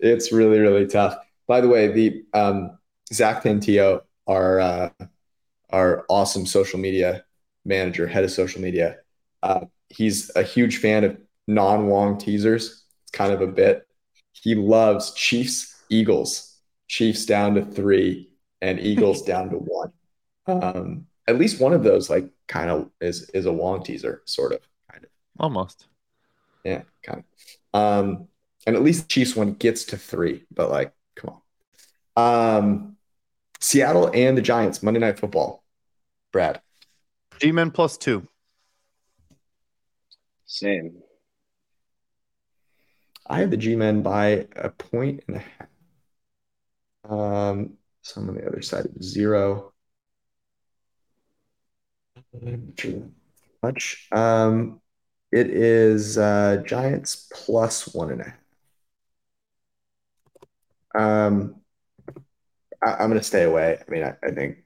It's 0.00 0.32
really 0.32 0.58
really 0.58 0.86
tough. 0.86 1.16
By 1.46 1.60
the 1.60 1.68
way, 1.68 1.88
the 1.88 2.24
um, 2.34 2.78
Zach 3.12 3.42
Tantillo, 3.42 4.02
our 4.26 4.60
uh, 4.60 4.90
our 5.70 6.04
awesome 6.08 6.46
social 6.46 6.78
media 6.78 7.24
manager, 7.64 8.06
head 8.06 8.24
of 8.24 8.30
social 8.30 8.60
media, 8.60 8.98
uh, 9.42 9.60
he's 9.88 10.30
a 10.36 10.42
huge 10.42 10.78
fan 10.78 11.04
of 11.04 11.16
non-Wong 11.48 12.18
teasers. 12.18 12.84
It's 13.02 13.10
kind 13.12 13.32
of 13.32 13.40
a 13.40 13.46
bit. 13.46 13.86
He 14.32 14.54
loves 14.54 15.12
Chiefs, 15.14 15.82
Eagles, 15.88 16.58
Chiefs 16.88 17.26
down 17.26 17.54
to 17.54 17.64
three, 17.64 18.30
and 18.60 18.80
Eagles 18.80 19.22
down 19.32 19.50
to 19.50 19.56
one. 19.56 19.92
Um, 20.46 21.06
at 21.26 21.38
least 21.38 21.60
one 21.60 21.72
of 21.72 21.82
those, 21.84 22.10
like, 22.10 22.28
kind 22.48 22.70
of 22.70 22.90
is 23.00 23.30
is 23.30 23.46
a 23.46 23.52
Wong 23.52 23.82
teaser, 23.82 24.22
sort 24.26 24.52
of, 24.52 24.60
kind 24.90 25.04
of, 25.04 25.10
almost. 25.38 25.86
Yeah, 26.64 26.82
kind 27.02 27.24
of. 27.74 27.80
Um, 27.80 28.28
and 28.66 28.76
at 28.76 28.82
least 28.82 29.08
Chiefs 29.08 29.34
one 29.34 29.54
gets 29.54 29.84
to 29.86 29.96
three, 29.96 30.44
but 30.52 30.70
like, 30.70 30.92
come 31.16 31.40
on. 32.16 32.56
Um, 32.56 32.91
Seattle 33.62 34.10
and 34.12 34.36
the 34.36 34.42
Giants 34.42 34.82
Monday 34.82 34.98
Night 34.98 35.18
Football. 35.20 35.62
Brad. 36.32 36.60
G-men 37.40 37.70
plus 37.70 37.96
two. 37.96 38.26
Same. 40.46 41.00
I 43.26 43.38
have 43.38 43.50
the 43.50 43.56
G-men 43.56 44.02
by 44.02 44.48
a 44.56 44.68
point 44.68 45.22
and 45.28 45.36
a 45.36 45.38
half. 45.38 45.68
Um, 47.08 47.74
some 48.02 48.28
on 48.28 48.34
the 48.34 48.46
other 48.46 48.62
side 48.62 48.86
of 48.86 49.02
zero. 49.02 49.72
Much. 53.62 54.08
Um, 54.10 54.80
it 55.30 55.48
is 55.48 56.18
uh, 56.18 56.62
Giants 56.66 57.28
plus 57.32 57.94
one 57.94 58.10
and 58.10 58.20
a 58.22 58.24
half. 58.24 58.34
Um, 60.94 61.61
I, 62.82 63.02
am 63.02 63.08
going 63.08 63.20
to 63.20 63.22
stay 63.22 63.44
away. 63.44 63.78
I 63.86 63.90
mean, 63.90 64.02
I, 64.02 64.14
I, 64.22 64.30
think 64.30 64.58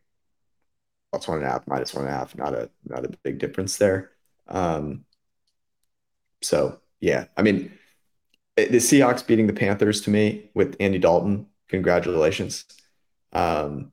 plus 1.12 1.28
one 1.28 1.38
and 1.38 1.46
a 1.46 1.50
half, 1.50 1.66
minus 1.66 1.94
one 1.94 2.04
and 2.04 2.14
a 2.14 2.16
half, 2.16 2.36
not 2.36 2.54
a 2.54 2.70
not 2.84 3.04
a 3.04 3.10
big 3.22 3.38
difference 3.38 3.76
there. 3.76 4.12
Um, 4.48 5.04
so 6.42 6.80
yeah, 7.00 7.26
I 7.36 7.42
mean, 7.42 7.72
the 8.56 8.68
Seahawks 8.68 9.26
beating 9.26 9.46
the 9.46 9.52
Panthers 9.52 10.00
to 10.02 10.10
me 10.10 10.50
with 10.54 10.76
Andy 10.80 10.98
Dalton, 10.98 11.46
congratulations. 11.68 12.64
Um, 13.32 13.92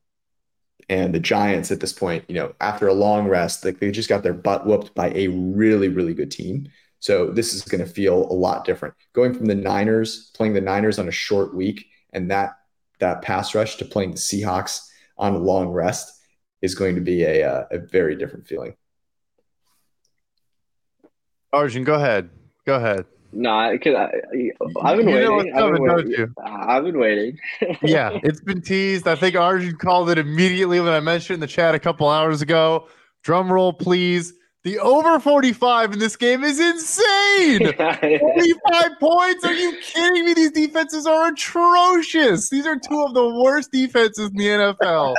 and 0.90 1.14
the 1.14 1.20
Giants 1.20 1.72
at 1.72 1.80
this 1.80 1.94
point, 1.94 2.26
you 2.28 2.36
know, 2.36 2.54
after 2.60 2.88
a 2.88 2.94
long 2.94 3.28
rest, 3.28 3.66
like 3.66 3.80
they 3.80 3.92
just 3.92 4.10
got 4.10 4.24
their 4.24 4.34
butt 4.34 4.66
whooped 4.66 4.94
by 4.94 5.12
a 5.12 5.28
really, 5.30 5.88
really 5.88 6.14
good 6.14 6.32
team. 6.32 6.68
So 7.00 7.32
this 7.32 7.54
is 7.54 7.64
going 7.64 7.86
to 7.86 7.92
feel 7.92 8.16
a 8.16 8.34
lot 8.34 8.66
different. 8.66 8.96
Going 9.14 9.34
from 9.34 9.46
the 9.46 9.56
Niners, 9.56 10.32
playing 10.36 10.54
the 10.54 10.62
Niners 10.62 11.00
on 11.00 11.08
a 11.08 11.12
short 11.12 11.54
week, 11.54 11.88
and 12.14 12.32
that 12.32 12.54
that 13.04 13.22
pass 13.22 13.54
rush 13.54 13.76
to 13.76 13.86
playing 13.86 14.12
the 14.12 14.18
Seahawks 14.18 14.88
on 15.18 15.36
a 15.36 15.38
long 15.38 15.68
rest 15.68 16.20
is 16.62 16.74
going 16.74 16.96
to 16.96 17.02
be 17.02 17.24
a 17.24 17.44
uh, 17.44 17.66
a 17.72 17.78
very 17.78 18.16
different 18.16 18.48
feeling. 18.48 18.76
Arjun, 21.52 21.84
go 21.84 21.96
ahead. 21.96 22.30
Go 22.66 22.76
ahead. 22.76 23.06
No, 23.36 23.72
because 23.72 23.96
I, 23.96 24.12
have 24.88 24.98
been 24.98 25.10
you 25.10 25.16
waiting. 25.16 25.54
I've, 25.56 25.74
been 25.74 25.84
waiting. 25.84 26.34
I've 26.46 26.84
been 26.84 27.00
waiting. 27.00 27.40
yeah, 27.82 28.20
it's 28.24 28.42
been 28.42 28.62
teased. 28.62 29.08
I 29.08 29.16
think 29.16 29.36
Arjun 29.36 29.76
called 29.76 30.10
it 30.10 30.18
immediately 30.18 30.80
when 30.80 30.94
I 30.94 31.00
mentioned 31.00 31.36
in 31.36 31.40
the 31.40 31.48
chat 31.48 31.76
a 31.76 31.80
couple 31.80 32.08
hours 32.08 32.42
ago. 32.42 32.88
Drum 33.24 33.52
roll, 33.52 33.74
please. 33.74 34.34
The 34.64 34.80
over 34.80 35.20
45 35.20 35.94
in 35.94 36.00
this 36.00 36.16
game 36.16 36.44
is 36.44 36.60
insane. 36.60 37.74
45 37.78 39.00
points? 39.00 39.44
Are 39.44 39.54
you 39.54 39.78
kidding 39.82 40.26
me? 40.26 40.34
These 40.34 40.52
defenses 40.52 41.06
are 41.06 41.28
atrocious. 41.28 42.50
These 42.50 42.66
are 42.66 42.78
two 42.78 43.04
of 43.04 43.14
the 43.14 43.30
worst 43.30 43.74
defenses 43.74 44.30
in 44.30 44.38
the 44.38 44.48
NFL. 44.48 45.16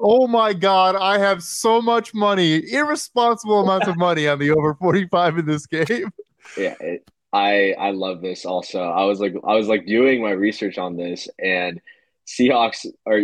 Oh 0.00 0.26
my 0.26 0.52
God. 0.52 0.96
I 0.96 1.18
have 1.18 1.42
so 1.44 1.80
much 1.80 2.14
money, 2.14 2.68
irresponsible 2.72 3.60
amounts 3.60 3.86
of 3.86 3.96
money 3.96 4.26
on 4.26 4.40
the 4.40 4.50
over 4.50 4.74
45 4.74 5.38
in 5.38 5.46
this 5.46 5.66
game. 5.66 6.10
Yeah, 6.58 6.74
it, 6.80 7.08
I 7.32 7.74
I 7.78 7.90
love 7.92 8.22
this 8.22 8.44
also. 8.44 8.80
I 8.82 9.04
was 9.04 9.20
like 9.20 9.34
I 9.44 9.54
was 9.54 9.68
like 9.68 9.86
doing 9.86 10.20
my 10.20 10.30
research 10.30 10.78
on 10.78 10.96
this 10.96 11.28
and 11.38 11.80
Seahawks 12.26 12.86
are 13.06 13.18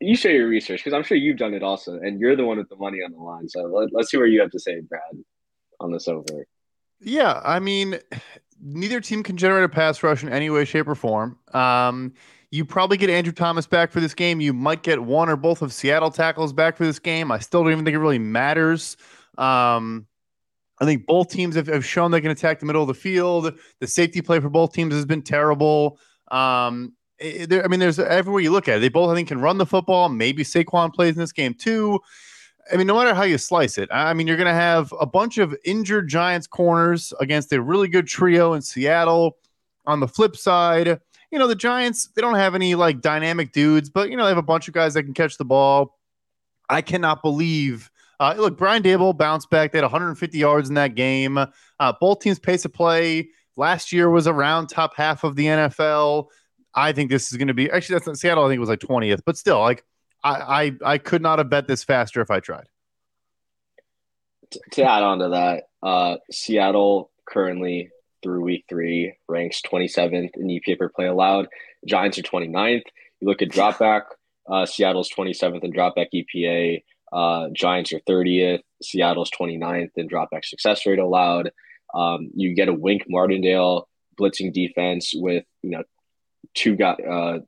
you 0.00 0.16
share 0.16 0.32
your 0.32 0.48
research 0.48 0.80
because 0.80 0.94
I'm 0.94 1.02
sure 1.02 1.16
you've 1.16 1.36
done 1.36 1.54
it 1.54 1.62
also, 1.62 1.94
and 1.94 2.18
you're 2.18 2.36
the 2.36 2.44
one 2.44 2.58
with 2.58 2.68
the 2.68 2.76
money 2.76 2.98
on 2.98 3.12
the 3.12 3.18
line. 3.18 3.48
So 3.48 3.62
let, 3.62 3.88
us 4.00 4.10
see 4.10 4.16
where 4.16 4.26
you 4.26 4.40
have 4.40 4.50
to 4.50 4.58
say, 4.58 4.80
Brad, 4.80 5.02
on 5.80 5.92
this 5.92 6.08
over. 6.08 6.46
Yeah, 7.00 7.40
I 7.44 7.58
mean, 7.60 7.98
neither 8.62 9.00
team 9.00 9.22
can 9.22 9.36
generate 9.36 9.64
a 9.64 9.68
pass 9.68 10.02
rush 10.02 10.22
in 10.22 10.30
any 10.30 10.48
way, 10.48 10.64
shape, 10.64 10.88
or 10.88 10.94
form. 10.94 11.38
Um, 11.52 12.14
you 12.50 12.64
probably 12.64 12.96
get 12.96 13.10
Andrew 13.10 13.32
Thomas 13.32 13.66
back 13.66 13.90
for 13.90 14.00
this 14.00 14.14
game. 14.14 14.40
You 14.40 14.54
might 14.54 14.82
get 14.82 15.02
one 15.02 15.28
or 15.28 15.36
both 15.36 15.60
of 15.60 15.72
Seattle 15.72 16.10
tackles 16.10 16.52
back 16.52 16.76
for 16.76 16.86
this 16.86 16.98
game. 16.98 17.30
I 17.30 17.38
still 17.38 17.62
don't 17.62 17.72
even 17.72 17.84
think 17.84 17.94
it 17.94 17.98
really 17.98 18.18
matters. 18.18 18.96
Um, 19.36 20.06
I 20.80 20.84
think 20.84 21.06
both 21.06 21.30
teams 21.30 21.56
have, 21.56 21.66
have 21.66 21.84
shown 21.84 22.10
they 22.10 22.20
can 22.20 22.30
attack 22.30 22.60
the 22.60 22.66
middle 22.66 22.82
of 22.82 22.88
the 22.88 22.94
field. 22.94 23.58
The 23.80 23.86
safety 23.86 24.22
play 24.22 24.40
for 24.40 24.48
both 24.48 24.72
teams 24.72 24.94
has 24.94 25.04
been 25.04 25.22
terrible. 25.22 25.98
Um, 26.30 26.94
there, 27.18 27.64
I 27.64 27.68
mean, 27.68 27.80
there's 27.80 27.98
everywhere 27.98 28.42
you 28.42 28.50
look 28.50 28.68
at 28.68 28.78
it. 28.78 28.80
They 28.80 28.88
both, 28.88 29.10
I 29.10 29.14
think, 29.14 29.28
can 29.28 29.40
run 29.40 29.58
the 29.58 29.66
football. 29.66 30.08
Maybe 30.08 30.44
Saquon 30.44 30.92
plays 30.92 31.14
in 31.14 31.20
this 31.20 31.32
game 31.32 31.54
too. 31.54 32.00
I 32.72 32.76
mean, 32.76 32.86
no 32.86 32.96
matter 32.96 33.14
how 33.14 33.22
you 33.22 33.38
slice 33.38 33.78
it, 33.78 33.88
I 33.92 34.12
mean, 34.12 34.26
you're 34.26 34.36
going 34.36 34.48
to 34.48 34.52
have 34.52 34.92
a 35.00 35.06
bunch 35.06 35.38
of 35.38 35.56
injured 35.64 36.08
Giants 36.08 36.46
corners 36.46 37.12
against 37.20 37.52
a 37.52 37.62
really 37.62 37.88
good 37.88 38.06
trio 38.06 38.54
in 38.54 38.62
Seattle. 38.62 39.36
On 39.86 40.00
the 40.00 40.08
flip 40.08 40.36
side, 40.36 41.00
you 41.30 41.38
know, 41.38 41.46
the 41.46 41.54
Giants, 41.54 42.08
they 42.08 42.20
don't 42.20 42.34
have 42.34 42.56
any 42.56 42.74
like 42.74 43.00
dynamic 43.00 43.52
dudes, 43.52 43.88
but, 43.88 44.10
you 44.10 44.16
know, 44.16 44.24
they 44.24 44.30
have 44.30 44.36
a 44.36 44.42
bunch 44.42 44.66
of 44.66 44.74
guys 44.74 44.94
that 44.94 45.04
can 45.04 45.14
catch 45.14 45.38
the 45.38 45.44
ball. 45.44 45.96
I 46.68 46.82
cannot 46.82 47.22
believe. 47.22 47.88
Uh, 48.18 48.34
look, 48.36 48.58
Brian 48.58 48.82
Daboll 48.82 49.16
bounced 49.16 49.48
back. 49.48 49.70
They 49.70 49.78
had 49.78 49.84
150 49.84 50.36
yards 50.36 50.68
in 50.68 50.74
that 50.74 50.96
game. 50.96 51.38
Uh, 51.38 51.92
both 52.00 52.20
teams' 52.20 52.40
pace 52.40 52.64
of 52.64 52.72
play 52.72 53.28
last 53.56 53.92
year 53.92 54.10
was 54.10 54.26
around 54.26 54.66
top 54.66 54.96
half 54.96 55.22
of 55.22 55.36
the 55.36 55.46
NFL. 55.46 56.26
I 56.76 56.92
think 56.92 57.10
this 57.10 57.32
is 57.32 57.38
going 57.38 57.48
to 57.48 57.54
be 57.54 57.70
actually 57.70 57.94
that's 57.94 58.06
not 58.06 58.18
Seattle. 58.18 58.44
I 58.44 58.48
think 58.48 58.58
it 58.58 58.60
was 58.60 58.68
like 58.68 58.80
twentieth, 58.80 59.24
but 59.24 59.36
still, 59.36 59.60
like 59.60 59.84
I, 60.22 60.72
I 60.84 60.92
I 60.92 60.98
could 60.98 61.22
not 61.22 61.38
have 61.38 61.48
bet 61.48 61.66
this 61.66 61.82
faster 61.82 62.20
if 62.20 62.30
I 62.30 62.40
tried. 62.40 62.66
To 64.72 64.82
add 64.82 65.02
on 65.02 65.18
to 65.18 65.28
that, 65.30 65.64
uh, 65.82 66.16
Seattle 66.30 67.10
currently 67.26 67.90
through 68.22 68.42
week 68.42 68.64
three 68.68 69.14
ranks 69.28 69.60
27th 69.62 70.30
in 70.36 70.46
EPA 70.46 70.78
per 70.78 70.88
play 70.88 71.06
allowed. 71.06 71.48
Giants 71.86 72.18
are 72.18 72.22
29th. 72.22 72.82
You 73.20 73.28
look 73.28 73.42
at 73.42 73.48
dropback, 73.48 74.02
uh, 74.48 74.66
Seattle's 74.66 75.10
27th 75.10 75.64
in 75.64 75.72
dropback 75.72 76.08
EPA. 76.14 76.82
Uh, 77.12 77.48
Giants 77.52 77.92
are 77.92 78.00
30th. 78.00 78.60
Seattle's 78.82 79.30
29th 79.30 79.90
in 79.96 80.08
dropback 80.08 80.44
success 80.44 80.86
rate 80.86 80.98
allowed. 80.98 81.50
Um, 81.94 82.30
you 82.34 82.54
get 82.54 82.68
a 82.68 82.74
Wink 82.74 83.04
Martindale 83.08 83.88
blitzing 84.18 84.52
defense 84.52 85.12
with 85.14 85.44
you 85.62 85.70
know 85.70 85.82
two 86.54 86.76
got 86.76 87.04
uh 87.04 87.40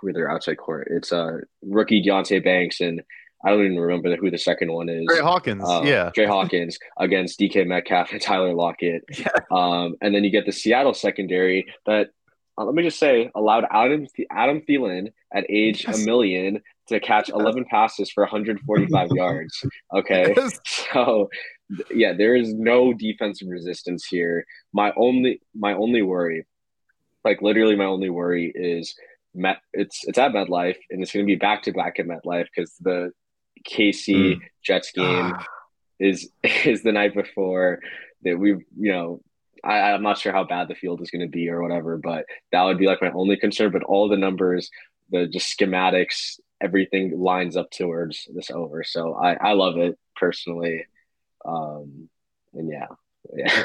who 0.00 0.08
are 0.08 0.12
their 0.12 0.30
outside 0.30 0.56
court. 0.56 0.88
It's 0.90 1.12
uh 1.12 1.38
rookie 1.62 2.02
Deonte 2.02 2.42
Banks 2.42 2.80
and 2.80 3.02
I 3.44 3.50
don't 3.50 3.64
even 3.64 3.78
remember 3.78 4.16
who 4.16 4.30
the 4.30 4.38
second 4.38 4.72
one 4.72 4.88
is. 4.88 5.04
Tre 5.06 5.20
Hawkins, 5.20 5.68
uh, 5.68 5.82
yeah. 5.84 6.10
Tre 6.14 6.24
Hawkins 6.24 6.78
against 6.98 7.38
DK 7.38 7.66
Metcalf 7.66 8.10
and 8.12 8.20
Tyler 8.20 8.54
Lockett. 8.54 9.04
Yeah. 9.18 9.28
Um, 9.50 9.96
and 10.00 10.14
then 10.14 10.24
you 10.24 10.30
get 10.30 10.46
the 10.46 10.52
Seattle 10.52 10.94
secondary 10.94 11.66
that 11.84 12.08
uh, 12.56 12.64
let 12.64 12.74
me 12.74 12.82
just 12.82 12.98
say 12.98 13.30
allowed 13.34 13.66
Adam 13.70 14.06
Adam 14.30 14.62
Thielen 14.62 15.12
at 15.34 15.44
age 15.50 15.84
yes. 15.86 16.02
a 16.02 16.06
million 16.06 16.62
to 16.88 17.00
catch 17.00 17.28
11 17.28 17.64
passes 17.70 18.10
for 18.10 18.22
145 18.22 19.10
yards. 19.14 19.64
Okay, 19.94 20.34
so 20.66 21.28
yeah, 21.90 22.12
there 22.12 22.36
is 22.36 22.54
no 22.54 22.92
defensive 22.92 23.48
resistance 23.48 24.06
here. 24.06 24.46
My 24.72 24.92
only 24.96 25.40
my 25.54 25.74
only 25.74 26.02
worry 26.02 26.46
like 27.24 27.42
literally, 27.42 27.76
my 27.76 27.84
only 27.84 28.10
worry 28.10 28.52
is 28.54 28.94
Met. 29.34 29.58
It's 29.72 30.06
it's 30.06 30.18
at 30.18 30.32
MetLife, 30.32 30.76
and 30.90 31.02
it's 31.02 31.12
going 31.12 31.26
to 31.26 31.30
be 31.30 31.36
back 31.36 31.62
to 31.64 31.72
back 31.72 31.98
at 31.98 32.06
MetLife 32.06 32.46
because 32.54 32.72
the 32.80 33.12
KC 33.68 34.14
mm. 34.14 34.40
Jets 34.62 34.92
game 34.92 35.32
ah. 35.34 35.46
is 35.98 36.30
is 36.64 36.82
the 36.82 36.92
night 36.92 37.14
before 37.14 37.80
that 38.22 38.38
we 38.38 38.50
you 38.50 38.92
know 38.92 39.20
I, 39.64 39.92
I'm 39.92 40.02
not 40.02 40.18
sure 40.18 40.32
how 40.32 40.44
bad 40.44 40.68
the 40.68 40.74
field 40.74 41.00
is 41.00 41.10
going 41.10 41.22
to 41.22 41.28
be 41.28 41.48
or 41.48 41.62
whatever, 41.62 41.96
but 41.96 42.26
that 42.52 42.62
would 42.62 42.78
be 42.78 42.86
like 42.86 43.00
my 43.00 43.10
only 43.10 43.36
concern. 43.36 43.72
But 43.72 43.82
all 43.82 44.08
the 44.08 44.16
numbers, 44.16 44.70
the 45.10 45.26
just 45.26 45.58
schematics, 45.58 46.38
everything 46.60 47.18
lines 47.18 47.56
up 47.56 47.70
towards 47.70 48.28
this 48.34 48.50
over. 48.50 48.84
So 48.84 49.14
I, 49.14 49.34
I 49.34 49.52
love 49.52 49.78
it 49.78 49.98
personally. 50.16 50.86
Um, 51.44 52.08
and 52.52 52.70
yeah, 52.70 52.86
yeah. 53.36 53.64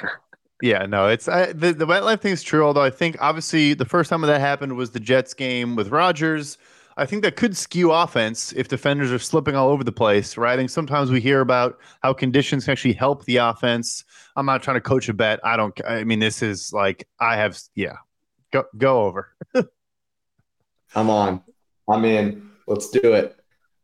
Yeah, 0.61 0.86
no, 0.86 1.07
it's 1.07 1.27
I, 1.27 1.53
the 1.53 1.72
the 1.72 1.86
MetLife 1.86 2.19
thing 2.19 2.34
is 2.34 2.44
true. 2.44 2.65
Although 2.65 2.84
I 2.84 2.90
think 2.90 3.15
obviously 3.22 3.73
the 3.73 3.86
first 3.86 4.10
time 4.10 4.22
that 4.22 4.41
happened 4.41 4.76
was 4.76 4.91
the 4.91 4.99
Jets 4.99 5.34
game 5.34 5.76
with 5.76 5.90
Rodgers. 5.90 6.57
I 6.98 7.06
think 7.06 7.23
that 7.23 7.38
could 7.38 7.56
skew 7.56 7.94
offense 7.94 8.52
if 8.57 8.68
defenders 8.68 9.10
are 9.10 9.19
slipping 9.19 9.56
all 9.56 9.69
over 9.69 9.86
the 9.86 9.91
place, 9.91 10.36
right? 10.36 10.52
I 10.52 10.57
think 10.57 10.69
sometimes 10.69 11.11
we 11.11 11.22
hear 11.22 11.40
about 11.40 11.80
how 12.03 12.11
conditions 12.11 12.65
can 12.65 12.73
actually 12.73 12.91
help 12.91 13.23
the 13.23 13.38
offense. 13.38 14.03
I'm 14.36 14.45
not 14.45 14.61
trying 14.61 14.76
to 14.76 14.81
coach 14.81 15.07
a 15.07 15.14
bet. 15.14 15.40
I 15.45 15.56
don't. 15.56 15.80
I 15.88 16.03
mean, 16.03 16.19
this 16.19 16.41
is 16.41 16.73
like 16.73 17.07
I 17.22 17.38
have. 17.38 17.57
Yeah, 17.76 17.95
go 18.52 18.65
go 18.77 19.03
over. 19.03 19.30
I'm 20.95 21.10
on. 21.10 21.41
I'm 21.88 22.03
in. 22.03 22.49
Let's 22.68 22.90
do 22.90 23.14
it. 23.14 23.38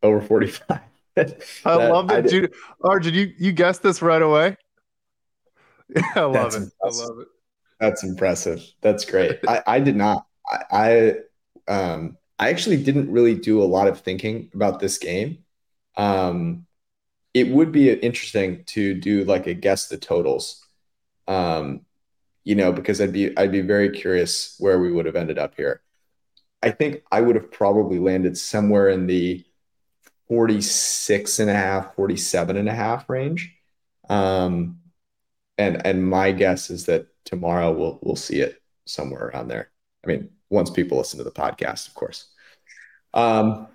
Over 0.03 0.19
45. 0.19 0.79
I 1.65 1.75
love 1.75 2.11
it, 2.11 2.27
dude. 2.27 2.53
Arjun, 2.83 3.13
you 3.13 3.33
you 3.37 3.53
guessed 3.53 3.81
this 3.81 4.01
right 4.01 4.21
away. 4.21 4.57
I 6.15 6.21
love 6.21 6.33
That's 6.33 6.55
it. 6.55 6.63
Impressive. 6.63 7.03
I 7.03 7.07
love 7.07 7.19
it. 7.19 7.27
That's 7.79 8.03
impressive. 8.03 8.63
That's 8.81 9.05
great. 9.05 9.39
I, 9.47 9.61
I 9.67 9.79
did 9.79 9.95
not. 9.95 10.25
I, 10.49 11.15
I 11.67 11.71
um 11.71 12.17
I 12.39 12.49
actually 12.49 12.81
didn't 12.83 13.11
really 13.11 13.35
do 13.35 13.61
a 13.61 13.65
lot 13.65 13.87
of 13.87 14.01
thinking 14.01 14.49
about 14.53 14.79
this 14.79 14.97
game. 14.97 15.39
Um, 15.97 16.65
it 17.33 17.49
would 17.49 17.71
be 17.71 17.91
interesting 17.91 18.63
to 18.65 18.93
do 18.93 19.23
like 19.25 19.47
a 19.47 19.53
guess 19.53 19.87
the 19.87 19.97
totals. 19.97 20.65
Um, 21.27 21.81
you 22.43 22.55
know, 22.55 22.71
because 22.71 23.01
I'd 23.01 23.13
be 23.13 23.37
I'd 23.37 23.51
be 23.51 23.61
very 23.61 23.89
curious 23.89 24.55
where 24.59 24.79
we 24.79 24.91
would 24.91 25.05
have 25.05 25.15
ended 25.15 25.39
up 25.39 25.55
here. 25.55 25.81
I 26.63 26.71
think 26.71 27.03
I 27.11 27.21
would 27.21 27.35
have 27.35 27.51
probably 27.51 27.99
landed 27.99 28.37
somewhere 28.37 28.89
in 28.89 29.07
the 29.07 29.45
46 30.27 31.39
and 31.39 31.49
a 31.49 31.53
half, 31.53 31.95
47 31.95 32.57
and 32.57 32.69
a 32.69 32.73
half 32.73 33.09
range. 33.09 33.55
Um, 34.09 34.79
and 35.57 35.85
and 35.85 36.07
my 36.07 36.31
guess 36.31 36.69
is 36.69 36.85
that 36.85 37.07
tomorrow 37.25 37.71
we'll 37.71 37.99
we'll 38.01 38.15
see 38.15 38.39
it 38.39 38.61
somewhere 38.85 39.27
around 39.27 39.47
there. 39.47 39.71
I 40.03 40.07
mean, 40.07 40.29
once 40.49 40.69
people 40.69 40.97
listen 40.97 41.17
to 41.17 41.23
the 41.23 41.31
podcast, 41.31 41.87
of 41.87 41.95
course. 41.95 42.27
Um, 43.13 43.67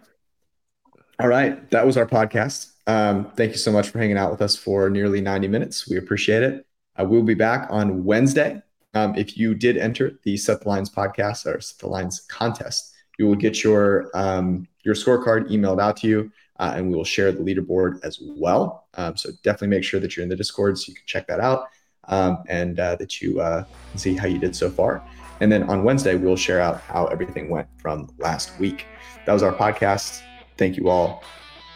all 1.19 1.29
right, 1.29 1.71
that 1.71 1.85
was 1.85 1.97
our 1.97 2.07
podcast. 2.07 2.73
Um, 2.87 3.31
thank 3.37 3.53
you 3.53 3.59
so 3.59 3.73
much 3.73 3.91
for 3.91 3.99
hanging 3.99 4.17
out 4.17 4.31
with 4.31 4.43
us 4.43 4.57
for 4.57 4.89
nearly 4.91 5.21
90 5.21 5.49
minutes. 5.49 5.89
We 5.89 5.97
appreciate 5.97 6.43
it. 6.43 6.67
Uh, 6.99 7.05
we'll 7.05 7.23
be 7.23 7.35
back 7.35 7.69
on 7.71 8.05
Wednesday. 8.05 8.63
Um, 8.95 9.15
if 9.17 9.37
you 9.37 9.55
did 9.55 9.77
enter 9.77 10.19
the 10.25 10.37
Set 10.37 10.63
the 10.63 10.69
Lines 10.69 10.91
podcast 10.91 11.47
or 11.47 11.61
Set 11.61 11.79
the 11.79 11.89
Lines 11.89 12.21
contest, 12.29 12.95
you 13.19 13.27
will 13.27 13.37
get 13.37 13.63
your 13.63 14.11
um, 14.15 14.67
your 14.83 14.95
scorecard 14.95 15.51
emailed 15.51 15.81
out 15.81 15.97
to 15.99 16.09
you, 16.09 16.33
uh, 16.61 16.75
and 16.77 16.89
we 16.91 16.95
will 16.95 17.05
share 17.05 17.33
the 17.33 17.41
leaderboard 17.41 17.99
as 18.05 18.21
well. 18.21 18.87
Um, 18.95 19.17
so 19.17 19.31
definitely 19.43 19.69
make 19.69 19.83
sure 19.83 19.99
that 19.99 20.15
you're 20.15 20.23
in 20.23 20.29
the 20.29 20.37
Discord 20.37 20.79
so 20.79 20.91
you 20.91 20.95
can 20.95 21.07
check 21.07 21.27
that 21.27 21.41
out 21.41 21.69
um, 22.09 22.45
and 22.49 22.79
uh, 22.79 22.97
that 22.97 23.21
you 23.23 23.41
uh, 23.41 23.65
see 23.97 24.15
how 24.15 24.29
you 24.29 24.39
did 24.39 24.55
so 24.55 24.71
far. 24.71 25.03
And 25.41 25.51
then 25.51 25.63
on 25.65 25.85
Wednesday, 25.85 26.17
we'll 26.17 26.37
share 26.37 26.61
out 26.61 26.83
how 26.83 27.07
everything 27.07 27.49
went 27.49 27.67
from 27.81 28.11
last 28.19 28.59
week. 28.61 28.85
That 29.25 29.33
was 29.33 29.43
our 29.43 29.55
podcast. 29.55 30.21
Thank 30.59 30.77
you 30.77 30.91
all. 30.91 31.25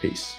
Peace. 0.03 0.37